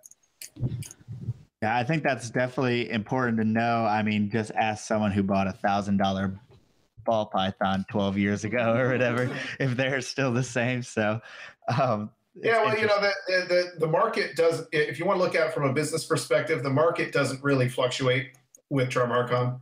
Yeah, 1.62 1.76
I 1.76 1.82
think 1.82 2.04
that's 2.04 2.30
definitely 2.30 2.90
important 2.90 3.38
to 3.38 3.44
know. 3.44 3.84
I 3.84 4.02
mean, 4.02 4.30
just 4.30 4.52
ask 4.52 4.86
someone 4.86 5.10
who 5.10 5.22
bought 5.22 5.48
a 5.48 5.52
thousand 5.52 5.96
dollar 5.96 6.38
ball 7.08 7.24
python 7.24 7.86
12 7.90 8.18
years 8.18 8.44
ago 8.44 8.76
or 8.76 8.90
whatever 8.90 9.30
if 9.60 9.74
they're 9.78 10.02
still 10.02 10.30
the 10.30 10.42
same 10.42 10.82
so 10.82 11.18
um, 11.78 12.10
yeah 12.34 12.62
well 12.62 12.78
you 12.78 12.86
know 12.86 13.00
the, 13.00 13.10
the 13.48 13.72
the 13.78 13.86
market 13.86 14.36
does 14.36 14.66
if 14.72 14.98
you 14.98 15.06
want 15.06 15.18
to 15.18 15.24
look 15.24 15.34
at 15.34 15.46
it 15.46 15.54
from 15.54 15.64
a 15.64 15.72
business 15.72 16.04
perspective 16.04 16.62
the 16.62 16.68
market 16.68 17.10
doesn't 17.10 17.42
really 17.42 17.66
fluctuate 17.66 18.32
with 18.68 18.90
Drymarchon 18.90 19.58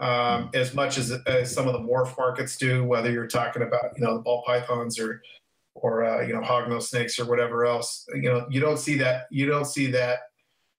um, 0.00 0.50
as 0.54 0.74
much 0.74 0.98
as, 0.98 1.12
as 1.26 1.54
some 1.54 1.68
of 1.68 1.74
the 1.74 1.78
morph 1.78 2.16
markets 2.16 2.56
do, 2.56 2.84
whether 2.84 3.10
you're 3.10 3.26
talking 3.26 3.62
about, 3.62 3.92
you 3.96 4.02
know, 4.02 4.14
the 4.14 4.22
ball 4.22 4.42
pythons 4.46 4.98
or, 4.98 5.20
or, 5.74 6.04
uh, 6.04 6.22
you 6.22 6.32
know, 6.32 6.40
hognose 6.40 6.84
snakes 6.84 7.18
or 7.18 7.26
whatever 7.26 7.66
else, 7.66 8.06
you 8.14 8.22
know, 8.22 8.46
you 8.50 8.60
don't 8.60 8.78
see 8.78 8.96
that, 8.98 9.26
you 9.30 9.46
don't 9.46 9.66
see 9.66 9.90
that, 9.90 10.20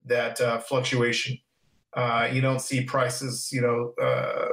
that 0.06 0.42
uh, 0.42 0.60
fluctuation. 0.60 1.38
Uh, 1.94 2.28
you 2.32 2.42
don't 2.42 2.62
see 2.62 2.84
prices, 2.84 3.50
you 3.52 3.62
know, 3.62 3.94
uh, 4.02 4.48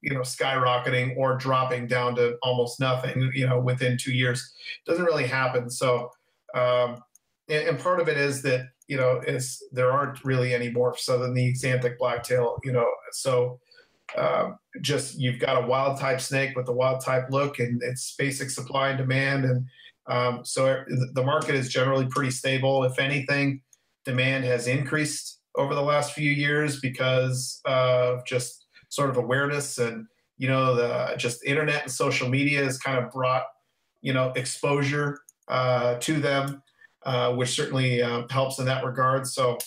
you 0.00 0.14
know, 0.14 0.20
skyrocketing 0.20 1.16
or 1.16 1.36
dropping 1.36 1.86
down 1.86 2.14
to 2.14 2.36
almost 2.42 2.78
nothing, 2.78 3.30
you 3.34 3.46
know, 3.46 3.58
within 3.58 3.98
two 3.98 4.12
years. 4.12 4.54
It 4.86 4.90
doesn't 4.90 5.04
really 5.04 5.26
happen. 5.26 5.68
So, 5.68 6.10
um, 6.54 7.02
and, 7.48 7.68
and 7.68 7.78
part 7.78 8.00
of 8.00 8.08
it 8.08 8.16
is 8.16 8.42
that, 8.42 8.68
you 8.86 8.96
know, 8.96 9.20
is 9.26 9.62
there 9.72 9.90
aren't 9.90 10.24
really 10.24 10.54
any 10.54 10.70
morphs 10.70 11.08
other 11.08 11.24
than 11.24 11.34
the 11.34 11.52
xanthic 11.54 11.98
blacktail, 11.98 12.58
you 12.62 12.72
know, 12.72 12.86
so, 13.12 13.58
um, 14.16 14.58
just 14.80 15.18
you've 15.18 15.40
got 15.40 15.62
a 15.62 15.66
wild 15.66 15.98
type 15.98 16.20
snake 16.20 16.56
with 16.56 16.68
a 16.68 16.72
wild 16.72 17.00
type 17.00 17.26
look, 17.30 17.58
and 17.58 17.82
it's 17.82 18.14
basic 18.16 18.50
supply 18.50 18.88
and 18.90 18.98
demand, 18.98 19.44
and 19.44 19.66
um, 20.06 20.44
so 20.44 20.82
the 21.14 21.22
market 21.24 21.54
is 21.54 21.68
generally 21.68 22.06
pretty 22.06 22.30
stable. 22.30 22.84
If 22.84 22.98
anything, 22.98 23.60
demand 24.04 24.44
has 24.44 24.66
increased 24.66 25.40
over 25.56 25.74
the 25.74 25.82
last 25.82 26.12
few 26.12 26.30
years 26.30 26.80
because 26.80 27.60
of 27.64 28.24
just 28.26 28.66
sort 28.88 29.10
of 29.10 29.16
awareness 29.16 29.78
and 29.78 30.06
you 30.36 30.48
know 30.48 30.74
the 30.74 31.14
just 31.16 31.44
internet 31.44 31.82
and 31.82 31.90
social 31.90 32.28
media 32.28 32.62
has 32.62 32.78
kind 32.78 32.98
of 32.98 33.10
brought 33.10 33.44
you 34.02 34.12
know 34.12 34.32
exposure 34.36 35.18
uh, 35.48 35.96
to 36.00 36.20
them, 36.20 36.62
uh, 37.04 37.32
which 37.32 37.50
certainly 37.50 38.02
uh, 38.02 38.22
helps 38.30 38.58
in 38.58 38.66
that 38.66 38.84
regard. 38.84 39.26
So 39.26 39.58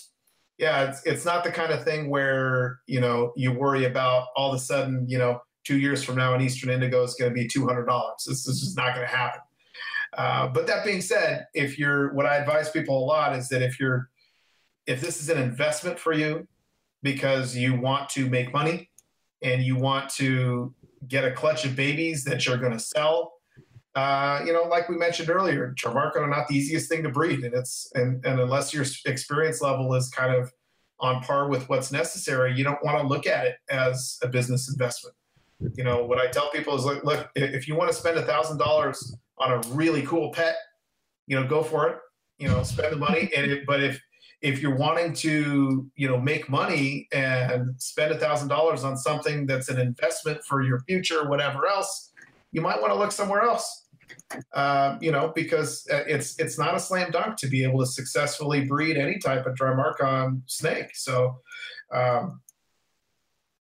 yeah, 0.57 0.89
it's 0.89 1.03
it's 1.05 1.25
not 1.25 1.43
the 1.43 1.51
kind 1.51 1.71
of 1.71 1.83
thing 1.83 2.09
where 2.09 2.79
you 2.87 2.99
know 2.99 3.33
you 3.35 3.51
worry 3.51 3.85
about 3.85 4.27
all 4.35 4.51
of 4.51 4.55
a 4.55 4.59
sudden 4.59 5.05
you 5.07 5.17
know 5.17 5.41
two 5.63 5.77
years 5.77 6.03
from 6.03 6.15
now 6.15 6.33
an 6.33 6.41
Eastern 6.41 6.69
Indigo 6.69 7.03
is 7.03 7.15
going 7.15 7.29
to 7.29 7.35
be 7.35 7.47
two 7.47 7.65
hundred 7.67 7.85
dollars. 7.85 8.23
This, 8.25 8.45
this 8.45 8.61
is 8.61 8.75
not 8.75 8.95
going 8.95 9.07
to 9.07 9.15
happen. 9.15 9.41
Uh, 10.17 10.47
but 10.47 10.67
that 10.67 10.85
being 10.85 11.01
said, 11.01 11.45
if 11.53 11.77
you're, 11.77 12.13
what 12.13 12.25
I 12.25 12.37
advise 12.37 12.69
people 12.69 12.97
a 12.97 13.05
lot 13.05 13.35
is 13.35 13.49
that 13.49 13.61
if 13.61 13.79
you're, 13.79 14.09
if 14.85 15.01
this 15.01 15.21
is 15.21 15.29
an 15.29 15.37
investment 15.37 15.99
for 15.99 16.13
you 16.13 16.47
because 17.03 17.55
you 17.55 17.79
want 17.79 18.09
to 18.09 18.29
make 18.29 18.53
money 18.53 18.89
and 19.41 19.61
you 19.61 19.75
want 19.75 20.09
to 20.11 20.73
get 21.07 21.25
a 21.25 21.31
clutch 21.31 21.65
of 21.65 21.75
babies 21.75 22.23
that 22.23 22.45
you're 22.45 22.57
going 22.57 22.71
to 22.71 22.79
sell, 22.79 23.33
uh, 23.97 24.43
you 24.45 24.53
know, 24.53 24.61
like 24.61 24.87
we 24.89 24.95
mentioned 24.95 25.27
earlier, 25.27 25.73
Drymarchon 25.75 26.17
are 26.17 26.29
not 26.29 26.47
the 26.47 26.55
easiest 26.55 26.87
thing 26.87 27.01
to 27.01 27.09
breed, 27.09 27.39
and 27.43 27.55
it's 27.55 27.91
and, 27.95 28.23
and 28.23 28.39
unless 28.39 28.71
your 28.71 28.85
experience 29.07 29.59
level 29.59 29.95
is 29.95 30.07
kind 30.09 30.35
of 30.35 30.53
on 30.99 31.23
par 31.23 31.49
with 31.49 31.67
what's 31.67 31.91
necessary, 31.91 32.53
you 32.55 32.63
don't 32.63 32.83
want 32.83 33.01
to 33.01 33.07
look 33.07 33.25
at 33.25 33.47
it 33.47 33.55
as 33.71 34.19
a 34.21 34.27
business 34.27 34.69
investment. 34.69 35.15
You 35.73 35.83
know, 35.83 36.05
what 36.05 36.19
I 36.19 36.27
tell 36.27 36.51
people 36.51 36.75
is 36.75 36.85
look, 36.85 37.27
if 37.33 37.67
you 37.67 37.75
want 37.75 37.89
to 37.89 37.97
spend 37.97 38.19
a 38.19 38.21
thousand 38.21 38.59
dollars 38.59 39.15
on 39.39 39.51
a 39.51 39.67
really 39.69 40.03
cool 40.03 40.31
pet, 40.31 40.57
you 41.25 41.35
know, 41.35 41.47
go 41.47 41.63
for 41.63 41.89
it. 41.89 41.97
You 42.37 42.49
know, 42.49 42.61
spend 42.61 42.93
the 42.93 42.97
money. 42.97 43.31
And 43.35 43.49
it, 43.51 43.65
but 43.65 43.83
if 43.83 43.99
if 44.43 44.61
you're 44.61 44.75
wanting 44.75 45.13
to, 45.13 45.89
you 45.95 46.07
know, 46.07 46.19
make 46.19 46.49
money 46.49 47.07
and 47.11 47.73
spend 47.81 48.11
a 48.11 48.19
thousand 48.19 48.49
dollars 48.49 48.83
on 48.83 48.95
something 48.95 49.47
that's 49.47 49.69
an 49.69 49.79
investment 49.79 50.43
for 50.43 50.61
your 50.61 50.81
future, 50.81 51.27
whatever 51.27 51.65
else, 51.65 52.11
you 52.51 52.61
might 52.61 52.79
want 52.79 52.93
to 52.93 52.97
look 52.97 53.11
somewhere 53.11 53.41
else. 53.41 53.86
Uh, 54.53 54.97
you 54.99 55.11
know, 55.11 55.31
because 55.33 55.87
uh, 55.91 56.03
it's 56.07 56.37
it's 56.39 56.59
not 56.59 56.75
a 56.75 56.79
slam 56.79 57.11
dunk 57.11 57.37
to 57.37 57.47
be 57.47 57.63
able 57.63 57.79
to 57.79 57.85
successfully 57.85 58.65
breed 58.65 58.97
any 58.97 59.17
type 59.17 59.45
of 59.45 59.55
Drymarchon 59.55 60.41
snake. 60.47 60.95
So, 60.95 61.39
um, 61.93 62.41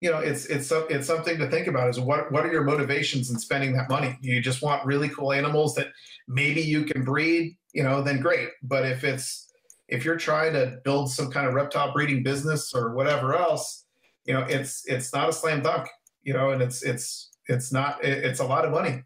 you 0.01 0.11
know, 0.11 0.19
it's 0.19 0.47
it's 0.47 0.71
it's 0.91 1.07
something 1.07 1.39
to 1.39 1.49
think 1.49 1.67
about. 1.67 1.89
Is 1.89 1.99
what 1.99 2.31
what 2.31 2.45
are 2.45 2.53
your 2.53 2.65
motivations 2.65 3.31
in 3.31 3.39
spending 3.39 3.73
that 3.75 3.89
money? 3.89 4.19
You 4.21 4.41
just 4.43 4.63
want 4.63 4.85
really 4.85 5.09
cool 5.09 5.33
animals 5.33 5.75
that 5.77 5.89
maybe 6.29 6.61
you 6.61 6.85
can 6.85 7.05
breed, 7.05 7.57
you 7.73 7.83
know, 7.83 8.03
then 8.03 8.21
great. 8.21 8.51
But 8.63 8.85
if 8.85 9.03
it's 9.03 9.53
if 9.89 10.05
you're 10.05 10.17
trying 10.17 10.53
to 10.53 10.79
build 10.85 11.11
some 11.11 11.31
kind 11.31 11.47
of 11.47 11.55
reptile 11.55 11.93
breeding 11.93 12.23
business 12.23 12.75
or 12.75 12.95
whatever 12.95 13.35
else, 13.35 13.87
you 14.27 14.35
know, 14.35 14.41
it's 14.43 14.85
it's 14.87 15.13
not 15.15 15.29
a 15.29 15.33
slam 15.33 15.63
dunk, 15.63 15.89
you 16.23 16.35
know, 16.35 16.51
and 16.51 16.61
it's 16.61 16.83
it's 16.83 17.31
it's 17.49 17.73
not 17.73 18.05
it's 18.05 18.41
a 18.41 18.45
lot 18.45 18.65
of 18.67 18.73
money 18.73 19.05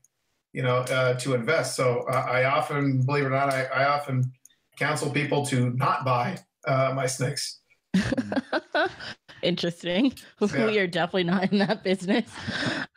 you 0.54 0.62
know, 0.62 0.76
uh, 0.76 1.14
to 1.14 1.34
invest. 1.34 1.76
So 1.76 2.06
uh, 2.08 2.26
I 2.30 2.44
often, 2.44 3.02
believe 3.04 3.24
it 3.24 3.26
or 3.26 3.30
not, 3.30 3.50
I, 3.50 3.64
I 3.64 3.84
often 3.86 4.32
counsel 4.78 5.10
people 5.10 5.44
to 5.46 5.70
not 5.70 6.04
buy 6.04 6.38
uh, 6.66 6.92
my 6.94 7.06
snakes. 7.06 7.60
Interesting. 9.42 10.14
Yeah. 10.40 10.66
We 10.66 10.78
are 10.78 10.86
definitely 10.86 11.24
not 11.24 11.52
in 11.52 11.58
that 11.58 11.82
business. 11.82 12.30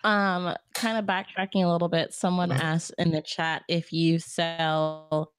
Um, 0.04 0.54
kind 0.74 0.98
of 0.98 1.06
backtracking 1.06 1.64
a 1.64 1.68
little 1.68 1.88
bit, 1.88 2.14
someone 2.14 2.52
uh-huh. 2.52 2.62
asked 2.62 2.94
in 2.98 3.12
the 3.12 3.22
chat 3.22 3.64
if 3.68 3.92
you 3.92 4.20
sell 4.20 5.32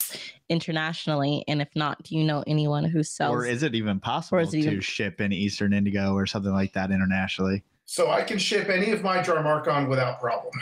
internationally, 0.49 1.45
and 1.47 1.61
if 1.61 1.69
not, 1.77 2.03
do 2.03 2.17
you 2.17 2.25
know 2.25 2.43
anyone 2.47 2.85
who 2.85 3.03
sells? 3.03 3.35
Or 3.35 3.45
is 3.45 3.63
it 3.63 3.75
even 3.75 4.01
possible 4.01 4.39
it 4.39 4.51
to 4.51 4.59
even... 4.59 4.81
ship 4.81 5.21
in 5.21 5.33
Eastern 5.33 5.75
Indigo 5.75 6.15
or 6.15 6.27
something 6.27 6.53
like 6.53 6.73
that 6.73 6.91
internationally? 6.91 7.63
So 7.91 8.11
I 8.11 8.23
can 8.23 8.37
ship 8.37 8.69
any 8.69 8.91
of 8.91 9.03
my 9.03 9.21
Drymarchon 9.21 9.89
without 9.89 10.21
problem 10.21 10.53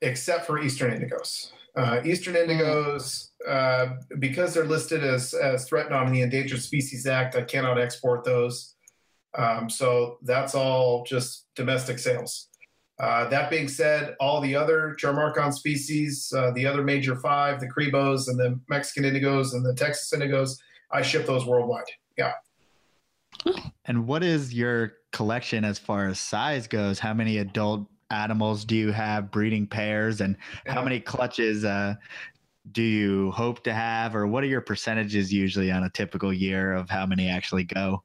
except 0.00 0.46
for 0.46 0.58
Eastern 0.58 0.98
indigos. 0.98 1.52
Uh, 1.76 2.00
Eastern 2.06 2.34
hmm. 2.34 2.50
indigos, 2.50 3.32
uh, 3.46 3.96
because 4.18 4.54
they're 4.54 4.64
listed 4.64 5.04
as, 5.04 5.34
as 5.34 5.68
threatened 5.68 5.94
on 5.94 6.10
the 6.10 6.22
Endangered 6.22 6.62
Species 6.62 7.06
Act, 7.06 7.36
I 7.36 7.42
cannot 7.42 7.78
export 7.78 8.24
those. 8.24 8.76
Um, 9.36 9.68
so 9.68 10.16
that's 10.22 10.54
all 10.54 11.04
just 11.04 11.48
domestic 11.54 11.98
sales. 11.98 12.48
Uh, 12.98 13.28
that 13.28 13.50
being 13.50 13.68
said, 13.68 14.16
all 14.18 14.40
the 14.40 14.56
other 14.56 14.96
Drymarchon 14.98 15.52
species, 15.52 16.32
uh, 16.34 16.50
the 16.52 16.66
other 16.66 16.82
major 16.82 17.14
five, 17.16 17.60
the 17.60 17.68
Cribos 17.68 18.28
and 18.28 18.38
the 18.38 18.58
Mexican 18.70 19.04
indigos 19.04 19.52
and 19.52 19.64
the 19.64 19.74
Texas 19.74 20.10
indigos, 20.18 20.58
I 20.90 21.02
ship 21.02 21.26
those 21.26 21.44
worldwide. 21.44 21.84
Yeah. 22.16 22.32
And 23.84 24.06
what 24.06 24.24
is 24.24 24.54
your 24.54 24.94
collection 25.12 25.64
as 25.64 25.78
far 25.78 26.06
as 26.08 26.18
size 26.18 26.66
goes? 26.66 26.98
How 26.98 27.14
many 27.14 27.38
adult 27.38 27.86
animals 28.10 28.64
do 28.64 28.76
you 28.76 28.92
have 28.92 29.30
breeding 29.30 29.66
pairs 29.66 30.20
and 30.20 30.36
how 30.66 30.82
many 30.82 31.00
clutches 31.00 31.64
uh, 31.64 31.94
do 32.72 32.82
you 32.82 33.30
hope 33.30 33.62
to 33.64 33.72
have 33.72 34.14
or 34.14 34.26
what 34.26 34.42
are 34.44 34.48
your 34.48 34.60
percentages 34.60 35.32
usually 35.32 35.70
on 35.70 35.84
a 35.84 35.90
typical 35.90 36.32
year 36.32 36.72
of 36.72 36.90
how 36.90 37.06
many 37.06 37.28
actually 37.28 37.64
go 37.64 38.02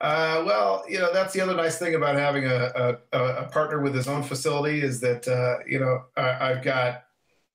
uh, 0.00 0.44
well, 0.46 0.84
you 0.88 0.98
know 0.98 1.12
that's 1.12 1.34
the 1.34 1.40
other 1.40 1.56
nice 1.56 1.76
thing 1.76 1.96
about 1.96 2.14
having 2.14 2.44
a, 2.44 2.96
a, 3.12 3.18
a 3.18 3.48
partner 3.48 3.80
with 3.80 3.92
his 3.92 4.06
own 4.06 4.22
facility 4.22 4.80
is 4.80 5.00
that 5.00 5.26
uh, 5.26 5.58
you 5.66 5.80
know 5.80 6.04
I, 6.16 6.50
have 6.50 6.62
got 6.62 7.06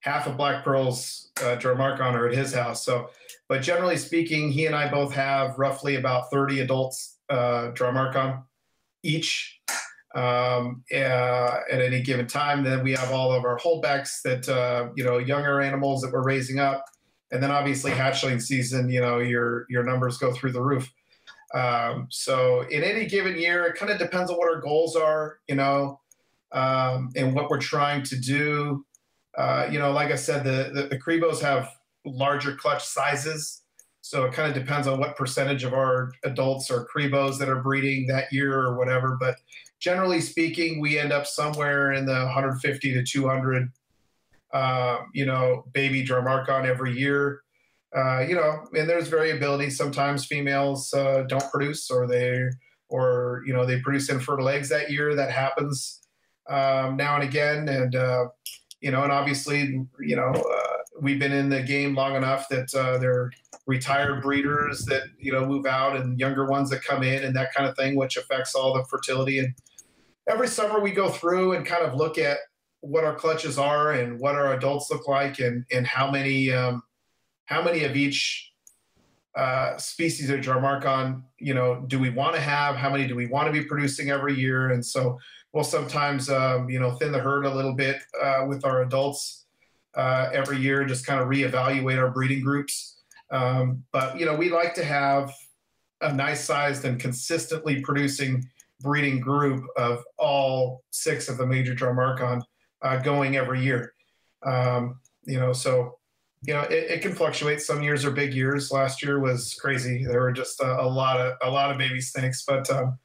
half 0.01 0.27
of 0.27 0.35
Black 0.35 0.61
Pearl's 0.61 1.31
uh, 1.37 1.55
Drymarchon 1.55 2.13
are 2.13 2.27
at 2.27 2.35
his 2.35 2.53
house. 2.53 2.83
So, 2.83 3.11
but 3.47 3.61
generally 3.61 3.95
speaking, 3.95 4.51
he 4.51 4.65
and 4.65 4.75
I 4.75 4.91
both 4.91 5.13
have 5.13 5.57
roughly 5.57 5.95
about 5.95 6.29
30 6.31 6.59
adults 6.59 7.19
uh, 7.29 7.71
Drymarchon 7.73 8.43
each 9.03 9.59
um, 10.15 10.83
uh, 10.93 11.59
at 11.71 11.81
any 11.81 12.01
given 12.01 12.27
time. 12.27 12.63
Then 12.63 12.83
we 12.83 12.93
have 12.93 13.11
all 13.11 13.31
of 13.31 13.45
our 13.45 13.57
holdbacks 13.57 14.21
that 14.23 14.47
uh, 14.49 14.89
you 14.95 15.03
know 15.03 15.17
younger 15.17 15.61
animals 15.61 16.01
that 16.01 16.11
we're 16.11 16.23
raising 16.23 16.59
up, 16.59 16.85
and 17.31 17.41
then 17.41 17.51
obviously 17.51 17.91
hatchling 17.91 18.41
season. 18.41 18.89
You 18.89 19.01
know 19.01 19.19
your 19.19 19.65
your 19.69 19.83
numbers 19.83 20.17
go 20.17 20.31
through 20.33 20.53
the 20.53 20.61
roof. 20.61 20.91
Um, 21.53 22.07
so 22.09 22.61
in 22.61 22.83
any 22.83 23.05
given 23.05 23.37
year, 23.37 23.65
it 23.65 23.75
kind 23.75 23.91
of 23.91 23.99
depends 23.99 24.31
on 24.31 24.37
what 24.37 24.49
our 24.49 24.59
goals 24.59 24.95
are, 24.95 25.37
you 25.47 25.55
know, 25.55 25.99
um, 26.51 27.11
and 27.15 27.33
what 27.35 27.49
we're 27.49 27.59
trying 27.59 28.01
to 28.03 28.19
do. 28.19 28.85
Uh, 29.37 29.67
you 29.71 29.79
know, 29.79 29.91
like 29.91 30.11
I 30.11 30.15
said, 30.15 30.43
the, 30.43 30.71
the, 30.73 30.87
the 30.87 30.97
Cribos 30.97 31.41
have 31.41 31.69
larger 32.05 32.55
clutch 32.55 32.83
sizes. 32.83 33.62
So 34.03 34.25
it 34.25 34.33
kind 34.33 34.49
of 34.49 34.53
depends 34.53 34.85
on 34.85 34.99
what 34.99 35.15
percentage 35.15 35.63
of 35.63 35.73
our 35.73 36.11
adults 36.25 36.69
are 36.69 36.85
Cribos 36.93 37.39
that 37.39 37.47
are 37.47 37.61
breeding 37.61 38.05
that 38.07 38.33
year 38.33 38.59
or 38.59 38.77
whatever. 38.77 39.15
But 39.17 39.37
generally 39.79 40.19
speaking, 40.19 40.81
we 40.81 40.99
end 40.99 41.13
up 41.13 41.25
somewhere 41.25 41.93
in 41.93 42.05
the 42.05 42.11
150 42.11 42.93
to 42.93 43.01
200, 43.01 43.71
uh, 44.51 44.97
you 45.13 45.25
know, 45.25 45.63
baby 45.71 46.05
Drymarchon 46.05 46.65
every 46.65 46.99
year. 46.99 47.43
Uh, 47.95 48.19
you 48.19 48.35
know, 48.35 48.65
and 48.77 48.89
there's 48.89 49.07
variability. 49.07 49.69
Sometimes 49.69 50.25
females 50.25 50.93
uh, 50.93 51.23
don't 51.29 51.49
produce, 51.49 51.89
or 51.89 52.05
they, 52.05 52.41
or 52.89 53.41
you 53.45 53.53
know, 53.53 53.65
they 53.65 53.79
produce 53.79 54.09
infertile 54.09 54.49
eggs 54.49 54.67
that 54.67 54.91
year. 54.91 55.15
That 55.15 55.31
happens 55.31 56.01
um, 56.49 56.97
now 56.97 57.15
and 57.15 57.23
again, 57.23 57.69
and 57.69 57.95
uh, 57.95 58.25
you 58.81 58.91
know, 58.91 59.03
and 59.03 59.13
obviously, 59.13 59.87
you 60.01 60.15
know, 60.17 60.31
uh, 60.31 60.72
we've 61.03 61.19
been 61.19 61.33
in 61.33 61.49
the 61.49 61.61
game 61.61 61.93
long 61.93 62.15
enough 62.15 62.47
that 62.49 62.73
uh, 62.73 62.97
they're 62.97 63.31
retired 63.67 64.21
breeders 64.21 64.85
that 64.85 65.03
you 65.19 65.31
know 65.31 65.45
move 65.45 65.65
out, 65.65 65.95
and 65.95 66.19
younger 66.19 66.45
ones 66.45 66.69
that 66.69 66.83
come 66.83 67.03
in, 67.03 67.23
and 67.23 67.35
that 67.35 67.53
kind 67.53 67.69
of 67.69 67.75
thing, 67.75 67.95
which 67.95 68.17
affects 68.17 68.55
all 68.55 68.73
the 68.73 68.83
fertility 68.85 69.39
and 69.39 69.53
every 70.27 70.47
summer 70.47 70.79
we 70.79 70.91
go 70.91 71.09
through 71.09 71.53
and 71.53 71.65
kind 71.65 71.83
of 71.83 71.95
look 71.95 72.17
at 72.17 72.37
what 72.81 73.03
our 73.03 73.15
clutches 73.15 73.57
are 73.57 73.93
and 73.93 74.19
what 74.19 74.35
our 74.35 74.53
adults 74.53 74.89
look 74.91 75.07
like 75.07 75.39
and 75.39 75.65
and 75.71 75.87
how 75.87 76.09
many 76.09 76.51
um, 76.51 76.83
how 77.45 77.61
many 77.61 77.83
of 77.83 77.95
each 77.95 78.51
uh, 79.35 79.75
species 79.77 80.29
of 80.29 80.39
Drymarchon, 80.41 81.23
you 81.39 81.53
know, 81.55 81.83
do 81.87 81.99
we 81.99 82.09
want 82.09 82.35
to 82.35 82.41
have? 82.41 82.75
How 82.75 82.89
many 82.89 83.07
do 83.07 83.15
we 83.15 83.25
want 83.25 83.47
to 83.47 83.51
be 83.51 83.65
producing 83.65 84.11
every 84.11 84.35
year? 84.35 84.69
And 84.69 84.85
so 84.85 85.17
we'll 85.53 85.63
sometimes, 85.63 86.29
um, 86.29 86.69
you 86.69 86.79
know, 86.79 86.91
thin 86.91 87.11
the 87.11 87.19
herd 87.19 87.45
a 87.45 87.53
little 87.53 87.73
bit 87.73 87.97
uh, 88.21 88.45
with 88.47 88.63
our 88.63 88.83
adults 88.83 89.42
uh, 89.95 90.29
every 90.33 90.57
year, 90.57 90.85
just 90.85 91.05
kind 91.05 91.21
of 91.21 91.27
reevaluate 91.27 91.97
our 91.97 92.11
breeding 92.11 92.41
groups. 92.41 93.01
Um, 93.31 93.83
but 93.91 94.19
you 94.19 94.25
know, 94.25 94.35
we 94.35 94.49
like 94.49 94.73
to 94.75 94.83
have 94.83 95.33
a 96.01 96.13
nice 96.13 96.43
sized 96.43 96.85
and 96.85 96.99
consistently 96.99 97.81
producing 97.81 98.43
breeding 98.81 99.19
group 99.19 99.65
of 99.77 100.03
all 100.17 100.83
six 100.91 101.29
of 101.29 101.37
the 101.37 101.45
major 101.45 101.73
Drymarchon 101.73 102.41
uh, 102.81 102.97
going 102.97 103.37
every 103.37 103.63
year. 103.63 103.93
Um, 104.45 104.99
you 105.23 105.39
know, 105.39 105.53
so 105.53 105.97
you 106.41 106.53
know 106.53 106.61
it, 106.63 106.91
it, 106.91 107.01
can 107.01 107.13
fluctuate. 107.13 107.61
Some 107.61 107.81
years 107.81 108.03
are 108.03 108.11
big 108.11 108.33
years. 108.33 108.71
Last 108.71 109.01
year 109.01 109.19
was 109.19 109.53
crazy. 109.53 110.05
There 110.05 110.19
were 110.19 110.33
just 110.33 110.61
a, 110.61 110.81
a 110.81 110.87
lot 110.87 111.19
of 111.19 111.33
a 111.41 111.49
lot 111.49 111.71
of 111.71 111.77
baby 111.77 112.01
snakes, 112.01 112.43
but 112.45 112.69
um, 112.69 112.99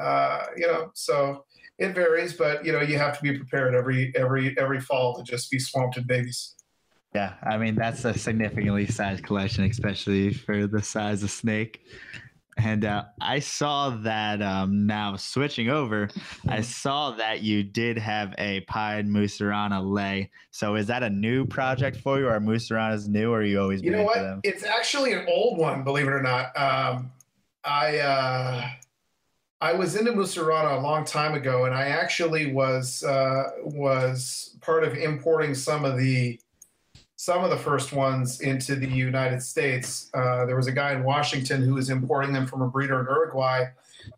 uh, 0.00 0.46
you 0.56 0.66
know, 0.66 0.90
so 0.94 1.44
it 1.78 1.94
varies. 1.94 2.34
But 2.34 2.64
you 2.64 2.72
know, 2.72 2.80
you 2.80 2.98
have 2.98 3.16
to 3.16 3.22
be 3.22 3.36
prepared 3.36 3.74
every 3.74 4.12
every 4.16 4.56
every 4.58 4.80
fall 4.80 5.14
to 5.16 5.22
just 5.22 5.50
be 5.50 5.58
swamped 5.58 5.96
in 5.96 6.06
babies. 6.06 6.54
Yeah, 7.14 7.34
I 7.42 7.58
mean 7.58 7.76
that's 7.76 8.04
a 8.04 8.16
significantly 8.16 8.86
sized 8.86 9.24
collection, 9.24 9.64
especially 9.64 10.32
for 10.32 10.66
the 10.66 10.82
size 10.82 11.22
of 11.22 11.30
snake. 11.30 11.80
And 12.56 12.84
uh, 12.84 13.04
I 13.20 13.40
saw 13.40 13.90
that 13.90 14.40
um, 14.40 14.86
now 14.86 15.16
switching 15.16 15.70
over, 15.70 16.08
I 16.48 16.60
saw 16.60 17.10
that 17.12 17.42
you 17.42 17.64
did 17.64 17.98
have 17.98 18.32
a 18.38 18.60
Pied 18.60 19.08
Musarana 19.08 19.82
lay. 19.84 20.30
So 20.52 20.76
is 20.76 20.86
that 20.86 21.02
a 21.02 21.10
new 21.10 21.46
project 21.46 21.96
for 21.96 22.18
you, 22.20 22.28
or 22.28 22.38
Musarana's 22.38 23.08
new, 23.08 23.32
or 23.32 23.40
are 23.40 23.44
you 23.44 23.60
always? 23.60 23.82
You 23.82 23.90
know 23.90 24.04
what? 24.04 24.40
It's 24.44 24.64
actually 24.64 25.14
an 25.14 25.26
old 25.28 25.58
one, 25.58 25.82
believe 25.82 26.06
it 26.06 26.12
or 26.12 26.22
not. 26.22 26.56
Um, 26.56 27.10
I 27.64 27.98
uh, 27.98 28.68
I 29.64 29.72
was 29.72 29.96
into 29.96 30.12
Musarana 30.12 30.76
a 30.76 30.80
long 30.82 31.06
time 31.06 31.32
ago, 31.32 31.64
and 31.64 31.74
I 31.74 31.84
actually 31.84 32.52
was 32.52 33.02
uh, 33.02 33.44
was 33.62 34.58
part 34.60 34.84
of 34.84 34.94
importing 34.94 35.54
some 35.54 35.86
of 35.86 35.96
the 35.96 36.38
some 37.16 37.42
of 37.42 37.48
the 37.48 37.56
first 37.56 37.94
ones 37.94 38.42
into 38.42 38.76
the 38.76 38.86
United 38.86 39.40
States. 39.40 40.10
Uh, 40.12 40.44
there 40.44 40.54
was 40.54 40.66
a 40.66 40.72
guy 40.72 40.92
in 40.92 41.02
Washington 41.02 41.62
who 41.62 41.72
was 41.72 41.88
importing 41.88 42.30
them 42.30 42.46
from 42.46 42.60
a 42.60 42.68
breeder 42.68 43.00
in 43.00 43.06
Uruguay 43.06 43.64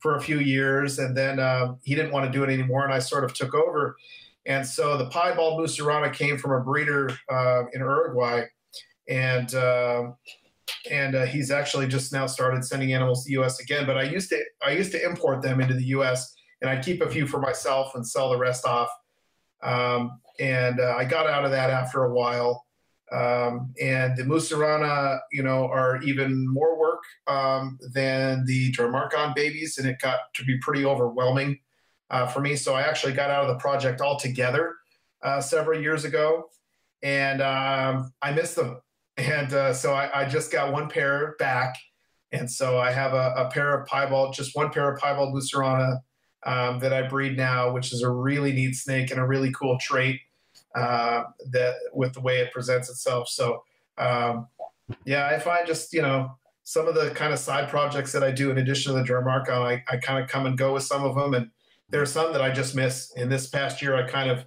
for 0.01 0.17
a 0.17 0.21
few 0.21 0.41
years, 0.41 0.99
and 0.99 1.17
then 1.17 1.39
uh, 1.39 1.77
he 1.85 1.95
didn't 1.95 2.11
want 2.11 2.27
to 2.27 2.37
do 2.37 2.43
it 2.43 2.51
anymore, 2.53 2.83
and 2.83 2.93
I 2.93 2.99
sort 2.99 3.23
of 3.23 3.33
took 3.33 3.55
over. 3.55 3.95
And 4.47 4.67
so 4.67 4.97
the 4.99 5.07
piebald 5.11 5.61
Musarana 5.61 6.13
came 6.13 6.39
from 6.39 6.61
a 6.61 6.61
breeder 6.61 7.09
uh, 7.31 7.67
in 7.73 7.83
Uruguay, 7.83 8.47
and 9.09 9.55
uh, 9.55 10.11
and 10.91 11.15
uh, 11.15 11.27
he's 11.27 11.51
actually 11.51 11.87
just 11.87 12.13
now 12.13 12.27
started 12.27 12.65
sending 12.65 12.93
animals 12.93 13.25
to 13.25 13.29
the 13.29 13.33
U.S. 13.35 13.61
again. 13.61 13.87
But 13.87 13.99
I 13.99 14.03
used 14.03 14.31
to 14.31 14.43
I 14.65 14.73
used 14.73 14.93
to 14.93 15.05
import 15.05 15.43
them 15.43 15.61
into 15.61 15.75
the 15.75 15.85
U.S. 15.87 16.35
and 16.61 16.71
I'd 16.71 16.85
keep 16.85 17.01
a 17.03 17.09
few 17.09 17.27
for 17.27 17.41
myself 17.41 17.95
and 17.95 18.07
sell 18.07 18.31
the 18.31 18.39
rest 18.39 18.67
off. 18.67 18.89
Um, 19.63 20.21
and 20.39 20.81
uh, 20.81 20.95
I 20.97 21.05
got 21.05 21.27
out 21.27 21.45
of 21.45 21.51
that 21.51 21.71
after 21.71 22.05
a 22.05 22.13
while. 22.13 22.65
Um, 23.13 23.73
and 23.81 24.17
the 24.17 24.25
Musarana, 24.25 25.21
you 25.33 25.43
know, 25.43 25.67
are 25.67 26.03
even 26.03 26.53
more 26.53 26.79
work 26.79 27.03
um, 27.29 27.79
than 27.95 28.45
the 28.47 28.73
Drymarchon 28.73 29.35
babies, 29.35 29.79
and 29.79 29.87
it 29.87 29.99
got 30.01 30.19
to 30.35 30.45
be 30.45 30.59
pretty 30.59 30.85
overwhelming 30.85 31.61
uh, 32.11 32.27
for 32.27 32.41
me. 32.41 32.57
So 32.57 32.75
I 32.75 32.83
actually 32.83 33.13
got 33.13 33.31
out 33.31 33.45
of 33.45 33.49
the 33.49 33.61
project 33.61 34.01
altogether 34.01 34.75
uh, 35.23 35.41
several 35.41 35.81
years 35.81 36.05
ago, 36.05 36.51
and 37.03 37.41
um, 37.41 38.13
I 38.23 38.33
missed 38.33 38.57
them. 38.57 38.81
And 39.17 39.53
uh, 39.53 39.73
so 39.73 39.95
I, 39.95 40.23
I, 40.23 40.29
just 40.29 40.53
got 40.53 40.73
one 40.73 40.91
pair 40.91 41.37
back, 41.39 41.77
and 42.33 42.51
so 42.51 42.79
I 42.79 42.93
have 42.93 43.15
a, 43.15 43.33
a 43.37 43.51
pair 43.51 43.75
of 43.75 43.87
piebald, 43.87 44.35
just 44.35 44.55
one 44.55 44.71
pair 44.71 44.93
of 44.93 45.01
piebald 45.01 45.35
Musarana 45.35 46.01
um, 46.45 46.79
that 46.81 46.93
I 46.93 47.09
breed 47.09 47.37
now, 47.37 47.73
which 47.73 47.93
is 47.93 48.03
a 48.03 48.11
really 48.11 48.53
neat 48.53 48.75
snake 48.75 49.11
and 49.11 49.19
a 49.19 49.27
really 49.27 49.53
cool 49.53 49.79
trait 49.81 50.21
uh, 50.75 51.25
that 51.51 51.77
with 51.95 52.13
the 52.13 52.21
way 52.21 52.41
it 52.41 52.53
presents 52.53 52.91
itself. 52.91 53.29
So 53.29 53.63
um, 53.97 54.49
yeah, 55.05 55.27
I 55.27 55.39
find 55.39 55.67
just 55.67 55.93
you 55.93 56.03
know 56.03 56.31
some 56.65 56.87
of 56.87 56.95
the 56.95 57.11
kind 57.11 57.33
of 57.33 57.39
side 57.39 57.69
projects 57.69 58.13
that 58.13 58.23
I 58.23 58.33
do 58.33 58.51
in 58.51 58.59
addition 58.59 58.93
to 58.93 58.99
the 58.99 59.05
Drymarchon, 59.05 59.49
I, 59.49 59.85
I 59.89 59.97
kind 59.99 60.23
of 60.23 60.29
come 60.29 60.47
and 60.47 60.59
go 60.59 60.75
with 60.75 60.83
some 60.83 61.05
of 61.05 61.15
them, 61.15 61.35
and 61.35 61.51
there 61.89 62.03
are 62.03 62.07
some 62.07 62.33
that 62.33 62.43
I 62.43 62.51
just 62.51 62.75
miss. 62.75 63.13
In 63.17 63.29
this 63.29 63.49
past 63.49 63.81
year, 63.81 63.97
I 63.97 64.07
kind 64.07 64.31
of 64.31 64.45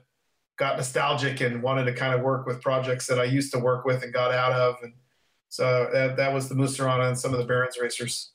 got 0.60 0.78
nostalgic 0.78 1.42
and 1.42 1.64
wanted 1.64 1.86
to 1.86 1.94
kind 1.94 2.14
of 2.14 2.22
work 2.22 2.46
with 2.46 2.62
projects 2.62 3.08
that 3.08 3.18
I 3.18 3.24
used 3.24 3.52
to 3.54 3.60
work 3.60 3.86
with 3.86 4.04
and 4.04 4.14
got 4.14 4.32
out 4.32 4.52
of, 4.52 4.76
and 4.84 4.94
so 5.48 5.90
that, 5.92 6.18
that 6.18 6.32
was 6.32 6.48
the 6.50 6.56
Musarana 6.56 7.08
and 7.08 7.18
some 7.18 7.34
of 7.34 7.40
the 7.40 7.46
Baron's 7.46 7.80
racers. 7.82 8.32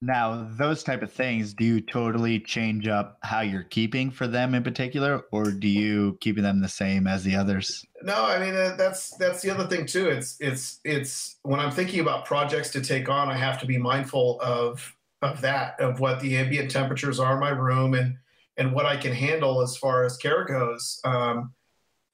Now, 0.00 0.48
those 0.58 0.82
type 0.82 1.02
of 1.02 1.12
things, 1.12 1.54
do 1.54 1.64
you 1.64 1.80
totally 1.80 2.38
change 2.40 2.88
up 2.88 3.18
how 3.22 3.40
you're 3.40 3.62
keeping 3.64 4.10
for 4.10 4.26
them 4.26 4.54
in 4.54 4.62
particular, 4.62 5.24
or 5.32 5.50
do 5.50 5.68
you 5.68 6.18
keeping 6.20 6.42
them 6.42 6.60
the 6.60 6.68
same 6.68 7.06
as 7.06 7.24
the 7.24 7.36
others? 7.36 7.84
No, 8.02 8.24
I 8.24 8.38
mean 8.38 8.54
uh, 8.54 8.74
that's 8.76 9.16
that's 9.16 9.42
the 9.42 9.50
other 9.50 9.66
thing 9.66 9.86
too. 9.86 10.08
It's 10.08 10.36
it's 10.40 10.80
it's 10.84 11.36
when 11.42 11.60
I'm 11.60 11.70
thinking 11.70 12.00
about 12.00 12.24
projects 12.24 12.70
to 12.70 12.80
take 12.80 13.08
on, 13.08 13.28
I 13.28 13.36
have 13.36 13.60
to 13.60 13.66
be 13.66 13.78
mindful 13.78 14.40
of 14.40 14.94
of 15.22 15.40
that, 15.40 15.80
of 15.80 16.00
what 16.00 16.20
the 16.20 16.36
ambient 16.36 16.70
temperatures 16.70 17.20
are 17.20 17.34
in 17.34 17.40
my 17.40 17.50
room, 17.50 17.94
and 17.94 18.16
and 18.62 18.72
what 18.72 18.86
I 18.86 18.96
can 18.96 19.12
handle 19.12 19.60
as 19.60 19.76
far 19.76 20.04
as 20.04 20.16
care 20.16 20.44
goes. 20.44 21.00
Um, 21.04 21.52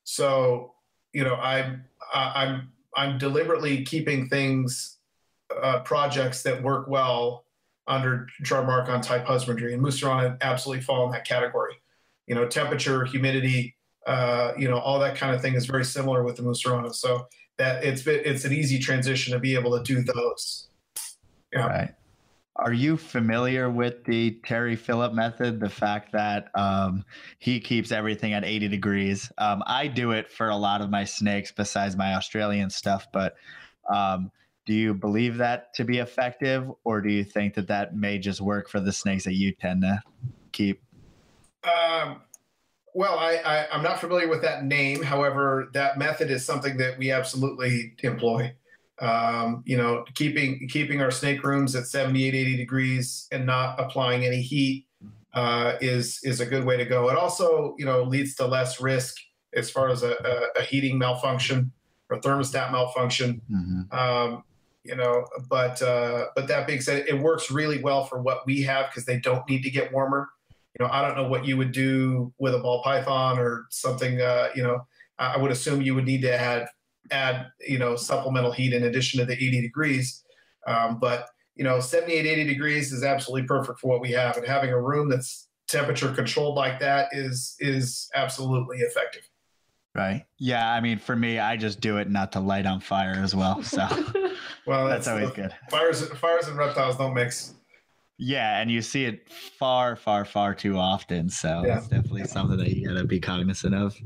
so, 0.04 0.72
you 1.12 1.22
know, 1.22 1.34
I'm 1.34 1.84
I'm 2.14 2.72
I'm 2.96 3.18
deliberately 3.18 3.84
keeping 3.84 4.28
things 4.28 4.96
uh, 5.62 5.80
projects 5.80 6.42
that 6.44 6.62
work 6.62 6.88
well 6.88 7.44
under 7.86 8.26
Drymarchon 8.42 9.02
type 9.02 9.26
husbandry, 9.26 9.74
and 9.74 9.82
Musarana 9.82 10.38
absolutely 10.40 10.82
fall 10.82 11.04
in 11.04 11.12
that 11.12 11.26
category. 11.26 11.74
You 12.26 12.34
know, 12.34 12.46
temperature, 12.46 13.04
humidity, 13.04 13.76
uh, 14.06 14.52
you 14.56 14.68
know, 14.68 14.78
all 14.78 14.98
that 15.00 15.16
kind 15.16 15.34
of 15.34 15.42
thing 15.42 15.54
is 15.54 15.66
very 15.66 15.84
similar 15.84 16.22
with 16.22 16.36
the 16.36 16.42
Musarana. 16.42 16.94
So 16.94 17.26
that 17.58 17.84
it's 17.84 18.06
it's 18.06 18.46
an 18.46 18.54
easy 18.54 18.78
transition 18.78 19.34
to 19.34 19.38
be 19.38 19.54
able 19.54 19.76
to 19.76 19.84
do 19.84 20.02
those. 20.02 20.68
Yeah. 21.52 21.66
Right. 21.66 21.94
Are 22.58 22.72
you 22.72 22.96
familiar 22.96 23.70
with 23.70 24.04
the 24.04 24.32
Terry 24.44 24.74
Phillip 24.74 25.12
method? 25.12 25.60
The 25.60 25.70
fact 25.70 26.12
that 26.12 26.50
um, 26.56 27.04
he 27.38 27.60
keeps 27.60 27.92
everything 27.92 28.32
at 28.32 28.44
80 28.44 28.66
degrees. 28.66 29.30
Um, 29.38 29.62
I 29.66 29.86
do 29.86 30.10
it 30.10 30.30
for 30.30 30.48
a 30.48 30.56
lot 30.56 30.80
of 30.80 30.90
my 30.90 31.04
snakes, 31.04 31.52
besides 31.52 31.96
my 31.96 32.14
Australian 32.14 32.68
stuff. 32.68 33.06
But 33.12 33.36
um, 33.88 34.32
do 34.66 34.74
you 34.74 34.92
believe 34.92 35.36
that 35.36 35.72
to 35.74 35.84
be 35.84 35.98
effective, 35.98 36.68
or 36.82 37.00
do 37.00 37.10
you 37.10 37.22
think 37.22 37.54
that 37.54 37.68
that 37.68 37.96
may 37.96 38.18
just 38.18 38.40
work 38.40 38.68
for 38.68 38.80
the 38.80 38.92
snakes 38.92 39.24
that 39.24 39.34
you 39.34 39.52
tend 39.52 39.82
to 39.82 40.02
keep? 40.50 40.82
Um, 41.62 42.22
well, 42.92 43.18
I, 43.18 43.68
am 43.70 43.84
not 43.84 44.00
familiar 44.00 44.28
with 44.28 44.42
that 44.42 44.64
name. 44.64 45.04
However, 45.04 45.68
that 45.74 45.96
method 45.96 46.30
is 46.30 46.44
something 46.44 46.76
that 46.78 46.98
we 46.98 47.12
absolutely 47.12 47.94
employ. 48.02 48.54
Um, 49.00 49.62
you 49.64 49.76
know, 49.76 50.04
keeping 50.14 50.68
keeping 50.68 51.00
our 51.00 51.10
snake 51.10 51.44
rooms 51.44 51.76
at 51.76 51.86
78, 51.86 52.34
80 52.34 52.56
degrees 52.56 53.28
and 53.30 53.46
not 53.46 53.78
applying 53.78 54.24
any 54.24 54.42
heat 54.42 54.86
uh, 55.34 55.74
is 55.80 56.20
is 56.24 56.40
a 56.40 56.46
good 56.46 56.64
way 56.64 56.76
to 56.76 56.84
go. 56.84 57.08
It 57.08 57.16
also, 57.16 57.74
you 57.78 57.84
know, 57.84 58.02
leads 58.02 58.34
to 58.36 58.46
less 58.46 58.80
risk 58.80 59.16
as 59.54 59.70
far 59.70 59.88
as 59.88 60.02
a, 60.02 60.10
a, 60.56 60.60
a 60.60 60.62
heating 60.62 60.98
malfunction 60.98 61.72
or 62.10 62.20
thermostat 62.20 62.72
malfunction. 62.72 63.40
Mm-hmm. 63.50 63.96
Um, 63.96 64.42
you 64.88 64.96
know 64.96 65.26
but 65.48 65.80
uh, 65.82 66.26
but 66.34 66.48
that 66.48 66.66
being 66.66 66.80
said 66.80 67.04
it 67.06 67.18
works 67.18 67.50
really 67.50 67.80
well 67.82 68.04
for 68.04 68.20
what 68.20 68.44
we 68.46 68.62
have 68.62 68.86
because 68.86 69.04
they 69.04 69.18
don't 69.18 69.48
need 69.48 69.62
to 69.62 69.70
get 69.70 69.92
warmer 69.92 70.28
you 70.78 70.84
know 70.84 70.90
i 70.90 71.02
don't 71.02 71.16
know 71.16 71.28
what 71.28 71.44
you 71.44 71.56
would 71.56 71.72
do 71.72 72.32
with 72.38 72.54
a 72.54 72.58
ball 72.58 72.82
python 72.82 73.38
or 73.38 73.66
something 73.70 74.20
uh, 74.20 74.48
you 74.54 74.62
know 74.62 74.86
i 75.18 75.36
would 75.36 75.50
assume 75.50 75.82
you 75.82 75.94
would 75.94 76.06
need 76.06 76.22
to 76.22 76.32
add 76.32 76.66
add 77.10 77.46
you 77.66 77.78
know 77.78 77.96
supplemental 77.96 78.52
heat 78.52 78.72
in 78.72 78.84
addition 78.84 79.20
to 79.20 79.26
the 79.26 79.34
80 79.34 79.62
degrees 79.62 80.24
um, 80.66 80.98
but 80.98 81.26
you 81.54 81.64
know 81.64 81.80
78 81.80 82.26
80 82.26 82.44
degrees 82.44 82.92
is 82.92 83.02
absolutely 83.02 83.46
perfect 83.46 83.80
for 83.80 83.88
what 83.88 84.00
we 84.00 84.10
have 84.12 84.36
and 84.36 84.46
having 84.46 84.70
a 84.70 84.80
room 84.80 85.08
that's 85.08 85.48
temperature 85.68 86.12
controlled 86.12 86.56
like 86.56 86.80
that 86.80 87.08
is 87.12 87.56
is 87.58 88.08
absolutely 88.14 88.78
effective 88.78 89.22
right 89.94 90.24
yeah 90.38 90.72
i 90.72 90.80
mean 90.80 90.98
for 90.98 91.16
me 91.16 91.38
i 91.38 91.56
just 91.56 91.80
do 91.80 91.98
it 91.98 92.10
not 92.10 92.32
to 92.32 92.40
light 92.40 92.66
on 92.66 92.80
fire 92.80 93.20
as 93.22 93.34
well 93.34 93.62
so 93.62 93.86
Well, 94.68 94.86
that's, 94.86 95.06
that's 95.06 95.16
always 95.16 95.34
good. 95.34 95.54
Fires, 95.70 96.06
fires, 96.18 96.46
and 96.46 96.58
reptiles 96.58 96.98
don't 96.98 97.14
mix. 97.14 97.54
Yeah, 98.18 98.60
and 98.60 98.70
you 98.70 98.82
see 98.82 99.06
it 99.06 99.32
far, 99.32 99.96
far, 99.96 100.26
far 100.26 100.54
too 100.54 100.76
often. 100.76 101.30
So 101.30 101.62
yeah. 101.64 101.78
it's 101.78 101.88
definitely 101.88 102.24
something 102.24 102.58
that 102.58 102.76
you 102.76 102.86
gotta 102.86 103.04
be 103.04 103.18
cognizant 103.18 103.74
of. 103.74 103.96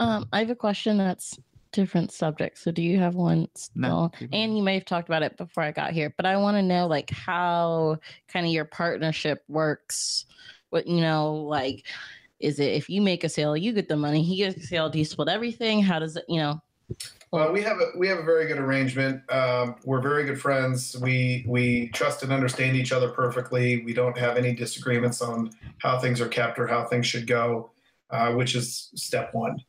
Um, 0.00 0.26
I 0.32 0.40
have 0.40 0.50
a 0.50 0.56
question 0.56 0.98
that's 0.98 1.38
different 1.72 2.12
subject. 2.12 2.58
So 2.58 2.70
do 2.70 2.82
you 2.82 2.98
have 2.98 3.14
one 3.14 3.48
still? 3.54 3.80
No. 3.80 4.10
And 4.32 4.56
you 4.56 4.62
may 4.62 4.74
have 4.74 4.84
talked 4.84 5.08
about 5.08 5.22
it 5.22 5.36
before 5.36 5.62
I 5.62 5.72
got 5.72 5.92
here, 5.92 6.12
but 6.16 6.26
I 6.26 6.36
want 6.36 6.56
to 6.56 6.62
know 6.62 6.86
like 6.86 7.10
how 7.10 7.98
kind 8.28 8.46
of 8.46 8.52
your 8.52 8.64
partnership 8.64 9.44
works. 9.48 10.26
What 10.70 10.86
you 10.86 11.00
know, 11.00 11.34
like 11.34 11.84
is 12.38 12.58
it 12.58 12.72
if 12.72 12.88
you 12.88 13.00
make 13.02 13.24
a 13.24 13.28
sale, 13.28 13.56
you 13.56 13.72
get 13.72 13.88
the 13.88 13.96
money, 13.96 14.22
he 14.22 14.36
gets 14.36 14.56
a 14.56 14.66
sale, 14.66 14.88
do 14.88 14.98
you 14.98 15.04
split 15.04 15.28
everything? 15.28 15.82
How 15.82 15.98
does 15.98 16.16
it, 16.16 16.24
you 16.28 16.38
know? 16.38 16.60
Well, 17.32 17.52
we 17.52 17.62
have 17.62 17.78
a 17.80 17.96
we 17.96 18.08
have 18.08 18.18
a 18.18 18.24
very 18.24 18.46
good 18.46 18.58
arrangement. 18.58 19.22
Um, 19.30 19.76
we're 19.84 20.00
very 20.00 20.24
good 20.24 20.40
friends. 20.40 20.96
We 21.00 21.44
we 21.46 21.88
trust 21.90 22.24
and 22.24 22.32
understand 22.32 22.76
each 22.76 22.90
other 22.90 23.08
perfectly. 23.08 23.84
We 23.84 23.94
don't 23.94 24.18
have 24.18 24.36
any 24.36 24.52
disagreements 24.52 25.22
on 25.22 25.52
how 25.78 26.00
things 26.00 26.20
are 26.20 26.26
kept 26.26 26.58
or 26.58 26.66
how 26.66 26.84
things 26.84 27.06
should 27.06 27.28
go, 27.28 27.70
uh, 28.10 28.32
which 28.32 28.56
is 28.56 28.90
step 28.94 29.32
one. 29.32 29.62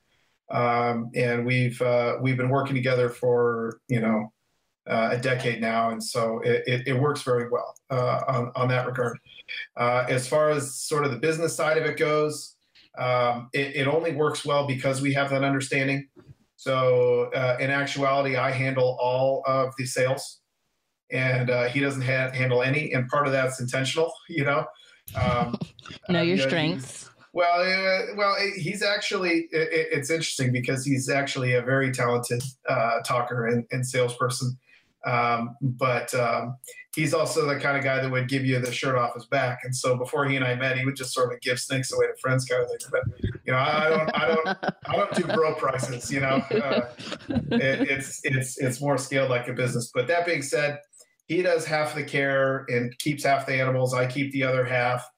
Um, 0.51 1.09
and 1.15 1.45
we've 1.45 1.81
uh, 1.81 2.17
we've 2.21 2.37
been 2.37 2.49
working 2.49 2.75
together 2.75 3.09
for 3.09 3.79
you 3.87 4.01
know 4.01 4.31
uh, 4.89 5.09
a 5.13 5.17
decade 5.17 5.61
now, 5.61 5.91
and 5.91 6.03
so 6.03 6.39
it, 6.39 6.63
it, 6.67 6.87
it 6.87 6.93
works 6.93 7.21
very 7.23 7.49
well 7.49 7.73
uh, 7.89 8.21
on 8.27 8.51
on 8.55 8.67
that 8.67 8.85
regard. 8.85 9.17
Uh, 9.77 10.05
as 10.09 10.27
far 10.27 10.49
as 10.49 10.75
sort 10.75 11.05
of 11.05 11.11
the 11.11 11.17
business 11.17 11.55
side 11.55 11.77
of 11.77 11.85
it 11.85 11.97
goes, 11.97 12.55
um, 12.97 13.49
it, 13.53 13.75
it 13.75 13.87
only 13.87 14.13
works 14.13 14.45
well 14.45 14.67
because 14.67 15.01
we 15.01 15.13
have 15.13 15.29
that 15.29 15.43
understanding. 15.43 16.07
So 16.57 17.31
uh, 17.33 17.57
in 17.59 17.69
actuality, 17.69 18.35
I 18.35 18.51
handle 18.51 18.97
all 19.01 19.43
of 19.47 19.73
the 19.77 19.85
sales, 19.85 20.41
and 21.11 21.49
uh, 21.49 21.69
he 21.69 21.79
doesn't 21.79 22.01
ha- 22.01 22.31
handle 22.31 22.61
any. 22.61 22.93
And 22.93 23.07
part 23.07 23.25
of 23.25 23.31
that's 23.31 23.61
intentional, 23.61 24.11
you 24.29 24.43
know. 24.43 24.65
Um, 25.15 25.57
know 26.09 26.21
your 26.21 26.35
you 26.35 26.43
know, 26.43 26.47
strengths. 26.47 27.10
Well, 27.33 27.61
uh, 27.61 28.15
well, 28.17 28.35
he's 28.55 28.83
actually. 28.83 29.47
It, 29.51 29.69
it's 29.71 30.09
interesting 30.09 30.51
because 30.51 30.85
he's 30.85 31.09
actually 31.09 31.53
a 31.53 31.61
very 31.61 31.91
talented 31.91 32.43
uh, 32.67 32.99
talker 33.05 33.47
and, 33.47 33.65
and 33.71 33.85
salesperson. 33.85 34.57
Um, 35.05 35.55
but 35.61 36.13
um, 36.13 36.57
he's 36.95 37.13
also 37.13 37.47
the 37.47 37.59
kind 37.59 37.77
of 37.77 37.83
guy 37.83 38.01
that 38.01 38.11
would 38.11 38.27
give 38.27 38.45
you 38.45 38.59
the 38.59 38.71
shirt 38.71 38.95
off 38.95 39.15
his 39.15 39.25
back. 39.25 39.61
And 39.63 39.75
so 39.75 39.97
before 39.97 40.25
he 40.25 40.35
and 40.35 40.45
I 40.45 40.55
met, 40.55 40.77
he 40.77 40.85
would 40.85 40.95
just 40.95 41.13
sort 41.13 41.33
of 41.33 41.41
give 41.41 41.59
snakes 41.59 41.91
away 41.91 42.07
to 42.07 42.13
friends, 42.21 42.45
kind 42.45 42.63
of 42.63 42.69
thing. 42.69 42.77
But 42.91 43.01
you 43.45 43.51
know, 43.51 43.57
I 43.57 43.89
don't, 43.89 44.09
I 44.13 44.27
don't, 44.27 44.47
I 44.87 44.95
don't 44.95 45.13
do 45.15 45.23
bro 45.33 45.55
prices. 45.55 46.11
You 46.11 46.19
know, 46.19 46.43
uh, 46.51 46.89
it, 47.29 47.89
it's 47.89 48.19
it's 48.23 48.57
it's 48.59 48.81
more 48.81 48.97
scaled 48.97 49.29
like 49.29 49.47
a 49.47 49.53
business. 49.53 49.91
But 49.93 50.07
that 50.07 50.25
being 50.25 50.41
said, 50.41 50.79
he 51.27 51.41
does 51.41 51.65
half 51.65 51.95
the 51.95 52.03
care 52.03 52.65
and 52.67 52.95
keeps 52.99 53.23
half 53.23 53.45
the 53.45 53.53
animals. 53.53 53.93
I 53.93 54.05
keep 54.05 54.31
the 54.33 54.43
other 54.43 54.65
half. 54.65 55.09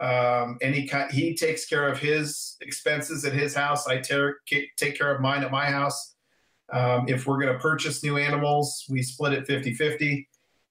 Um, 0.00 0.58
and 0.62 0.74
he 0.74 0.90
he 1.10 1.34
takes 1.36 1.66
care 1.66 1.88
of 1.88 1.98
his 1.98 2.56
expenses 2.62 3.24
at 3.24 3.32
his 3.34 3.54
house. 3.54 3.86
I 3.88 3.98
take 3.98 4.76
take 4.76 4.98
care 4.98 5.14
of 5.14 5.20
mine 5.22 5.44
at 5.44 5.50
my 5.50 5.66
house 5.66 6.14
Um, 6.72 7.08
if 7.08 7.26
we're 7.26 7.40
going 7.40 7.52
to 7.52 7.60
purchase 7.60 8.02
new 8.04 8.18
animals, 8.18 8.84
we 8.90 9.02
split 9.02 9.34
it 9.34 9.46
50 9.46 9.74
50. 9.74 10.28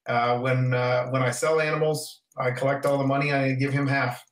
Uh, 0.08 0.38
when 0.40 0.74
uh, 0.74 1.08
when 1.10 1.22
I 1.22 1.30
sell 1.32 1.60
animals, 1.60 2.22
I 2.38 2.52
collect 2.52 2.86
all 2.86 2.98
the 2.98 3.06
money. 3.06 3.32
I 3.32 3.54
give 3.54 3.72
him 3.72 3.88
half, 3.88 4.24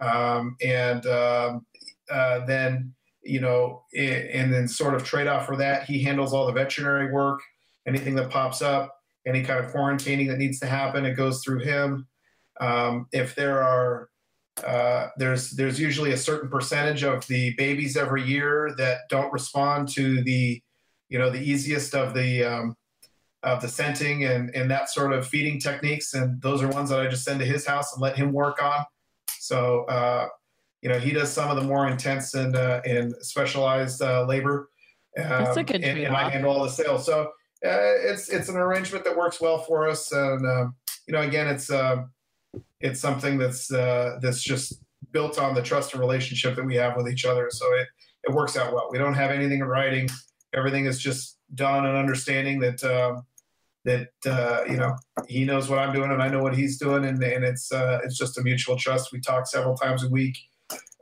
um, 0.00 0.56
and 0.62 1.06
um, 1.06 1.66
uh, 2.10 2.46
then 2.46 2.94
you 3.22 3.40
know, 3.40 3.84
and 3.96 4.52
then 4.52 4.68
sort 4.68 4.94
of 4.94 5.04
trade 5.04 5.28
off 5.28 5.46
for 5.46 5.56
that, 5.58 5.84
he 5.84 6.02
handles 6.02 6.34
all 6.34 6.46
the 6.46 6.52
veterinary 6.52 7.12
work. 7.12 7.40
Anything 7.86 8.16
that 8.16 8.30
pops 8.30 8.62
up, 8.62 8.94
any 9.26 9.42
kind 9.44 9.64
of 9.64 9.72
quarantining 9.72 10.28
that 10.28 10.38
needs 10.38 10.60
to 10.60 10.66
happen, 10.66 11.06
it 11.06 11.14
goes 11.16 11.42
through 11.44 11.60
him. 11.60 12.08
Um, 12.60 13.08
if 13.12 13.34
there 13.34 13.62
are 13.62 14.09
uh, 14.64 15.08
there's 15.16 15.50
there's 15.50 15.80
usually 15.80 16.12
a 16.12 16.16
certain 16.16 16.48
percentage 16.48 17.02
of 17.02 17.26
the 17.26 17.54
babies 17.56 17.96
every 17.96 18.22
year 18.22 18.74
that 18.76 19.00
don't 19.08 19.32
respond 19.32 19.88
to 19.90 20.22
the 20.22 20.60
you 21.08 21.18
know 21.18 21.30
the 21.30 21.40
easiest 21.40 21.94
of 21.94 22.14
the 22.14 22.44
um, 22.44 22.76
of 23.42 23.60
the 23.60 23.68
scenting 23.68 24.24
and 24.24 24.54
and 24.54 24.70
that 24.70 24.90
sort 24.90 25.12
of 25.12 25.26
feeding 25.26 25.58
techniques. 25.58 26.14
And 26.14 26.40
those 26.42 26.62
are 26.62 26.68
ones 26.68 26.90
that 26.90 27.00
I 27.00 27.08
just 27.08 27.24
send 27.24 27.40
to 27.40 27.46
his 27.46 27.66
house 27.66 27.92
and 27.94 28.02
let 28.02 28.16
him 28.16 28.32
work 28.32 28.62
on. 28.62 28.84
So 29.38 29.84
uh, 29.84 30.28
you 30.82 30.88
know 30.88 30.98
he 30.98 31.12
does 31.12 31.32
some 31.32 31.50
of 31.50 31.56
the 31.56 31.62
more 31.62 31.88
intense 31.88 32.34
and 32.34 32.56
uh, 32.56 32.80
and 32.84 33.14
specialized 33.20 34.02
uh, 34.02 34.24
labor 34.26 34.70
um, 35.18 35.24
That's 35.28 35.56
a 35.56 35.64
good 35.64 35.82
and, 35.82 35.98
and, 35.98 36.16
I 36.16 36.30
handle 36.30 36.52
all 36.52 36.62
the 36.62 36.70
sales. 36.70 37.04
So 37.04 37.22
uh, 37.22 37.28
it's 37.62 38.28
it's 38.28 38.48
an 38.48 38.56
arrangement 38.56 39.04
that 39.04 39.16
works 39.16 39.40
well 39.40 39.58
for 39.58 39.88
us. 39.88 40.12
And 40.12 40.46
um, 40.46 40.74
you 41.06 41.14
know 41.14 41.22
again 41.22 41.48
it's 41.48 41.70
um, 41.70 42.10
it's 42.80 43.00
something 43.00 43.38
that's 43.38 43.72
uh, 43.72 44.18
that's 44.20 44.42
just 44.42 44.82
built 45.12 45.38
on 45.38 45.54
the 45.54 45.62
trust 45.62 45.92
and 45.92 46.00
relationship 46.00 46.56
that 46.56 46.64
we 46.64 46.76
have 46.76 46.96
with 46.96 47.08
each 47.08 47.24
other. 47.24 47.48
So 47.50 47.66
it 47.74 47.88
it 48.24 48.34
works 48.34 48.56
out 48.56 48.72
well. 48.72 48.88
We 48.90 48.98
don't 48.98 49.14
have 49.14 49.30
anything 49.30 49.60
in 49.60 49.66
writing. 49.66 50.08
Everything 50.54 50.86
is 50.86 50.98
just 50.98 51.38
done 51.54 51.86
and 51.86 51.96
understanding 51.96 52.58
that 52.60 52.82
um, 52.84 53.24
that 53.84 54.08
uh, 54.26 54.64
you 54.68 54.76
know 54.76 54.96
he 55.28 55.44
knows 55.44 55.68
what 55.68 55.78
I'm 55.78 55.92
doing 55.92 56.10
and 56.10 56.22
I 56.22 56.28
know 56.28 56.42
what 56.42 56.56
he's 56.56 56.78
doing, 56.78 57.04
and 57.04 57.22
and 57.22 57.44
it's 57.44 57.72
uh, 57.72 58.00
it's 58.04 58.16
just 58.16 58.38
a 58.38 58.42
mutual 58.42 58.76
trust. 58.76 59.12
We 59.12 59.20
talk 59.20 59.46
several 59.46 59.76
times 59.76 60.04
a 60.04 60.08
week. 60.08 60.36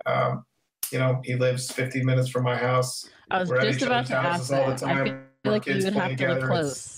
Um, 0.06 0.44
you 0.90 0.98
know, 0.98 1.20
he 1.24 1.34
lives 1.34 1.70
15 1.70 2.05
minutes 2.05 2.28
from 2.30 2.44
my 2.44 2.56
house. 2.56 3.09
I 3.30 3.40
was 3.40 3.50
We're 3.50 3.60
just 3.60 3.82
about 3.82 4.06
to 4.06 4.16
ask 4.16 4.48
that. 4.48 4.82
I 4.82 5.05
feel 5.05 5.18
like 5.44 5.66
you 5.66 5.74
would 5.74 5.92
have 5.92 6.16
to 6.16 6.34
be 6.34 6.40
close. 6.40 6.70
It's, 6.70 6.98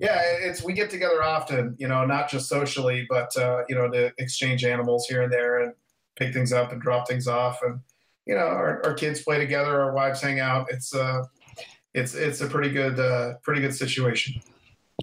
yeah, 0.00 0.20
it's 0.22 0.62
we 0.62 0.72
get 0.72 0.90
together 0.90 1.22
often, 1.22 1.74
you 1.78 1.88
know, 1.88 2.04
not 2.04 2.28
just 2.28 2.48
socially, 2.48 3.06
but 3.08 3.36
uh, 3.36 3.62
you 3.68 3.74
know, 3.74 3.90
to 3.90 4.12
exchange 4.18 4.64
animals 4.64 5.06
here 5.08 5.22
and 5.22 5.32
there 5.32 5.60
and 5.60 5.72
pick 6.16 6.32
things 6.32 6.52
up 6.52 6.72
and 6.72 6.80
drop 6.80 7.08
things 7.08 7.26
off, 7.26 7.60
and 7.62 7.80
you 8.26 8.34
know, 8.34 8.40
our, 8.40 8.84
our 8.84 8.94
kids 8.94 9.22
play 9.22 9.38
together, 9.38 9.80
our 9.80 9.92
wives 9.92 10.20
hang 10.20 10.40
out. 10.40 10.66
It's 10.70 10.94
uh, 10.94 11.24
it's 11.94 12.14
it's 12.14 12.40
a 12.40 12.46
pretty 12.46 12.70
good 12.70 12.98
uh, 12.98 13.34
pretty 13.42 13.60
good 13.60 13.74
situation. 13.74 14.40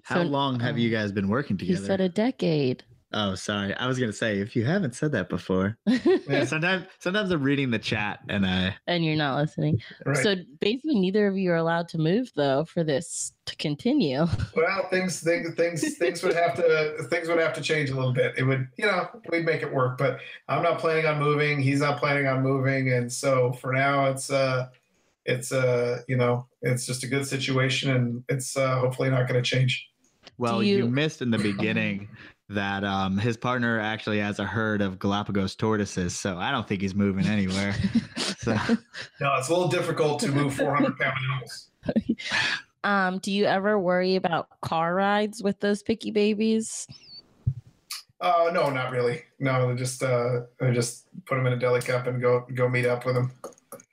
How 0.03 0.15
so, 0.15 0.23
long 0.23 0.59
have 0.59 0.77
you 0.77 0.89
guys 0.89 1.11
been 1.11 1.27
working 1.27 1.57
together? 1.57 1.79
He 1.79 1.85
said 1.85 2.01
a 2.01 2.09
decade. 2.09 2.83
Oh, 3.13 3.35
sorry. 3.35 3.75
I 3.75 3.85
was 3.85 3.99
gonna 3.99 4.11
say 4.11 4.39
if 4.39 4.55
you 4.55 4.65
haven't 4.65 4.95
said 4.95 5.11
that 5.11 5.29
before. 5.29 5.77
yeah, 5.85 6.43
sometimes 6.45 6.87
sometimes 6.99 7.31
I'm 7.31 7.43
reading 7.43 7.69
the 7.69 7.77
chat 7.77 8.19
and 8.27 8.45
I 8.45 8.75
and 8.87 9.05
you're 9.05 9.15
not 9.15 9.37
listening. 9.37 9.81
Right. 10.05 10.17
So 10.17 10.35
basically, 10.59 10.99
neither 10.99 11.27
of 11.27 11.37
you 11.37 11.51
are 11.51 11.57
allowed 11.57 11.87
to 11.89 11.99
move 11.99 12.31
though 12.35 12.65
for 12.65 12.83
this 12.83 13.33
to 13.45 13.55
continue. 13.57 14.25
Well, 14.55 14.87
things 14.89 15.19
things 15.19 15.53
things 15.55 15.97
things 15.97 16.23
would 16.23 16.35
have 16.35 16.55
to 16.55 17.05
things 17.09 17.27
would 17.27 17.39
have 17.39 17.53
to 17.53 17.61
change 17.61 17.89
a 17.89 17.95
little 17.95 18.13
bit. 18.13 18.33
It 18.37 18.43
would 18.43 18.67
you 18.77 18.85
know 18.85 19.07
we'd 19.29 19.45
make 19.45 19.61
it 19.61 19.73
work, 19.73 19.97
but 19.97 20.19
I'm 20.47 20.63
not 20.63 20.79
planning 20.79 21.05
on 21.05 21.19
moving. 21.19 21.59
He's 21.59 21.81
not 21.81 21.99
planning 21.99 22.27
on 22.27 22.41
moving, 22.41 22.93
and 22.93 23.11
so 23.11 23.51
for 23.53 23.73
now 23.73 24.05
it's 24.05 24.29
uh 24.29 24.69
it's 25.25 25.51
uh 25.51 26.01
you 26.07 26.17
know 26.17 26.47
it's 26.61 26.85
just 26.85 27.03
a 27.03 27.07
good 27.07 27.27
situation, 27.27 27.91
and 27.91 28.23
it's 28.29 28.55
uh, 28.55 28.79
hopefully 28.79 29.09
not 29.09 29.27
going 29.27 29.41
to 29.41 29.47
change. 29.47 29.89
Well, 30.37 30.63
you... 30.63 30.77
you 30.77 30.87
missed 30.87 31.21
in 31.21 31.31
the 31.31 31.37
beginning 31.51 32.09
that 32.49 32.83
um, 32.83 33.17
his 33.17 33.37
partner 33.37 33.79
actually 33.79 34.19
has 34.19 34.39
a 34.39 34.45
herd 34.45 34.81
of 34.81 34.99
Galapagos 34.99 35.55
tortoises, 35.55 36.17
so 36.17 36.37
I 36.37 36.51
don't 36.51 36.67
think 36.67 36.81
he's 36.81 36.95
moving 36.95 37.25
anywhere. 37.25 37.75
so. 38.37 38.57
No, 39.21 39.35
it's 39.35 39.49
a 39.49 39.53
little 39.53 39.69
difficult 39.69 40.19
to 40.21 40.31
move 40.31 40.53
400 40.53 40.97
pound 40.97 41.17
animals. 41.31 41.69
Um, 42.85 43.19
do 43.19 43.31
you 43.31 43.45
ever 43.45 43.79
worry 43.79 44.17
about 44.17 44.49
car 44.61 44.93
rides 44.93 45.41
with 45.41 45.57
those 45.61 45.81
picky 45.81 46.11
babies? 46.11 46.85
Uh, 48.19 48.49
no, 48.53 48.69
not 48.69 48.91
really. 48.91 49.21
No, 49.39 49.69
they 49.69 49.75
just 49.75 50.03
uh, 50.03 50.41
I 50.61 50.71
just 50.71 51.05
put 51.25 51.35
them 51.35 51.45
in 51.47 51.53
a 51.53 51.57
deli 51.57 51.81
cup 51.81 52.07
and 52.07 52.21
go 52.21 52.45
go 52.53 52.67
meet 52.67 52.85
up 52.85 53.05
with 53.05 53.15
them. 53.15 53.31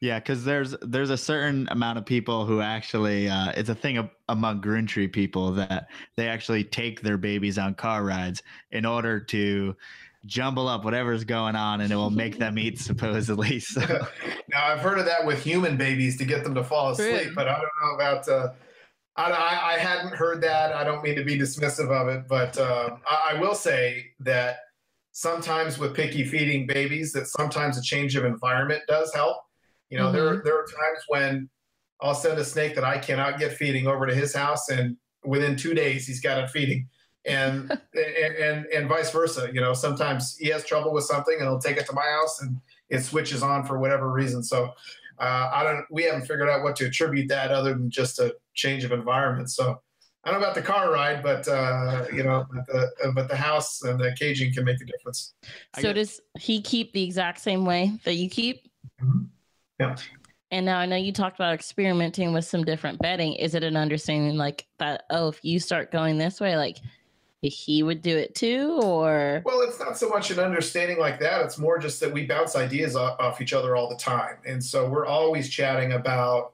Yeah, 0.01 0.19
because 0.19 0.45
there's 0.45 0.75
there's 0.81 1.11
a 1.11 1.17
certain 1.17 1.69
amount 1.71 1.99
of 1.99 2.07
people 2.07 2.47
who 2.47 2.63
actually 2.63 3.29
uh, 3.29 3.53
it's 3.55 3.69
a 3.69 3.75
thing 3.75 4.09
among 4.31 4.63
Gruntree 4.63 5.13
people 5.13 5.53
that 5.53 5.89
they 6.17 6.27
actually 6.27 6.65
take 6.65 7.03
their 7.03 7.19
babies 7.19 7.59
on 7.59 7.75
car 7.75 8.03
rides 8.03 8.43
in 8.73 8.87
order 8.87 9.21
to 9.21 9.77
jumble 10.25 10.69
up 10.69 10.85
whatever's 10.85 11.25
going 11.25 11.55
on 11.55 11.83
and 11.83 11.93
it 11.93 11.97
will 11.97 12.11
make 12.11 12.39
them 12.39 12.59
eat 12.59 12.79
supposedly. 12.81 13.61
So 13.71 13.81
now 14.49 14.67
I've 14.67 14.81
heard 14.81 14.99
of 14.99 15.05
that 15.05 15.25
with 15.27 15.43
human 15.43 15.77
babies 15.77 16.17
to 16.19 16.25
get 16.25 16.45
them 16.45 16.55
to 16.55 16.65
fall 16.65 16.91
asleep, 16.91 17.33
but 17.35 17.47
I 17.47 17.53
don't 17.53 17.71
know 17.83 17.95
about. 17.95 18.29
Uh, 18.29 18.49
I, 19.17 19.75
I, 19.75 19.79
hadn't 19.79 20.15
heard 20.15 20.41
that. 20.43 20.75
I 20.75 20.83
don't 20.83 21.03
mean 21.03 21.17
to 21.17 21.25
be 21.25 21.39
dismissive 21.39 21.91
of 21.91 22.09
it, 22.09 22.27
but 22.27 22.57
uh, 22.57 22.97
I, 23.09 23.33
I 23.33 23.41
will 23.41 23.55
say 23.55 24.07
that 24.21 24.61
sometimes 25.13 25.79
with 25.79 25.95
picky 25.95 26.25
feeding 26.25 26.67
babies, 26.67 27.13
that 27.13 27.27
sometimes 27.27 27.77
a 27.77 27.83
change 27.83 28.17
of 28.17 28.25
environment 28.25 28.83
does 28.89 29.13
help 29.13 29.37
you 29.91 29.99
know, 29.99 30.07
mm-hmm. 30.07 30.17
there 30.17 30.43
there 30.43 30.59
are 30.59 30.65
times 30.65 31.05
when 31.09 31.49
I'll 32.01 32.15
send 32.15 32.39
a 32.39 32.45
snake 32.45 32.75
that 32.77 32.85
I 32.85 32.99
cannot 32.99 33.39
get 33.39 33.53
feeding 33.53 33.87
over 33.87 34.07
to 34.07 34.15
his 34.15 34.35
house, 34.35 34.71
and 34.71 34.97
within 35.25 35.57
two 35.57 35.75
days 35.75 36.07
he's 36.07 36.21
got 36.21 36.39
it 36.39 36.49
feeding, 36.51 36.89
and 37.27 37.71
and, 37.95 38.35
and 38.37 38.67
and 38.67 38.89
vice 38.89 39.11
versa. 39.11 39.51
You 39.53 39.61
know, 39.61 39.75
sometimes 39.75 40.37
he 40.39 40.49
has 40.49 40.65
trouble 40.65 40.93
with 40.93 41.05
something, 41.05 41.35
and 41.35 41.43
he'll 41.43 41.59
take 41.59 41.77
it 41.77 41.87
to 41.87 41.93
my 41.93 42.07
house, 42.07 42.41
and 42.41 42.57
it 42.89 43.03
switches 43.03 43.43
on 43.43 43.65
for 43.65 43.79
whatever 43.79 44.11
reason. 44.11 44.43
So. 44.43 44.73
Uh, 45.19 45.51
I 45.53 45.63
don't. 45.63 45.85
We 45.91 46.05
haven't 46.05 46.23
figured 46.23 46.49
out 46.49 46.63
what 46.63 46.77
to 46.77 46.87
attribute 46.87 47.29
that 47.29 47.51
other 47.51 47.75
than 47.75 47.91
just 47.91 48.19
a 48.21 48.35
change 48.55 48.85
of 48.85 48.93
environment. 48.93 49.51
So 49.51 49.79
I 50.25 50.31
don't 50.31 50.41
know 50.41 50.47
about 50.47 50.55
the 50.55 50.63
car 50.63 50.93
ride, 50.93 51.23
but 51.23 51.49
uh, 51.49 52.07
you 52.13 52.23
know, 52.23 52.47
but 52.53 52.67
the, 52.67 53.13
but 53.15 53.29
the 53.29 53.37
house 53.37 53.83
and 53.83 53.99
the 53.99 54.15
caging 54.19 54.53
can 54.53 54.65
make 54.65 54.81
a 54.81 54.85
difference. 54.85 55.35
So 55.79 55.93
does 55.93 56.21
he 56.39 56.61
keep 56.61 56.93
the 56.93 57.03
exact 57.03 57.41
same 57.41 57.65
way 57.65 57.99
that 58.05 58.15
you 58.15 58.29
keep? 58.29 58.69
Mm-hmm. 59.03 59.25
Yeah. 59.81 59.97
And 60.53 60.67
now 60.67 60.79
I 60.79 60.87
know 60.87 60.97
you 60.97 61.13
talked 61.13 61.37
about 61.37 61.55
experimenting 61.55 62.33
with 62.33 62.45
some 62.45 62.65
different 62.65 62.99
bedding. 62.99 63.35
Is 63.35 63.55
it 63.55 63.63
an 63.63 63.77
understanding 63.77 64.37
like 64.37 64.67
that? 64.79 65.05
Oh, 65.09 65.29
if 65.29 65.43
you 65.43 65.59
start 65.59 65.91
going 65.91 66.19
this 66.19 66.41
way, 66.41 66.57
like 66.57 66.79
he 67.41 67.83
would 67.83 68.03
do 68.03 68.17
it 68.19 68.35
too, 68.35 68.79
or? 68.83 69.43
Well, 69.47 69.63
it's 69.63 69.81
not 69.81 69.97
so 69.97 70.09
much 70.09 70.31
an 70.31 70.39
understanding 70.39 70.99
like 70.99 71.21
that. 71.21 71.43
It's 71.45 71.57
more 71.57 71.79
just 71.79 72.01
that 72.01 72.13
we 72.13 72.27
bounce 72.27 72.57
ideas 72.57 72.97
off, 72.97 73.19
off 73.19 73.41
each 73.41 73.55
other 73.55 73.77
all 73.77 73.89
the 73.89 73.97
time, 73.97 74.37
and 74.47 74.63
so 74.63 74.89
we're 74.89 75.07
always 75.07 75.49
chatting 75.49 75.93
about 75.93 76.53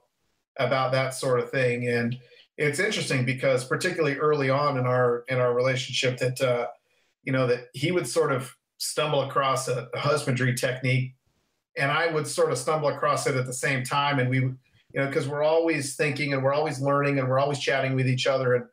about 0.59 0.93
that 0.93 1.13
sort 1.13 1.41
of 1.41 1.51
thing. 1.51 1.89
And 1.89 2.19
it's 2.57 2.79
interesting 2.79 3.25
because 3.25 3.65
particularly 3.65 4.17
early 4.17 4.49
on 4.49 4.79
in 4.79 4.87
our 4.87 5.25
in 5.29 5.39
our 5.39 5.53
relationship, 5.55 6.19
that 6.19 6.41
uh, 6.41 6.67
you 7.25 7.33
know 7.33 7.49
that 7.49 7.71
he 7.73 7.91
would 7.91 8.07
sort 8.07 8.31
of 8.31 8.55
stumble 8.79 9.23
across 9.23 9.67
a, 9.67 9.89
a 9.93 9.99
husbandry 9.99 10.55
technique 10.55 11.16
and 11.77 11.91
I 11.91 12.13
would 12.13 12.27
sort 12.27 12.53
of 12.53 12.59
stumble 12.59 12.89
across 12.89 13.27
it 13.27 13.37
at 13.37 13.47
the 13.47 13.53
same 13.53 13.85
time. 13.85 14.19
And 14.19 14.31
we, 14.31 14.39
you 14.39 14.57
know, 14.95 15.07
because 15.07 15.29
we're 15.29 15.43
always 15.43 15.97
thinking 15.97 16.33
and 16.33 16.43
we're 16.43 16.55
always 16.55 16.81
learning 16.81 17.19
and 17.19 17.29
we're 17.29 17.39
always 17.39 17.59
chatting 17.59 17.95
with 17.95 18.09
each 18.09 18.27
other. 18.27 18.55
And, 18.55 18.65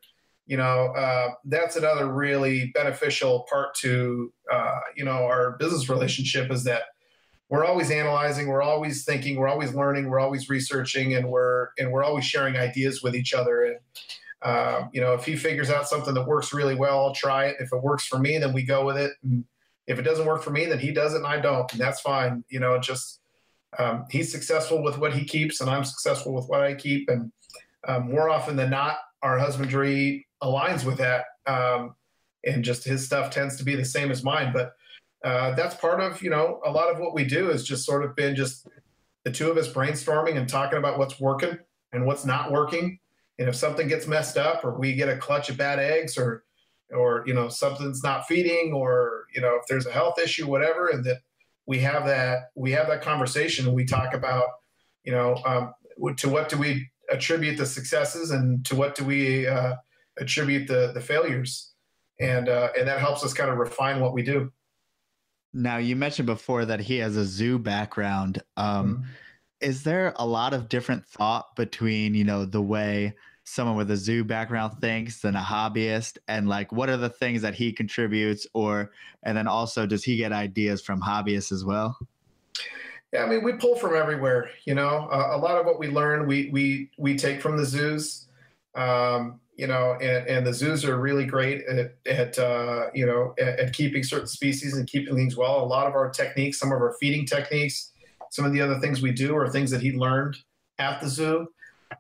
you 0.46 0.58
know, 0.58 0.94
uh, 0.96 1.32
that's 1.46 1.76
another 1.76 2.12
really 2.12 2.72
beneficial 2.74 3.46
part 3.50 3.76
to, 3.76 4.32
uh, 4.52 4.80
you 4.96 5.04
know, 5.04 5.26
our 5.26 5.58
business 5.58 5.90
relationship 5.90 6.52
is 6.52 6.64
that 6.64 6.84
we're 7.50 7.66
always 7.66 7.92
analyzing, 7.92 8.48
we're 8.48 8.64
always 8.64 9.04
thinking, 9.04 9.36
we're 9.36 9.48
always 9.48 9.76
learning, 9.76 10.10
we're 10.10 10.20
always 10.20 10.50
researching, 10.50 11.14
and 11.14 11.30
we're 11.30 11.70
and 11.78 11.92
we're 11.92 12.04
always 12.04 12.26
sharing 12.26 12.58
ideas 12.58 13.04
with 13.04 13.16
each 13.16 13.34
other. 13.34 13.66
And 13.66 13.78
uh, 14.42 14.88
you 14.92 15.02
know, 15.02 15.14
if 15.14 15.26
he 15.26 15.36
figures 15.36 15.70
out 15.70 15.88
something 15.88 16.14
that 16.14 16.26
works 16.26 16.54
really 16.54 16.76
well, 16.76 17.06
I'll 17.06 17.14
try 17.14 17.46
it. 17.46 17.58
If 17.60 17.72
it 17.72 17.84
works 17.84 18.06
for 18.06 18.18
me, 18.18 18.38
then 18.40 18.54
we 18.54 18.64
go 18.64 18.86
with 18.86 18.98
it. 18.98 19.12
And, 19.24 19.46
if 19.88 20.00
it 20.00 20.04
doesn't 20.04 20.26
work 20.26 20.44
for 20.44 20.52
me, 20.52 20.66
then 20.66 20.80
he 20.80 20.92
does 20.92 21.14
it 21.14 21.18
and 21.18 21.28
I 21.28 21.40
don't. 21.40 21.72
And 21.72 21.82
that's 21.82 22.02
fine. 22.02 22.44
You 22.50 22.60
know, 22.60 22.80
just 22.80 23.20
um, 23.78 24.06
he's 24.10 24.32
successful 24.32 24.82
with 24.84 24.98
what 24.98 25.14
he 25.14 25.26
keeps 25.26 25.62
and 25.62 25.70
I'm 25.70 25.84
successful 25.84 26.34
with 26.34 26.48
what 26.48 26.62
I 26.62 26.74
keep. 26.74 27.10
And 27.10 27.32
um, 27.88 28.12
more 28.12 28.30
often 28.30 28.56
than 28.56 28.70
not, 28.70 28.98
our 29.22 29.38
husbandry 29.38 30.28
aligns 30.42 30.86
with 30.86 30.98
that. 30.98 31.26
Um, 31.46 31.96
and 32.46 32.64
just 32.64 32.84
his 32.84 33.06
stuff 33.06 33.30
tends 33.30 33.58
to 33.58 33.64
be 33.64 33.76
the 33.76 33.86
same 33.86 34.12
as 34.12 34.24
mine. 34.24 34.52
But 34.54 34.74
uh, 35.24 35.56
that's 35.56 35.76
part 35.76 36.02
of, 36.02 36.22
you 36.22 36.30
know, 36.30 36.62
a 36.66 36.72
lot 36.72 36.92
of 36.92 37.00
what 37.00 37.14
we 37.14 37.24
do 37.24 37.50
is 37.50 37.64
just 37.64 37.86
sort 37.86 38.04
of 38.04 38.16
been 38.16 38.36
just 38.36 38.68
the 39.24 39.32
two 39.32 39.50
of 39.50 39.58
us 39.58 39.72
brainstorming 39.72 40.38
and 40.38 40.48
talking 40.48 40.78
about 40.78 40.98
what's 41.00 41.20
working 41.20 41.58
and 41.94 42.06
what's 42.06 42.26
not 42.26 42.52
working. 42.52 43.00
And 43.40 43.48
if 43.48 43.56
something 43.56 43.88
gets 43.88 44.08
messed 44.08 44.38
up 44.38 44.64
or 44.66 44.78
we 44.78 44.94
get 44.94 45.10
a 45.10 45.18
clutch 45.18 45.50
of 45.50 45.58
bad 45.58 45.80
eggs 45.80 46.18
or 46.18 46.44
or 46.94 47.24
you 47.26 47.34
know 47.34 47.50
something's 47.50 48.04
not 48.04 48.28
feeding 48.28 48.72
or 48.74 49.26
you 49.34 49.42
know 49.42 49.56
if 49.56 49.64
there's 49.68 49.86
a 49.86 49.92
health 49.92 50.20
issue 50.20 50.48
whatever 50.48 50.90
and 50.90 51.04
that 51.04 51.20
we 51.66 51.80
have 51.80 52.06
that 52.06 52.50
we 52.56 52.72
have 52.72 52.88
that 52.88 53.02
conversation 53.02 53.66
and 53.66 53.76
we 53.76 53.86
talk 53.86 54.14
about 54.14 54.46
you 55.04 55.12
know 55.12 55.36
um, 55.46 55.74
to 56.18 56.30
what 56.30 56.50
do 56.50 56.58
we 56.58 56.90
attribute 57.10 57.58
the 57.58 57.66
successes 57.66 58.32
and 58.32 58.66
to 58.66 58.76
what 58.76 58.96
do 58.96 59.04
we 59.04 59.48
uh, 59.48 59.74
attribute 60.18 60.68
the 60.68 60.92
the 60.94 61.02
failures, 61.02 61.74
and 62.20 62.50
uh, 62.50 62.70
and 62.78 62.88
that 62.88 63.00
helps 63.00 63.24
us 63.24 63.34
kind 63.34 63.50
of 63.50 63.58
refine 63.58 64.00
what 64.00 64.14
we 64.14 64.24
do. 64.24 64.52
Now 65.54 65.78
you 65.78 65.96
mentioned 65.96 66.26
before 66.26 66.66
that 66.66 66.80
he 66.80 66.98
has 66.98 67.16
a 67.16 67.26
zoo 67.26 67.60
background. 67.60 68.42
Um, 68.58 68.98
mm-hmm. 68.98 69.04
Is 69.62 69.84
there 69.84 70.14
a 70.18 70.26
lot 70.26 70.54
of 70.54 70.68
different 70.68 71.06
thought 71.06 71.56
between 71.56 72.16
you 72.16 72.24
know 72.24 72.46
the 72.46 72.62
way 72.62 73.14
someone 73.46 73.76
with 73.76 73.92
a 73.92 73.98
zoo 73.98 74.24
background 74.24 74.74
thinks 74.80 75.20
than 75.20 75.36
a 75.36 75.42
hobbyist 75.42 76.18
and 76.28 76.48
like 76.48 76.72
what 76.72 76.90
are 76.90 76.98
the 76.98 77.10
things 77.10 77.42
that 77.42 77.54
he 77.54 77.72
contributes 77.72 78.48
or 78.54 78.92
and 79.24 79.38
then 79.38 79.48
also 79.48 79.86
does 79.86 80.04
he 80.04 80.16
get 80.16 80.32
ideas 80.32 80.82
from 80.82 81.02
hobbyists 81.02 81.52
as 81.52 81.66
well? 81.66 81.98
Yeah 83.12 83.24
i 83.24 83.28
mean 83.28 83.44
we 83.44 83.54
pull 83.54 83.76
from 83.76 83.96
everywhere 83.96 84.50
you 84.66 84.76
know? 84.76 85.10
Uh, 85.12 85.30
a 85.32 85.38
lot 85.38 85.60
of 85.60 85.66
what 85.66 85.78
we 85.78 85.88
learn 85.88 86.26
we 86.26 86.50
we 86.52 86.90
we 86.98 87.18
take 87.18 87.42
from 87.42 87.58
the 87.58 87.66
zoos. 87.66 88.28
Um, 88.76 89.40
you 89.56 89.68
know 89.68 89.98
and, 90.02 90.28
and 90.28 90.48
the 90.48 90.54
zoos 90.54 90.84
are 90.84 91.00
really 91.00 91.26
great 91.26 91.64
at, 91.66 91.96
at 92.08 92.40
uh, 92.40 92.88
you 92.94 93.06
know 93.06 93.36
at, 93.38 93.60
at 93.60 93.74
keeping 93.74 94.04
certain 94.04 94.28
species 94.28 94.76
and 94.76 94.88
keeping 94.88 95.16
things 95.16 95.36
well. 95.36 95.62
A 95.62 95.66
lot 95.66 95.86
of 95.86 95.94
our 95.94 96.10
techniques 96.10 96.60
some 96.60 96.72
of 96.72 96.82
our 96.82 96.96
feeding 97.00 97.26
techniques 97.26 97.92
some 98.32 98.46
of 98.46 98.54
the 98.54 98.62
other 98.62 98.80
things 98.80 99.02
we 99.02 99.12
do 99.12 99.36
are 99.36 99.50
things 99.50 99.70
that 99.70 99.82
he 99.82 99.92
learned 99.92 100.38
at 100.80 101.00
the 101.02 101.08
zoo 101.08 101.48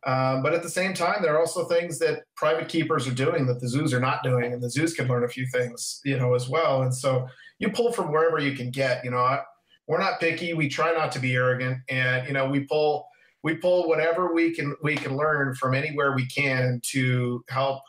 um, 0.05 0.41
but 0.43 0.53
at 0.53 0.63
the 0.63 0.69
same 0.69 0.93
time, 0.93 1.21
there 1.21 1.35
are 1.35 1.39
also 1.39 1.65
things 1.65 1.99
that 1.99 2.23
private 2.35 2.67
keepers 2.67 3.07
are 3.07 3.13
doing 3.13 3.45
that 3.47 3.59
the 3.59 3.67
zoos 3.67 3.93
are 3.93 3.99
not 3.99 4.23
doing, 4.23 4.53
and 4.53 4.61
the 4.61 4.69
zoos 4.69 4.93
can 4.93 5.07
learn 5.07 5.23
a 5.23 5.27
few 5.27 5.45
things, 5.47 6.01
you 6.05 6.17
know, 6.17 6.33
as 6.33 6.49
well. 6.49 6.83
And 6.83 6.93
so 6.93 7.27
you 7.59 7.69
pull 7.69 7.91
from 7.91 8.11
wherever 8.11 8.39
you 8.39 8.55
can 8.55 8.71
get. 8.71 9.03
You 9.03 9.11
know, 9.11 9.17
I, 9.17 9.41
we're 9.87 9.99
not 9.99 10.19
picky. 10.19 10.53
We 10.53 10.69
try 10.69 10.93
not 10.93 11.11
to 11.13 11.19
be 11.19 11.35
arrogant, 11.35 11.79
and 11.89 12.27
you 12.27 12.33
know, 12.33 12.47
we 12.49 12.61
pull 12.61 13.07
we 13.43 13.55
pull 13.55 13.87
whatever 13.89 14.33
we 14.33 14.53
can 14.53 14.75
we 14.83 14.95
can 14.95 15.17
learn 15.17 15.55
from 15.55 15.73
anywhere 15.73 16.13
we 16.15 16.25
can 16.27 16.79
to 16.91 17.43
help 17.49 17.81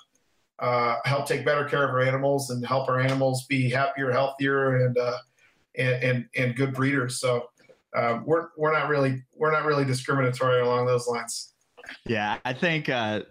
uh, 0.59 0.97
help 1.05 1.27
take 1.27 1.45
better 1.45 1.65
care 1.65 1.85
of 1.85 1.91
our 1.91 2.03
animals 2.03 2.51
and 2.51 2.65
help 2.67 2.89
our 2.89 3.01
animals 3.01 3.47
be 3.47 3.71
happier, 3.71 4.11
healthier, 4.11 4.85
and 4.85 4.99
uh, 4.99 5.19
and, 5.77 6.03
and, 6.03 6.27
and 6.37 6.57
good 6.57 6.75
breeders. 6.75 7.21
So. 7.21 7.49
Uh, 7.97 8.19
we're, 8.25 8.49
we're 8.57 8.73
not 8.73 8.89
really 8.89 9.23
we're 9.37 9.53
not 9.53 9.65
really 9.65 9.85
discriminatory 9.85 10.61
along 10.61 10.85
those 10.85 11.07
lines. 11.07 11.54
Yeah, 12.07 12.39
I 12.45 12.53
think 12.53 12.89
uh, 12.89 13.23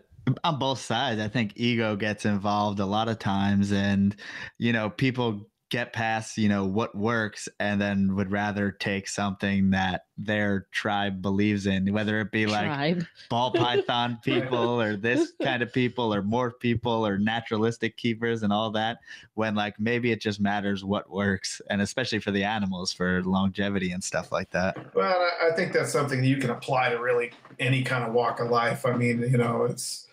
on 0.43 0.59
both 0.59 0.79
sides, 0.79 1.19
I 1.19 1.27
think 1.27 1.53
ego 1.55 1.95
gets 1.95 2.25
involved 2.25 2.79
a 2.79 2.85
lot 2.85 3.07
of 3.09 3.19
times, 3.19 3.71
and 3.71 4.15
you 4.57 4.73
know, 4.73 4.89
people 4.89 5.49
get 5.73 5.91
past 5.91 6.37
you 6.37 6.47
know 6.47 6.63
what 6.63 6.93
works 6.93 7.49
and 7.59 7.81
then 7.81 8.15
would 8.15 8.31
rather 8.31 8.71
take 8.71 9.07
something 9.07 9.71
that 9.71 10.05
their 10.19 10.67
tribe 10.71 11.19
believes 11.19 11.65
in 11.65 11.91
whether 11.91 12.19
it 12.19 12.31
be 12.31 12.45
like 12.45 12.67
tribe. 12.67 13.03
ball 13.31 13.51
python 13.51 14.19
people 14.23 14.79
or 14.79 14.95
this 14.95 15.33
kind 15.41 15.63
of 15.63 15.73
people 15.73 16.13
or 16.13 16.21
more 16.21 16.51
people 16.51 17.07
or 17.07 17.17
naturalistic 17.17 17.97
keepers 17.97 18.43
and 18.43 18.53
all 18.53 18.69
that 18.69 18.99
when 19.33 19.55
like 19.55 19.73
maybe 19.79 20.11
it 20.11 20.21
just 20.21 20.39
matters 20.39 20.85
what 20.85 21.09
works 21.09 21.59
and 21.71 21.81
especially 21.81 22.19
for 22.19 22.29
the 22.29 22.43
animals 22.43 22.93
for 22.93 23.23
longevity 23.23 23.93
and 23.93 24.03
stuff 24.03 24.31
like 24.31 24.51
that. 24.51 24.77
Well 24.93 25.27
i 25.41 25.55
think 25.55 25.73
that's 25.73 25.91
something 25.91 26.23
you 26.23 26.37
can 26.37 26.51
apply 26.51 26.89
to 26.89 26.97
really 26.97 27.31
any 27.59 27.81
kind 27.81 28.03
of 28.03 28.13
walk 28.13 28.39
of 28.39 28.51
life. 28.51 28.85
I 28.85 28.95
mean 28.95 29.21
you 29.21 29.39
know 29.39 29.63
it's 29.63 30.07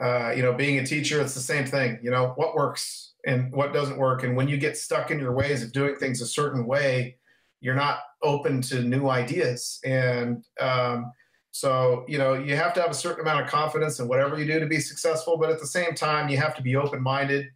uh, 0.00 0.30
you 0.34 0.42
know 0.42 0.54
being 0.54 0.78
a 0.78 0.86
teacher 0.86 1.20
it's 1.20 1.34
the 1.34 1.40
same 1.40 1.66
thing 1.66 1.98
you 2.02 2.10
know 2.10 2.32
what 2.36 2.54
works 2.54 3.09
and 3.26 3.52
what 3.52 3.72
doesn't 3.72 3.98
work. 3.98 4.22
And 4.22 4.36
when 4.36 4.48
you 4.48 4.56
get 4.56 4.76
stuck 4.76 5.10
in 5.10 5.18
your 5.18 5.32
ways 5.32 5.62
of 5.62 5.72
doing 5.72 5.96
things 5.96 6.20
a 6.20 6.26
certain 6.26 6.66
way, 6.66 7.16
you're 7.60 7.74
not 7.74 8.00
open 8.22 8.62
to 8.62 8.82
new 8.82 9.08
ideas. 9.08 9.80
And 9.84 10.44
um, 10.60 11.12
so, 11.50 12.04
you 12.08 12.18
know, 12.18 12.34
you 12.34 12.56
have 12.56 12.72
to 12.74 12.80
have 12.80 12.90
a 12.90 12.94
certain 12.94 13.20
amount 13.20 13.42
of 13.42 13.48
confidence 13.48 13.98
in 13.98 14.08
whatever 14.08 14.38
you 14.38 14.46
do 14.46 14.60
to 14.60 14.66
be 14.66 14.80
successful. 14.80 15.36
But 15.36 15.50
at 15.50 15.60
the 15.60 15.66
same 15.66 15.94
time, 15.94 16.28
you 16.28 16.36
have 16.36 16.54
to 16.56 16.62
be 16.62 16.76
open 16.76 17.02
minded 17.02 17.46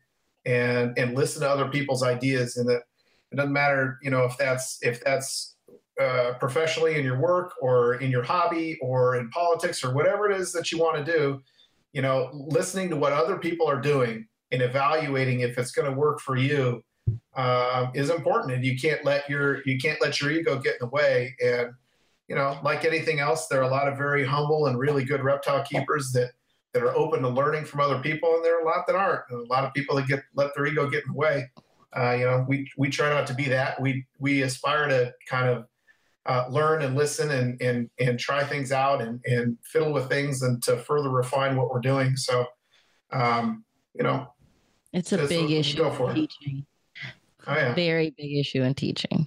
and 0.46 0.96
and 0.98 1.14
listen 1.14 1.40
to 1.42 1.48
other 1.48 1.68
people's 1.68 2.02
ideas. 2.02 2.56
And 2.56 2.68
that 2.68 2.82
it 3.32 3.36
doesn't 3.36 3.52
matter, 3.52 3.98
you 4.02 4.10
know, 4.10 4.24
if 4.24 4.36
that's 4.36 4.78
if 4.82 5.02
that's 5.02 5.56
uh, 6.00 6.32
professionally 6.40 6.96
in 6.96 7.04
your 7.04 7.20
work 7.20 7.52
or 7.60 7.94
in 7.94 8.10
your 8.10 8.22
hobby 8.22 8.76
or 8.82 9.16
in 9.16 9.30
politics 9.30 9.84
or 9.84 9.94
whatever 9.94 10.30
it 10.30 10.38
is 10.40 10.52
that 10.52 10.72
you 10.72 10.78
want 10.78 11.04
to 11.04 11.12
do. 11.12 11.40
You 11.92 12.02
know, 12.02 12.30
listening 12.32 12.90
to 12.90 12.96
what 12.96 13.12
other 13.12 13.38
people 13.38 13.68
are 13.68 13.80
doing 13.80 14.26
and 14.54 14.62
evaluating 14.62 15.40
if 15.40 15.58
it's 15.58 15.72
going 15.72 15.90
to 15.90 15.96
work 15.96 16.20
for 16.20 16.36
you 16.36 16.82
uh, 17.36 17.88
is 17.92 18.10
important. 18.10 18.54
And 18.54 18.64
you 18.64 18.78
can't 18.78 19.04
let 19.04 19.28
your 19.28 19.62
you 19.66 19.78
can't 19.78 20.00
let 20.00 20.20
your 20.20 20.30
ego 20.30 20.58
get 20.58 20.74
in 20.74 20.78
the 20.80 20.86
way. 20.86 21.34
And 21.44 21.70
you 22.28 22.34
know, 22.34 22.58
like 22.62 22.84
anything 22.84 23.20
else, 23.20 23.48
there 23.48 23.60
are 23.60 23.68
a 23.68 23.70
lot 23.70 23.88
of 23.88 23.98
very 23.98 24.24
humble 24.24 24.66
and 24.66 24.78
really 24.78 25.04
good 25.04 25.22
reptile 25.22 25.64
keepers 25.64 26.10
that 26.12 26.30
that 26.72 26.82
are 26.82 26.96
open 26.96 27.22
to 27.22 27.28
learning 27.28 27.64
from 27.64 27.80
other 27.80 27.98
people, 27.98 28.34
and 28.34 28.44
there 28.44 28.58
are 28.58 28.62
a 28.62 28.64
lot 28.64 28.86
that 28.86 28.96
aren't. 28.96 29.22
And 29.30 29.40
a 29.40 29.52
lot 29.52 29.64
of 29.64 29.74
people 29.74 29.96
that 29.96 30.06
get 30.06 30.22
let 30.34 30.54
their 30.54 30.66
ego 30.66 30.88
get 30.88 31.04
in 31.04 31.12
the 31.12 31.18
way. 31.18 31.50
Uh, 31.96 32.12
you 32.12 32.24
know, 32.24 32.44
we 32.48 32.70
we 32.76 32.88
try 32.88 33.10
not 33.10 33.26
to 33.26 33.34
be 33.34 33.44
that. 33.44 33.80
We 33.80 34.06
we 34.18 34.42
aspire 34.42 34.88
to 34.88 35.12
kind 35.28 35.48
of 35.48 35.66
uh, 36.26 36.46
learn 36.48 36.82
and 36.82 36.96
listen 36.96 37.30
and 37.30 37.60
and 37.60 37.90
and 38.00 38.18
try 38.18 38.44
things 38.44 38.72
out 38.72 39.02
and 39.02 39.20
and 39.26 39.58
fiddle 39.62 39.92
with 39.92 40.08
things 40.08 40.42
and 40.42 40.62
to 40.62 40.78
further 40.78 41.10
refine 41.10 41.56
what 41.56 41.70
we're 41.70 41.80
doing. 41.80 42.16
So, 42.16 42.46
um, 43.12 43.64
you 43.94 44.02
know, 44.02 44.33
it's 44.94 45.12
a 45.12 45.26
big 45.26 45.50
issue 45.50 45.84
in 45.84 46.14
teaching. 46.14 46.66
Oh, 47.46 47.54
yeah. 47.54 47.74
Very 47.74 48.14
big 48.16 48.36
issue 48.36 48.62
in 48.62 48.74
teaching. 48.74 49.26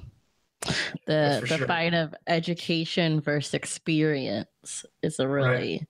The 1.05 1.39
the 1.41 1.57
sure. 1.57 1.67
fight 1.67 1.93
of 1.93 2.15
education 2.25 3.21
versus 3.21 3.53
experience 3.53 4.85
is 5.03 5.19
a 5.19 5.27
really 5.27 5.47
right. 5.47 5.87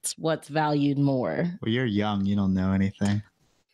it's 0.00 0.18
what's 0.18 0.48
valued 0.48 0.98
more. 0.98 1.50
Well, 1.62 1.72
you're 1.72 1.86
young, 1.86 2.26
you 2.26 2.36
don't 2.36 2.52
know 2.52 2.72
anything. 2.72 3.22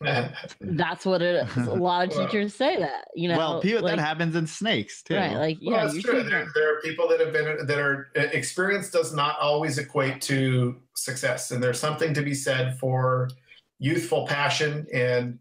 That's 0.61 1.05
what 1.05 1.21
it 1.21 1.47
is. 1.47 1.67
A 1.67 1.73
lot 1.73 2.07
of 2.07 2.13
teachers 2.13 2.53
say 2.53 2.77
that, 2.77 3.07
you 3.15 3.29
know. 3.29 3.37
Well, 3.37 3.61
people, 3.61 3.83
like, 3.83 3.95
that 3.95 4.01
happens 4.01 4.35
in 4.35 4.47
snakes 4.47 5.01
too. 5.01 5.15
Right, 5.15 5.35
like 5.35 5.57
yeah, 5.61 5.71
well, 5.71 5.87
that's 5.87 6.03
true. 6.03 6.23
There, 6.23 6.45
there, 6.53 6.77
are 6.77 6.81
people 6.81 7.07
that 7.07 7.19
have 7.19 7.31
been 7.31 7.65
that 7.65 7.79
are 7.79 8.09
experience 8.15 8.89
does 8.89 9.13
not 9.13 9.39
always 9.39 9.77
equate 9.77 10.21
to 10.23 10.75
success, 10.93 11.51
and 11.51 11.63
there's 11.63 11.79
something 11.79 12.13
to 12.13 12.21
be 12.21 12.33
said 12.33 12.77
for 12.79 13.29
youthful 13.79 14.27
passion 14.27 14.85
and 14.93 15.39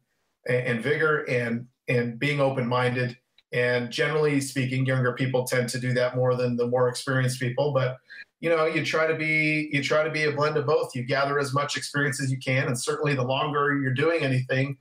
and 0.48 0.82
vigor 0.82 1.24
and 1.24 1.66
and 1.88 2.18
being 2.18 2.40
open 2.40 2.66
minded. 2.66 3.16
And 3.52 3.90
generally 3.90 4.40
speaking, 4.40 4.86
younger 4.86 5.12
people 5.12 5.44
tend 5.44 5.68
to 5.70 5.80
do 5.80 5.92
that 5.92 6.16
more 6.16 6.34
than 6.36 6.56
the 6.56 6.66
more 6.66 6.88
experienced 6.88 7.38
people. 7.38 7.72
But 7.72 7.98
you 8.40 8.48
know, 8.48 8.66
you 8.66 8.84
try 8.84 9.06
to 9.06 9.14
be 9.14 9.70
you 9.72 9.82
try 9.82 10.02
to 10.02 10.10
be 10.10 10.24
a 10.24 10.32
blend 10.32 10.56
of 10.56 10.66
both. 10.66 10.94
You 10.94 11.04
gather 11.04 11.38
as 11.38 11.54
much 11.54 11.76
experience 11.76 12.20
as 12.20 12.30
you 12.30 12.38
can, 12.38 12.66
and 12.66 12.78
certainly 12.78 13.14
the 13.14 13.22
longer 13.22 13.78
you're 13.80 13.94
doing 13.94 14.22
anything, 14.22 14.78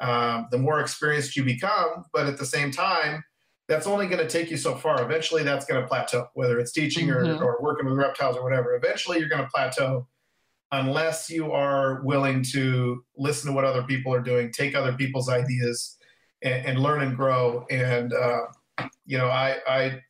um, 0.00 0.46
the 0.50 0.58
more 0.58 0.80
experienced 0.80 1.36
you 1.36 1.44
become. 1.44 2.04
But 2.12 2.26
at 2.26 2.38
the 2.38 2.46
same 2.46 2.70
time, 2.70 3.24
that's 3.68 3.86
only 3.86 4.06
going 4.06 4.24
to 4.24 4.28
take 4.28 4.50
you 4.50 4.56
so 4.56 4.76
far. 4.76 5.02
Eventually, 5.02 5.42
that's 5.42 5.64
going 5.64 5.80
to 5.80 5.88
plateau. 5.88 6.28
Whether 6.34 6.60
it's 6.60 6.72
teaching 6.72 7.08
mm-hmm. 7.08 7.42
or, 7.42 7.56
or 7.56 7.62
working 7.62 7.86
with 7.86 7.96
reptiles 7.96 8.36
or 8.36 8.44
whatever, 8.44 8.76
eventually 8.76 9.18
you're 9.18 9.28
going 9.28 9.42
to 9.42 9.48
plateau 9.48 10.06
unless 10.72 11.28
you 11.28 11.52
are 11.52 12.02
willing 12.02 12.42
to 12.52 13.04
listen 13.16 13.48
to 13.48 13.54
what 13.54 13.64
other 13.64 13.82
people 13.82 14.14
are 14.14 14.20
doing, 14.20 14.52
take 14.52 14.74
other 14.74 14.92
people's 14.92 15.28
ideas, 15.28 15.96
and, 16.42 16.66
and 16.66 16.78
learn 16.80 17.02
and 17.02 17.16
grow. 17.16 17.66
And 17.70 18.12
uh, 18.12 18.46
you 19.06 19.18
know, 19.18 19.28
I, 19.28 19.56
I 19.68 20.00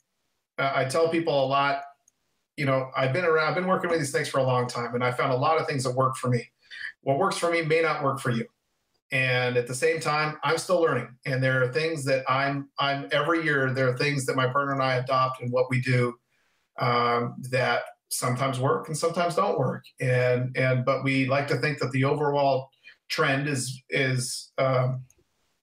I 0.58 0.84
tell 0.84 1.08
people 1.08 1.44
a 1.44 1.46
lot. 1.46 1.82
You 2.56 2.66
know, 2.66 2.90
I've 2.94 3.12
been 3.12 3.24
around, 3.24 3.48
I've 3.48 3.54
been 3.54 3.66
working 3.66 3.88
with 3.88 3.98
these 3.98 4.12
things 4.12 4.28
for 4.28 4.38
a 4.38 4.42
long 4.42 4.66
time, 4.66 4.94
and 4.94 5.02
I 5.02 5.12
found 5.12 5.32
a 5.32 5.36
lot 5.36 5.58
of 5.58 5.66
things 5.66 5.84
that 5.84 5.94
work 5.94 6.16
for 6.16 6.28
me. 6.28 6.50
What 7.02 7.18
works 7.18 7.38
for 7.38 7.50
me 7.50 7.62
may 7.62 7.80
not 7.80 8.04
work 8.04 8.20
for 8.20 8.30
you. 8.30 8.44
And 9.12 9.56
at 9.56 9.66
the 9.66 9.74
same 9.74 9.98
time, 9.98 10.38
I'm 10.44 10.58
still 10.58 10.80
learning. 10.80 11.08
And 11.26 11.42
there 11.42 11.62
are 11.62 11.72
things 11.72 12.04
that 12.04 12.24
I'm 12.30 12.68
I'm 12.78 13.08
every 13.12 13.42
year. 13.42 13.72
There 13.72 13.88
are 13.88 13.96
things 13.96 14.26
that 14.26 14.36
my 14.36 14.46
partner 14.46 14.72
and 14.72 14.82
I 14.82 14.96
adopt 14.96 15.42
in 15.42 15.50
what 15.50 15.70
we 15.70 15.80
do 15.80 16.14
um, 16.78 17.36
that 17.50 17.82
sometimes 18.10 18.60
work 18.60 18.88
and 18.88 18.96
sometimes 18.96 19.36
don't 19.36 19.58
work. 19.58 19.84
And 20.00 20.56
and 20.56 20.84
but 20.84 21.04
we 21.04 21.26
like 21.26 21.48
to 21.48 21.56
think 21.56 21.78
that 21.78 21.92
the 21.92 22.04
overall 22.04 22.68
trend 23.08 23.48
is 23.48 23.82
is 23.90 24.52
um, 24.58 25.04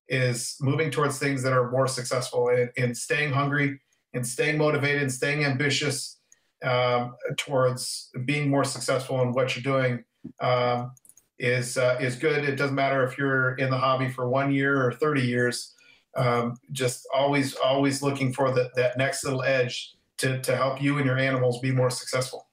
is 0.09 0.55
moving 0.61 0.89
towards 0.89 1.19
things 1.19 1.43
that 1.43 1.53
are 1.53 1.69
more 1.69 1.87
successful 1.87 2.49
and, 2.49 2.69
and 2.77 2.97
staying 2.97 3.31
hungry 3.31 3.79
and 4.13 4.25
staying 4.25 4.57
motivated 4.57 5.01
and 5.01 5.11
staying 5.11 5.43
ambitious 5.43 6.19
um, 6.63 7.15
towards 7.37 8.09
being 8.25 8.49
more 8.49 8.63
successful 8.63 9.21
in 9.21 9.31
what 9.31 9.55
you're 9.55 9.63
doing 9.63 10.03
um, 10.39 10.91
is 11.39 11.77
uh, 11.77 11.97
is 11.99 12.15
good. 12.15 12.43
It 12.45 12.55
doesn't 12.55 12.75
matter 12.75 13.05
if 13.05 13.17
you're 13.17 13.55
in 13.55 13.69
the 13.69 13.77
hobby 13.77 14.09
for 14.09 14.29
one 14.29 14.51
year 14.51 14.85
or 14.85 14.93
30 14.93 15.21
years. 15.21 15.73
Um, 16.15 16.55
just 16.71 17.07
always 17.13 17.55
always 17.55 18.01
looking 18.01 18.33
for 18.33 18.51
the, 18.51 18.71
that 18.75 18.97
next 18.97 19.23
little 19.23 19.43
edge 19.43 19.96
to, 20.17 20.41
to 20.41 20.55
help 20.55 20.81
you 20.81 20.97
and 20.97 21.05
your 21.05 21.17
animals 21.17 21.59
be 21.59 21.71
more 21.71 21.89
successful. 21.89 22.47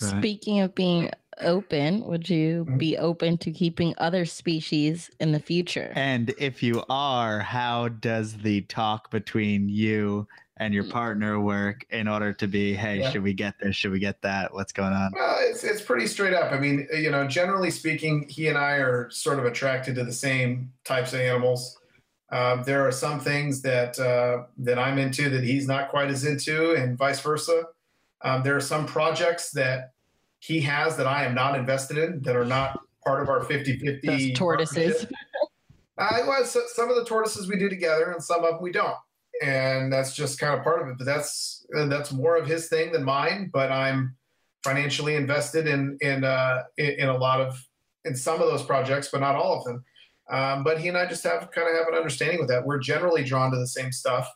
Right. 0.00 0.18
Speaking 0.18 0.60
of 0.60 0.74
being 0.74 1.10
open, 1.40 2.04
would 2.04 2.28
you 2.28 2.64
mm-hmm. 2.64 2.78
be 2.78 2.98
open 2.98 3.38
to 3.38 3.50
keeping 3.50 3.94
other 3.98 4.24
species 4.24 5.10
in 5.20 5.32
the 5.32 5.40
future? 5.40 5.92
And 5.94 6.34
if 6.38 6.62
you 6.62 6.82
are, 6.88 7.40
how 7.40 7.88
does 7.88 8.36
the 8.38 8.62
talk 8.62 9.10
between 9.10 9.68
you 9.68 10.26
and 10.58 10.74
your 10.74 10.84
partner 10.84 11.40
work 11.40 11.84
in 11.90 12.06
order 12.06 12.32
to 12.32 12.46
be, 12.46 12.74
hey, 12.74 13.00
yeah. 13.00 13.10
should 13.10 13.22
we 13.22 13.32
get 13.32 13.54
this? 13.60 13.74
Should 13.74 13.90
we 13.90 13.98
get 13.98 14.20
that? 14.22 14.52
What's 14.52 14.72
going 14.72 14.92
on? 14.92 15.12
Well, 15.14 15.36
it's 15.40 15.64
it's 15.64 15.80
pretty 15.80 16.06
straight 16.06 16.34
up. 16.34 16.52
I 16.52 16.58
mean, 16.58 16.86
you 16.94 17.10
know, 17.10 17.26
generally 17.26 17.70
speaking, 17.70 18.28
he 18.28 18.48
and 18.48 18.58
I 18.58 18.72
are 18.72 19.10
sort 19.10 19.38
of 19.38 19.44
attracted 19.44 19.94
to 19.96 20.04
the 20.04 20.12
same 20.12 20.72
types 20.84 21.14
of 21.14 21.20
animals. 21.20 21.78
Um, 22.32 22.62
there 22.64 22.86
are 22.86 22.92
some 22.92 23.20
things 23.20 23.60
that 23.62 23.98
uh, 23.98 24.44
that 24.58 24.78
I'm 24.78 24.98
into 24.98 25.28
that 25.28 25.44
he's 25.44 25.68
not 25.68 25.90
quite 25.90 26.08
as 26.08 26.24
into, 26.24 26.72
and 26.74 26.96
vice 26.96 27.20
versa. 27.20 27.64
Um, 28.22 28.42
there 28.42 28.56
are 28.56 28.60
some 28.60 28.86
projects 28.86 29.50
that 29.52 29.92
he 30.38 30.60
has 30.62 30.96
that 30.96 31.06
I 31.06 31.24
am 31.24 31.34
not 31.34 31.58
invested 31.58 31.98
in 31.98 32.22
that 32.22 32.34
are 32.34 32.44
not 32.44 32.80
part 33.04 33.22
of 33.22 33.28
our 33.28 33.40
50-50 33.44 34.02
Those 34.02 34.38
tortoises. 34.38 35.06
I 35.98 36.22
was 36.22 36.56
some 36.74 36.88
of 36.88 36.96
the 36.96 37.04
tortoises 37.04 37.48
we 37.48 37.58
do 37.58 37.68
together, 37.68 38.10
and 38.12 38.22
some 38.22 38.44
of 38.44 38.54
them 38.54 38.62
we 38.62 38.72
don't 38.72 38.96
and 39.42 39.92
that's 39.92 40.14
just 40.14 40.38
kind 40.38 40.54
of 40.54 40.62
part 40.62 40.82
of 40.82 40.88
it. 40.88 40.98
But 40.98 41.04
that's 41.04 41.66
that's 41.88 42.12
more 42.12 42.36
of 42.36 42.46
his 42.46 42.68
thing 42.68 42.92
than 42.92 43.04
mine. 43.04 43.50
But 43.52 43.70
I'm 43.70 44.16
financially 44.62 45.16
invested 45.16 45.66
in 45.66 45.98
in 46.00 46.24
uh, 46.24 46.62
in, 46.78 47.08
a 47.08 47.16
lot 47.16 47.40
of 47.40 47.60
in 48.04 48.14
some 48.14 48.40
of 48.40 48.48
those 48.48 48.62
projects, 48.62 49.08
but 49.10 49.20
not 49.20 49.34
all 49.34 49.58
of 49.58 49.64
them. 49.64 49.84
Um, 50.30 50.64
but 50.64 50.78
he 50.78 50.88
and 50.88 50.96
I 50.96 51.06
just 51.06 51.24
have 51.24 51.50
kind 51.50 51.68
of 51.68 51.74
have 51.76 51.88
an 51.88 51.94
understanding 51.94 52.38
with 52.38 52.48
that. 52.48 52.64
We're 52.64 52.78
generally 52.78 53.24
drawn 53.24 53.50
to 53.50 53.58
the 53.58 53.66
same 53.66 53.92
stuff, 53.92 54.28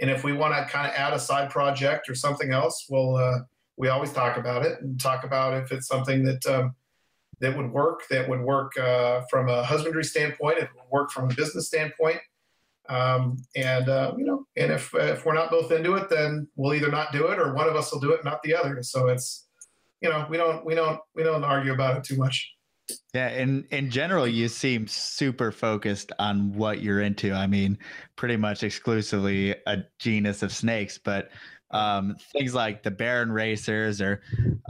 and 0.00 0.10
if 0.10 0.24
we 0.24 0.32
want 0.32 0.54
to 0.54 0.70
kind 0.72 0.86
of 0.86 0.94
add 0.94 1.12
a 1.12 1.18
side 1.18 1.50
project 1.50 2.08
or 2.08 2.14
something 2.14 2.52
else, 2.52 2.86
we'll 2.88 3.16
uh, 3.16 3.38
we 3.76 3.88
always 3.88 4.12
talk 4.12 4.36
about 4.36 4.64
it 4.64 4.80
and 4.80 5.00
talk 5.00 5.24
about 5.24 5.54
if 5.54 5.72
it's 5.72 5.86
something 5.86 6.24
that. 6.24 6.46
Um, 6.46 6.74
that 7.40 7.54
would 7.54 7.70
work. 7.70 8.04
That 8.08 8.30
would 8.30 8.40
work 8.40 8.78
uh, 8.78 9.20
from 9.28 9.50
a 9.50 9.62
husbandry 9.62 10.04
standpoint. 10.04 10.56
It 10.56 10.70
would 10.74 10.90
work 10.90 11.10
from 11.10 11.30
a 11.30 11.34
business 11.34 11.66
standpoint 11.66 12.18
um, 12.88 13.38
and 13.56 13.88
uh, 13.88 14.14
you 14.16 14.24
know, 14.24 14.46
and 14.56 14.72
if 14.72 14.94
if 14.94 15.24
we're 15.24 15.34
not 15.34 15.50
both 15.50 15.72
into 15.72 15.94
it, 15.94 16.08
then 16.08 16.48
we'll 16.56 16.74
either 16.74 16.90
not 16.90 17.12
do 17.12 17.26
it 17.28 17.38
or 17.38 17.54
one 17.54 17.68
of 17.68 17.76
us 17.76 17.92
will 17.92 18.00
do 18.00 18.12
it, 18.12 18.24
not 18.24 18.42
the 18.42 18.54
other. 18.54 18.82
So 18.82 19.08
it's 19.08 19.46
you 20.00 20.08
know, 20.08 20.26
we 20.30 20.36
don't 20.36 20.64
we 20.64 20.74
don't 20.74 21.00
we 21.14 21.22
don't 21.22 21.44
argue 21.44 21.72
about 21.72 21.96
it 21.96 22.04
too 22.04 22.16
much. 22.16 22.52
Yeah, 23.14 23.30
in 23.30 23.66
in 23.70 23.90
general, 23.90 24.28
you 24.28 24.48
seem 24.48 24.86
super 24.86 25.50
focused 25.50 26.12
on 26.18 26.52
what 26.54 26.82
you're 26.82 27.00
into. 27.00 27.32
I 27.32 27.46
mean, 27.46 27.78
pretty 28.14 28.36
much 28.36 28.62
exclusively 28.62 29.56
a 29.66 29.78
genus 29.98 30.42
of 30.42 30.52
snakes, 30.52 30.98
but 30.98 31.30
um, 31.72 32.16
things 32.32 32.54
like 32.54 32.82
the 32.82 32.90
Baron 32.90 33.32
racers, 33.32 34.00
or 34.00 34.20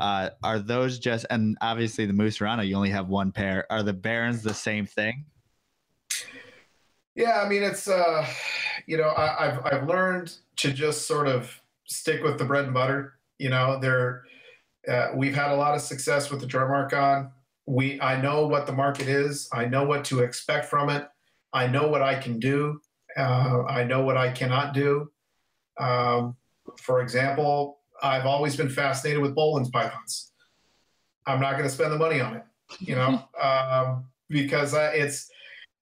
uh, 0.00 0.30
are 0.42 0.58
those 0.58 0.98
just? 0.98 1.26
And 1.28 1.58
obviously, 1.60 2.06
the 2.06 2.12
Mussurana, 2.12 2.66
you 2.66 2.74
only 2.74 2.90
have 2.90 3.08
one 3.08 3.32
pair. 3.32 3.66
Are 3.70 3.82
the 3.82 3.92
Barons 3.92 4.42
the 4.42 4.54
same 4.54 4.86
thing? 4.86 5.26
Yeah, 7.14 7.42
I 7.42 7.48
mean, 7.48 7.62
it's 7.62 7.88
uh, 7.88 8.26
you 8.86 8.96
know, 8.96 9.12
I, 9.16 9.50
have 9.50 9.66
I've 9.66 9.88
learned 9.88 10.34
to 10.56 10.72
just 10.72 11.06
sort 11.06 11.28
of 11.28 11.60
stick 11.86 12.22
with 12.22 12.38
the 12.38 12.44
bread 12.44 12.64
and 12.64 12.74
butter. 12.74 13.14
You 13.38 13.50
know, 13.50 13.78
there 13.78 14.24
uh, 14.88 15.08
we've 15.14 15.34
had 15.34 15.50
a 15.50 15.56
lot 15.56 15.74
of 15.74 15.80
success 15.80 16.30
with 16.30 16.40
the 16.40 16.46
Drymarchon. 16.46 17.30
We 17.66 18.00
I 18.00 18.20
know 18.20 18.46
what 18.46 18.66
the 18.66 18.72
market 18.72 19.08
is. 19.08 19.48
I 19.52 19.64
know 19.64 19.84
what 19.84 20.04
to 20.06 20.20
expect 20.20 20.66
from 20.66 20.88
it. 20.88 21.08
I 21.52 21.66
know 21.66 21.88
what 21.88 22.02
I 22.02 22.14
can 22.14 22.38
do. 22.38 22.80
Uh, 23.16 23.64
I 23.64 23.84
know 23.84 24.02
what 24.02 24.16
I 24.16 24.30
cannot 24.30 24.74
do. 24.74 25.10
Um, 25.78 26.36
for 26.80 27.00
example, 27.00 27.78
I've 28.02 28.26
always 28.26 28.56
been 28.56 28.68
fascinated 28.68 29.22
with 29.22 29.34
Boelen's 29.34 29.70
pythons. 29.70 30.32
I'm 31.26 31.40
not 31.40 31.52
going 31.52 31.64
to 31.64 31.70
spend 31.70 31.92
the 31.92 31.98
money 31.98 32.20
on 32.20 32.36
it, 32.36 32.44
you 32.78 32.94
know, 32.94 33.24
um, 33.42 34.04
because 34.28 34.74
uh, 34.74 34.92
it's 34.94 35.30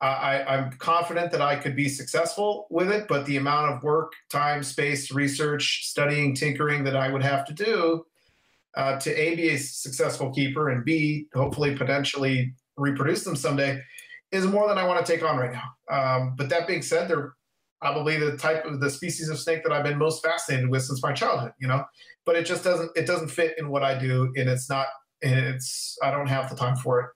I, 0.01 0.57
am 0.57 0.73
confident 0.73 1.33
that 1.33 1.41
I 1.41 1.57
could 1.57 1.75
be 1.75 1.89
successful 1.89 2.67
with 2.71 2.91
it, 2.91 3.07
but 3.09 3.25
the 3.27 3.39
amount 3.39 3.73
of 3.73 3.83
work, 3.83 4.13
time, 4.31 4.63
space, 4.63 5.11
research, 5.11 5.87
studying, 5.87 6.35
tinkering 6.35 6.85
that 6.85 6.97
I 6.97 7.09
would 7.09 7.23
have 7.23 7.47
to 7.47 7.55
do 7.55 8.05
uh, 8.77 8.99
to 9.01 9.11
A, 9.11 9.37
be 9.37 9.51
a 9.51 9.59
successful 9.59 10.33
keeper 10.33 10.71
and 10.71 10.85
B, 10.85 11.27
hopefully 11.35 11.77
potentially 11.77 12.55
reproduce 12.77 13.25
them 13.25 13.37
someday 13.37 13.81
is 14.33 14.47
more 14.47 14.69
than 14.69 14.79
I 14.79 14.87
want 14.87 15.05
to 15.05 15.13
take 15.13 15.23
on 15.23 15.37
right 15.37 15.53
now. 15.53 15.63
Um, 15.91 16.35
but 16.37 16.49
that 16.49 16.67
being 16.67 16.83
said, 16.83 17.09
they're 17.09 17.35
probably 17.81 18.17
the 18.17 18.37
type 18.37 18.65
of 18.65 18.81
the 18.81 18.91
species 18.91 19.29
of 19.29 19.39
snake 19.39 19.63
that 19.63 19.73
I've 19.73 19.85
been 19.85 19.99
most 19.99 20.25
fascinated 20.25 20.69
with 20.69 20.83
since 20.83 21.03
my 21.03 21.13
childhood, 21.13 21.53
you 21.61 21.69
know, 21.69 21.85
but 22.27 22.35
it 22.35 22.45
just 22.45 22.65
doesn't, 22.65 22.91
it 22.97 23.07
doesn't 23.07 23.29
fit 23.29 23.57
in 23.59 23.69
what 23.69 23.83
I 23.83 23.97
do. 23.97 24.33
And 24.37 24.49
it's 24.49 24.69
not, 24.69 24.87
it's, 25.21 25.97
I 26.03 26.11
don't 26.11 26.27
have 26.27 26.51
the 26.51 26.57
time 26.57 26.77
for 26.77 27.01
it 27.01 27.11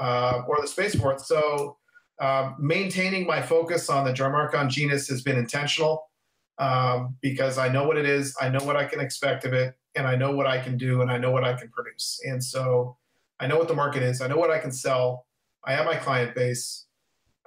uh, 0.00 0.42
or 0.48 0.58
the 0.60 0.66
space 0.66 0.94
for 0.94 1.12
it. 1.12 1.20
So, 1.20 1.76
um, 2.20 2.56
maintaining 2.58 3.26
my 3.26 3.40
focus 3.40 3.88
on 3.88 4.04
the 4.04 4.12
Drymarchon 4.12 4.68
genus 4.68 5.08
has 5.08 5.22
been 5.22 5.38
intentional 5.38 6.10
um, 6.58 7.16
because 7.22 7.56
I 7.56 7.68
know 7.68 7.84
what 7.84 7.96
it 7.96 8.04
is, 8.04 8.34
I 8.40 8.50
know 8.50 8.62
what 8.64 8.76
I 8.76 8.84
can 8.84 9.00
expect 9.00 9.46
of 9.46 9.54
it, 9.54 9.74
and 9.96 10.06
I 10.06 10.16
know 10.16 10.32
what 10.32 10.46
I 10.46 10.58
can 10.58 10.76
do, 10.76 11.02
and 11.02 11.10
I 11.10 11.18
know 11.18 11.30
what 11.30 11.44
I 11.44 11.54
can 11.54 11.68
produce. 11.68 12.20
And 12.24 12.42
so 12.42 12.96
I 13.38 13.46
know 13.46 13.58
what 13.58 13.68
the 13.68 13.74
market 13.74 14.02
is, 14.02 14.20
I 14.20 14.28
know 14.28 14.36
what 14.36 14.50
I 14.50 14.58
can 14.58 14.72
sell, 14.72 15.26
I 15.64 15.72
have 15.72 15.86
my 15.86 15.96
client 15.96 16.34
base. 16.34 16.86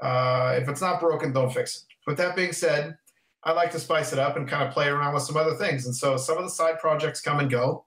Uh, 0.01 0.55
if 0.59 0.67
it's 0.67 0.81
not 0.81 0.99
broken, 0.99 1.31
don't 1.31 1.53
fix 1.53 1.77
it. 1.77 1.83
With 2.05 2.17
that 2.17 2.35
being 2.35 2.51
said, 2.51 2.97
I 3.43 3.51
like 3.51 3.71
to 3.71 3.79
spice 3.79 4.13
it 4.13 4.19
up 4.19 4.37
and 4.37 4.47
kind 4.47 4.67
of 4.67 4.73
play 4.73 4.87
around 4.87 5.13
with 5.13 5.23
some 5.23 5.37
other 5.37 5.55
things. 5.55 5.85
And 5.85 5.95
so 5.95 6.17
some 6.17 6.37
of 6.37 6.43
the 6.43 6.49
side 6.49 6.79
projects 6.79 7.21
come 7.21 7.39
and 7.39 7.49
go. 7.49 7.85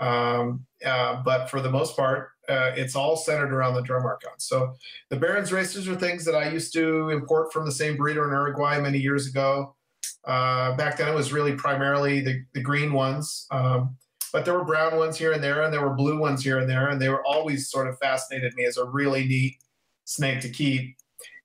Um, 0.00 0.66
uh, 0.84 1.22
but 1.24 1.48
for 1.50 1.60
the 1.60 1.70
most 1.70 1.96
part, 1.96 2.30
uh, 2.48 2.72
it's 2.76 2.94
all 2.94 3.16
centered 3.16 3.52
around 3.52 3.74
the 3.74 3.82
Drymarchon. 3.82 4.38
So 4.38 4.74
the 5.08 5.16
Baron's 5.16 5.52
racers 5.52 5.88
are 5.88 5.96
things 5.96 6.24
that 6.24 6.34
I 6.34 6.50
used 6.50 6.72
to 6.74 7.10
import 7.10 7.52
from 7.52 7.64
the 7.64 7.72
same 7.72 7.96
breeder 7.96 8.24
in 8.24 8.30
Uruguay 8.30 8.80
many 8.80 8.98
years 8.98 9.26
ago. 9.26 9.75
Uh, 10.26 10.76
back 10.76 10.96
then, 10.96 11.08
it 11.08 11.14
was 11.14 11.32
really 11.32 11.54
primarily 11.54 12.20
the, 12.20 12.42
the 12.52 12.60
green 12.60 12.92
ones, 12.92 13.46
um, 13.50 13.96
but 14.32 14.44
there 14.44 14.54
were 14.54 14.64
brown 14.64 14.96
ones 14.96 15.16
here 15.16 15.32
and 15.32 15.42
there, 15.42 15.62
and 15.62 15.72
there 15.72 15.82
were 15.82 15.94
blue 15.94 16.18
ones 16.18 16.42
here 16.42 16.58
and 16.58 16.68
there, 16.68 16.88
and 16.88 17.00
they 17.00 17.08
were 17.08 17.24
always 17.24 17.70
sort 17.70 17.86
of 17.86 17.98
fascinated 17.98 18.54
me 18.54 18.64
as 18.64 18.76
a 18.76 18.84
really 18.84 19.24
neat 19.24 19.56
snake 20.04 20.40
to 20.40 20.48
keep. 20.48 20.96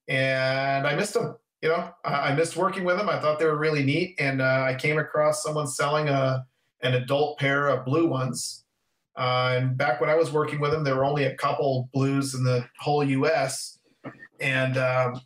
And 0.08 0.88
I 0.88 0.96
missed 0.96 1.14
them. 1.14 1.36
You 1.62 1.70
know, 1.70 1.94
I, 2.04 2.30
I 2.30 2.36
missed 2.36 2.58
working 2.58 2.84
with 2.84 2.98
them. 2.98 3.08
I 3.08 3.20
thought 3.20 3.38
they 3.38 3.46
were 3.46 3.58
really 3.58 3.84
neat, 3.84 4.16
and 4.20 4.42
uh, 4.42 4.66
I 4.68 4.76
came 4.76 4.98
across 4.98 5.44
someone 5.44 5.68
selling 5.68 6.10
a 6.10 6.46
an 6.84 6.96
adult 6.96 7.38
pair 7.38 7.68
of 7.68 7.86
blue 7.86 8.08
ones 8.08 8.62
uh, 9.16 9.56
and 9.58 9.78
back 9.78 10.00
when 10.00 10.10
I 10.10 10.16
was 10.16 10.32
working 10.32 10.60
with 10.60 10.72
them, 10.72 10.84
there 10.84 10.96
were 10.96 11.06
only 11.06 11.26
a 11.26 11.36
couple 11.36 11.90
blues 11.94 12.34
in 12.34 12.44
the 12.44 12.66
whole 12.80 13.04
U.S. 13.04 13.80
And 14.40 14.78
um, 14.78 15.22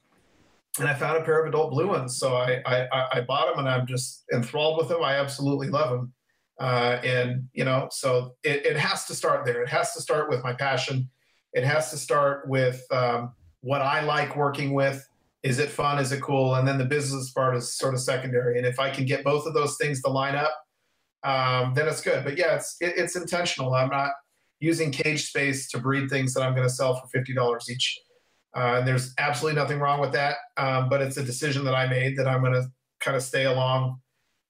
and 0.80 0.88
I 0.88 0.93
found 0.93 1.18
a 1.18 1.23
pair 1.23 1.41
of 1.41 1.47
adult 1.47 1.72
blue 1.72 1.88
ones, 1.88 2.18
so 2.18 2.35
I, 2.35 2.61
I 2.65 3.07
I 3.14 3.22
bought 3.22 3.47
them, 3.49 3.60
and 3.60 3.69
I'm 3.69 3.88
just 3.88 4.26
enthralled 4.34 4.77
with 4.77 4.89
them. 4.89 5.03
I 5.03 5.15
absolutely 5.15 5.69
love 5.69 5.89
them. 5.89 6.14
Uh, 6.60 6.99
and 7.03 7.47
you 7.53 7.65
know, 7.65 7.88
so 7.91 8.35
it, 8.43 8.65
it 8.65 8.77
has 8.77 9.06
to 9.06 9.15
start 9.15 9.45
there. 9.45 9.61
It 9.61 9.69
has 9.69 9.93
to 9.93 10.02
start 10.02 10.30
with 10.30 10.43
my 10.43 10.53
passion. 10.53 11.10
It 11.53 11.64
has 11.64 11.91
to 11.91 11.97
start 11.97 12.47
with 12.47 12.85
um, 12.91 13.34
what 13.61 13.81
I 13.81 14.02
like 14.02 14.35
working 14.35 14.73
with. 14.73 15.07
Is 15.43 15.60
it 15.60 15.69
fun? 15.69 15.99
Is 15.99 16.11
it 16.11 16.22
cool? 16.22 16.56
And 16.56 16.68
then 16.68 16.77
the 16.77 16.85
business 16.85 17.31
part 17.31 17.56
is 17.56 17.73
sort 17.73 17.93
of 17.93 17.99
secondary. 17.99 18.57
And 18.57 18.65
if 18.65 18.80
I 18.80 18.89
can 18.89 19.06
get 19.06 19.23
both 19.23 19.45
of 19.45 19.53
those 19.53 19.77
things 19.77 20.02
to 20.02 20.10
line 20.10 20.35
up, 20.35 20.53
um, 21.23 21.73
then 21.73 21.88
it's 21.88 22.02
good. 22.02 22.23
But 22.23 22.38
yeah, 22.38 22.56
it's 22.56 22.77
it, 22.81 22.93
it's 22.97 23.15
intentional. 23.15 23.73
I'm 23.73 23.89
not 23.89 24.11
using 24.60 24.91
cage 24.91 25.27
space 25.27 25.69
to 25.69 25.77
breed 25.77 26.10
things 26.10 26.34
that 26.34 26.41
I'm 26.41 26.56
going 26.56 26.68
to 26.68 26.73
sell 26.73 26.95
for 26.95 27.07
fifty 27.07 27.34
dollars 27.34 27.69
each. 27.69 27.99
Uh, 28.56 28.77
and 28.77 28.88
there's 28.88 29.14
absolutely 29.18 29.60
nothing 29.60 29.80
wrong 29.80 29.99
with 29.99 30.14
that. 30.14 30.38
Um, 30.57 30.88
but 30.88 31.02
it's 31.02 31.18
a 31.18 31.23
decision 31.23 31.65
that 31.65 31.76
I 31.76 31.88
made 31.88 32.18
that 32.18 32.27
I'm 32.27 32.41
going 32.41 32.53
to 32.53 32.68
kind 33.02 33.18
of 33.18 33.23
stay 33.23 33.45
along 33.45 33.99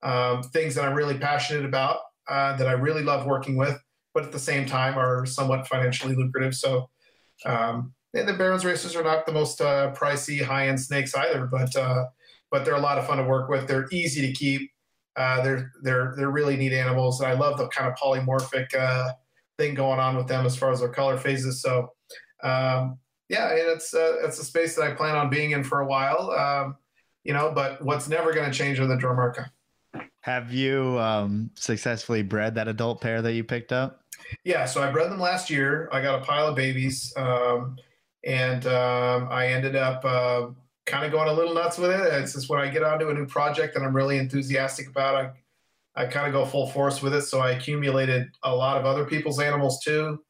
um, 0.06 0.44
things 0.44 0.76
that 0.76 0.86
I'm 0.86 0.94
really 0.94 1.18
passionate 1.18 1.66
about, 1.66 2.00
uh, 2.28 2.56
that 2.58 2.68
I 2.68 2.74
really 2.74 3.04
love 3.04 3.26
working 3.26 3.58
with, 3.58 3.78
but 4.14 4.24
at 4.24 4.32
the 4.32 4.40
same 4.40 4.66
time 4.66 4.98
are 4.98 5.26
somewhat 5.26 5.68
financially 5.68 6.16
lucrative. 6.16 6.54
So, 6.54 6.90
um, 7.46 7.94
and 8.14 8.28
the 8.28 8.34
Baron's 8.34 8.64
racers 8.64 8.96
are 8.96 9.04
not 9.04 9.26
the 9.26 9.34
most 9.34 9.60
uh, 9.60 9.92
pricey 9.94 10.42
high 10.42 10.68
end 10.68 10.80
snakes 10.80 11.14
either, 11.16 11.48
but 11.48 11.76
uh, 11.76 12.06
but 12.50 12.64
they're 12.64 12.76
a 12.76 12.80
lot 12.80 12.98
of 12.98 13.08
fun 13.08 13.18
to 13.18 13.24
work 13.24 13.50
with. 13.50 13.68
They're 13.68 13.88
easy 13.92 14.26
to 14.26 14.32
keep. 14.32 14.72
Uh, 15.18 15.42
they're 15.42 15.72
they're 15.82 16.14
they're 16.16 16.30
really 16.30 16.56
neat 16.56 16.72
animals, 16.72 17.20
and 17.20 17.30
I 17.30 17.34
love 17.34 17.58
the 17.58 17.68
kind 17.68 17.92
of 17.92 17.98
polymorphic 17.98 18.74
uh, 18.74 19.12
thing 19.58 19.74
going 19.74 20.00
on 20.00 20.16
with 20.16 20.28
them 20.28 20.46
as 20.46 20.56
far 20.56 20.72
as 20.72 20.80
their 20.80 20.90
color 20.90 21.18
phases. 21.18 21.62
So, 21.62 21.90
um, 22.44 23.00
yeah, 23.30 23.50
it's 23.52 23.94
uh, 23.94 24.18
it's 24.24 24.40
a 24.40 24.44
space 24.44 24.76
that 24.76 24.84
I 24.84 24.92
plan 24.94 25.16
on 25.16 25.30
being 25.30 25.52
in 25.52 25.64
for 25.64 25.82
a 25.82 25.88
while. 25.88 26.32
Um, 26.32 26.76
you 27.24 27.34
know, 27.34 27.52
but 27.54 27.84
what's 27.84 28.08
never 28.08 28.34
going 28.34 28.50
to 28.50 28.56
change 28.56 28.80
are 28.80 28.88
the 28.88 28.96
Drymarchon. 28.96 29.50
Have 30.22 30.54
you 30.54 31.00
um, 31.00 31.50
successfully 31.56 32.24
bred 32.24 32.56
that 32.56 32.68
adult 32.68 33.02
pair 33.02 33.22
that 33.22 33.34
you 33.34 33.44
picked 33.44 33.72
up? 33.72 34.02
Yeah, 34.44 34.66
so 34.66 34.82
I 34.82 34.92
bred 34.92 35.12
them 35.12 35.20
last 35.20 35.50
year. 35.50 35.90
I 35.92 36.02
got 36.02 36.22
a 36.22 36.26
pile 36.26 36.48
of 36.48 36.56
babies, 36.56 37.14
um, 37.16 37.78
and 38.24 38.66
um, 38.66 39.28
I 39.30 39.48
ended 39.48 39.76
up 39.76 40.04
uh, 40.04 40.48
kind 40.86 41.06
of 41.06 41.12
going 41.12 41.30
a 41.30 41.34
little 41.34 41.54
nuts 41.54 41.78
with 41.78 41.92
it. 41.92 42.14
It's 42.14 42.34
just 42.34 42.50
when 42.50 42.60
I 42.60 42.70
get 42.70 42.84
onto 42.84 43.10
a 43.10 43.14
new 43.14 43.26
project 43.26 43.76
that 43.76 43.84
I'm 43.84 43.96
really 43.96 44.18
enthusiastic 44.18 44.88
about, 44.88 45.16
I, 45.96 46.04
I 46.04 46.06
kind 46.08 46.28
of 46.28 46.34
go 46.34 46.46
full 46.46 46.68
force 46.68 47.02
with 47.02 47.14
it. 47.14 47.24
So 47.24 47.40
I 47.40 47.52
accumulated 47.52 48.28
a 48.44 48.56
lot 48.56 48.78
of 48.78 48.86
other 48.86 49.06
people's 49.06 49.40
animals 49.40 49.80
too. 49.84 50.25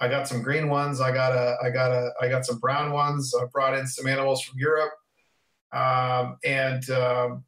I 0.00 0.08
got 0.08 0.26
some 0.26 0.42
green 0.42 0.68
ones. 0.68 1.00
I 1.00 1.12
got 1.12 1.32
a, 1.32 1.56
I 1.62 1.70
got 1.70 1.92
a, 1.92 2.10
I 2.20 2.28
got 2.28 2.44
some 2.44 2.58
brown 2.58 2.92
ones. 2.92 3.32
I 3.40 3.44
brought 3.52 3.78
in 3.78 3.86
some 3.86 4.06
animals 4.06 4.42
from 4.42 4.58
Europe, 4.58 4.92
um, 5.72 6.36
and 6.44 6.88
um, 6.90 7.44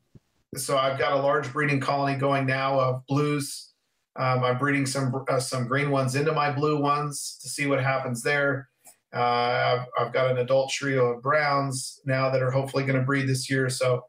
so 0.54 0.76
I've 0.76 0.98
got 0.98 1.12
a 1.12 1.16
large 1.16 1.52
breeding 1.52 1.80
colony 1.80 2.16
going 2.16 2.46
now 2.46 2.78
of 2.78 3.06
blues. 3.06 3.72
Um, 4.16 4.44
I'm 4.44 4.58
breeding 4.58 4.86
some 4.86 5.12
uh, 5.28 5.40
some 5.40 5.66
green 5.66 5.90
ones 5.90 6.14
into 6.14 6.32
my 6.32 6.50
blue 6.50 6.80
ones 6.80 7.38
to 7.42 7.48
see 7.48 7.66
what 7.66 7.82
happens 7.82 8.22
there. 8.22 8.68
Uh, 9.14 9.78
I've, 9.98 10.06
I've, 10.06 10.12
got 10.12 10.30
an 10.30 10.38
adult 10.38 10.70
trio 10.70 11.12
of 11.12 11.22
browns 11.22 12.00
now 12.04 12.28
that 12.30 12.42
are 12.42 12.50
hopefully 12.50 12.84
going 12.84 12.98
to 12.98 13.04
breed 13.04 13.28
this 13.28 13.48
year. 13.48 13.70
So 13.70 14.02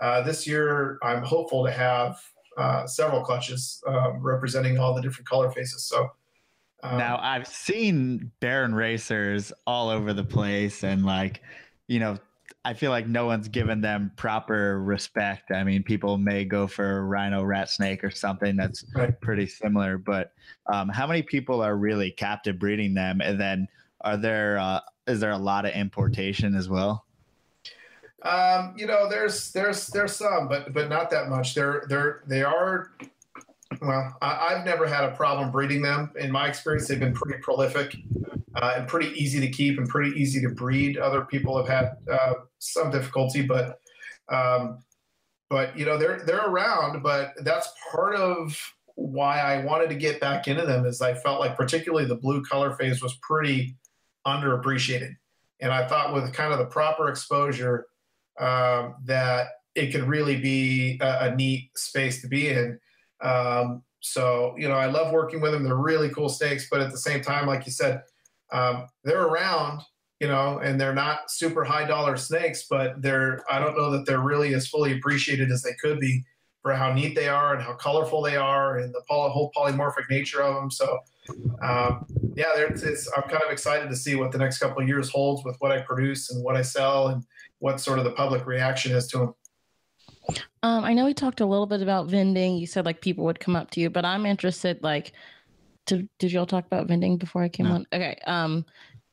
uh, 0.00 0.22
this 0.22 0.46
year, 0.46 0.98
I'm 1.02 1.22
hopeful 1.22 1.64
to 1.64 1.70
have 1.70 2.20
uh, 2.58 2.86
several 2.86 3.22
clutches 3.22 3.82
um, 3.86 4.20
representing 4.20 4.78
all 4.78 4.94
the 4.94 5.00
different 5.00 5.28
color 5.28 5.50
phases. 5.50 5.84
So 5.84 6.10
um, 6.82 6.98
now 6.98 7.18
I've 7.20 7.46
seen 7.46 8.30
Baron 8.40 8.74
racers 8.74 9.52
all 9.66 9.88
over 9.88 10.12
the 10.12 10.24
place, 10.24 10.82
and 10.82 11.04
like 11.04 11.42
you 11.88 11.98
know, 11.98 12.18
I 12.64 12.74
feel 12.74 12.90
like 12.90 13.06
no 13.06 13.26
one's 13.26 13.48
given 13.48 13.80
them 13.80 14.12
proper 14.16 14.82
respect. 14.82 15.50
I 15.50 15.64
mean, 15.64 15.82
people 15.82 16.18
may 16.18 16.44
go 16.44 16.66
for 16.66 17.06
rhino 17.06 17.42
rat 17.42 17.70
snake 17.70 18.04
or 18.04 18.10
something 18.10 18.56
that's 18.56 18.84
right. 18.94 19.18
pretty 19.20 19.46
similar, 19.46 19.98
but 19.98 20.32
um, 20.72 20.88
how 20.88 21.06
many 21.06 21.22
people 21.22 21.62
are 21.62 21.76
really 21.76 22.10
captive 22.10 22.58
breeding 22.58 22.94
them? 22.94 23.20
And 23.20 23.40
then 23.40 23.68
are 24.02 24.16
there 24.16 24.58
uh, 24.58 24.80
is 25.06 25.20
there 25.20 25.32
a 25.32 25.38
lot 25.38 25.64
of 25.64 25.72
importation 25.72 26.54
as 26.54 26.68
well? 26.68 27.04
Um, 28.22 28.74
you 28.76 28.86
know, 28.86 29.08
there's 29.08 29.50
there's 29.52 29.86
there's 29.88 30.14
some, 30.14 30.48
but 30.48 30.72
but 30.72 30.88
not 30.88 31.10
that 31.10 31.28
much. 31.28 31.54
They're 31.54 31.84
they're 31.88 32.22
they 32.26 32.42
are. 32.42 32.90
Well, 33.80 34.16
I, 34.20 34.54
have 34.54 34.66
never 34.66 34.86
had 34.86 35.04
a 35.04 35.12
problem 35.12 35.50
breeding 35.50 35.80
them. 35.80 36.10
In 36.18 36.30
my 36.30 36.48
experience, 36.48 36.88
they've 36.88 36.98
been 36.98 37.14
pretty 37.14 37.40
prolific 37.40 37.96
uh, 38.56 38.74
and 38.76 38.88
pretty 38.88 39.08
easy 39.20 39.40
to 39.40 39.48
keep 39.48 39.78
and 39.78 39.88
pretty 39.88 40.18
easy 40.20 40.40
to 40.42 40.48
breed. 40.48 40.98
Other 40.98 41.24
people 41.24 41.56
have 41.56 41.68
had 41.68 41.92
uh, 42.10 42.34
some 42.58 42.90
difficulty, 42.90 43.42
but 43.42 43.78
um, 44.28 44.80
but 45.48 45.76
you 45.78 45.84
know 45.84 45.96
they're 45.96 46.20
they're 46.24 46.46
around. 46.46 47.02
But 47.02 47.32
that's 47.42 47.68
part 47.92 48.16
of 48.16 48.58
why 48.96 49.40
I 49.40 49.64
wanted 49.64 49.88
to 49.90 49.94
get 49.94 50.20
back 50.20 50.48
into 50.48 50.66
them. 50.66 50.84
Is 50.84 51.00
I 51.00 51.14
felt 51.14 51.40
like 51.40 51.56
particularly 51.56 52.06
the 52.06 52.16
blue 52.16 52.42
color 52.42 52.72
phase 52.72 53.00
was 53.00 53.16
pretty 53.22 53.76
underappreciated, 54.26 55.14
and 55.60 55.72
I 55.72 55.86
thought 55.86 56.12
with 56.12 56.32
kind 56.32 56.52
of 56.52 56.58
the 56.58 56.66
proper 56.66 57.08
exposure 57.08 57.86
um, 58.40 58.96
that 59.04 59.46
it 59.76 59.92
could 59.92 60.04
really 60.04 60.40
be 60.40 60.98
a, 61.00 61.30
a 61.30 61.36
neat 61.36 61.70
space 61.76 62.20
to 62.22 62.28
be 62.28 62.48
in. 62.48 62.78
Um, 63.22 63.82
so 64.00 64.54
you 64.58 64.68
know, 64.68 64.74
I 64.74 64.86
love 64.86 65.12
working 65.12 65.40
with 65.40 65.52
them. 65.52 65.64
They're 65.64 65.76
really 65.76 66.08
cool 66.10 66.28
snakes, 66.28 66.68
but 66.70 66.80
at 66.80 66.90
the 66.90 66.98
same 66.98 67.20
time, 67.22 67.46
like 67.46 67.66
you 67.66 67.72
said, 67.72 68.02
um, 68.52 68.86
they're 69.04 69.26
around. 69.26 69.82
You 70.20 70.28
know, 70.28 70.58
and 70.58 70.78
they're 70.78 70.94
not 70.94 71.30
super 71.30 71.64
high 71.64 71.86
dollar 71.86 72.18
snakes, 72.18 72.66
but 72.68 73.00
they're 73.00 73.42
I 73.50 73.58
don't 73.58 73.74
know 73.74 73.90
that 73.92 74.04
they're 74.04 74.20
really 74.20 74.52
as 74.52 74.68
fully 74.68 74.92
appreciated 74.92 75.50
as 75.50 75.62
they 75.62 75.72
could 75.80 75.98
be 75.98 76.22
for 76.62 76.74
how 76.74 76.92
neat 76.92 77.14
they 77.14 77.28
are 77.28 77.54
and 77.54 77.62
how 77.62 77.74
colorful 77.74 78.22
they 78.22 78.36
are 78.36 78.78
and 78.78 78.94
the 78.94 79.00
poly, 79.08 79.30
whole 79.32 79.50
polymorphic 79.56 80.08
nature 80.10 80.42
of 80.42 80.54
them. 80.54 80.70
So, 80.70 80.98
um, 81.62 82.06
yeah, 82.34 82.46
I'm 82.56 82.74
kind 82.74 83.42
of 83.44 83.50
excited 83.50 83.88
to 83.88 83.96
see 83.96 84.14
what 84.14 84.32
the 84.32 84.38
next 84.38 84.58
couple 84.58 84.82
of 84.82 84.88
years 84.88 85.08
holds 85.08 85.44
with 85.44 85.56
what 85.60 85.72
I 85.72 85.80
produce 85.80 86.30
and 86.30 86.44
what 86.44 86.56
I 86.56 86.62
sell 86.62 87.08
and 87.08 87.24
what 87.58 87.80
sort 87.80 87.98
of 87.98 88.04
the 88.04 88.12
public 88.12 88.46
reaction 88.46 88.92
is 88.92 89.06
to 89.08 89.18
them. 89.18 89.34
Um, 90.62 90.84
I 90.84 90.92
know 90.92 91.06
we 91.06 91.14
talked 91.14 91.40
a 91.40 91.46
little 91.46 91.66
bit 91.66 91.82
about 91.82 92.08
vending. 92.08 92.56
You 92.56 92.66
said 92.66 92.84
like 92.84 93.00
people 93.00 93.24
would 93.24 93.40
come 93.40 93.56
up 93.56 93.70
to 93.72 93.80
you, 93.80 93.90
but 93.90 94.04
I'm 94.04 94.26
interested. 94.26 94.82
Like, 94.82 95.12
to, 95.86 96.08
did 96.18 96.32
y'all 96.32 96.46
talk 96.46 96.66
about 96.66 96.86
vending 96.86 97.16
before 97.16 97.42
I 97.42 97.48
came 97.48 97.66
no. 97.66 97.76
on? 97.76 97.86
Okay. 97.92 98.18
Um, 98.26 98.66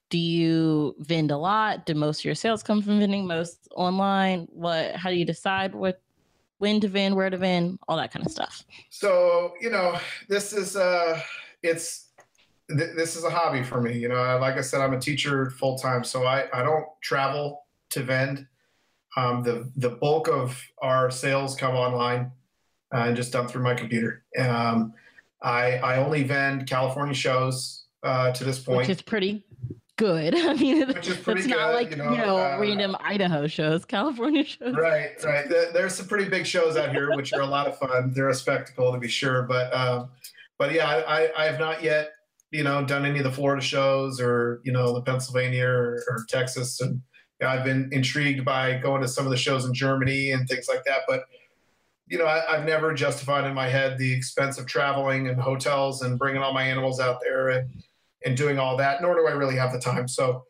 do 0.09 0.17
you 0.17 0.95
vend 0.99 1.31
a 1.31 1.37
lot? 1.37 1.85
Do 1.85 1.93
most 1.95 2.21
of 2.21 2.25
your 2.25 2.35
sales 2.35 2.63
come 2.63 2.81
from 2.81 2.99
vending? 2.99 3.27
Most 3.27 3.67
online? 3.75 4.47
What? 4.51 4.95
How 4.95 5.09
do 5.09 5.15
you 5.15 5.25
decide 5.25 5.73
what 5.73 6.01
when 6.59 6.79
to 6.81 6.87
vend, 6.87 7.15
where 7.15 7.29
to 7.29 7.37
vend, 7.37 7.79
all 7.87 7.97
that 7.97 8.11
kind 8.11 8.25
of 8.25 8.31
stuff. 8.31 8.63
So, 8.89 9.53
you 9.61 9.69
know, 9.69 9.97
this 10.27 10.53
is 10.53 10.75
uh 10.75 11.21
it's 11.63 12.09
th- 12.69 12.95
this 12.95 13.15
is 13.15 13.23
a 13.23 13.29
hobby 13.29 13.63
for 13.63 13.81
me. 13.81 13.97
You 13.97 14.09
know, 14.09 14.37
like 14.39 14.57
I 14.57 14.61
said, 14.61 14.81
I'm 14.81 14.93
a 14.93 14.99
teacher 14.99 15.51
full 15.51 15.77
time, 15.77 16.03
so 16.03 16.25
I, 16.25 16.45
I 16.53 16.63
don't 16.63 16.85
travel 17.01 17.65
to 17.91 18.03
vend. 18.03 18.47
Um, 19.17 19.41
the 19.41 19.69
the 19.75 19.89
bulk 19.89 20.29
of 20.29 20.61
our 20.81 21.09
sales 21.09 21.55
come 21.55 21.75
online 21.75 22.31
uh, 22.93 22.99
and 22.99 23.15
just 23.15 23.33
done 23.33 23.47
through 23.47 23.63
my 23.63 23.73
computer. 23.73 24.23
Um, 24.37 24.93
I 25.41 25.77
I 25.77 25.97
only 25.97 26.23
vend 26.23 26.67
California 26.69 27.15
shows 27.15 27.85
uh, 28.03 28.31
to 28.31 28.43
this 28.43 28.59
point, 28.59 28.77
which 28.77 28.89
is 28.89 29.01
pretty 29.01 29.43
good. 29.97 30.35
I 30.35 30.53
mean, 30.53 30.89
it's 30.89 31.17
good, 31.23 31.49
not 31.49 31.73
like 31.73 31.89
you 31.89 31.97
know, 31.97 32.11
you 32.11 32.17
know 32.17 32.37
uh, 32.37 32.57
random 32.59 32.95
Idaho 32.99 33.47
shows, 33.47 33.85
California 33.85 34.43
shows. 34.45 34.75
Right, 34.75 35.11
right. 35.23 35.49
There's 35.49 35.95
some 35.95 36.07
pretty 36.07 36.29
big 36.29 36.45
shows 36.45 36.77
out 36.77 36.91
here, 36.91 37.15
which 37.15 37.33
are 37.33 37.41
a 37.41 37.47
lot 37.47 37.67
of 37.67 37.77
fun. 37.77 38.13
They're 38.13 38.29
a 38.29 38.35
spectacle 38.35 38.93
to 38.93 38.99
be 38.99 39.07
sure, 39.07 39.43
but 39.43 39.73
um, 39.75 40.09
but 40.57 40.71
yeah, 40.73 40.87
I, 40.87 41.31
I 41.35 41.45
have 41.45 41.59
not 41.59 41.83
yet 41.83 42.11
you 42.51 42.63
know 42.63 42.85
done 42.85 43.05
any 43.05 43.17
of 43.17 43.25
the 43.25 43.31
Florida 43.31 43.61
shows 43.61 44.21
or 44.21 44.61
you 44.63 44.71
know 44.71 44.93
the 44.93 45.01
Pennsylvania 45.01 45.65
or, 45.65 46.03
or 46.07 46.25
Texas, 46.29 46.79
and 46.81 47.01
I've 47.41 47.63
been 47.63 47.89
intrigued 47.91 48.43
by 48.43 48.77
going 48.77 49.01
to 49.01 49.07
some 49.07 49.25
of 49.25 49.31
the 49.31 49.37
shows 49.37 49.65
in 49.65 49.73
Germany 49.73 50.31
and 50.31 50.47
things 50.47 50.67
like 50.67 50.83
that, 50.85 51.01
but. 51.07 51.25
You 52.09 52.17
know, 52.17 52.25
I, 52.25 52.55
I've 52.55 52.65
never 52.65 52.93
justified 52.93 53.43
in 53.43 53.53
my 53.53 53.67
head 53.67 53.97
the 53.97 54.13
expense 54.13 54.57
of 54.57 54.65
traveling 54.65 55.27
and 55.27 55.37
hotels 55.37 56.03
and 56.03 56.17
bringing 56.17 56.41
all 56.41 56.53
my 56.53 56.63
animals 56.63 57.01
out 57.01 57.19
there 57.21 57.49
and 57.49 57.69
and 58.25 58.37
doing 58.37 58.57
all 58.57 58.77
that, 58.77 59.01
nor 59.01 59.15
do 59.15 59.27
I 59.27 59.31
really 59.31 59.57
have 59.57 59.73
the 59.73 59.79
time. 59.79 60.07
So 60.07 60.45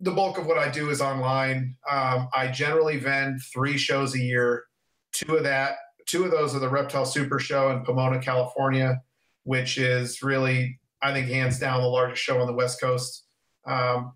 the 0.00 0.10
bulk 0.10 0.38
of 0.38 0.46
what 0.46 0.58
I 0.58 0.70
do 0.70 0.90
is 0.90 1.00
online. 1.00 1.76
Um, 1.90 2.28
I 2.34 2.48
generally 2.48 2.98
vend 2.98 3.40
three 3.52 3.78
shows 3.78 4.14
a 4.14 4.18
year. 4.18 4.64
Two 5.12 5.36
of 5.36 5.44
that, 5.44 5.76
two 6.06 6.24
of 6.24 6.30
those 6.30 6.54
are 6.54 6.58
the 6.58 6.68
Reptile 6.68 7.06
Super 7.06 7.38
Show 7.38 7.70
in 7.70 7.84
Pomona, 7.84 8.20
California, 8.20 9.00
which 9.44 9.78
is 9.78 10.22
really, 10.22 10.78
I 11.02 11.12
think, 11.12 11.28
hands 11.28 11.58
down 11.58 11.80
the 11.80 11.88
largest 11.88 12.22
show 12.22 12.40
on 12.40 12.46
the 12.46 12.52
West 12.52 12.80
Coast. 12.80 13.24
Um, 13.66 14.12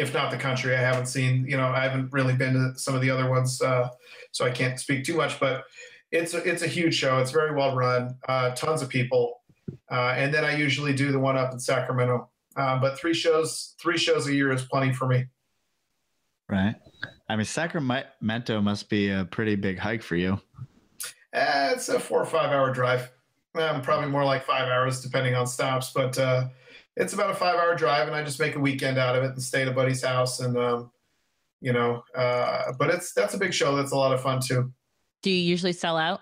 if 0.00 0.14
not 0.14 0.30
the 0.30 0.36
country, 0.38 0.74
I 0.74 0.80
haven't 0.80 1.06
seen. 1.06 1.44
You 1.46 1.58
know, 1.58 1.68
I 1.68 1.80
haven't 1.80 2.12
really 2.12 2.34
been 2.34 2.54
to 2.54 2.78
some 2.78 2.94
of 2.94 3.02
the 3.02 3.10
other 3.10 3.28
ones, 3.28 3.60
uh, 3.60 3.90
so 4.32 4.46
I 4.46 4.50
can't 4.50 4.80
speak 4.80 5.04
too 5.04 5.16
much. 5.16 5.38
But 5.38 5.64
it's 6.10 6.32
a, 6.34 6.38
it's 6.38 6.62
a 6.62 6.66
huge 6.66 6.94
show. 6.94 7.18
It's 7.18 7.30
very 7.30 7.54
well 7.54 7.76
run. 7.76 8.16
Uh, 8.26 8.50
tons 8.54 8.82
of 8.82 8.88
people. 8.88 9.42
Uh, 9.90 10.14
and 10.16 10.32
then 10.32 10.44
I 10.44 10.56
usually 10.56 10.94
do 10.94 11.12
the 11.12 11.18
one 11.18 11.36
up 11.36 11.52
in 11.52 11.60
Sacramento. 11.60 12.28
Uh, 12.56 12.80
but 12.80 12.98
three 12.98 13.14
shows, 13.14 13.74
three 13.78 13.98
shows 13.98 14.26
a 14.26 14.34
year 14.34 14.50
is 14.52 14.64
plenty 14.64 14.92
for 14.92 15.06
me. 15.06 15.26
Right. 16.48 16.74
I 17.28 17.36
mean, 17.36 17.44
Sacramento 17.44 18.60
must 18.60 18.88
be 18.88 19.10
a 19.10 19.24
pretty 19.24 19.54
big 19.54 19.78
hike 19.78 20.02
for 20.02 20.16
you. 20.16 20.40
Uh, 21.32 21.70
it's 21.72 21.88
a 21.88 22.00
four 22.00 22.20
or 22.20 22.26
five 22.26 22.50
hour 22.50 22.72
drive. 22.72 23.12
Um, 23.54 23.82
probably 23.82 24.08
more 24.08 24.24
like 24.24 24.44
five 24.44 24.68
hours, 24.68 25.00
depending 25.00 25.34
on 25.34 25.46
stops. 25.46 25.92
But 25.92 26.18
uh, 26.18 26.48
it's 27.00 27.14
about 27.14 27.30
a 27.30 27.34
five 27.34 27.56
hour 27.56 27.74
drive, 27.74 28.06
and 28.06 28.14
I 28.14 28.22
just 28.22 28.38
make 28.38 28.56
a 28.56 28.60
weekend 28.60 28.98
out 28.98 29.16
of 29.16 29.24
it 29.24 29.30
and 29.30 29.42
stay 29.42 29.62
at 29.62 29.68
a 29.68 29.72
buddy's 29.72 30.04
house. 30.04 30.40
And 30.40 30.56
um, 30.56 30.90
you 31.60 31.72
know, 31.72 32.04
uh, 32.14 32.72
but 32.78 32.90
it's 32.90 33.12
that's 33.14 33.34
a 33.34 33.38
big 33.38 33.54
show. 33.54 33.74
That's 33.74 33.92
a 33.92 33.96
lot 33.96 34.12
of 34.12 34.20
fun 34.20 34.40
too. 34.40 34.70
Do 35.22 35.30
you 35.30 35.40
usually 35.40 35.72
sell 35.72 35.96
out? 35.96 36.20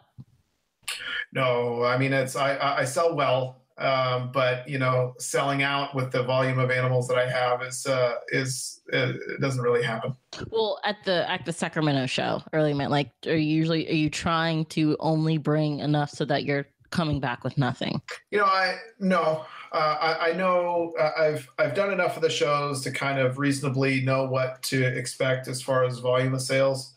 No, 1.32 1.84
I 1.84 1.98
mean 1.98 2.12
it's 2.12 2.36
I 2.36 2.56
I 2.78 2.84
sell 2.84 3.14
well, 3.16 3.62
um, 3.76 4.30
but 4.32 4.68
you 4.68 4.78
know, 4.78 5.14
selling 5.18 5.64
out 5.64 5.96
with 5.96 6.12
the 6.12 6.22
volume 6.22 6.60
of 6.60 6.70
animals 6.70 7.08
that 7.08 7.18
I 7.18 7.28
have 7.28 7.60
is 7.62 7.84
uh, 7.84 8.14
is 8.28 8.80
uh, 8.92 9.14
it 9.30 9.40
doesn't 9.40 9.62
really 9.62 9.82
happen. 9.82 10.14
Well, 10.48 10.80
at 10.84 10.96
the 11.04 11.28
at 11.28 11.44
the 11.44 11.52
Sacramento 11.52 12.06
show, 12.06 12.40
early 12.52 12.72
meant 12.72 12.92
like, 12.92 13.10
are 13.26 13.34
you 13.34 13.54
usually 13.56 13.88
are 13.88 13.94
you 13.94 14.10
trying 14.10 14.64
to 14.66 14.96
only 15.00 15.38
bring 15.38 15.80
enough 15.80 16.10
so 16.10 16.24
that 16.26 16.44
you're 16.44 16.66
coming 16.90 17.20
back 17.20 17.44
with 17.44 17.58
nothing? 17.58 18.00
You 18.30 18.38
know, 18.38 18.44
I 18.44 18.76
no. 18.98 19.44
Uh, 19.70 19.96
I, 20.00 20.30
I, 20.30 20.32
know 20.32 20.94
uh, 20.98 21.10
I've 21.18 21.48
I've 21.58 21.74
done 21.74 21.92
enough 21.92 22.16
of 22.16 22.22
the 22.22 22.30
shows 22.30 22.82
to 22.84 22.90
kind 22.90 23.18
of 23.18 23.38
reasonably 23.38 24.00
know 24.00 24.24
what 24.24 24.62
to 24.64 24.82
expect 24.82 25.46
as 25.46 25.60
far 25.60 25.84
as 25.84 25.98
volume 25.98 26.32
of 26.32 26.40
sales. 26.40 26.94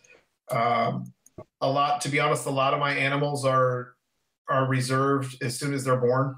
Um, 0.49 1.11
a 1.59 1.69
lot, 1.69 2.01
to 2.01 2.09
be 2.09 2.19
honest, 2.19 2.45
a 2.45 2.51
lot 2.51 2.73
of 2.73 2.79
my 2.79 2.93
animals 2.93 3.45
are 3.45 3.95
are 4.49 4.65
reserved 4.65 5.41
as 5.43 5.57
soon 5.59 5.73
as 5.73 5.83
they're 5.83 5.97
born. 5.97 6.35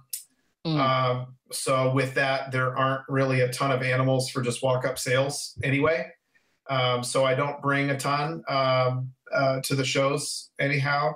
Mm. 0.65 0.80
Um, 0.80 1.35
so 1.51 1.93
with 1.93 2.15
that, 2.15 2.51
there 2.51 2.75
aren't 2.75 3.03
really 3.09 3.41
a 3.41 3.51
ton 3.51 3.71
of 3.71 3.81
animals 3.81 4.30
for 4.30 4.41
just 4.41 4.63
walk 4.63 4.85
up 4.85 4.97
sales 4.97 5.57
anyway. 5.63 6.11
Um, 6.69 7.03
so 7.03 7.25
I 7.25 7.35
don't 7.35 7.61
bring 7.61 7.89
a 7.89 7.97
ton 7.97 8.43
um, 8.47 9.11
uh, 9.34 9.61
to 9.61 9.75
the 9.75 9.84
shows 9.84 10.49
anyhow. 10.59 11.13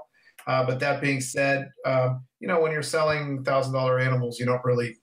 Uh, 0.48 0.66
but 0.66 0.80
that 0.80 1.02
being 1.02 1.20
said, 1.20 1.70
um, 1.86 2.26
you 2.40 2.48
know, 2.48 2.60
when 2.62 2.72
you're 2.72 2.82
selling 2.82 3.44
thousand 3.44 3.74
dollar 3.74 4.00
animals, 4.00 4.40
you 4.40 4.46
don't 4.46 4.64
really 4.64 4.98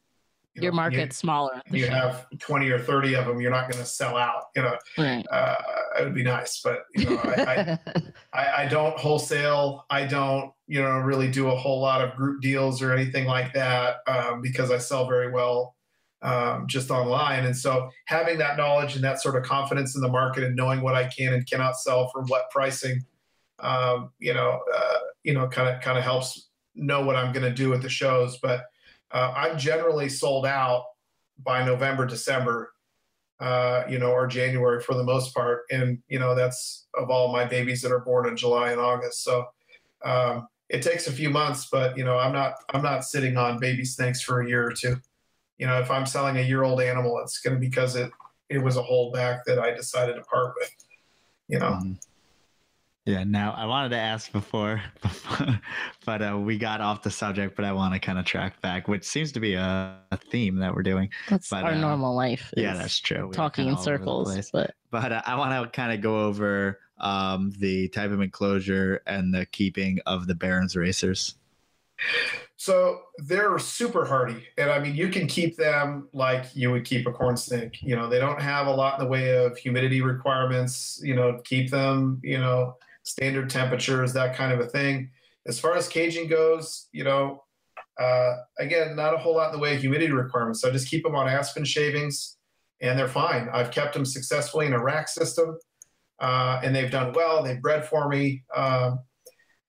you 0.55 0.63
your 0.63 0.73
know, 0.73 0.77
market's 0.77 1.17
you, 1.17 1.27
smaller. 1.27 1.61
You 1.71 1.85
show. 1.85 1.91
have 1.91 2.27
20 2.39 2.71
or 2.71 2.79
30 2.79 3.15
of 3.15 3.27
them, 3.27 3.41
you're 3.41 3.51
not 3.51 3.71
going 3.71 3.83
to 3.83 3.89
sell 3.89 4.17
out, 4.17 4.45
you 4.55 4.63
know, 4.63 4.77
right. 4.97 5.25
uh, 5.31 5.55
it 5.99 6.05
would 6.05 6.15
be 6.15 6.23
nice, 6.23 6.61
but 6.63 6.85
you 6.95 7.11
know, 7.11 7.21
I, 7.25 7.43
I, 7.43 7.79
I, 8.33 8.63
I, 8.63 8.67
don't 8.69 8.97
wholesale. 8.99 9.85
I 9.91 10.07
don't, 10.07 10.53
you 10.69 10.81
know, 10.81 10.99
really 10.99 11.29
do 11.29 11.49
a 11.49 11.57
whole 11.57 11.81
lot 11.81 12.01
of 12.01 12.17
group 12.17 12.41
deals 12.41 12.81
or 12.83 12.93
anything 12.93 13.27
like 13.27 13.53
that 13.55 13.97
um, 14.07 14.43
because 14.43 14.71
I 14.71 14.79
sell 14.79 15.09
very 15.09 15.31
well 15.31 15.75
um, 16.23 16.69
just 16.69 16.91
online. 16.91 17.47
And 17.47 17.57
so 17.57 17.91
having 18.07 18.39
that 18.39 18.57
knowledge 18.57 18.95
and 18.95 19.05
that 19.05 19.21
sort 19.21 19.37
of 19.37 19.43
confidence 19.43 19.97
in 19.97 20.03
the 20.03 20.09
market 20.09 20.45
and 20.45 20.55
knowing 20.55 20.83
what 20.83 20.95
I 20.95 21.07
can 21.09 21.35
and 21.35 21.47
cannot 21.47 21.77
sell 21.77 22.09
for 22.09 22.23
what 22.27 22.49
pricing 22.51 23.05
um, 23.61 24.11
you 24.19 24.35
know, 24.35 24.61
uh, 24.75 24.99
you 25.25 25.33
know, 25.33 25.49
kind 25.49 25.69
of 25.69 25.81
kind 25.81 25.99
of 25.99 26.05
helps 26.05 26.49
know 26.75 27.03
what 27.05 27.17
I'm 27.17 27.33
going 27.33 27.45
to 27.45 27.53
do 27.53 27.71
with 27.71 27.83
the 27.83 27.89
shows. 27.89 28.39
But 28.39 28.65
uh, 29.11 29.33
I'm 29.35 29.59
generally 29.59 30.09
sold 30.09 30.47
out 30.47 30.85
by 31.43 31.65
November, 31.65 32.07
December, 32.07 32.73
uh, 33.41 33.85
you 33.89 33.99
know, 33.99 34.11
or 34.11 34.27
January 34.27 34.81
for 34.81 34.95
the 34.95 35.03
most 35.03 35.35
part. 35.35 35.63
And 35.71 35.99
you 36.09 36.19
know, 36.19 36.35
that's 36.35 36.87
of 36.95 37.11
all 37.11 37.33
my 37.33 37.45
babies 37.45 37.83
that 37.83 37.93
are 37.93 38.01
born 38.01 38.29
in 38.29 38.37
July 38.37 38.71
and 38.71 38.81
August. 38.81 39.25
So 39.25 39.47
um, 40.05 40.47
it 40.69 40.83
takes 40.83 41.07
a 41.07 41.13
few 41.13 41.31
months, 41.31 41.69
but 41.73 41.97
you 41.97 42.05
know, 42.05 42.19
I'm 42.19 42.33
not 42.33 42.55
I'm 42.73 42.83
not 42.83 43.05
sitting 43.05 43.37
on 43.37 43.59
baby 43.59 43.85
snakes 43.85 44.21
for 44.21 44.43
a 44.43 44.49
year 44.49 44.67
or 44.67 44.73
two. 44.73 44.97
You 45.59 45.67
know, 45.67 45.79
if 45.81 45.91
I'm 45.91 46.07
selling 46.07 46.37
a 46.37 46.43
year 46.43 46.65
old 46.65 46.81
animal, 46.81 47.19
it's 47.21 47.41
going 47.41 47.55
to 47.55 47.61
be 47.61 47.69
because 47.69 47.97
it 47.97 48.11
it 48.51 48.59
was 48.59 48.77
a 48.77 48.83
holdback 48.83 49.41
that 49.47 49.59
I 49.59 49.73
decided 49.73 50.17
to 50.17 50.23
part 50.23 50.55
with. 50.59 50.71
You 51.49 51.59
know. 51.59 51.71
Mm-hmm. 51.71 51.93
Yeah, 53.07 53.23
now 53.25 53.53
I 53.53 53.67
wanted 53.67 53.91
to 53.91 53.99
ask 53.99 54.33
before, 54.33 54.83
but 56.07 56.23
uh, 56.23 56.39
we 56.39 56.57
got 56.57 56.81
off 56.81 57.03
the 57.03 57.11
subject. 57.11 57.55
But 57.55 57.67
I 57.67 57.73
want 57.73 57.93
to 57.93 58.01
kind 58.01 58.19
of 58.19 58.25
track 58.25 58.61
back, 58.63 58.89
which 58.89 59.05
seems 59.05 59.31
to 59.33 59.41
be 59.41 59.55
a, 59.55 59.99
a 60.11 60.17
theme 60.17 60.57
that 60.57 60.75
we're 60.75 60.83
doing. 60.83 61.11
That's 61.29 61.51
but, 61.51 61.65
our 61.65 61.73
uh, 61.73 61.79
normal 61.79 62.15
life. 62.15 62.53
Yeah, 62.57 62.75
that's 62.75 62.99
true. 62.99 63.29
We 63.29 63.35
talking 63.35 63.69
in 63.69 63.77
circles, 63.77 64.51
but 64.51 64.75
but 64.91 65.13
uh, 65.13 65.23
I 65.27 65.37
want 65.37 65.65
to 65.65 65.77
kind 65.77 65.93
of 65.93 66.01
go 66.01 66.25
over 66.25 66.81
um, 66.99 67.53
the 67.59 67.89
type 67.89 68.11
of 68.11 68.21
enclosure 68.21 69.03
and 69.07 69.35
the 69.35 69.45
keeping 69.47 70.01
of 70.07 70.27
the 70.27 70.35
Baron's 70.35 70.75
racers. 70.75 71.35
So 72.57 73.03
they're 73.19 73.59
super 73.59 74.07
hardy, 74.07 74.47
and 74.57 74.71
I 74.71 74.79
mean 74.79 74.95
you 74.95 75.09
can 75.09 75.27
keep 75.27 75.57
them 75.57 76.09
like 76.15 76.47
you 76.55 76.71
would 76.71 76.87
keep 76.87 77.07
a 77.07 77.13
corn 77.13 77.37
snake. 77.37 77.83
You 77.83 77.97
know 77.97 78.09
they 78.09 78.19
don't 78.19 78.41
have 78.41 78.67
a 78.67 78.71
lot 78.71 78.99
in 78.99 79.05
the 79.05 79.11
way 79.11 79.37
of 79.37 79.59
humidity 79.59 80.01
requirements. 80.01 80.99
You 81.05 81.15
know 81.15 81.41
keep 81.45 81.71
them. 81.71 82.21
You 82.23 82.39
know 82.39 82.77
standard 83.05 83.49
temperatures, 83.49 84.13
that 84.13 84.35
kind 84.35 84.53
of 84.53 84.61
a 84.61 84.67
thing. 84.67 85.11
As 85.47 85.61
far 85.61 85.77
as 85.77 85.89
caging 85.89 86.29
goes, 86.29 86.89
you 86.93 87.05
know, 87.05 87.45
uh, 88.01 88.35
again, 88.59 88.97
not 88.97 89.15
a 89.15 89.19
whole 89.19 89.37
lot 89.37 89.53
in 89.53 89.53
the 89.53 89.63
way 89.63 89.75
of 89.75 89.81
humidity 89.81 90.13
requirements. 90.13 90.61
So 90.61 90.69
I 90.69 90.73
just 90.73 90.89
keep 90.89 91.05
them 91.05 91.15
on 91.15 91.29
aspen 91.29 91.65
shavings 91.65 92.37
and 92.81 92.99
they're 92.99 93.09
fine. 93.09 93.49
I've 93.53 93.71
kept 93.71 93.95
them 93.95 94.05
successfully 94.05 94.67
in 94.67 94.73
a 94.73 94.83
rack 94.83 95.09
system 95.09 95.57
uh, 96.21 96.61
and 96.65 96.75
they've 96.75 96.91
done 96.91 97.13
well. 97.13 97.43
They've 97.43 97.61
bred 97.61 97.85
for 97.85 98.09
me. 98.09 98.43
Um, 98.55 99.01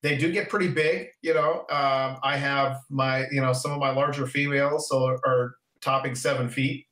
they 0.01 0.17
do 0.17 0.31
get 0.31 0.49
pretty 0.49 0.67
big, 0.67 1.07
you 1.21 1.33
know. 1.33 1.65
Um, 1.69 2.17
I 2.23 2.37
have 2.37 2.77
my, 2.89 3.25
you 3.31 3.41
know, 3.41 3.53
some 3.53 3.71
of 3.71 3.79
my 3.79 3.89
larger 3.89 4.27
females 4.27 4.87
so 4.89 5.17
are 5.25 5.55
topping 5.81 6.15
seven 6.15 6.47
feet. 6.47 6.85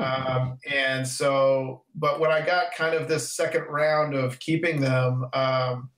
Um, 0.00 0.58
and 0.70 1.06
so, 1.06 1.84
but 1.94 2.20
when 2.20 2.30
I 2.30 2.44
got 2.44 2.74
kind 2.74 2.94
of 2.94 3.08
this 3.08 3.34
second 3.34 3.64
round 3.64 4.14
of 4.14 4.38
keeping 4.38 4.80
them, 4.80 5.26
um, 5.32 5.90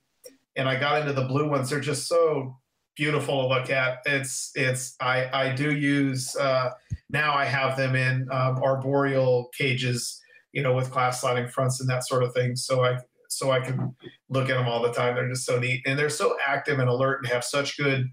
and 0.55 0.67
I 0.67 0.79
got 0.79 1.01
into 1.01 1.13
the 1.13 1.25
blue 1.25 1.49
ones, 1.49 1.69
they're 1.69 1.79
just 1.79 2.07
so 2.07 2.57
beautiful 2.95 3.43
to 3.43 3.47
look 3.47 3.69
at. 3.69 3.99
It's, 4.05 4.51
it's, 4.55 4.95
I, 4.99 5.29
I 5.31 5.55
do 5.55 5.73
use, 5.73 6.35
uh, 6.35 6.71
now 7.09 7.33
I 7.33 7.45
have 7.45 7.77
them 7.77 7.95
in 7.95 8.27
um, 8.31 8.61
arboreal 8.61 9.49
cages, 9.57 10.19
you 10.51 10.61
know, 10.61 10.73
with 10.73 10.91
glass 10.91 11.21
sliding 11.21 11.47
fronts 11.47 11.79
and 11.79 11.89
that 11.89 12.05
sort 12.05 12.23
of 12.23 12.33
thing. 12.33 12.55
So 12.55 12.83
I, 12.83 12.97
so 13.29 13.51
I 13.51 13.61
can 13.61 13.95
look 14.29 14.49
at 14.49 14.57
them 14.57 14.67
all 14.67 14.81
the 14.81 14.91
time. 14.91 15.15
They're 15.15 15.29
just 15.29 15.45
so 15.45 15.59
neat 15.59 15.81
and 15.85 15.97
they're 15.97 16.09
so 16.09 16.35
active 16.45 16.79
and 16.79 16.89
alert 16.89 17.19
and 17.21 17.31
have 17.31 17.43
such 17.43 17.77
good 17.77 18.09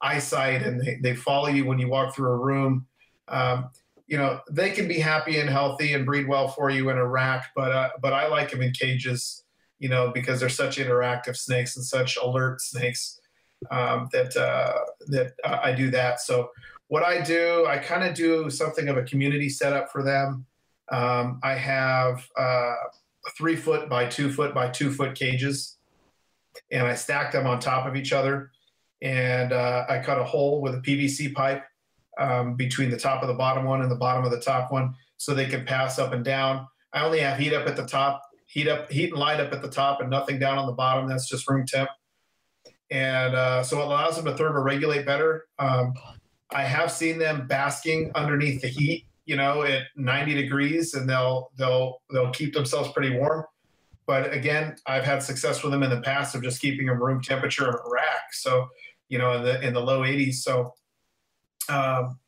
eyesight 0.00 0.62
and 0.62 0.80
they, 0.80 0.98
they 1.02 1.14
follow 1.14 1.48
you 1.48 1.66
when 1.66 1.78
you 1.78 1.88
walk 1.88 2.14
through 2.14 2.30
a 2.30 2.38
room. 2.38 2.86
Um, 3.28 3.70
you 4.10 4.16
know 4.16 4.40
they 4.50 4.70
can 4.70 4.88
be 4.88 4.98
happy 4.98 5.38
and 5.38 5.48
healthy 5.48 5.94
and 5.94 6.04
breed 6.04 6.26
well 6.26 6.48
for 6.48 6.68
you 6.68 6.90
in 6.90 6.98
a 6.98 7.06
rack, 7.06 7.52
but 7.54 7.70
uh, 7.70 7.90
but 8.02 8.12
I 8.12 8.26
like 8.26 8.50
them 8.50 8.60
in 8.60 8.72
cages, 8.72 9.44
you 9.78 9.88
know, 9.88 10.10
because 10.12 10.40
they're 10.40 10.48
such 10.48 10.78
interactive 10.78 11.36
snakes 11.36 11.76
and 11.76 11.84
such 11.84 12.16
alert 12.16 12.60
snakes 12.60 13.20
um, 13.70 14.08
that 14.12 14.36
uh, 14.36 14.80
that 15.06 15.34
I 15.44 15.70
do 15.72 15.92
that. 15.92 16.20
So 16.20 16.50
what 16.88 17.04
I 17.04 17.20
do, 17.20 17.66
I 17.68 17.78
kind 17.78 18.02
of 18.02 18.14
do 18.14 18.50
something 18.50 18.88
of 18.88 18.96
a 18.96 19.04
community 19.04 19.48
setup 19.48 19.92
for 19.92 20.02
them. 20.02 20.44
Um, 20.90 21.38
I 21.44 21.54
have 21.54 22.26
uh, 22.36 22.74
three 23.38 23.54
foot 23.54 23.88
by 23.88 24.06
two 24.06 24.32
foot 24.32 24.52
by 24.52 24.70
two 24.70 24.90
foot 24.90 25.14
cages, 25.14 25.76
and 26.72 26.84
I 26.84 26.96
stack 26.96 27.30
them 27.30 27.46
on 27.46 27.60
top 27.60 27.86
of 27.86 27.94
each 27.94 28.12
other. 28.12 28.50
And 29.02 29.52
uh, 29.52 29.86
I 29.88 30.00
cut 30.00 30.18
a 30.18 30.24
hole 30.24 30.60
with 30.60 30.74
a 30.74 30.78
PVC 30.78 31.32
pipe 31.32 31.64
um, 32.20 32.54
between 32.54 32.90
the 32.90 32.98
top 32.98 33.22
of 33.22 33.28
the 33.28 33.34
bottom 33.34 33.64
one 33.64 33.82
and 33.82 33.90
the 33.90 33.96
bottom 33.96 34.24
of 34.24 34.30
the 34.30 34.40
top 34.40 34.70
one 34.70 34.94
so 35.16 35.34
they 35.34 35.46
can 35.46 35.64
pass 35.64 35.98
up 35.98 36.12
and 36.12 36.24
down. 36.24 36.66
I 36.92 37.04
only 37.04 37.20
have 37.20 37.38
heat 37.38 37.52
up 37.52 37.66
at 37.66 37.76
the 37.76 37.86
top, 37.86 38.22
heat 38.46 38.68
up, 38.68 38.90
heat 38.90 39.10
and 39.10 39.18
light 39.18 39.40
up 39.40 39.52
at 39.52 39.62
the 39.62 39.70
top, 39.70 40.00
and 40.00 40.10
nothing 40.10 40.38
down 40.38 40.58
on 40.58 40.66
the 40.66 40.72
bottom. 40.72 41.08
That's 41.08 41.28
just 41.28 41.48
room 41.48 41.66
temp. 41.66 41.90
And 42.90 43.34
uh, 43.34 43.62
so 43.62 43.80
it 43.80 43.84
allows 43.84 44.16
them 44.16 44.24
to 44.24 44.32
thermoregulate 44.32 45.06
better. 45.06 45.46
Um, 45.58 45.94
I 46.52 46.62
have 46.62 46.90
seen 46.90 47.18
them 47.18 47.46
basking 47.46 48.10
underneath 48.14 48.60
the 48.60 48.68
heat, 48.68 49.06
you 49.24 49.36
know, 49.36 49.62
at 49.62 49.84
90 49.96 50.34
degrees, 50.34 50.94
and 50.94 51.08
they'll 51.08 51.50
they'll 51.56 52.02
they'll 52.12 52.32
keep 52.32 52.52
themselves 52.52 52.90
pretty 52.92 53.16
warm. 53.16 53.44
But 54.06 54.32
again, 54.32 54.74
I've 54.86 55.04
had 55.04 55.22
success 55.22 55.62
with 55.62 55.70
them 55.70 55.84
in 55.84 55.90
the 55.90 56.00
past 56.00 56.34
of 56.34 56.42
just 56.42 56.60
keeping 56.60 56.86
them 56.86 57.00
room 57.00 57.22
temperature 57.22 57.68
in 57.68 57.74
a 57.74 57.90
rack. 57.90 58.32
So, 58.32 58.66
you 59.08 59.18
know, 59.18 59.34
in 59.34 59.44
the 59.44 59.64
in 59.64 59.72
the 59.72 59.80
low 59.80 60.00
80s. 60.00 60.34
So 60.34 60.74
um, 61.70 62.18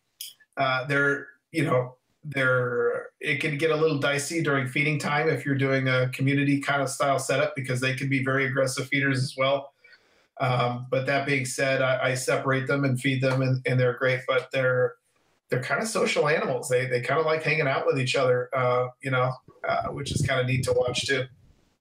uh, 0.57 0.87
they're 0.87 1.27
you 1.51 1.65
know 1.65 1.97
they're 2.25 3.09
it 3.21 3.41
can 3.41 3.59
get 3.59 3.71
a 3.71 3.77
little 3.77 3.99
dicey 3.99 4.43
during 4.43 4.69
feeding 4.69 4.99
time 4.99 5.29
if 5.29 5.45
you're 5.45 5.57
doing 5.57 5.89
a 5.89 6.09
community 6.11 6.61
kind 6.61 6.83
of 6.83 6.89
style 6.89 7.19
setup 7.19 7.55
because 7.57 7.81
they 7.81 7.95
can 7.95 8.09
be 8.09 8.25
very 8.25 8.47
aggressive 8.47 8.87
feeders 8.89 9.19
as 9.23 9.35
well. 9.37 9.73
Um, 10.41 10.87
but 10.91 11.07
that 11.07 11.27
being 11.27 11.45
said, 11.45 11.83
I, 11.83 12.11
I, 12.11 12.15
separate 12.15 12.67
them 12.67 12.85
and 12.85 12.99
feed 12.99 13.21
them, 13.21 13.43
and, 13.43 13.61
and, 13.67 13.79
they're 13.79 13.97
great. 13.99 14.21
But 14.27 14.49
they're 14.51 14.95
they're 15.51 15.63
kind 15.63 15.81
of 15.83 15.89
social 15.89 16.27
animals. 16.29 16.69
They 16.69 16.87
they 16.87 17.01
kind 17.01 17.21
of 17.21 17.27
like 17.27 17.43
hanging 17.43 17.69
out 17.69 17.87
with 17.87 18.01
each 18.01 18.17
other, 18.17 18.49
uh, 18.55 18.89
you 19.03 19.11
know, 19.11 19.31
uh, 19.69 19.89
which 19.89 20.11
is 20.11 20.27
kind 20.27 20.41
of 20.41 20.47
neat 20.47 20.65
to 20.65 20.73
watch 20.73 21.07
too. 21.07 21.25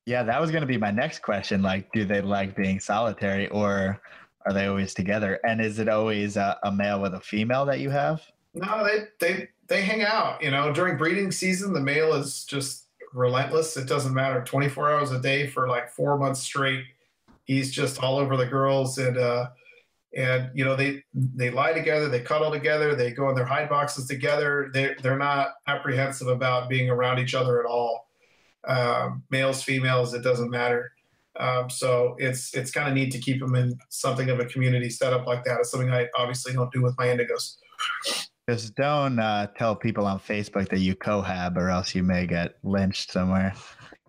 Yeah, 0.05 0.23
that 0.23 0.41
was 0.41 0.51
going 0.51 0.61
to 0.61 0.67
be 0.67 0.77
my 0.77 0.91
next 0.91 1.21
question. 1.21 1.61
Like, 1.61 1.91
do 1.93 2.05
they 2.05 2.21
like 2.21 2.55
being 2.55 2.79
solitary, 2.79 3.47
or 3.47 4.01
are 4.45 4.53
they 4.53 4.67
always 4.67 4.93
together? 4.93 5.39
And 5.43 5.61
is 5.61 5.79
it 5.79 5.89
always 5.89 6.37
a, 6.37 6.57
a 6.63 6.71
male 6.71 7.01
with 7.01 7.13
a 7.13 7.19
female 7.19 7.65
that 7.65 7.79
you 7.79 7.89
have? 7.89 8.21
No, 8.53 8.83
they 8.83 9.07
they 9.19 9.49
they 9.67 9.81
hang 9.81 10.03
out. 10.03 10.41
You 10.43 10.51
know, 10.51 10.73
during 10.73 10.97
breeding 10.97 11.31
season, 11.31 11.73
the 11.73 11.79
male 11.79 12.13
is 12.13 12.43
just 12.45 12.87
relentless. 13.13 13.77
It 13.77 13.87
doesn't 13.87 14.13
matter. 14.13 14.43
24 14.43 14.91
hours 14.91 15.11
a 15.11 15.19
day 15.19 15.47
for 15.47 15.67
like 15.67 15.89
four 15.89 16.17
months 16.17 16.41
straight. 16.41 16.83
He's 17.45 17.71
just 17.71 18.01
all 18.01 18.17
over 18.17 18.37
the 18.37 18.45
girls 18.45 18.97
and 18.97 19.17
uh 19.17 19.49
and 20.15 20.49
you 20.53 20.65
know 20.65 20.75
they 20.75 21.03
they 21.13 21.49
lie 21.49 21.73
together, 21.73 22.09
they 22.09 22.19
cuddle 22.19 22.51
together, 22.51 22.95
they 22.95 23.11
go 23.11 23.29
in 23.29 23.35
their 23.35 23.45
hide 23.45 23.69
boxes 23.69 24.07
together. 24.07 24.69
They 24.73 24.95
they're 25.01 25.17
not 25.17 25.53
apprehensive 25.67 26.27
about 26.27 26.69
being 26.69 26.89
around 26.89 27.19
each 27.19 27.33
other 27.33 27.59
at 27.59 27.65
all. 27.65 28.09
Um, 28.65 29.23
males, 29.29 29.63
females, 29.63 30.13
it 30.13 30.21
doesn't 30.21 30.49
matter. 30.49 30.91
Um, 31.39 31.69
so 31.69 32.15
it's 32.17 32.53
it's 32.53 32.71
kind 32.71 32.89
of 32.89 32.93
neat 32.93 33.11
to 33.11 33.19
keep 33.19 33.39
them 33.39 33.55
in 33.55 33.77
something 33.89 34.29
of 34.29 34.39
a 34.39 34.45
community 34.45 34.89
setup 34.89 35.25
like 35.25 35.43
that. 35.45 35.59
It's 35.59 35.71
something 35.71 35.91
I 35.91 36.07
obviously 36.15 36.53
don't 36.53 36.71
do 36.71 36.81
with 36.81 36.97
my 36.97 37.07
indigos. 37.07 37.55
Just 38.49 38.75
don't 38.75 39.17
uh, 39.17 39.47
tell 39.57 39.75
people 39.75 40.05
on 40.05 40.19
Facebook 40.19 40.67
that 40.69 40.79
you 40.79 40.95
cohab, 40.95 41.55
or 41.57 41.69
else 41.69 41.95
you 41.95 42.03
may 42.03 42.27
get 42.27 42.55
lynched 42.63 43.11
somewhere. 43.11 43.53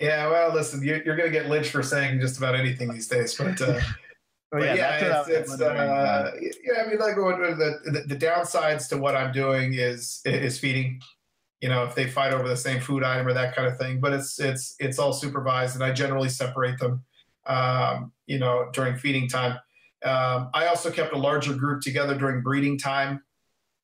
Yeah, 0.01 0.29
well, 0.29 0.53
listen, 0.53 0.83
you're, 0.83 1.03
you're 1.05 1.17
going 1.17 1.31
to 1.31 1.39
get 1.39 1.49
lynched 1.49 1.71
for 1.71 1.83
saying 1.83 2.19
just 2.19 2.39
about 2.39 2.57
anything 2.57 2.93
these 2.93 3.09
days, 3.09 3.35
but. 3.35 3.61
Uh, 3.61 3.81
yeah, 4.59 4.75
yeah 4.75 5.21
it's, 5.21 5.29
it's 5.29 5.61
uh, 5.61 6.33
yeah. 6.41 6.83
I 6.85 6.89
mean, 6.91 6.99
like 6.99 7.15
the, 7.15 7.79
the, 7.85 8.15
the 8.15 8.17
downsides 8.17 8.87
to 8.91 8.99
what 8.99 9.17
I'm 9.17 9.33
doing 9.33 9.75
is 9.75 10.21
is 10.27 10.59
feeding. 10.59 11.01
You 11.63 11.69
know, 11.69 11.85
if 11.85 11.95
they 11.95 12.07
fight 12.07 12.35
over 12.35 12.47
the 12.47 12.57
same 12.57 12.81
food 12.81 13.03
item 13.03 13.27
or 13.27 13.33
that 13.33 13.55
kind 13.55 13.67
of 13.67 13.79
thing. 13.79 14.01
But 14.01 14.13
it's 14.13 14.39
it's 14.39 14.75
it's 14.79 14.99
all 14.99 15.15
supervised, 15.15 15.75
and 15.77 15.83
I 15.83 15.93
generally 15.93 16.29
separate 16.29 16.79
them 16.79 17.03
um, 17.47 18.13
you 18.27 18.39
know, 18.39 18.69
during 18.73 18.97
feeding 18.97 19.29
time. 19.29 19.59
Um, 20.05 20.51
I 20.55 20.67
also 20.67 20.91
kept 20.91 21.13
a 21.13 21.19
larger 21.19 21.55
group 21.55 21.83
together 21.83 22.17
during 22.17 22.43
breeding 22.43 22.79
time, 22.79 23.23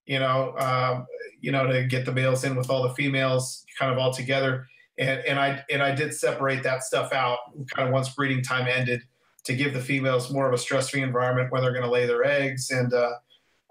you 0.06 0.18
know, 0.18 0.54
um, 0.58 1.06
you 1.40 1.52
know, 1.52 1.66
to 1.66 1.84
get 1.84 2.04
the 2.04 2.12
males 2.12 2.44
in 2.44 2.56
with 2.56 2.70
all 2.70 2.82
the 2.82 2.94
females 2.94 3.64
kind 3.78 3.92
of 3.92 3.98
all 3.98 4.12
together. 4.12 4.66
And, 4.98 5.20
and 5.26 5.38
I 5.38 5.62
and 5.70 5.80
I 5.80 5.94
did 5.94 6.12
separate 6.12 6.64
that 6.64 6.82
stuff 6.82 7.12
out 7.12 7.38
kind 7.74 7.88
of 7.88 7.92
once 7.92 8.08
breeding 8.08 8.42
time 8.42 8.66
ended 8.66 9.02
to 9.44 9.54
give 9.54 9.72
the 9.72 9.80
females 9.80 10.32
more 10.32 10.48
of 10.48 10.52
a 10.52 10.58
stress-free 10.58 11.02
environment 11.02 11.52
where 11.52 11.60
they're 11.60 11.72
going 11.72 11.84
to 11.84 11.90
lay 11.90 12.04
their 12.04 12.24
eggs 12.24 12.70
and 12.70 12.92
uh, 12.92 13.12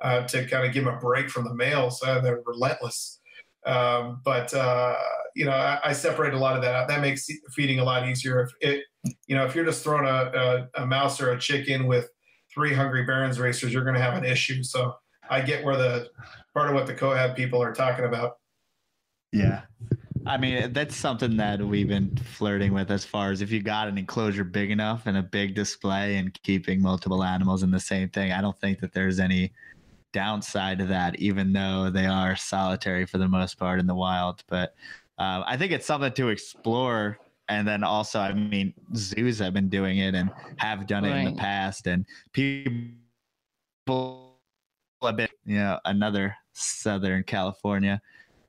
uh, 0.01 0.22
to 0.27 0.45
kind 0.47 0.65
of 0.65 0.73
give 0.73 0.85
them 0.85 0.95
a 0.95 0.99
break 0.99 1.30
from 1.30 1.43
the 1.43 1.53
males. 1.53 2.01
Uh, 2.01 2.22
they're 2.22 2.41
relentless. 2.45 3.19
Um, 3.65 4.22
but 4.23 4.53
uh, 4.53 4.95
you 5.35 5.43
know, 5.45 5.51
I, 5.51 5.80
I 5.84 5.93
separate 5.93 6.34
a 6.34 6.39
lot 6.39 6.55
of 6.55 6.61
that 6.61 6.73
out. 6.73 6.88
That 6.88 7.01
makes 7.01 7.27
feeding 7.53 7.80
a 7.80 7.84
lot 7.84 8.07
easier. 8.07 8.41
If 8.43 8.51
it, 8.61 8.85
you 9.28 9.36
know, 9.36 9.46
if 9.46 9.56
you're 9.56 9.66
just 9.66 9.84
throwing 9.84 10.06
a, 10.06 10.68
a, 10.76 10.84
a 10.84 10.86
mouse 10.86 11.22
or 11.22 11.32
a 11.32 11.40
chicken 11.40 11.88
with 11.88 12.10
three 12.54 12.74
hungry 12.74 13.04
Baron's 13.04 13.40
racers, 13.40 13.74
you're 13.74 13.84
going 13.84 13.96
to 13.96 14.02
have 14.02 14.16
an 14.16 14.26
issue. 14.26 14.64
So 14.64 14.96
I 15.30 15.42
get 15.42 15.64
where 15.64 15.78
the 15.78 16.10
part 16.54 16.70
of 16.70 16.76
what 16.76 16.88
the 16.88 16.94
cohab 16.94 17.36
people 17.36 17.62
are 17.62 17.74
talking 17.74 18.06
about. 18.06 18.38
Yeah. 19.32 19.62
I 20.26 20.38
mean, 20.38 20.74
that's 20.74 20.96
something 20.96 21.38
that 21.38 21.62
we've 21.62 21.88
been 21.88 22.16
flirting 22.18 22.74
with 22.74 22.92
as 22.92 23.06
far 23.06 23.32
as 23.32 23.42
if 23.42 23.52
you 23.52 23.62
got 23.62 23.88
an 23.88 23.98
enclosure 23.98 24.44
big 24.44 24.72
enough 24.72 25.06
and 25.06 25.18
a 25.18 25.24
big 25.24 25.56
display 25.56 26.18
and 26.18 26.34
keeping 26.44 26.82
multiple 26.82 27.24
animals 27.24 27.64
in 27.64 27.72
the 27.72 27.80
same 27.80 28.10
thing. 28.10 28.32
I 28.34 28.42
don't 28.42 28.60
think 28.60 28.80
that 28.80 28.94
there's 28.94 29.20
any 29.20 29.54
downside 30.12 30.80
to 30.80 30.86
that, 30.88 31.18
even 31.20 31.54
though 31.54 31.90
they 31.90 32.08
are 32.08 32.36
solitary 32.36 33.06
for 33.06 33.20
the 33.20 33.28
most 33.28 33.58
part 33.58 33.80
in 33.80 33.88
the 33.88 33.96
wild. 33.96 34.44
But 34.48 34.76
uh, 35.18 35.44
I 35.46 35.56
think 35.56 35.72
it's 35.72 35.86
something 35.86 36.12
to 36.14 36.30
explore. 36.30 37.20
And 37.49 37.68
then 37.68 37.84
also, 37.84 38.19
I 38.19 38.34
mean, 38.34 38.74
zoos 38.95 39.40
have 39.40 39.53
been 39.53 39.69
doing 39.69 39.99
it 39.99 40.15
and 40.15 40.30
have 40.57 40.86
done 40.88 41.06
it 41.06 41.15
in 41.15 41.26
the 41.26 41.40
past, 41.40 41.88
and 41.88 42.06
people 42.34 42.82
a 45.02 45.14
bit, 45.14 45.32
you 45.45 45.57
know, 45.57 45.80
another 45.86 46.36
Southern 46.53 47.24
California 47.24 48.02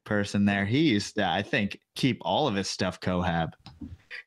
person 0.05 0.45
there. 0.45 0.65
He 0.65 0.81
used 0.91 1.15
to, 1.17 1.29
I 1.29 1.43
think, 1.43 1.79
keep 1.95 2.19
all 2.23 2.49
of 2.49 2.55
his 2.55 2.69
stuff 2.69 2.99
cohab. 3.01 3.53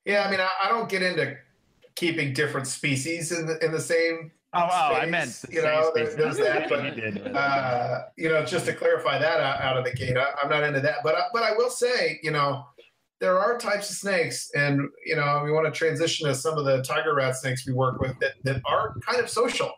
Yeah, 0.06 0.24
I 0.26 0.32
mean, 0.32 0.40
I, 0.40 0.50
I 0.64 0.70
don't 0.70 0.88
get 0.88 1.02
into 1.02 1.36
keeping 1.96 2.34
different 2.34 2.68
species 2.68 3.32
in 3.32 3.48
the 3.48 3.64
in 3.66 3.72
the 3.72 3.80
same. 3.82 4.32
Oh, 4.54 4.68
oh, 4.70 4.96
I 4.96 5.06
meant 5.06 5.32
the 5.32 5.54
you 5.54 5.62
know, 5.62 5.92
same 5.96 6.06
there- 6.06 6.16
there's 6.16 6.38
that, 6.38 6.70
but, 6.70 7.36
Uh, 7.36 8.04
you 8.18 8.28
know, 8.30 8.46
just 8.46 8.66
to 8.66 8.74
clarify 8.74 9.18
that 9.18 9.40
out, 9.40 9.62
out 9.62 9.78
of 9.78 9.86
the 9.86 9.94
gate, 9.94 10.18
I, 10.18 10.28
I'm 10.44 10.50
not 10.50 10.64
into 10.64 10.82
that. 10.82 10.98
But 11.04 11.16
I, 11.16 11.22
but 11.34 11.42
I 11.44 11.54
will 11.54 11.70
say, 11.70 12.20
you 12.22 12.32
know, 12.32 12.66
there 13.22 13.40
are 13.40 13.56
types 13.58 13.90
of 13.92 13.96
snakes, 13.96 14.50
and 14.56 14.82
you 15.06 15.16
know, 15.16 15.42
we 15.46 15.52
want 15.52 15.72
to 15.72 15.72
transition 15.72 16.28
to 16.28 16.34
some 16.34 16.58
of 16.58 16.66
the 16.66 16.82
tiger 16.82 17.14
rat 17.14 17.36
snakes 17.36 17.66
we 17.68 17.72
work 17.72 18.02
with 18.02 18.20
that 18.20 18.34
that 18.44 18.62
are 18.66 18.96
kind 19.08 19.22
of 19.22 19.30
social. 19.30 19.72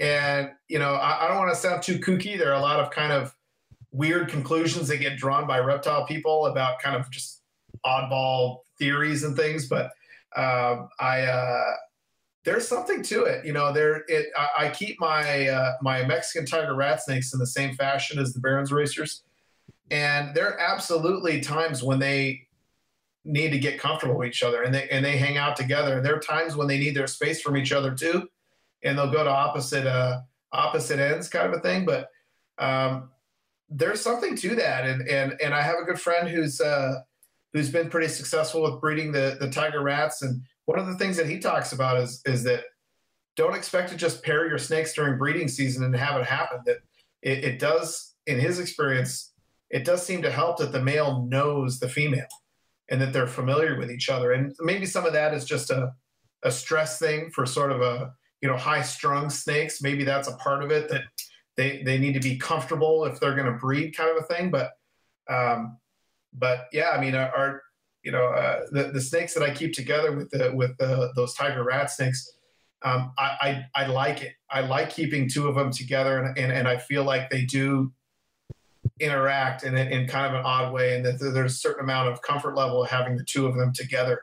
And 0.00 0.50
you 0.68 0.78
know, 0.78 0.94
I, 0.94 1.24
I 1.24 1.28
don't 1.28 1.36
want 1.36 1.50
to 1.50 1.60
sound 1.60 1.82
too 1.82 1.98
kooky. 1.98 2.38
There 2.38 2.50
are 2.50 2.58
a 2.58 2.62
lot 2.62 2.80
of 2.80 2.90
kind 2.90 3.12
of 3.12 3.34
weird 3.92 4.30
conclusions 4.30 4.88
that 4.88 4.96
get 4.98 5.18
drawn 5.18 5.46
by 5.46 5.58
reptile 5.58 6.06
people 6.06 6.46
about 6.46 6.80
kind 6.80 6.96
of 6.96 7.10
just 7.10 7.42
oddball 7.84 8.60
theories 8.78 9.22
and 9.22 9.36
things. 9.36 9.68
But 9.68 9.90
um, 10.34 10.88
I 10.98 11.20
uh, 11.22 11.74
there's 12.44 12.66
something 12.66 13.02
to 13.02 13.24
it. 13.24 13.44
You 13.44 13.52
know, 13.52 13.70
there 13.70 14.04
it. 14.08 14.28
I, 14.34 14.66
I 14.66 14.70
keep 14.70 14.98
my 14.98 15.46
uh, 15.46 15.72
my 15.82 16.06
Mexican 16.06 16.46
tiger 16.46 16.74
rat 16.74 17.02
snakes 17.02 17.34
in 17.34 17.38
the 17.38 17.46
same 17.46 17.74
fashion 17.74 18.18
as 18.18 18.32
the 18.32 18.40
Baron's 18.40 18.72
racers, 18.72 19.24
and 19.90 20.34
there 20.34 20.48
are 20.48 20.58
absolutely 20.58 21.42
times 21.42 21.82
when 21.82 21.98
they 21.98 22.47
need 23.28 23.50
to 23.50 23.58
get 23.58 23.78
comfortable 23.78 24.16
with 24.16 24.28
each 24.28 24.42
other 24.42 24.62
and 24.62 24.74
they 24.74 24.88
and 24.88 25.04
they 25.04 25.18
hang 25.18 25.36
out 25.36 25.54
together. 25.54 25.98
And 25.98 26.06
there 26.06 26.16
are 26.16 26.20
times 26.20 26.56
when 26.56 26.66
they 26.66 26.78
need 26.78 26.96
their 26.96 27.06
space 27.06 27.40
from 27.42 27.56
each 27.56 27.72
other 27.72 27.94
too, 27.94 28.28
and 28.82 28.98
they'll 28.98 29.12
go 29.12 29.22
to 29.22 29.30
opposite 29.30 29.86
uh, 29.86 30.20
opposite 30.50 30.98
ends, 30.98 31.28
kind 31.28 31.46
of 31.46 31.58
a 31.58 31.60
thing. 31.60 31.84
But 31.84 32.08
um, 32.58 33.10
there's 33.68 34.00
something 34.00 34.34
to 34.36 34.56
that, 34.56 34.86
and 34.86 35.06
and 35.06 35.34
and 35.42 35.54
I 35.54 35.60
have 35.62 35.76
a 35.80 35.84
good 35.84 36.00
friend 36.00 36.28
who's 36.28 36.60
uh, 36.60 37.00
who's 37.52 37.70
been 37.70 37.90
pretty 37.90 38.08
successful 38.08 38.62
with 38.62 38.80
breeding 38.80 39.12
the 39.12 39.36
the 39.38 39.50
tiger 39.50 39.82
rats, 39.82 40.22
and 40.22 40.42
one 40.64 40.78
of 40.78 40.86
the 40.86 40.96
things 40.96 41.16
that 41.18 41.28
he 41.28 41.38
talks 41.38 41.72
about 41.72 41.98
is 41.98 42.22
is 42.24 42.42
that 42.44 42.64
don't 43.36 43.54
expect 43.54 43.90
to 43.90 43.96
just 43.96 44.24
pair 44.24 44.48
your 44.48 44.58
snakes 44.58 44.94
during 44.94 45.18
breeding 45.18 45.48
season 45.48 45.84
and 45.84 45.94
have 45.94 46.18
it 46.20 46.26
happen. 46.26 46.60
That 46.64 46.78
it, 47.22 47.44
it 47.44 47.58
does, 47.58 48.14
in 48.26 48.40
his 48.40 48.58
experience, 48.58 49.32
it 49.70 49.84
does 49.84 50.04
seem 50.04 50.22
to 50.22 50.30
help 50.30 50.58
that 50.58 50.72
the 50.72 50.82
male 50.82 51.26
knows 51.28 51.78
the 51.78 51.88
female 51.88 52.26
and 52.90 53.00
that 53.00 53.12
they're 53.12 53.26
familiar 53.26 53.78
with 53.78 53.90
each 53.90 54.08
other. 54.08 54.32
And 54.32 54.54
maybe 54.60 54.86
some 54.86 55.06
of 55.06 55.12
that 55.12 55.34
is 55.34 55.44
just 55.44 55.70
a 55.70 55.92
a 56.44 56.50
stress 56.50 56.98
thing 56.98 57.30
for 57.30 57.46
sort 57.46 57.72
of 57.72 57.80
a 57.80 58.12
you 58.40 58.48
know 58.48 58.56
high 58.56 58.82
strung 58.82 59.30
snakes. 59.30 59.82
Maybe 59.82 60.04
that's 60.04 60.28
a 60.28 60.36
part 60.36 60.62
of 60.62 60.70
it 60.70 60.88
that 60.88 61.02
they 61.56 61.82
they 61.82 61.98
need 61.98 62.14
to 62.14 62.20
be 62.20 62.36
comfortable 62.36 63.04
if 63.04 63.18
they're 63.18 63.34
going 63.34 63.52
to 63.52 63.58
breed, 63.58 63.96
kind 63.96 64.10
of 64.10 64.22
a 64.22 64.26
thing. 64.34 64.50
But 64.50 64.72
um, 65.28 65.78
but 66.32 66.66
yeah, 66.72 66.90
I 66.90 67.00
mean, 67.00 67.14
our, 67.14 67.62
you 68.02 68.12
know 68.12 68.26
uh, 68.26 68.60
the 68.70 68.84
the 68.92 69.00
snakes 69.00 69.34
that 69.34 69.42
I 69.42 69.52
keep 69.52 69.72
together 69.72 70.12
with 70.12 70.30
the 70.30 70.52
with 70.54 70.76
the, 70.78 71.12
those 71.16 71.34
tiger 71.34 71.64
rat 71.64 71.90
snakes. 71.90 72.32
Um, 72.82 73.12
I, 73.18 73.66
I 73.74 73.82
I 73.82 73.86
like 73.86 74.22
it. 74.22 74.34
I 74.48 74.60
like 74.60 74.90
keeping 74.90 75.28
two 75.28 75.48
of 75.48 75.56
them 75.56 75.72
together, 75.72 76.22
and 76.22 76.38
and, 76.38 76.52
and 76.52 76.68
I 76.68 76.78
feel 76.78 77.02
like 77.04 77.28
they 77.28 77.44
do 77.44 77.92
interact 79.00 79.62
in, 79.62 79.76
a, 79.76 79.80
in 79.80 80.06
kind 80.06 80.26
of 80.26 80.34
an 80.34 80.44
odd 80.44 80.72
way, 80.72 80.96
and 80.96 81.04
that 81.04 81.18
there's 81.18 81.52
a 81.52 81.56
certain 81.56 81.84
amount 81.84 82.08
of 82.08 82.22
comfort 82.22 82.56
level 82.56 82.82
of 82.82 82.90
having 82.90 83.16
the 83.16 83.24
two 83.24 83.46
of 83.46 83.56
them 83.56 83.72
together. 83.72 84.22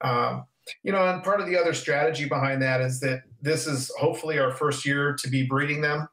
Um, 0.00 0.44
you 0.82 0.92
know, 0.92 1.06
and 1.06 1.22
part 1.22 1.40
of 1.40 1.46
the 1.46 1.56
other 1.56 1.74
strategy 1.74 2.26
behind 2.26 2.62
that 2.62 2.80
is 2.80 3.00
that 3.00 3.22
this 3.40 3.66
is 3.66 3.90
hopefully 3.98 4.38
our 4.38 4.52
first 4.52 4.86
year 4.86 5.14
to 5.14 5.28
be 5.28 5.44
breeding 5.44 5.80
them. 5.80 6.08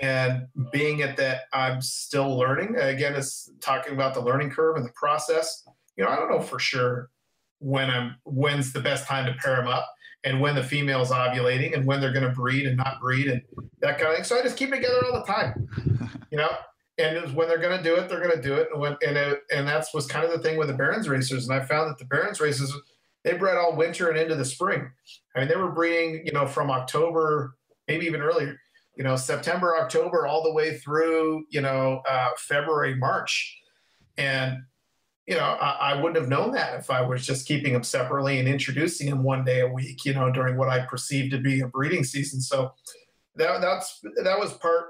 And 0.00 0.46
being 0.72 1.00
it 1.00 1.16
that 1.16 1.42
I'm 1.52 1.80
still 1.80 2.36
learning, 2.36 2.76
again, 2.76 3.14
it's 3.14 3.50
talking 3.60 3.94
about 3.94 4.14
the 4.14 4.20
learning 4.20 4.50
curve 4.50 4.76
and 4.76 4.84
the 4.84 4.92
process. 4.92 5.66
You 5.96 6.04
know, 6.04 6.10
I 6.10 6.16
don't 6.16 6.30
know 6.30 6.40
for 6.40 6.60
sure 6.60 7.10
when 7.58 7.90
I'm 7.90 8.14
when's 8.24 8.72
the 8.72 8.80
best 8.80 9.06
time 9.06 9.26
to 9.26 9.34
pair 9.34 9.56
them 9.56 9.66
up 9.66 9.88
and 10.22 10.40
when 10.40 10.54
the 10.54 10.62
female's 10.62 11.10
ovulating 11.10 11.74
and 11.74 11.84
when 11.84 12.00
they're 12.00 12.12
going 12.12 12.26
to 12.28 12.32
breed 12.32 12.66
and 12.66 12.76
not 12.76 13.00
breed 13.00 13.26
and 13.26 13.42
that 13.80 13.98
kind 13.98 14.10
of 14.10 14.14
thing. 14.14 14.24
So 14.24 14.38
I 14.38 14.42
just 14.42 14.56
keep 14.56 14.68
it 14.72 14.76
together 14.76 15.04
all 15.06 15.20
the 15.20 15.26
time, 15.26 15.68
you 16.30 16.38
know. 16.38 16.50
And 16.98 17.34
when 17.34 17.46
they're 17.46 17.58
going 17.58 17.76
to 17.76 17.82
do 17.82 17.94
it, 17.94 18.08
they're 18.08 18.22
going 18.22 18.34
to 18.34 18.42
do 18.42 18.54
it. 18.54 18.68
And 18.72 18.80
when 18.80 18.96
and 19.06 19.16
it, 19.16 19.42
and 19.54 19.66
that's 19.66 19.94
was 19.94 20.06
kind 20.06 20.24
of 20.24 20.32
the 20.32 20.38
thing 20.40 20.58
with 20.58 20.68
the 20.68 20.74
Baron's 20.74 21.08
racers. 21.08 21.48
And 21.48 21.56
I 21.56 21.64
found 21.64 21.90
that 21.90 21.98
the 21.98 22.04
Baron's 22.06 22.40
racers 22.40 22.74
they 23.24 23.34
bred 23.34 23.56
all 23.56 23.76
winter 23.76 24.08
and 24.08 24.18
into 24.18 24.34
the 24.34 24.44
spring. 24.44 24.90
I 25.34 25.40
mean, 25.40 25.48
they 25.48 25.56
were 25.56 25.72
breeding, 25.72 26.24
you 26.24 26.32
know, 26.32 26.46
from 26.46 26.70
October, 26.70 27.56
maybe 27.86 28.06
even 28.06 28.20
earlier, 28.20 28.58
you 28.96 29.04
know, 29.04 29.16
September, 29.16 29.76
October, 29.76 30.26
all 30.26 30.42
the 30.42 30.52
way 30.52 30.78
through, 30.78 31.44
you 31.50 31.60
know, 31.60 32.02
uh, 32.08 32.30
February, 32.36 32.94
March. 32.94 33.58
And, 34.16 34.58
you 35.26 35.34
know, 35.34 35.44
I, 35.44 35.92
I 35.92 35.96
wouldn't 35.96 36.16
have 36.16 36.28
known 36.28 36.52
that 36.52 36.78
if 36.78 36.90
I 36.90 37.02
was 37.02 37.26
just 37.26 37.46
keeping 37.46 37.72
them 37.72 37.82
separately 37.82 38.38
and 38.38 38.48
introducing 38.48 39.10
them 39.10 39.22
one 39.22 39.44
day 39.44 39.60
a 39.60 39.68
week, 39.68 40.04
you 40.04 40.14
know, 40.14 40.30
during 40.30 40.56
what 40.56 40.68
I 40.68 40.86
perceived 40.86 41.30
to 41.32 41.38
be 41.38 41.60
a 41.60 41.68
breeding 41.68 42.04
season. 42.04 42.40
So 42.40 42.72
that, 43.36 43.60
that's, 43.60 44.00
that 44.22 44.38
was 44.38 44.54
part, 44.54 44.86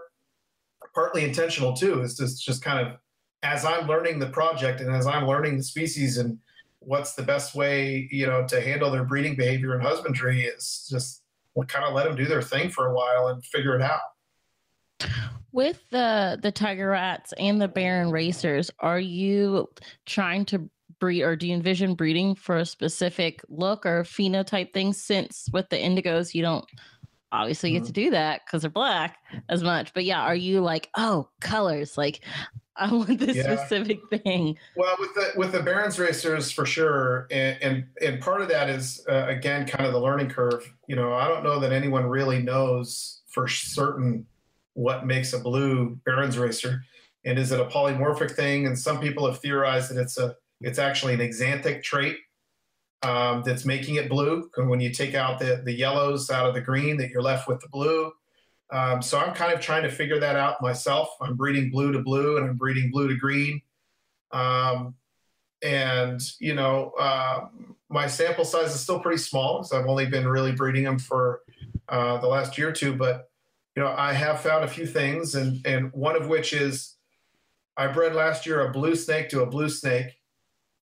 partly 0.98 1.22
intentional 1.24 1.72
too, 1.74 2.00
is 2.00 2.16
just, 2.16 2.44
just 2.44 2.60
kind 2.62 2.80
of 2.84 2.96
as 3.42 3.64
I'm 3.64 3.86
learning 3.86 4.18
the 4.18 4.30
project 4.40 4.80
and 4.80 4.90
as 4.94 5.06
I'm 5.06 5.26
learning 5.26 5.56
the 5.56 5.62
species 5.62 6.18
and, 6.18 6.38
what's 6.80 7.14
the 7.14 7.22
best 7.22 7.56
way 7.56 8.08
you 8.12 8.24
know 8.24 8.46
to 8.46 8.60
handle 8.60 8.90
their 8.90 9.04
breeding 9.04 9.34
behavior 9.34 9.74
and 9.74 9.82
husbandry 9.82 10.44
is 10.44 10.86
just 10.88 11.22
kind 11.66 11.84
of 11.84 11.92
let 11.92 12.04
them 12.06 12.14
do 12.14 12.24
their 12.24 12.40
thing 12.40 12.70
for 12.70 12.86
a 12.86 12.94
while 12.94 13.26
and 13.28 13.44
figure 13.44 13.74
it 13.74 13.82
out 13.82 14.00
With 15.50 15.82
the 15.90 16.38
the 16.40 16.52
tiger 16.52 16.90
rats 16.90 17.34
and 17.38 17.60
the 17.60 17.68
Baron 17.68 18.10
racers, 18.10 18.70
are 18.78 19.00
you 19.00 19.68
trying 20.06 20.44
to 20.46 20.70
breed 21.00 21.22
or 21.22 21.36
do 21.36 21.48
you 21.48 21.54
envision 21.54 21.94
breeding 21.94 22.34
for 22.34 22.58
a 22.58 22.66
specific 22.66 23.42
look 23.48 23.84
or 23.84 24.04
phenotype 24.04 24.72
thing? 24.72 24.92
Since 24.92 25.48
with 25.52 25.68
the 25.70 25.76
indigos, 25.76 26.34
you 26.34 26.42
don't 26.42 26.64
obviously 27.32 27.70
you 27.72 27.78
get 27.80 27.86
to 27.86 27.92
do 27.92 28.10
that 28.10 28.42
because 28.46 28.62
they're 28.62 28.70
black 28.70 29.18
as 29.48 29.62
much. 29.62 29.92
But 29.94 30.05
yeah, 30.05 30.20
are 30.22 30.34
you 30.34 30.60
like, 30.60 30.88
oh, 30.96 31.28
colors? 31.40 31.98
Like, 31.98 32.20
I 32.80 32.92
want 32.92 33.18
this 33.18 33.34
Yeah. 33.36 33.56
specific 33.56 33.98
thing. 34.22 34.56
well 34.76 34.94
with 35.00 35.12
the 35.14 35.32
with 35.36 35.50
the 35.50 35.60
Baron's 35.62 35.98
racers 35.98 36.52
for 36.52 36.64
sure 36.64 37.26
and 37.32 37.59
and, 37.60 37.84
and 38.00 38.20
part 38.20 38.40
of 38.40 38.48
that 38.50 38.70
is 38.70 39.05
uh, 39.10 39.26
again 39.26 39.66
kind 39.66 39.84
of 39.84 39.92
the 39.92 39.98
learning 39.98 40.28
curve 40.28 40.72
you 40.86 40.94
know 40.94 41.12
i 41.12 41.26
don't 41.26 41.42
know 41.42 41.59
that 41.59 41.72
anyone 41.72 42.06
really 42.06 42.40
knows 42.40 43.22
for 43.26 43.48
certain 43.48 44.24
what 44.74 45.06
makes 45.06 45.32
a 45.32 45.40
blue 45.40 45.98
barons 46.06 46.38
racer 46.38 46.80
and 47.24 47.36
is 47.36 47.50
it 47.50 47.59
a 47.59 47.64
polymorphic 47.64 48.30
thing 48.30 48.68
and 48.68 48.78
some 48.78 49.00
people 49.00 49.26
have 49.26 49.40
theorized 49.40 49.90
that 49.92 50.00
it's 50.00 50.16
a 50.16 50.36
it's 50.60 50.78
actually 50.78 51.14
an 51.14 51.20
axanthic 51.20 51.82
trait 51.82 52.16
um, 53.02 53.42
that's 53.44 53.64
making 53.64 53.96
it 53.96 54.08
blue. 54.08 54.50
When 54.56 54.80
you 54.80 54.90
take 54.90 55.14
out 55.14 55.38
the, 55.38 55.62
the 55.64 55.72
yellows 55.72 56.30
out 56.30 56.48
of 56.48 56.54
the 56.54 56.60
green, 56.60 56.96
that 56.98 57.10
you're 57.10 57.22
left 57.22 57.48
with 57.48 57.60
the 57.60 57.68
blue. 57.68 58.12
Um, 58.70 59.00
so 59.00 59.18
I'm 59.18 59.34
kind 59.34 59.52
of 59.52 59.60
trying 59.60 59.82
to 59.84 59.90
figure 59.90 60.20
that 60.20 60.36
out 60.36 60.60
myself. 60.60 61.08
I'm 61.20 61.36
breeding 61.36 61.70
blue 61.70 61.92
to 61.92 62.00
blue 62.00 62.36
and 62.36 62.46
I'm 62.46 62.56
breeding 62.56 62.90
blue 62.90 63.08
to 63.08 63.14
green. 63.14 63.62
Um, 64.30 64.94
and, 65.62 66.20
you 66.38 66.54
know, 66.54 66.92
uh, 67.00 67.46
my 67.88 68.06
sample 68.06 68.44
size 68.44 68.74
is 68.74 68.80
still 68.80 69.00
pretty 69.00 69.18
small 69.18 69.58
because 69.58 69.72
I've 69.72 69.86
only 69.86 70.06
been 70.06 70.28
really 70.28 70.52
breeding 70.52 70.84
them 70.84 70.98
for 70.98 71.40
uh, 71.88 72.18
the 72.18 72.26
last 72.26 72.58
year 72.58 72.68
or 72.68 72.72
two. 72.72 72.94
But, 72.94 73.30
you 73.74 73.82
know, 73.82 73.94
I 73.96 74.12
have 74.12 74.40
found 74.40 74.64
a 74.64 74.68
few 74.68 74.86
things, 74.86 75.34
and, 75.34 75.64
and 75.66 75.90
one 75.92 76.14
of 76.14 76.28
which 76.28 76.52
is 76.52 76.96
I 77.76 77.86
bred 77.86 78.14
last 78.14 78.44
year 78.44 78.66
a 78.66 78.70
blue 78.70 78.94
snake 78.94 79.30
to 79.30 79.42
a 79.42 79.46
blue 79.46 79.68
snake. 79.68 80.20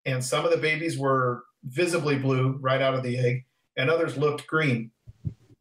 And 0.06 0.24
some 0.24 0.44
of 0.44 0.50
the 0.50 0.58
babies 0.58 0.96
were 0.98 1.44
visibly 1.64 2.16
blue 2.16 2.58
right 2.60 2.80
out 2.80 2.94
of 2.94 3.02
the 3.02 3.18
egg, 3.18 3.44
and 3.76 3.90
others 3.90 4.16
looked 4.16 4.46
green. 4.46 4.90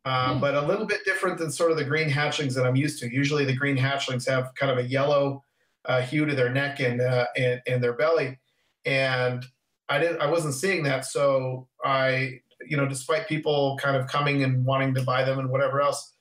Uh, 0.03 0.40
but 0.40 0.56
a 0.56 0.61
little 0.61 0.86
bit 0.86 1.06
different 1.06 1.38
than 1.38 1.52
sort 1.52 1.69
of 1.69 1.78
the 1.78 1.84
green 1.84 2.10
hatchlings 2.10 2.56
that 2.56 2.65
I'm 2.65 2.76
used 2.76 2.99
to. 3.02 3.14
Usually, 3.14 3.45
the 3.45 3.56
green 3.56 3.78
hatchlings 3.78 4.28
have 4.28 4.53
kind 4.56 4.72
of 4.72 4.80
a 4.80 4.88
yellow 4.88 5.44
uh, 5.86 6.02
hue 6.02 6.26
to 6.26 6.34
their 6.34 6.49
neck 6.49 6.80
and, 6.80 7.02
uh, 7.02 7.28
and 7.38 7.61
and 7.68 7.84
their 7.84 7.94
belly, 7.94 8.40
and 8.86 9.45
I 9.90 9.99
didn't. 9.99 10.22
I 10.22 10.30
wasn't 10.30 10.56
seeing 10.56 10.84
that, 10.84 11.06
so 11.06 11.68
I, 11.84 12.40
you 12.68 12.78
know, 12.78 12.88
despite 12.88 13.28
people 13.28 13.78
kind 13.80 13.95
of 13.95 14.07
coming 14.07 14.44
and 14.44 14.65
wanting 14.65 14.94
to 14.95 15.03
buy 15.03 15.23
them 15.23 15.38
and 15.38 15.49
whatever 15.49 15.82
else, 15.82 16.15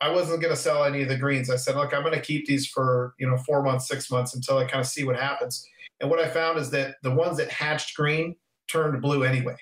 I 0.00 0.10
wasn't 0.10 0.42
going 0.42 0.54
to 0.54 0.60
sell 0.60 0.84
any 0.84 1.02
of 1.02 1.08
the 1.08 1.16
greens. 1.16 1.48
I 1.48 1.56
said, 1.56 1.76
look, 1.76 1.94
I'm 1.94 2.02
going 2.02 2.14
to 2.14 2.20
keep 2.20 2.46
these 2.46 2.66
for 2.66 3.14
you 3.18 3.28
know 3.28 3.38
four 3.38 3.62
months, 3.62 3.88
six 3.88 4.10
months 4.10 4.34
until 4.34 4.58
I 4.58 4.64
kind 4.64 4.80
of 4.80 4.86
see 4.86 5.04
what 5.04 5.16
happens. 5.16 5.66
And 6.00 6.10
what 6.10 6.18
I 6.18 6.28
found 6.28 6.58
is 6.58 6.70
that 6.70 6.96
the 7.02 7.10
ones 7.10 7.38
that 7.38 7.48
hatched 7.48 7.96
green 7.96 8.36
turned 8.68 9.00
blue 9.00 9.24
anyway. 9.24 9.56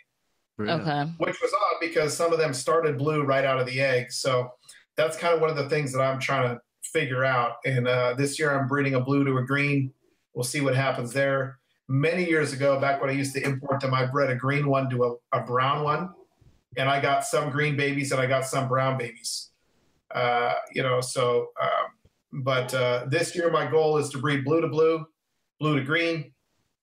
Really? 0.57 0.81
Okay. 0.81 1.11
Which 1.19 1.41
was 1.43 1.53
odd 1.53 1.77
because 1.81 2.17
some 2.17 2.33
of 2.33 2.39
them 2.39 2.55
started 2.55 2.99
blue 2.99 3.25
right 3.25 3.45
out 3.45 3.59
of 3.59 3.67
the 3.67 3.81
egg. 3.81 4.13
So 4.13 4.53
that's 4.97 5.17
kind 5.17 5.35
of 5.35 5.41
one 5.41 5.51
of 5.51 5.57
the 5.57 5.69
things 5.69 5.93
that 5.93 6.01
I'm 6.01 6.21
trying 6.21 6.55
to 6.55 6.61
figure 6.83 7.25
out. 7.25 7.55
And 7.65 7.89
uh, 7.89 8.15
this 8.15 8.39
year 8.39 8.57
I'm 8.57 8.69
breeding 8.69 8.95
a 8.95 9.01
blue 9.01 9.25
to 9.25 9.39
a 9.39 9.43
green. 9.45 9.93
We'll 10.35 10.45
see 10.45 10.61
what 10.61 10.77
happens 10.77 11.13
there. 11.13 11.59
Many 11.89 12.25
years 12.27 12.53
ago, 12.53 12.81
back 12.81 13.01
when 13.01 13.11
I 13.11 13.15
used 13.15 13.35
to 13.35 13.45
import 13.45 13.81
them, 13.81 13.93
I 13.93 14.07
bred 14.07 14.31
a 14.31 14.37
green 14.37 14.69
one 14.69 14.89
to 14.91 15.05
a, 15.05 15.39
a 15.39 15.41
brown 15.41 15.83
one. 15.83 16.11
And 16.77 16.89
I 16.89 17.01
got 17.01 17.25
some 17.25 17.51
green 17.51 17.77
babies 17.77 18.13
and 18.13 18.21
I 18.21 18.27
got 18.27 18.45
some 18.45 18.69
brown 18.69 18.97
babies. 18.99 19.51
Uh, 20.15 20.55
you 20.73 20.83
know, 20.83 21.01
so, 21.01 21.49
um, 21.61 22.43
but 22.43 22.73
uh, 22.75 23.07
this 23.09 23.35
year 23.35 23.51
my 23.51 23.69
goal 23.69 23.97
is 23.99 24.09
to 24.11 24.19
breed 24.19 24.45
blue 24.45 24.61
to 24.61 24.69
blue, 24.69 25.05
blue 25.61 25.77
to 25.77 25.85
green, 25.85 26.33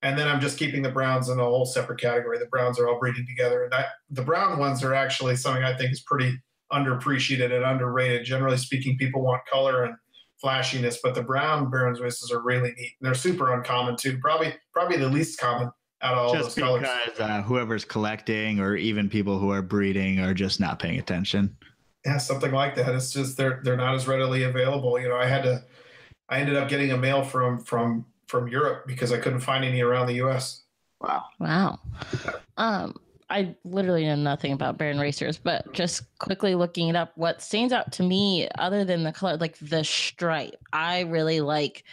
and 0.04 0.18
then 0.18 0.28
I'm 0.28 0.42
just 0.42 0.58
keeping 0.58 0.82
the 0.82 0.92
browns 0.92 1.30
in 1.30 1.40
a 1.40 1.44
whole 1.44 1.66
separate 1.66 2.00
category. 2.00 2.40
The 2.40 2.46
browns 2.48 2.80
are 2.80 2.88
all 2.88 3.00
breeding 3.00 3.26
together, 3.28 3.64
and 3.64 3.86
the 4.10 4.24
brown 4.24 4.58
ones 4.58 4.84
are 4.84 4.94
actually 4.94 5.36
something 5.36 5.64
I 5.64 5.76
think 5.78 5.92
is 5.92 6.02
pretty 6.02 6.38
underappreciated 6.72 7.54
and 7.54 7.64
underrated. 7.64 8.26
Generally 8.26 8.58
speaking, 8.58 8.98
people 8.98 9.22
want 9.22 9.46
color 9.46 9.84
and 9.84 9.96
flashiness, 10.40 11.00
but 11.04 11.14
the 11.14 11.22
brown 11.22 11.70
Baron's 11.70 12.02
racers 12.02 12.32
are 12.32 12.42
really 12.42 12.74
neat. 12.78 12.94
And 13.00 13.08
they're 13.08 13.14
super 13.14 13.54
uncommon 13.54 13.96
too. 13.96 14.18
Probably 14.20 14.54
probably 14.74 14.98
the 14.98 15.08
least 15.08 15.40
common 15.40 15.70
out 16.02 16.14
of 16.14 16.18
all 16.18 16.34
just 16.34 16.56
those 16.56 16.64
colors. 16.64 16.88
because 17.06 17.20
uh, 17.20 17.42
whoever's 17.44 17.86
collecting 17.86 18.60
or 18.60 18.76
even 18.76 19.08
people 19.08 19.38
who 19.38 19.52
are 19.52 19.62
breeding 19.62 20.20
are 20.20 20.34
just 20.34 20.60
not 20.60 20.80
paying 20.80 21.00
attention. 21.00 21.56
Yeah, 22.06 22.18
something 22.18 22.52
like 22.52 22.74
that. 22.76 22.96
It's 22.96 23.12
just 23.12 23.38
they're 23.38 23.62
they're 23.64 23.78
not 23.78 23.94
as 23.94 24.08
readily 24.08 24.44
available. 24.44 25.00
You 25.00 25.10
know, 25.10 25.18
I 25.18 25.28
had 25.28 25.44
to 25.44 25.64
I 26.30 26.40
ended 26.40 26.56
up 26.56 26.68
getting 26.68 26.92
a 26.92 26.98
mail 26.98 27.24
from 27.24 27.60
from 27.60 28.06
from 28.32 28.48
Europe 28.48 28.88
because 28.88 29.12
I 29.12 29.18
couldn't 29.18 29.42
find 29.42 29.64
any 29.66 29.82
around 29.82 30.08
the 30.08 30.16
US. 30.26 30.64
Wow. 31.02 31.26
Wow. 31.40 31.80
Um, 32.58 32.96
I 33.30 33.56
literally 33.64 34.06
know 34.06 34.16
nothing 34.16 34.54
about 34.54 34.78
Baron 34.78 35.00
racers, 35.00 35.38
but 35.38 35.72
just 35.74 36.04
quickly 36.18 36.56
looking 36.56 36.88
it 36.88 36.96
up, 36.96 37.12
what 37.16 37.42
stands 37.42 37.74
out 37.74 37.92
to 37.94 38.04
me, 38.04 38.48
other 38.58 38.84
than 38.86 39.04
the 39.04 39.12
color, 39.12 39.38
like 39.38 39.58
the 39.60 39.84
stripe, 39.84 40.56
I 40.74 41.02
really 41.02 41.42
like, 41.42 41.84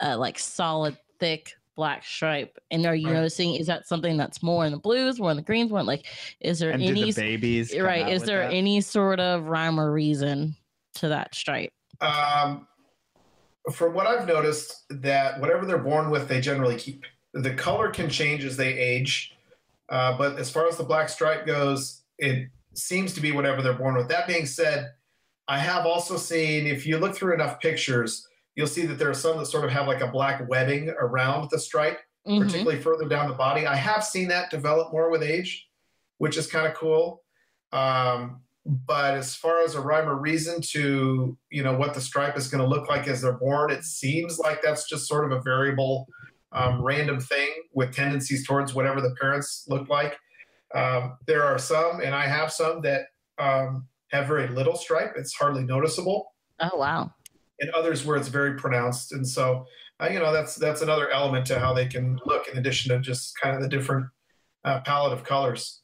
uh, 0.00 0.16
like 0.18 0.38
solid, 0.38 0.96
thick 1.18 1.52
black 1.76 2.04
stripe. 2.04 2.58
And 2.70 2.86
are 2.86 2.94
you 2.94 3.08
Right. 3.08 3.14
noticing 3.14 3.54
is 3.54 3.66
that 3.68 3.86
something 3.86 4.16
that's 4.16 4.42
more 4.42 4.66
in 4.66 4.72
the 4.72 4.78
blues, 4.78 5.18
more 5.20 5.30
in 5.30 5.36
the 5.36 5.42
greens, 5.42 5.70
more 5.70 5.82
like 5.82 6.06
is 6.40 6.58
there 6.58 6.70
And 6.70 6.82
any 6.82 7.12
the 7.12 7.12
babies 7.12 7.76
right? 7.78 8.08
Is 8.08 8.24
there 8.24 8.42
that? 8.42 8.52
any 8.52 8.80
sort 8.80 9.20
of 9.20 9.44
rhyme 9.44 9.78
or 9.80 9.92
reason 9.92 10.56
to 10.94 11.08
that 11.08 11.34
stripe? 11.34 11.72
Um, 12.00 12.66
from 13.72 13.94
what 13.94 14.06
I've 14.06 14.26
noticed, 14.26 14.84
that 14.90 15.40
whatever 15.40 15.66
they're 15.66 15.78
born 15.78 16.10
with, 16.10 16.28
they 16.28 16.40
generally 16.40 16.76
keep. 16.76 17.04
The 17.34 17.54
color 17.54 17.90
can 17.90 18.08
change 18.08 18.44
as 18.44 18.56
they 18.56 18.72
age, 18.72 19.34
uh, 19.88 20.16
but 20.16 20.38
as 20.38 20.50
far 20.50 20.66
as 20.66 20.76
the 20.76 20.84
black 20.84 21.08
stripe 21.08 21.46
goes, 21.46 22.02
it 22.18 22.48
seems 22.74 23.12
to 23.14 23.20
be 23.20 23.32
whatever 23.32 23.62
they're 23.62 23.74
born 23.74 23.96
with. 23.96 24.08
That 24.08 24.26
being 24.26 24.46
said, 24.46 24.92
I 25.46 25.58
have 25.58 25.86
also 25.86 26.16
seen, 26.16 26.66
if 26.66 26.86
you 26.86 26.98
look 26.98 27.14
through 27.14 27.34
enough 27.34 27.60
pictures, 27.60 28.26
you'll 28.54 28.66
see 28.66 28.86
that 28.86 28.98
there 28.98 29.10
are 29.10 29.14
some 29.14 29.38
that 29.38 29.46
sort 29.46 29.64
of 29.64 29.70
have 29.70 29.86
like 29.86 30.00
a 30.00 30.08
black 30.08 30.48
webbing 30.48 30.90
around 30.90 31.48
the 31.50 31.58
stripe, 31.58 32.00
Mhm. 32.26 32.42
particularly 32.42 32.80
further 32.80 33.08
down 33.08 33.28
the 33.28 33.34
body. 33.34 33.66
I 33.66 33.76
have 33.76 34.04
seen 34.04 34.28
that 34.28 34.50
develop 34.50 34.92
more 34.92 35.10
with 35.10 35.22
age, 35.22 35.68
which 36.18 36.36
is 36.36 36.46
kind 36.46 36.66
of 36.66 36.74
cool. 36.74 37.22
Um, 37.72 38.42
but 38.86 39.14
as 39.14 39.34
far 39.34 39.62
as 39.62 39.74
a 39.74 39.80
rhyme 39.80 40.08
or 40.08 40.16
reason 40.16 40.60
to 40.60 41.36
you 41.50 41.62
know 41.62 41.76
what 41.76 41.94
the 41.94 42.00
stripe 42.00 42.36
is 42.36 42.48
going 42.48 42.62
to 42.62 42.68
look 42.68 42.88
like 42.88 43.08
as 43.08 43.22
they're 43.22 43.32
born 43.32 43.70
it 43.70 43.82
seems 43.82 44.38
like 44.38 44.60
that's 44.62 44.88
just 44.88 45.08
sort 45.08 45.24
of 45.24 45.32
a 45.32 45.40
variable 45.40 46.06
um, 46.52 46.82
random 46.82 47.20
thing 47.20 47.48
with 47.72 47.94
tendencies 47.94 48.46
towards 48.46 48.74
whatever 48.74 49.00
the 49.00 49.14
parents 49.20 49.64
look 49.68 49.88
like. 49.88 50.18
Um, 50.74 51.16
there 51.26 51.44
are 51.44 51.58
some 51.58 52.00
and 52.00 52.14
i 52.14 52.26
have 52.26 52.52
some 52.52 52.82
that 52.82 53.06
um, 53.38 53.86
have 54.10 54.26
very 54.26 54.48
little 54.48 54.76
stripe. 54.76 55.14
It's 55.16 55.34
hardly 55.34 55.64
noticeable. 55.64 56.34
Oh 56.60 56.76
wow. 56.76 57.12
and 57.60 57.70
others 57.70 58.04
where 58.04 58.16
it's 58.16 58.28
very 58.28 58.54
pronounced. 58.54 59.12
And 59.12 59.26
so 59.26 59.66
uh, 60.00 60.08
you 60.10 60.18
know 60.18 60.32
that's 60.32 60.56
that's 60.56 60.82
another 60.82 61.10
element 61.10 61.46
to 61.46 61.58
how 61.58 61.72
they 61.72 61.86
can 61.86 62.18
look 62.26 62.48
in 62.48 62.58
addition 62.58 62.94
to 62.94 63.00
just 63.00 63.38
kind 63.40 63.56
of 63.56 63.62
the 63.62 63.68
different 63.68 64.06
uh, 64.64 64.80
palette 64.80 65.12
of 65.12 65.24
colors 65.24 65.82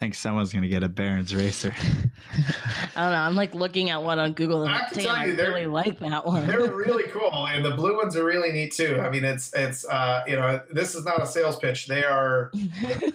think 0.00 0.14
someone's 0.14 0.52
gonna 0.52 0.68
get 0.68 0.82
a 0.82 0.88
Baron's 0.88 1.34
racer. 1.34 1.72
I 2.96 3.02
don't 3.04 3.12
know. 3.12 3.18
I'm 3.18 3.36
like 3.36 3.54
looking 3.54 3.90
at 3.90 4.02
one 4.02 4.18
on 4.18 4.32
Google 4.32 4.62
and 4.64 4.70
I 4.72 4.74
I'm 4.74 4.80
have 4.80 4.90
like, 4.92 5.00
to 5.00 5.06
tell 5.06 5.26
you, 5.28 5.36
they're- 5.36 5.48
really 5.50 5.66
like 5.66 5.98
that 6.00 6.26
one. 6.26 6.46
they're 6.46 6.72
really 6.74 7.04
cool 7.04 7.46
and 7.46 7.64
the 7.64 7.70
blue 7.70 7.96
ones 7.96 8.16
are 8.16 8.24
really 8.24 8.52
neat 8.52 8.72
too. 8.72 8.98
I 9.00 9.08
mean 9.08 9.24
it's 9.24 9.52
it's 9.54 9.84
uh 9.86 10.22
you 10.26 10.36
know 10.36 10.60
this 10.72 10.94
is 10.94 11.04
not 11.04 11.22
a 11.22 11.26
sales 11.26 11.56
pitch. 11.56 11.86
They 11.86 12.04
are 12.04 12.50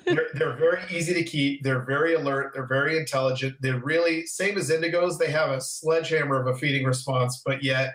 they're, 0.06 0.28
they're 0.34 0.56
very 0.58 0.82
easy 0.92 1.14
to 1.14 1.24
keep. 1.24 1.64
They're 1.64 1.84
very 1.84 2.14
alert. 2.16 2.52
They're 2.54 2.66
very 2.68 2.98
intelligent. 2.98 3.58
They're 3.62 3.80
really 3.80 4.26
same 4.26 4.58
as 4.58 4.70
indigos 4.70 5.18
they 5.20 5.32
have 5.32 5.50
a 5.52 5.62
sledgehammer 5.62 6.42
of 6.42 6.48
a 6.48 6.58
feeding 6.58 6.86
response 6.86 7.42
but 7.46 7.62
yet 7.64 7.94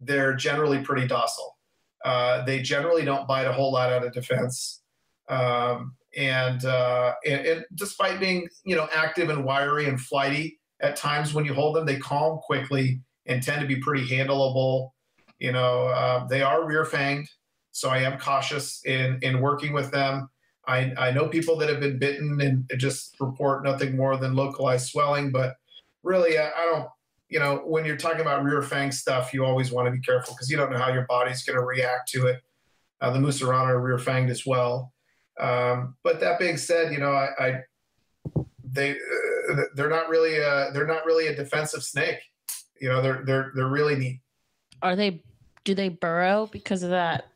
they're 0.00 0.34
generally 0.34 0.80
pretty 0.82 1.06
docile. 1.06 1.56
Uh, 2.04 2.42
they 2.44 2.60
generally 2.62 3.04
don't 3.04 3.26
bite 3.28 3.46
a 3.46 3.52
whole 3.52 3.72
lot 3.72 3.92
out 3.92 4.04
of 4.06 4.12
defense. 4.12 4.80
Um, 5.28 5.94
and, 6.16 6.64
uh, 6.64 7.14
and 7.26 7.46
and 7.46 7.64
despite 7.74 8.20
being 8.20 8.48
you 8.64 8.76
know 8.76 8.88
active 8.94 9.30
and 9.30 9.44
wiry 9.44 9.86
and 9.86 10.00
flighty 10.00 10.58
at 10.80 10.96
times 10.96 11.34
when 11.34 11.44
you 11.44 11.54
hold 11.54 11.76
them 11.76 11.86
they 11.86 11.98
calm 11.98 12.38
quickly 12.38 13.00
and 13.26 13.42
tend 13.42 13.60
to 13.60 13.66
be 13.66 13.76
pretty 13.76 14.06
handleable 14.06 14.90
you 15.38 15.52
know 15.52 15.88
um, 15.88 16.26
they 16.28 16.42
are 16.42 16.66
rear 16.66 16.84
fanged 16.84 17.28
so 17.70 17.88
i 17.90 17.98
am 17.98 18.18
cautious 18.18 18.84
in 18.86 19.18
in 19.22 19.40
working 19.40 19.72
with 19.72 19.90
them 19.92 20.28
I, 20.66 20.92
I 20.98 21.10
know 21.10 21.28
people 21.28 21.56
that 21.58 21.68
have 21.68 21.80
been 21.80 21.98
bitten 21.98 22.40
and 22.40 22.70
just 22.78 23.16
report 23.18 23.64
nothing 23.64 23.96
more 23.96 24.16
than 24.16 24.34
localized 24.34 24.88
swelling, 24.88 25.32
but 25.32 25.54
really, 26.02 26.38
I, 26.38 26.48
I 26.48 26.64
don't, 26.64 26.88
you 27.28 27.38
know, 27.38 27.62
when 27.64 27.84
you're 27.84 27.96
talking 27.96 28.20
about 28.20 28.44
rear 28.44 28.62
fang 28.62 28.92
stuff, 28.92 29.32
you 29.32 29.44
always 29.44 29.72
want 29.72 29.86
to 29.86 29.92
be 29.92 30.00
careful 30.00 30.34
because 30.34 30.50
you 30.50 30.56
don't 30.56 30.70
know 30.70 30.78
how 30.78 30.92
your 30.92 31.06
body's 31.08 31.42
going 31.42 31.58
to 31.58 31.64
react 31.64 32.08
to 32.10 32.26
it. 32.26 32.40
Uh, 33.00 33.10
the 33.10 33.18
Mussurana 33.18 33.68
are 33.68 33.80
rear 33.80 33.98
fanged 33.98 34.30
as 34.30 34.44
well. 34.46 34.92
Um, 35.40 35.96
but 36.02 36.20
that 36.20 36.38
being 36.38 36.56
said, 36.56 36.92
you 36.92 36.98
know, 36.98 37.12
I, 37.12 37.28
I 37.38 37.60
they, 38.64 38.92
uh, 38.92 39.62
they're 39.74 39.90
not 39.90 40.08
really, 40.08 40.36
a, 40.36 40.70
they're 40.72 40.86
not 40.86 41.04
really 41.06 41.28
a 41.28 41.34
defensive 41.34 41.82
snake. 41.82 42.18
You 42.80 42.88
know, 42.88 43.02
they're, 43.02 43.22
they're, 43.24 43.52
they're 43.54 43.68
really 43.68 43.96
neat. 43.96 44.20
Are 44.82 44.96
they? 44.96 45.22
Do 45.62 45.74
they 45.74 45.90
burrow 45.90 46.48
because 46.50 46.82
of 46.82 46.88
that 46.88 47.26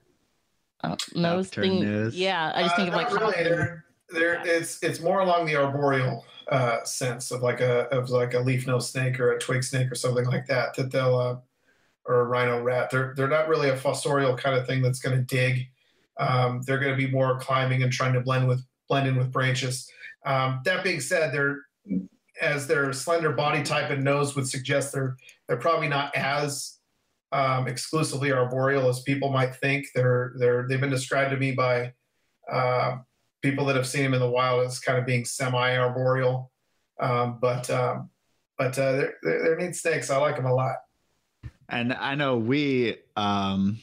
uh, 0.83 0.97
nose 1.15 1.49
Upturned 1.49 1.83
thing? 1.83 2.11
Yeah, 2.15 2.53
I 2.55 2.63
just 2.63 2.73
Uh, 2.73 2.77
think 2.77 2.89
of 2.89 2.95
like 2.95 3.11
not 3.11 3.21
really. 3.21 3.45
They're, 3.45 3.85
they're, 4.09 4.43
it's 4.47 4.83
it's 4.83 5.01
more 5.01 5.21
along 5.21 5.45
the 5.45 5.57
arboreal 5.57 6.25
uh, 6.49 6.83
sense 6.85 7.31
of 7.31 7.43
like 7.43 7.61
a 7.61 7.81
of 7.95 8.09
like 8.09 8.33
a 8.33 8.41
leaf 8.41 8.67
nose 8.67 8.91
snake 8.91 9.21
or 9.21 9.33
a 9.33 9.39
twig 9.39 9.63
snake 9.63 9.93
or 9.93 9.95
something 9.95 10.25
like 10.25 10.47
that 10.47 10.75
that 10.77 10.91
they'll 10.91 11.19
uh, 11.19 11.37
or 12.07 12.21
a 12.21 12.25
rhino 12.25 12.63
rat. 12.63 12.89
They're 12.91 13.13
they're 13.15 13.29
not 13.29 13.49
really 13.49 13.69
a 13.69 13.77
fossorial 13.77 14.39
kind 14.39 14.57
of 14.57 14.67
thing 14.67 14.81
that's 14.81 15.01
going 15.01 15.17
to 15.17 15.23
dig. 15.23 15.69
Um, 16.19 16.63
they're 16.67 16.79
going 16.79 16.93
to 16.93 17.07
be 17.07 17.11
more 17.11 17.39
climbing 17.39 17.83
and 17.83 17.93
trying 17.93 18.13
to 18.15 18.21
blend 18.21 18.49
with 18.49 18.65
blend 18.89 19.09
in 19.09 19.17
with 19.17 19.33
branches. 19.33 19.91
Um, 20.27 20.61
that 20.65 20.85
being 20.85 21.01
said, 21.01 21.33
they're 21.33 21.63
as 22.41 22.67
their 22.67 22.93
slender 22.93 23.33
body 23.33 23.63
type 23.63 23.91
and 23.91 24.03
nose 24.03 24.35
would 24.35 24.49
suggest 24.49 24.93
they're 24.93 25.17
they're 25.47 25.57
probably 25.57 25.89
not 25.89 26.15
as 26.17 26.79
um, 27.33 27.67
exclusively 27.67 28.33
arboreal 28.33 28.89
as 28.89 29.03
people 29.03 29.31
might 29.31 29.55
think. 29.57 29.87
They're 29.95 30.33
they're 30.39 30.67
they've 30.69 30.81
been 30.81 30.91
described 30.91 31.31
to 31.33 31.37
me 31.37 31.53
by 31.53 31.93
uh, 32.51 32.99
people 33.43 33.65
that 33.67 33.77
have 33.77 33.87
seen 33.87 34.05
them 34.05 34.15
in 34.15 34.21
the 34.21 34.31
wild 34.31 34.67
as 34.67 34.79
kind 34.79 34.99
of 34.99 35.07
being 35.07 35.25
semi-arboreal. 35.25 36.51
Um, 37.01 37.39
but 37.41 37.69
um, 37.71 38.11
but 38.57 38.79
uh, 38.79 38.93
they're, 38.93 39.15
they're 39.23 39.43
they're 39.43 39.57
neat 39.57 39.77
snakes. 39.77 40.11
I 40.11 40.17
like 40.19 40.37
them 40.37 40.47
a 40.47 40.55
lot. 40.55 40.77
And 41.69 41.93
I 41.93 42.15
know 42.15 42.37
we, 42.37 42.99
um, 43.17 43.79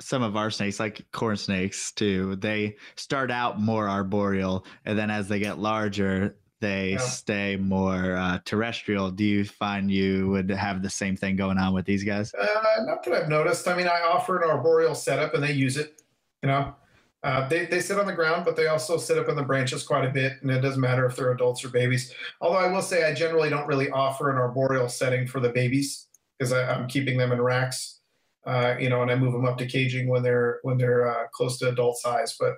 some 0.00 0.22
of 0.22 0.36
our 0.36 0.50
snakes, 0.50 0.80
like 0.80 1.04
corn 1.12 1.36
snakes 1.36 1.92
too, 1.92 2.36
they 2.36 2.76
start 2.96 3.30
out 3.30 3.60
more 3.60 3.88
arboreal, 3.88 4.64
and 4.84 4.98
then 4.98 5.10
as 5.10 5.28
they 5.28 5.38
get 5.38 5.58
larger, 5.58 6.36
they 6.60 6.90
Yeah. 6.92 6.98
stay 6.98 7.56
more 7.56 8.16
uh, 8.16 8.38
terrestrial. 8.44 9.10
Do 9.10 9.24
you 9.24 9.44
find 9.44 9.90
you 9.90 10.28
would 10.28 10.50
have 10.50 10.82
the 10.82 10.90
same 10.90 11.16
thing 11.16 11.36
going 11.36 11.56
on 11.58 11.72
with 11.72 11.86
these 11.86 12.04
guys? 12.04 12.34
Uh, 12.34 12.46
not 12.84 13.02
that 13.04 13.14
I've 13.14 13.28
noticed. 13.28 13.66
I 13.66 13.74
mean, 13.74 13.86
I 13.88 14.00
offer 14.02 14.42
an 14.42 14.48
arboreal 14.48 14.94
setup 14.94 15.32
and 15.34 15.42
they 15.42 15.52
use 15.52 15.76
it. 15.78 16.02
You 16.42 16.48
know, 16.48 16.74
uh, 17.22 17.48
they 17.48 17.66
they 17.66 17.80
sit 17.80 17.98
on 17.98 18.06
the 18.06 18.12
ground, 18.12 18.44
but 18.44 18.56
they 18.56 18.66
also 18.66 18.96
sit 18.98 19.16
up 19.18 19.28
in 19.28 19.36
the 19.36 19.42
branches 19.42 19.82
quite 19.82 20.04
a 20.06 20.10
bit, 20.10 20.34
and 20.42 20.50
it 20.50 20.60
doesn't 20.60 20.80
matter 20.80 21.06
if 21.06 21.16
they're 21.16 21.32
adults 21.32 21.64
or 21.64 21.68
babies. 21.68 22.12
Although 22.40 22.58
I 22.58 22.70
will 22.70 22.82
say, 22.82 23.04
I 23.04 23.14
generally 23.14 23.48
don't 23.50 23.66
really 23.66 23.90
offer 23.90 24.30
an 24.30 24.36
arboreal 24.36 24.88
setting 24.88 25.26
for 25.26 25.40
the 25.40 25.50
babies 25.50 26.08
because 26.38 26.52
I'm 26.52 26.88
keeping 26.88 27.16
them 27.18 27.32
in 27.32 27.40
racks. 27.40 27.99
Uh, 28.46 28.74
you 28.78 28.88
know, 28.88 29.02
and 29.02 29.10
I 29.10 29.16
move 29.16 29.32
them 29.32 29.44
up 29.44 29.58
to 29.58 29.66
caging 29.66 30.08
when 30.08 30.22
they're 30.22 30.60
when 30.62 30.78
they're 30.78 31.06
uh, 31.06 31.26
close 31.32 31.58
to 31.58 31.68
adult 31.68 31.98
size. 31.98 32.36
But 32.38 32.54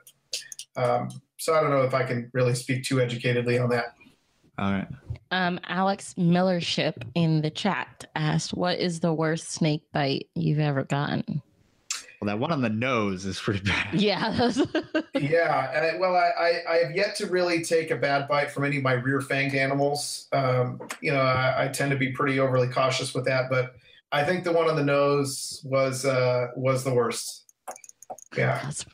um, 0.77 1.09
so 1.39 1.55
I 1.55 1.61
don't 1.61 1.71
know 1.71 1.83
if 1.83 1.95
I 1.95 2.05
can 2.05 2.31
really 2.33 2.55
speak 2.55 2.85
too 2.85 2.97
educatedly 2.97 3.63
on 3.63 3.69
that. 3.71 3.95
All 4.59 4.73
right. 4.73 4.89
Um, 5.31 5.59
Alex 5.67 6.15
Millership 6.19 7.03
in 7.15 7.43
the 7.43 7.51
chat 7.51 8.05
asked, 8.15 8.55
"What 8.55 8.79
is 8.79 9.01
the 9.01 9.13
worst 9.13 9.51
snake 9.51 9.83
bite 9.93 10.29
you've 10.35 10.61
ever 10.61 10.85
gotten?" 10.85 11.43
Well, 12.23 12.29
that 12.29 12.39
one 12.39 12.53
on 12.53 12.63
the 12.63 12.69
nose 12.69 13.25
is 13.25 13.41
pretty 13.41 13.61
bad. 13.61 13.95
Yeah, 14.01 14.31
Yeah, 15.15 15.73
and 15.75 15.87
I, 15.87 15.99
well, 15.99 16.15
I, 16.15 16.31
I 16.39 16.63
I 16.69 16.77
have 16.85 16.95
yet 16.95 17.17
to 17.17 17.27
really 17.27 17.65
take 17.65 17.91
a 17.91 17.97
bad 17.97 18.29
bite 18.29 18.53
from 18.53 18.65
any 18.65 18.77
of 18.77 18.85
my 18.85 18.93
rear 18.93 19.19
fanged 19.19 19.55
animals. 19.55 20.29
Um, 20.33 20.81
you 21.01 21.11
know, 21.11 21.21
I, 21.21 21.65
I 21.65 21.69
tend 21.69 21.91
to 21.91 21.97
be 21.97 22.13
pretty 22.13 22.39
overly 22.39 22.69
cautious 22.69 23.13
with 23.13 23.25
that, 23.25 23.51
but 23.51 23.75
I 24.13 24.25
think 24.25 24.45
the 24.45 24.53
one 24.53 24.69
on 24.69 24.77
the 24.77 24.85
nose 24.85 25.61
was 25.65 26.05
uh, 26.05 26.49
was 26.57 26.85
the 26.85 26.93
worst. 26.95 27.53
Yeah, 28.37 28.61
that's 28.63 28.85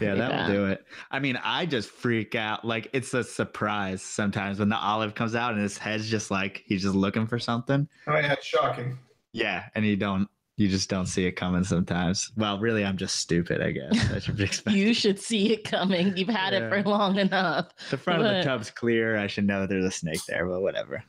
Yeah, 0.00 0.08
Pretty 0.08 0.18
that 0.20 0.30
bad. 0.30 0.48
will 0.48 0.54
do 0.54 0.66
it. 0.66 0.84
I 1.10 1.18
mean, 1.18 1.38
I 1.42 1.64
just 1.66 1.88
freak 1.88 2.34
out. 2.34 2.64
Like 2.64 2.88
it's 2.92 3.14
a 3.14 3.24
surprise 3.24 4.02
sometimes 4.02 4.58
when 4.58 4.68
the 4.68 4.76
olive 4.76 5.14
comes 5.14 5.34
out 5.34 5.52
and 5.54 5.62
his 5.62 5.78
head's 5.78 6.08
just 6.10 6.30
like 6.30 6.62
he's 6.66 6.82
just 6.82 6.94
looking 6.94 7.26
for 7.26 7.38
something. 7.38 7.88
oh 8.06 8.14
yeah, 8.16 8.32
it's 8.34 8.44
shocking. 8.46 8.98
Yeah, 9.32 9.64
and 9.74 9.84
you 9.84 9.96
don't, 9.96 10.28
you 10.56 10.66
just 10.68 10.88
don't 10.88 11.04
see 11.06 11.26
it 11.26 11.32
coming 11.32 11.62
sometimes. 11.64 12.32
Well, 12.36 12.58
really, 12.58 12.84
I'm 12.84 12.96
just 12.96 13.16
stupid. 13.16 13.60
I 13.62 13.70
guess 13.72 14.10
I 14.12 14.18
should 14.18 14.36
be 14.36 14.48
you 14.72 14.94
should 14.94 15.18
see 15.20 15.52
it 15.52 15.64
coming. 15.64 16.16
You've 16.16 16.28
had 16.28 16.52
it 16.54 16.68
for 16.70 16.82
long 16.88 17.18
enough. 17.18 17.68
the 17.90 17.96
front 17.98 18.22
of 18.22 18.28
the 18.34 18.42
tub's 18.42 18.70
clear. 18.70 19.16
I 19.18 19.26
should 19.26 19.46
know 19.46 19.66
there's 19.66 19.84
a 19.84 19.90
snake 19.90 20.20
there, 20.28 20.46
but 20.46 20.60
whatever. 20.62 21.02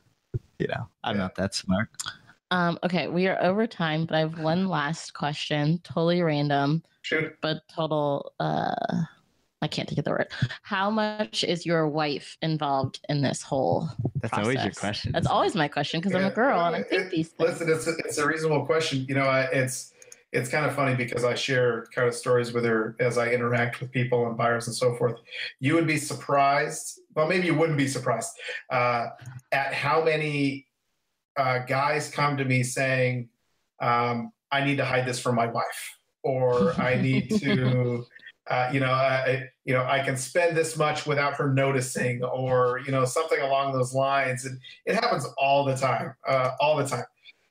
You 0.58 0.66
know, 0.68 0.88
I'm 1.04 1.16
Yeah. 1.16 1.22
not 1.22 1.34
that 1.36 1.54
smart. 1.54 1.88
Um, 2.50 2.78
okay, 2.82 3.08
we 3.08 3.26
are 3.26 3.40
over 3.42 3.66
time, 3.66 4.06
but 4.06 4.14
I 4.16 4.20
have 4.20 4.38
one 4.38 4.68
last 4.68 5.12
question, 5.12 5.80
totally 5.84 6.22
random, 6.22 6.82
Shoot. 7.02 7.36
but 7.42 7.58
total. 7.74 8.32
Uh, 8.40 8.74
I 9.60 9.66
can't 9.66 9.88
think 9.88 9.98
of 9.98 10.04
the 10.04 10.12
word. 10.12 10.28
How 10.62 10.88
much 10.88 11.42
is 11.42 11.66
your 11.66 11.88
wife 11.88 12.36
involved 12.42 13.00
in 13.08 13.20
this 13.22 13.42
whole? 13.42 13.88
That's 14.20 14.32
always 14.38 14.62
your 14.62 14.72
question. 14.72 15.12
That's 15.12 15.24
isn't 15.24 15.32
it? 15.32 15.34
always 15.34 15.54
my 15.56 15.66
question 15.66 16.00
because 16.00 16.14
I'm 16.14 16.24
a 16.24 16.30
girl 16.30 16.60
and 16.60 16.76
I 16.76 16.82
think 16.84 17.06
it- 17.06 17.10
these 17.10 17.28
things. 17.30 17.50
Listen, 17.60 17.68
it's 17.68 17.86
a, 17.86 17.96
it's 18.04 18.18
a 18.18 18.26
reasonable 18.26 18.64
question. 18.64 19.04
You 19.08 19.16
know, 19.16 19.24
I, 19.24 19.42
it's 19.46 19.92
it's 20.32 20.48
kind 20.48 20.64
of 20.64 20.74
funny 20.74 20.94
because 20.94 21.24
I 21.24 21.34
share 21.34 21.86
kind 21.94 22.06
of 22.06 22.14
stories 22.14 22.52
with 22.52 22.64
her 22.66 22.94
as 23.00 23.18
I 23.18 23.30
interact 23.30 23.80
with 23.80 23.90
people 23.90 24.26
and 24.28 24.36
buyers 24.36 24.68
and 24.68 24.76
so 24.76 24.94
forth. 24.94 25.18
You 25.58 25.74
would 25.74 25.86
be 25.86 25.96
surprised. 25.96 27.00
Well, 27.14 27.26
maybe 27.26 27.46
you 27.46 27.54
wouldn't 27.54 27.78
be 27.78 27.88
surprised 27.88 28.30
uh, 28.70 29.08
at 29.50 29.74
how 29.74 30.04
many 30.04 30.67
uh, 31.38 31.60
guys 31.60 32.10
come 32.10 32.36
to 32.36 32.44
me 32.44 32.62
saying, 32.62 33.28
um, 33.80 34.32
"I 34.50 34.64
need 34.64 34.76
to 34.76 34.84
hide 34.84 35.06
this 35.06 35.20
from 35.20 35.36
my 35.36 35.46
wife," 35.46 35.98
or 36.22 36.72
"I 36.80 36.96
need 36.96 37.30
to." 37.40 38.04
Uh, 38.50 38.70
you 38.72 38.80
know, 38.80 38.90
I, 38.90 39.46
you 39.66 39.74
know, 39.74 39.84
I 39.84 40.02
can 40.02 40.16
spend 40.16 40.56
this 40.56 40.74
much 40.78 41.06
without 41.06 41.34
her 41.34 41.52
noticing, 41.52 42.24
or 42.24 42.80
you 42.86 42.92
know, 42.92 43.04
something 43.04 43.40
along 43.40 43.74
those 43.74 43.92
lines. 43.92 44.46
And 44.46 44.58
it 44.86 44.94
happens 44.94 45.26
all 45.36 45.66
the 45.66 45.76
time, 45.76 46.14
uh, 46.26 46.52
all 46.58 46.76
the 46.76 46.86
time. 46.86 47.04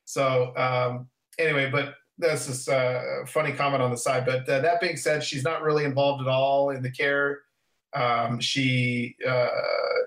So 0.06 0.54
um, 0.58 1.08
anyway, 1.38 1.70
but 1.70 1.94
that's 2.18 2.48
just 2.48 2.68
a 2.68 3.24
funny 3.28 3.52
comment 3.52 3.84
on 3.84 3.92
the 3.92 3.98
side. 3.98 4.26
But 4.26 4.50
uh, 4.50 4.60
that 4.62 4.82
being 4.82 4.98
said, 4.98 5.24
she's 5.24 5.44
not 5.44 5.62
really 5.62 5.86
involved 5.86 6.22
at 6.22 6.28
all 6.28 6.72
in 6.72 6.82
the 6.82 6.90
care. 6.90 7.42
Um, 7.94 8.40
she, 8.40 9.16
uh, 9.28 9.50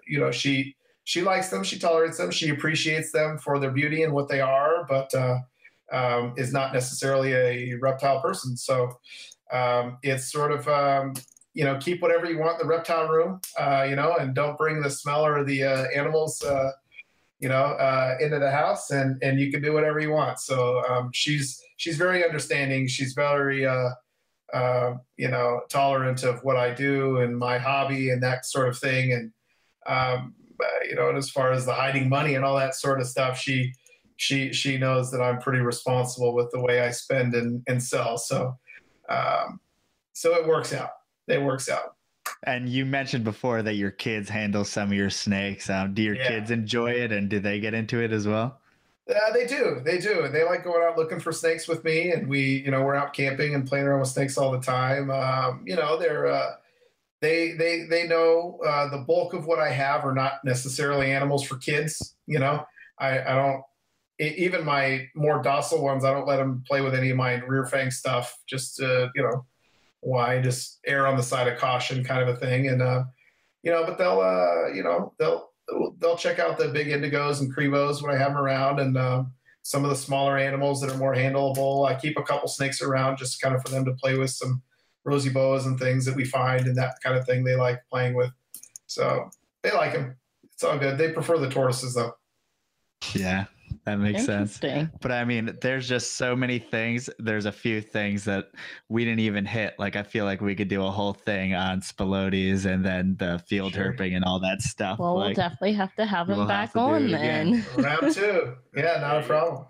you 0.09 0.19
know, 0.19 0.31
she 0.31 0.75
she 1.05 1.23
likes 1.23 1.49
them, 1.49 1.65
she 1.65 1.79
tolerates 1.79 2.19
them, 2.19 2.31
she 2.31 2.51
appreciates 2.51 3.13
them 3.13 3.39
for 3.39 3.59
their 3.59 3.71
beauty 3.71 4.03
and 4.03 4.13
what 4.13 4.29
they 4.29 4.41
are, 4.41 4.87
but 4.89 5.13
uh, 5.15 5.39
um, 5.93 6.35
is 6.37 6.53
not 6.53 6.73
necessarily 6.73 7.33
a 7.33 7.75
reptile 7.81 8.21
person. 8.21 8.57
So 8.57 8.99
um, 9.53 9.99
it's 10.03 10.31
sort 10.31 10.53
of 10.53 10.69
um, 10.69 11.15
you 11.55 11.65
know 11.65 11.79
keep 11.79 12.01
whatever 12.01 12.31
you 12.31 12.39
want 12.39 12.61
in 12.61 12.67
the 12.67 12.73
reptile 12.73 13.09
room, 13.09 13.41
uh, 13.59 13.87
you 13.89 13.97
know, 13.97 14.15
and 14.17 14.35
don't 14.35 14.57
bring 14.57 14.81
the 14.81 14.91
smell 14.91 15.25
or 15.25 15.45
the 15.45 15.65
uh, 15.65 15.85
animals. 15.95 16.43
Uh, 16.43 16.71
you 17.41 17.49
know, 17.49 17.55
uh, 17.65 18.17
into 18.21 18.39
the 18.39 18.51
house, 18.51 18.91
and 18.91 19.21
and 19.23 19.41
you 19.41 19.51
can 19.51 19.63
do 19.63 19.73
whatever 19.73 19.99
you 19.99 20.11
want. 20.11 20.39
So 20.39 20.83
um, 20.87 21.11
she's 21.15 21.61
she's 21.79 21.97
very 21.97 22.23
understanding. 22.23 22.87
She's 22.87 23.15
very 23.15 23.67
uh, 23.67 23.91
uh, 24.53 24.95
you 25.17 25.29
know 25.29 25.63
tolerant 25.71 26.23
of 26.23 26.45
what 26.45 26.57
I 26.57 26.75
do 26.75 27.19
and 27.19 27.37
my 27.37 27.57
hobby 27.57 28.11
and 28.11 28.23
that 28.23 28.45
sort 28.45 28.69
of 28.69 28.79
thing. 28.79 29.15
And 29.15 29.33
um, 29.87 30.35
you 30.89 30.95
know, 30.95 31.09
and 31.09 31.19
as 31.19 31.31
far 31.31 31.53
as 31.53 31.67
the 31.67 31.75
hiding 31.75 32.09
money 32.09 32.35
and 32.35 32.45
all 32.45 32.57
that 32.57 32.75
sort 32.75 33.01
of 33.01 33.07
stuff, 33.07 33.39
she 33.39 33.73
she 34.17 34.53
she 34.53 34.77
knows 34.77 35.11
that 35.11 35.23
I'm 35.23 35.39
pretty 35.39 35.61
responsible 35.61 36.35
with 36.35 36.51
the 36.51 36.61
way 36.61 36.81
I 36.81 36.91
spend 36.91 37.35
and 37.35 37.63
and 37.67 37.83
sell. 37.83 38.19
So 38.19 38.59
um, 39.09 39.61
so 40.13 40.35
it 40.35 40.47
works 40.47 40.73
out. 40.73 40.91
It 41.29 41.43
works 41.43 41.69
out. 41.69 41.97
And 42.45 42.69
you 42.69 42.87
mentioned 42.87 43.25
before 43.25 43.63
that 43.63 43.75
your 43.75 43.91
kids 43.91 44.29
handle 44.29 44.65
some 44.65 44.89
of 44.89 44.95
your 44.95 45.11
snakes. 45.11 45.69
Um, 45.69 45.95
do 45.95 46.03
your 46.03 46.15
Yeah. 46.15 46.29
kids 46.29 46.51
enjoy 46.51 46.93
it, 46.93 47.13
and 47.13 47.29
do 47.29 47.39
they 47.41 47.61
get 47.61 47.75
into 47.75 48.01
it 48.03 48.13
as 48.13 48.27
well? 48.27 48.61
Uh, 49.09 49.33
they 49.33 49.47
do. 49.47 49.81
They 49.85 49.99
do. 49.99 50.25
And 50.25 50.35
They 50.35 50.45
like 50.45 50.63
going 50.65 50.83
out 50.83 50.97
looking 50.97 51.19
for 51.19 51.33
snakes 51.33 51.67
with 51.67 51.85
me, 51.85 52.13
and 52.13 52.29
we, 52.29 52.41
you 52.65 52.71
know, 52.71 52.83
we're 52.83 52.95
out 52.95 53.13
camping 53.13 53.55
and 53.55 53.67
playing 53.67 53.87
around 53.87 54.01
with 54.01 54.09
snakes 54.09 54.39
all 54.39 54.53
the 54.53 54.61
time. 54.61 55.11
Um, 55.11 55.65
you 55.67 55.77
know, 55.77 55.99
they're 55.99 56.27
uh, 56.27 56.53
they 57.21 57.53
they 57.53 57.85
they 57.85 58.07
know 58.07 58.59
uh, 58.67 58.89
the 58.89 59.05
bulk 59.07 59.35
of 59.35 59.47
what 59.47 59.59
I 59.59 59.71
have 59.71 60.05
are 60.05 60.15
not 60.15 60.45
necessarily 60.45 61.13
animals 61.13 61.45
for 61.45 61.57
kids. 61.57 62.17
You 62.27 62.39
know, 62.39 62.65
I 62.99 63.21
I 63.21 63.35
don't 63.35 63.63
even 64.19 64.65
my 64.65 65.07
more 65.15 65.43
docile 65.43 65.83
ones. 65.83 66.05
I 66.05 66.13
don't 66.13 66.27
let 66.27 66.37
them 66.37 66.63
play 66.67 66.81
with 66.81 66.95
any 66.95 67.11
of 67.11 67.17
my 67.17 67.35
rear 67.35 67.67
fang 67.67 67.91
stuff. 67.91 68.37
Just 68.47 68.81
uh, 68.81 69.09
you 69.15 69.23
know, 69.23 69.45
why 70.01 70.41
just 70.41 70.81
err 70.87 71.07
on 71.07 71.17
the 71.17 71.23
side 71.23 71.49
of 71.49 71.59
caution, 71.59 72.05
kind 72.05 72.23
of 72.23 72.35
a 72.35 72.39
thing. 72.39 72.69
And 72.69 72.83
uh, 72.83 73.05
you 73.63 73.71
know, 73.71 73.85
but 73.85 73.99
they'll 73.99 74.21
uh, 74.21 74.73
you 74.73 74.83
know 74.83 75.13
they'll 75.19 75.51
they'll 75.99 76.17
check 76.17 76.39
out 76.39 76.59
the 76.59 76.69
big 76.69 76.89
indigos 76.89 77.41
and 77.41 77.55
cribos 77.55 78.03
when 78.03 78.15
I 78.15 78.19
have 78.19 78.33
them 78.33 78.39
around, 78.43 78.81
and 78.81 78.97
um, 78.97 79.33
some 79.63 79.85
of 79.85 79.91
the 79.91 79.97
smaller 79.97 80.39
animals 80.39 80.81
that 80.81 80.91
are 80.91 80.99
more 80.99 81.15
handleable. 81.15 81.87
I 81.87 81.95
keep 81.95 82.19
a 82.19 82.23
couple 82.23 82.49
snakes 82.49 82.81
around 82.81 83.19
just 83.19 83.41
kind 83.41 83.55
of 83.55 83.63
for 83.63 83.69
them 83.69 83.85
to 83.85 83.93
play 83.93 84.17
with 84.17 84.31
some 84.31 84.63
rosy 85.05 85.31
boas 85.31 85.67
and 85.67 85.79
things 85.79 86.05
that 86.05 86.15
we 86.17 86.25
find 86.25 86.67
and 86.67 86.77
that 86.77 86.95
kind 87.03 87.17
of 87.17 87.25
thing 87.27 87.43
they 87.45 87.57
like 87.57 87.81
playing 87.91 88.15
with. 88.15 88.31
So 88.87 89.31
they 89.63 89.71
like 89.73 89.93
them. 89.93 90.17
It's 90.53 90.65
all 90.65 90.79
good. 90.79 90.99
They 90.99 91.13
prefer 91.13 91.39
the 91.39 91.49
tortoises 91.49 91.95
though. 91.95 92.15
Yeah, 93.15 93.47
that 93.87 93.97
makes 93.99 94.27
sense. 94.27 94.59
But 94.59 95.11
I 95.11 95.25
mean, 95.25 95.57
there's 95.63 95.89
just 95.89 96.17
so 96.17 96.37
many 96.37 96.59
things. 96.59 97.09
There's 97.19 97.47
a 97.47 97.53
few 97.53 97.81
things 97.81 98.25
that 98.25 98.51
we 98.91 99.05
didn't 99.07 99.21
even 99.21 99.47
hit. 99.47 99.75
Like 99.79 99.97
I 99.97 100.03
feel 100.03 100.27
like 100.27 100.43
we 100.43 100.55
could 100.55 100.69
do 100.69 100.85
a 100.85 100.91
whole 100.91 101.15
thing 101.15 101.55
on 101.55 101.81
Spilotes 101.81 102.67
and 102.67 102.85
then 102.85 103.17
the 103.19 103.39
field 103.47 103.73
Sure. 103.73 103.95
herping 103.95 104.15
and 104.15 104.25
all 104.25 104.39
that 104.41 104.61
stuff. 104.61 104.99
Well, 104.99 105.17
we'll 105.17 105.33
definitely 105.33 105.73
have 105.75 105.95
to 105.95 106.05
have 106.05 106.29
we'll 106.29 106.43
him 106.43 106.49
have 106.49 106.49
back 106.49 106.73
to 106.75 106.79
on 106.81 107.05
it 107.05 107.15
again. 107.15 107.65
then. 107.77 107.85
Round 107.85 108.13
two. 108.15 108.55
Yeah, 108.77 108.99
not 109.01 109.23
a 109.23 109.23
problem. 109.27 109.65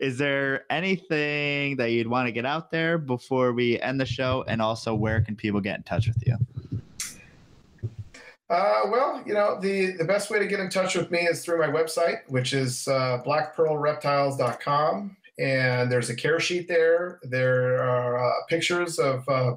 Is 0.00 0.16
there 0.16 0.64
anything 0.70 1.76
that 1.76 1.90
you'd 1.90 2.06
want 2.06 2.26
to 2.26 2.32
get 2.32 2.46
out 2.46 2.70
there 2.70 2.96
before 2.96 3.52
we 3.52 3.78
end 3.80 4.00
the 4.00 4.06
show? 4.06 4.44
And 4.48 4.62
also, 4.62 4.94
where 4.94 5.20
can 5.20 5.36
people 5.36 5.60
get 5.60 5.76
in 5.76 5.82
touch 5.82 6.08
with 6.08 6.26
you? 6.26 6.36
Uh, 8.48 8.82
well, 8.90 9.22
you 9.26 9.34
know, 9.34 9.60
the, 9.60 9.92
the 9.98 10.04
best 10.04 10.30
way 10.30 10.38
to 10.38 10.46
get 10.46 10.58
in 10.58 10.70
touch 10.70 10.96
with 10.96 11.10
me 11.10 11.20
is 11.20 11.44
through 11.44 11.58
my 11.58 11.68
website, 11.68 12.18
which 12.28 12.52
is 12.52 12.88
uh, 12.88 13.22
blackpearlreptiles.com. 13.24 15.16
And 15.38 15.92
there's 15.92 16.10
a 16.10 16.16
care 16.16 16.40
sheet 16.40 16.66
there. 16.66 17.20
There 17.22 17.82
are 17.82 18.26
uh, 18.26 18.32
pictures 18.48 18.98
of, 18.98 19.22
uh, 19.28 19.52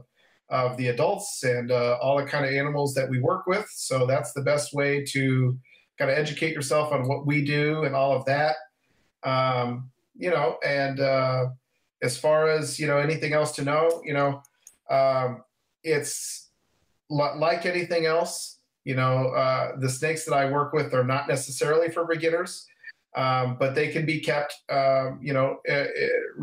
of 0.50 0.78
the 0.78 0.90
adults 0.90 1.44
and 1.44 1.72
uh, 1.72 1.98
all 2.02 2.18
the 2.18 2.26
kind 2.26 2.46
of 2.46 2.52
animals 2.52 2.94
that 2.94 3.10
we 3.10 3.20
work 3.20 3.48
with. 3.48 3.68
So 3.74 4.06
that's 4.06 4.34
the 4.34 4.42
best 4.42 4.74
way 4.74 5.06
to 5.06 5.58
kind 5.98 6.12
of 6.12 6.18
educate 6.18 6.54
yourself 6.54 6.92
on 6.92 7.08
what 7.08 7.26
we 7.26 7.44
do 7.44 7.86
and 7.86 7.96
all 7.96 8.14
of 8.14 8.26
that. 8.26 8.58
Um, 9.24 9.90
you 10.16 10.30
know, 10.30 10.58
and 10.66 11.00
uh, 11.00 11.48
as 12.02 12.18
far 12.18 12.50
as, 12.50 12.80
you 12.80 12.88
know, 12.88 12.98
anything 12.98 13.34
else 13.34 13.54
to 13.54 13.64
know, 13.64 14.02
you 14.04 14.14
know, 14.14 14.42
um, 14.90 15.44
it's 15.84 16.50
li- 17.10 17.38
like 17.38 17.66
anything 17.66 18.06
else 18.06 18.54
you 18.84 18.96
know, 18.96 19.30
uh, 19.30 19.78
the 19.80 19.90
snakes 19.90 20.26
that 20.26 20.34
I 20.34 20.50
work 20.50 20.74
with 20.74 20.94
are 20.94 21.04
not 21.04 21.28
necessarily 21.28 21.90
for 21.90 22.06
beginners, 22.06 22.68
um, 23.16 23.56
but 23.58 23.76
they 23.76 23.90
can 23.90 24.06
be 24.06 24.20
kept, 24.20 24.56
um, 24.70 25.20
you 25.22 25.34
know, 25.34 25.60
uh, 25.70 25.74
uh, 25.74 25.88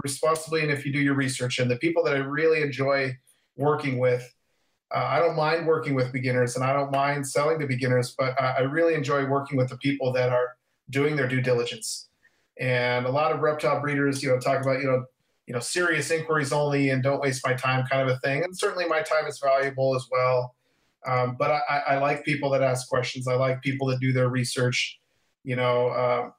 responsibly. 0.02 0.62
And 0.62 0.70
if 0.70 0.86
you 0.86 0.92
do 0.92 1.00
your 1.00 1.14
research, 1.14 1.58
and 1.58 1.70
the 1.70 1.76
people 1.76 2.02
that 2.04 2.14
I 2.14 2.18
really 2.18 2.62
enjoy 2.62 3.16
working 3.56 3.98
with, 3.98 4.32
uh, 4.94 5.04
I 5.06 5.18
don't 5.18 5.36
mind 5.36 5.66
working 5.66 5.94
with 5.94 6.12
beginners, 6.12 6.56
and 6.56 6.64
I 6.64 6.72
don't 6.72 6.90
mind 6.90 7.26
selling 7.26 7.58
to 7.60 7.66
beginners, 7.66 8.14
but 8.18 8.40
I, 8.40 8.56
I 8.58 8.60
really 8.60 8.94
enjoy 8.94 9.26
working 9.26 9.56
with 9.58 9.68
the 9.68 9.76
people 9.78 10.12
that 10.14 10.30
are 10.30 10.56
doing 10.88 11.16
their 11.16 11.28
due 11.28 11.42
diligence. 11.42 12.08
And 12.60 13.06
a 13.06 13.10
lot 13.10 13.32
of 13.32 13.40
reptile 13.40 13.80
breeders, 13.80 14.22
you 14.22 14.28
know, 14.28 14.38
talk 14.38 14.60
about, 14.60 14.80
you 14.80 14.86
know, 14.86 15.04
you 15.46 15.54
know, 15.54 15.60
serious 15.60 16.10
inquiries 16.10 16.52
only, 16.52 16.90
and 16.90 17.02
don't 17.02 17.20
waste 17.20 17.44
my 17.44 17.54
time, 17.54 17.84
kind 17.86 18.08
of 18.08 18.14
a 18.14 18.20
thing. 18.20 18.44
And 18.44 18.56
certainly, 18.56 18.86
my 18.86 19.00
time 19.00 19.26
is 19.26 19.40
valuable 19.40 19.96
as 19.96 20.06
well. 20.12 20.54
Um, 21.06 21.36
but 21.38 21.50
I, 21.50 21.78
I 21.88 21.98
like 21.98 22.24
people 22.24 22.50
that 22.50 22.62
ask 22.62 22.88
questions. 22.88 23.26
I 23.26 23.34
like 23.34 23.62
people 23.62 23.88
that 23.88 24.00
do 24.00 24.12
their 24.12 24.28
research. 24.28 25.00
You 25.42 25.56
know, 25.56 25.90
um, 25.90 26.32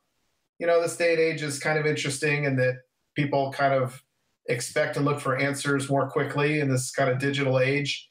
you 0.59 0.67
know, 0.67 0.81
this 0.81 0.95
day 0.95 1.13
and 1.13 1.19
age 1.19 1.41
is 1.41 1.59
kind 1.59 1.79
of 1.79 1.87
interesting 1.87 2.43
in 2.45 2.55
that 2.57 2.75
people 3.15 3.51
kind 3.51 3.73
of 3.73 4.01
expect 4.47 4.95
and 4.95 5.05
look 5.05 5.19
for 5.19 5.37
answers 5.37 5.89
more 5.89 6.09
quickly 6.09 6.59
in 6.59 6.69
this 6.69 6.91
kind 6.91 7.09
of 7.09 7.17
digital 7.17 7.59
age. 7.59 8.09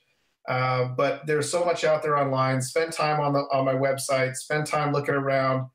Uh, 0.49 0.87
but 0.97 1.27
there's 1.27 1.51
so 1.51 1.65
much 1.65 1.85
out 1.85 2.03
there 2.03 2.19
online. 2.19 2.61
Spend 2.61 2.93
time 2.93 3.21
on 3.21 3.33
the 3.33 3.41
on 3.53 3.65
my 3.65 3.75
website. 3.75 4.35
Spend 4.35 4.67
time 4.67 4.93
looking 4.93 5.15
around. 5.15 5.69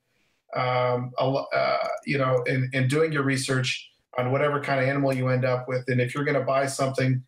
Um, 0.56 1.12
uh, 1.18 1.78
you 2.06 2.18
know, 2.18 2.44
and, 2.48 2.74
and 2.74 2.90
doing 2.90 3.12
your 3.12 3.24
research 3.24 3.92
on 4.18 4.32
whatever 4.32 4.62
kind 4.62 4.80
of 4.82 4.88
animal 4.88 5.14
you 5.14 5.28
end 5.28 5.44
up 5.44 5.68
with. 5.68 5.84
And 5.90 6.00
if 6.00 6.16
you're 6.16 6.24
going 6.24 6.40
to 6.40 6.46
buy 6.46 6.66
something 6.66 7.22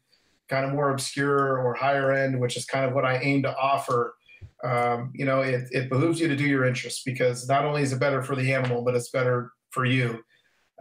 kind 0.47 0.65
of 0.65 0.71
more 0.71 0.91
obscure 0.91 1.59
or 1.59 1.73
higher 1.73 2.13
end, 2.13 2.39
which 2.39 2.55
is 2.55 2.65
kind 2.65 2.85
of 2.85 2.93
what 2.93 3.03
I 3.03 3.17
aim 3.17 3.43
to 3.43 3.53
offer, 3.57 4.15
um, 4.63 5.11
you 5.13 5.25
know, 5.25 5.41
it, 5.41 5.67
it 5.71 5.89
behooves 5.89 6.21
you 6.21 6.29
to 6.29 6.35
do 6.37 6.45
your 6.45 6.65
interests 6.65 7.03
because 7.03 7.49
not 7.49 7.65
only 7.65 7.81
is 7.81 7.91
it 7.91 7.99
better 7.99 8.23
for 8.23 8.35
the 8.35 8.53
animal, 8.53 8.81
but 8.81 8.95
it's 8.95 9.09
better 9.09 9.51
for 9.71 9.83
you. 9.83 10.23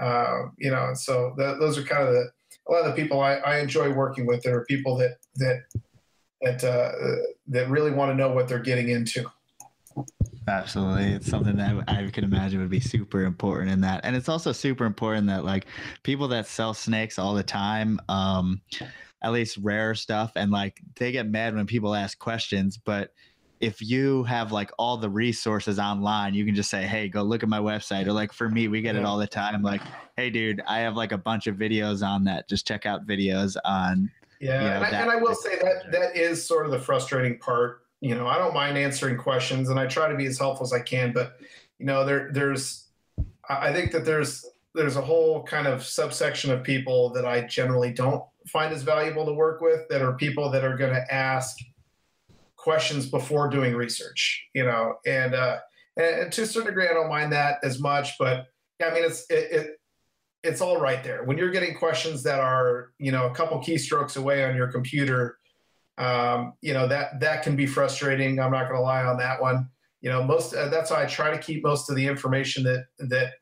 Uh, 0.00 0.42
you 0.56 0.70
know, 0.70 0.92
so 0.94 1.34
th- 1.36 1.58
those 1.58 1.76
are 1.78 1.82
kind 1.82 2.06
of 2.06 2.14
the 2.14 2.30
a 2.68 2.72
lot 2.72 2.84
of 2.84 2.94
the 2.94 3.00
people 3.00 3.20
I, 3.20 3.34
I 3.36 3.58
enjoy 3.58 3.92
working 3.92 4.26
with. 4.26 4.42
There 4.42 4.56
are 4.56 4.64
people 4.64 4.96
that 4.98 5.16
that 5.36 5.62
that 6.42 6.64
uh, 6.64 6.92
that 7.48 7.68
really 7.68 7.90
want 7.90 8.10
to 8.10 8.14
know 8.14 8.30
what 8.30 8.48
they're 8.48 8.58
getting 8.58 8.88
into. 8.88 9.30
Absolutely. 10.48 11.12
It's 11.12 11.28
something 11.28 11.56
that 11.56 11.84
I 11.88 12.08
can 12.10 12.24
imagine 12.24 12.60
would 12.60 12.70
be 12.70 12.80
super 12.80 13.24
important 13.24 13.70
in 13.70 13.80
that. 13.80 14.04
And 14.04 14.14
it's 14.14 14.28
also 14.28 14.52
super 14.52 14.84
important 14.84 15.26
that 15.26 15.44
like 15.44 15.66
people 16.02 16.28
that 16.28 16.46
sell 16.46 16.72
snakes 16.72 17.18
all 17.18 17.34
the 17.34 17.42
time, 17.42 17.98
um, 18.08 18.60
at 19.22 19.32
least 19.32 19.58
rare 19.60 19.94
stuff, 19.94 20.32
and 20.36 20.52
like 20.52 20.80
they 20.96 21.10
get 21.10 21.28
mad 21.28 21.54
when 21.54 21.66
people 21.66 21.94
ask 21.94 22.18
questions, 22.18 22.76
but 22.76 23.12
if 23.60 23.80
you 23.80 24.22
have 24.24 24.52
like 24.52 24.70
all 24.78 24.96
the 24.98 25.08
resources 25.08 25.78
online, 25.78 26.34
you 26.34 26.44
can 26.44 26.54
just 26.54 26.70
say, 26.70 26.82
"Hey, 26.82 27.08
go 27.08 27.22
look 27.22 27.42
at 27.42 27.48
my 27.48 27.58
website." 27.58 28.06
Or 28.06 28.12
like 28.12 28.32
for 28.32 28.48
me, 28.48 28.68
we 28.68 28.82
get 28.82 28.96
it 28.96 29.04
all 29.04 29.16
the 29.16 29.26
time. 29.26 29.62
Like, 29.62 29.80
"Hey, 30.16 30.30
dude, 30.30 30.60
I 30.66 30.80
have 30.80 30.94
like 30.94 31.12
a 31.12 31.18
bunch 31.18 31.46
of 31.46 31.56
videos 31.56 32.06
on 32.06 32.24
that. 32.24 32.48
Just 32.48 32.66
check 32.66 32.84
out 32.84 33.06
videos 33.06 33.56
on." 33.64 34.10
Yeah, 34.40 34.62
you 34.62 34.68
know, 34.68 34.76
and, 34.76 34.84
I, 34.84 35.00
and 35.00 35.10
I 35.10 35.16
will 35.16 35.34
say 35.34 35.56
that 35.56 35.90
that 35.90 36.16
is 36.16 36.46
sort 36.46 36.66
of 36.66 36.72
the 36.72 36.78
frustrating 36.78 37.38
part. 37.38 37.85
You 38.00 38.14
know, 38.14 38.26
I 38.26 38.38
don't 38.38 38.54
mind 38.54 38.76
answering 38.76 39.16
questions, 39.16 39.70
and 39.70 39.78
I 39.78 39.86
try 39.86 40.08
to 40.08 40.16
be 40.16 40.26
as 40.26 40.38
helpful 40.38 40.64
as 40.64 40.72
I 40.72 40.80
can. 40.80 41.12
But 41.12 41.38
you 41.78 41.86
know, 41.86 42.04
there 42.04 42.30
there's, 42.32 42.88
I 43.48 43.72
think 43.72 43.92
that 43.92 44.04
there's 44.04 44.44
there's 44.74 44.96
a 44.96 45.02
whole 45.02 45.42
kind 45.42 45.66
of 45.66 45.84
subsection 45.84 46.50
of 46.50 46.62
people 46.62 47.10
that 47.10 47.24
I 47.24 47.42
generally 47.42 47.92
don't 47.92 48.22
find 48.46 48.72
as 48.72 48.82
valuable 48.82 49.24
to 49.24 49.32
work 49.32 49.60
with. 49.60 49.88
That 49.88 50.02
are 50.02 50.12
people 50.12 50.50
that 50.50 50.64
are 50.64 50.76
going 50.76 50.94
to 50.94 51.14
ask 51.14 51.56
questions 52.66 53.06
before 53.06 53.48
doing 53.48 53.76
research, 53.76 54.48
you 54.52 54.64
know, 54.64 54.94
and, 55.06 55.36
uh, 55.36 55.58
and 55.96 56.32
to 56.32 56.42
a 56.42 56.46
certain 56.46 56.66
degree, 56.66 56.88
I 56.88 56.94
don't 56.94 57.08
mind 57.08 57.32
that 57.32 57.58
as 57.62 57.78
much, 57.78 58.18
but 58.18 58.46
yeah, 58.80 58.88
I 58.88 58.94
mean, 58.94 59.04
it's, 59.04 59.24
it, 59.30 59.52
it 59.52 59.80
it's 60.42 60.60
all 60.60 60.80
right 60.80 61.04
there. 61.04 61.22
When 61.22 61.38
you're 61.38 61.52
getting 61.52 61.76
questions 61.76 62.24
that 62.24 62.40
are, 62.40 62.90
you 62.98 63.12
know, 63.12 63.26
a 63.26 63.34
couple 63.34 63.56
keystrokes 63.60 64.16
away 64.16 64.44
on 64.44 64.56
your 64.56 64.66
computer, 64.66 65.38
um, 65.98 66.54
you 66.60 66.74
know, 66.74 66.86
that, 66.88 67.20
that 67.20 67.42
can 67.42 67.56
be 67.56 67.66
frustrating. 67.66 68.40
I'm 68.40 68.52
not 68.52 68.68
going 68.68 68.76
to 68.76 68.82
lie 68.82 69.04
on 69.04 69.16
that 69.18 69.40
one. 69.40 69.68
You 70.00 70.10
know, 70.10 70.22
most, 70.22 70.54
uh, 70.54 70.68
that's 70.68 70.90
why 70.90 71.02
I 71.02 71.06
try 71.06 71.30
to 71.30 71.38
keep 71.38 71.64
most 71.64 71.88
of 71.90 71.96
the 71.96 72.06
information 72.06 72.62
that, 72.64 72.86
that, 72.98 73.34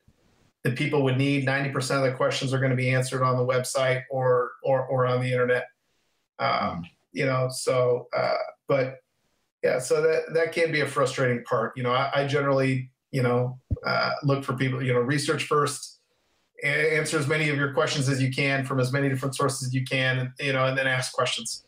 that 0.63 0.75
people 0.75 1.03
would 1.03 1.17
need. 1.17 1.45
90% 1.45 1.97
of 1.97 2.03
the 2.03 2.11
questions 2.13 2.53
are 2.53 2.59
going 2.59 2.71
to 2.71 2.75
be 2.75 2.89
answered 2.91 3.23
on 3.23 3.37
the 3.37 3.45
website 3.45 4.03
or, 4.09 4.51
or, 4.63 4.85
or 4.87 5.05
on 5.05 5.21
the 5.21 5.31
internet. 5.31 5.67
Um, 6.39 6.85
you 7.11 7.25
know, 7.25 7.49
so, 7.49 8.07
uh, 8.15 8.37
but 8.67 8.99
yeah, 9.63 9.79
so 9.79 10.01
that 10.01 10.33
that 10.33 10.51
can 10.51 10.71
be 10.71 10.81
a 10.81 10.87
frustrating 10.87 11.43
part. 11.43 11.73
You 11.75 11.83
know, 11.83 11.91
I, 11.91 12.11
I 12.13 12.27
generally, 12.27 12.91
you 13.11 13.23
know, 13.23 13.59
uh, 13.85 14.11
look 14.23 14.43
for 14.43 14.53
people. 14.53 14.83
You 14.83 14.93
know, 14.93 14.99
research 14.99 15.45
first, 15.45 16.01
answer 16.63 17.17
as 17.17 17.27
many 17.27 17.49
of 17.49 17.57
your 17.57 17.73
questions 17.73 18.07
as 18.07 18.21
you 18.21 18.31
can 18.31 18.63
from 18.63 18.79
as 18.79 18.91
many 18.91 19.09
different 19.09 19.35
sources 19.35 19.67
as 19.67 19.73
you 19.73 19.83
can, 19.83 20.33
you 20.39 20.53
know, 20.53 20.65
and 20.65 20.77
then 20.77 20.85
ask 20.85 21.13
questions. 21.13 21.65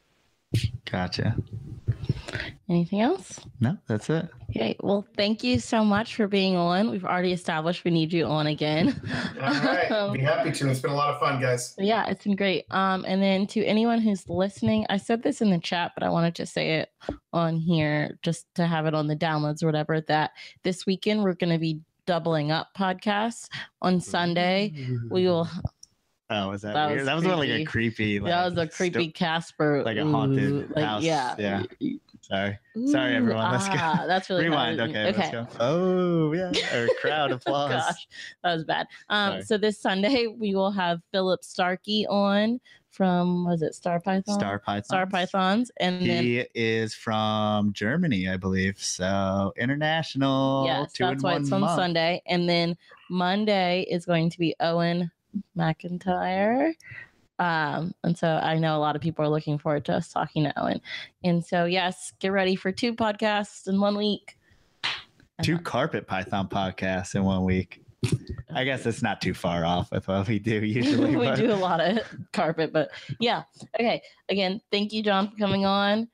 Gotcha. 0.90 1.36
Anything 2.70 3.02
else? 3.02 3.40
No, 3.62 3.78
that's 3.88 4.10
it. 4.10 4.28
Okay. 4.50 4.76
Well, 4.82 5.06
thank 5.16 5.44
you 5.44 5.60
so 5.60 5.86
much 5.86 6.16
for 6.16 6.28
being 6.28 6.58
on. 6.58 6.92
We've 6.92 7.06
already 7.06 7.32
established 7.32 7.86
we 7.86 7.92
need 7.92 8.12
you 8.12 8.26
on 8.26 8.48
again. 8.48 9.00
All 9.42 9.54
right. 9.54 10.14
Be 10.14 10.20
happy 10.20 10.52
to. 10.52 10.70
It's 10.70 10.82
been 10.82 10.92
a 10.92 10.96
lot 10.96 11.14
of 11.14 11.20
fun, 11.20 11.42
guys. 11.42 11.76
Yeah, 11.78 12.08
it's 12.08 12.24
been 12.24 12.36
great. 12.36 12.66
Um, 12.72 13.06
and 13.08 13.22
then 13.22 13.48
to 13.48 13.64
anyone 13.64 14.02
who's 14.02 14.28
listening, 14.28 14.86
I 14.90 14.98
said 14.98 15.24
this 15.24 15.42
in 15.42 15.50
the 15.50 15.60
chat, 15.60 15.94
but 15.96 16.04
I 16.04 16.10
wanted 16.10 16.36
to 16.36 16.46
say 16.46 16.80
it 16.80 16.90
on 17.32 17.58
here 17.58 18.18
just 18.22 18.46
to 18.56 18.66
have 18.68 18.86
it 18.86 18.94
on 18.94 19.08
the 19.08 19.16
downloads 19.16 19.64
or 19.64 19.68
whatever. 19.68 20.02
That 20.02 20.32
this 20.64 20.86
weekend 20.86 21.24
we're 21.24 21.34
going 21.34 21.54
to 21.54 21.60
be 21.60 21.82
doubling 22.06 22.52
up 22.52 22.70
podcasts 22.78 23.50
on 23.82 24.02
Sunday. 24.02 24.74
We 25.10 25.28
will 25.28 25.48
Oh, 26.30 26.50
was 26.50 26.62
that, 26.64 26.74
that 26.74 26.88
weird? 26.88 27.00
Was 27.00 27.06
that 27.06 27.16
was 27.16 27.26
like 27.26 27.50
a 27.50 27.64
creepy. 27.64 28.20
Like, 28.20 28.32
that 28.32 28.46
was 28.46 28.58
a 28.58 28.68
creepy 28.68 29.10
sto- 29.10 29.18
Casper, 29.18 29.84
like 29.84 29.98
a 29.98 30.06
haunted 30.06 30.70
like, 30.76 30.84
house. 30.84 31.04
Yeah, 31.04 31.36
yeah. 31.40 31.64
Sorry, 32.22 32.60
Ooh, 32.76 32.88
sorry, 32.90 33.16
everyone. 33.16 33.50
Let's 33.54 33.68
ah, 33.70 34.00
go. 34.02 34.08
That's 34.08 34.30
really 34.30 34.46
rewind. 34.46 34.82
Okay, 34.82 35.08
okay. 35.08 35.18
Let's 35.18 35.32
go. 35.32 35.48
Oh 35.62 36.34
yeah, 36.34 36.52
or 36.76 36.90
crowd 37.00 37.32
applause. 37.32 37.72
Gosh, 37.72 38.08
that 38.44 38.54
was 38.54 38.66
bad. 38.66 38.88
Um, 39.10 39.42
so 39.42 39.58
this 39.58 39.80
Sunday 39.80 40.28
we 40.28 40.54
will 40.54 40.72
have 40.72 41.00
Philip 41.14 41.46
Starkey 41.46 42.06
on 42.08 42.60
from 42.90 43.46
was 43.46 43.62
it 43.62 43.76
Star 43.76 44.02
Python? 44.02 44.36
Star 44.36 44.60
Python. 44.60 44.84
Star 44.84 45.06
Pythons, 45.06 45.72
and 45.80 46.02
he 46.02 46.38
then, 46.38 46.46
is 46.54 46.94
from 46.94 47.72
Germany, 47.72 48.28
I 48.28 48.36
believe. 48.36 48.78
So 48.78 49.54
international. 49.56 50.66
Yes, 50.66 50.92
that's 51.00 51.24
why 51.24 51.38
it's 51.38 51.52
on 51.54 51.62
month. 51.62 51.80
Sunday, 51.80 52.22
and 52.26 52.50
then 52.50 52.76
Monday 53.10 53.86
is 53.90 54.06
going 54.06 54.30
to 54.32 54.40
be 54.40 54.54
Owen 54.60 55.10
McIntyre. 55.58 56.74
Um, 57.40 57.94
and 58.04 58.18
so 58.18 58.28
I 58.28 58.58
know 58.58 58.76
a 58.78 58.80
lot 58.80 58.96
of 58.96 59.02
people 59.02 59.24
are 59.24 59.30
looking 59.30 59.60
forward 59.60 59.86
to 59.86 59.96
us 59.96 60.10
talking 60.10 60.44
to 60.46 60.60
Owen. 60.60 60.82
And 61.24 61.46
so, 61.46 61.66
yes, 61.66 62.14
get 62.20 62.32
ready 62.32 62.56
for 62.56 62.72
two 62.72 62.94
podcasts 62.96 63.68
in 63.68 63.80
one 63.80 63.98
week. 63.98 64.38
Two 65.44 65.60
carpet 65.60 66.08
python 66.08 66.48
podcasts 66.48 67.14
in 67.14 67.24
one 67.24 67.44
week. 67.44 67.84
I 68.54 68.64
guess 68.64 68.86
it's 68.86 69.04
not 69.04 69.22
too 69.22 69.34
far 69.34 69.66
off 69.66 69.92
with 69.92 70.08
what 70.08 70.28
we 70.28 70.40
do 70.40 70.56
usually. 70.66 71.16
we 71.16 71.26
but... 71.26 71.36
do 71.36 71.52
a 71.52 71.54
lot 71.54 71.80
of 71.80 72.00
carpet, 72.34 72.74
but 72.74 72.90
yeah. 73.20 73.44
Okay. 73.76 74.02
Again, 74.30 74.62
thank 74.72 74.94
you, 74.94 75.04
John, 75.04 75.30
for 75.30 75.38
coming 75.38 75.66
on. 75.66 76.08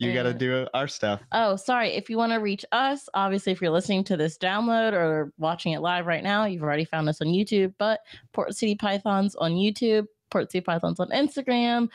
You 0.00 0.14
got 0.14 0.22
to 0.22 0.34
do 0.34 0.66
our 0.72 0.88
stuff. 0.88 1.20
Oh, 1.32 1.56
sorry. 1.56 1.90
If 1.90 2.08
you 2.08 2.16
want 2.16 2.32
to 2.32 2.38
reach 2.38 2.64
us, 2.72 3.08
obviously, 3.14 3.52
if 3.52 3.60
you're 3.60 3.70
listening 3.70 4.04
to 4.04 4.16
this 4.16 4.38
download 4.38 4.92
or 4.92 5.32
watching 5.38 5.72
it 5.72 5.80
live 5.80 6.06
right 6.06 6.22
now, 6.22 6.46
you've 6.46 6.62
already 6.62 6.84
found 6.84 7.08
us 7.08 7.20
on 7.20 7.28
YouTube. 7.28 7.74
But 7.78 8.00
Port 8.32 8.54
City 8.56 8.74
Pythons 8.74 9.34
on 9.36 9.52
YouTube, 9.52 10.06
Port 10.30 10.50
City 10.50 10.62
Pythons 10.62 11.00
on 11.00 11.10
Instagram, 11.10 11.88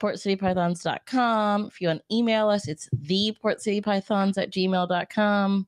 portcitypythons.com. 0.00 1.66
If 1.66 1.80
you 1.80 1.88
want 1.88 2.02
to 2.08 2.16
email 2.16 2.48
us, 2.48 2.68
it's 2.68 2.88
the 2.92 3.36
Port 3.40 3.60
City 3.60 3.80
Pythons 3.80 4.38
at 4.38 4.50
gmail.com. 4.50 5.66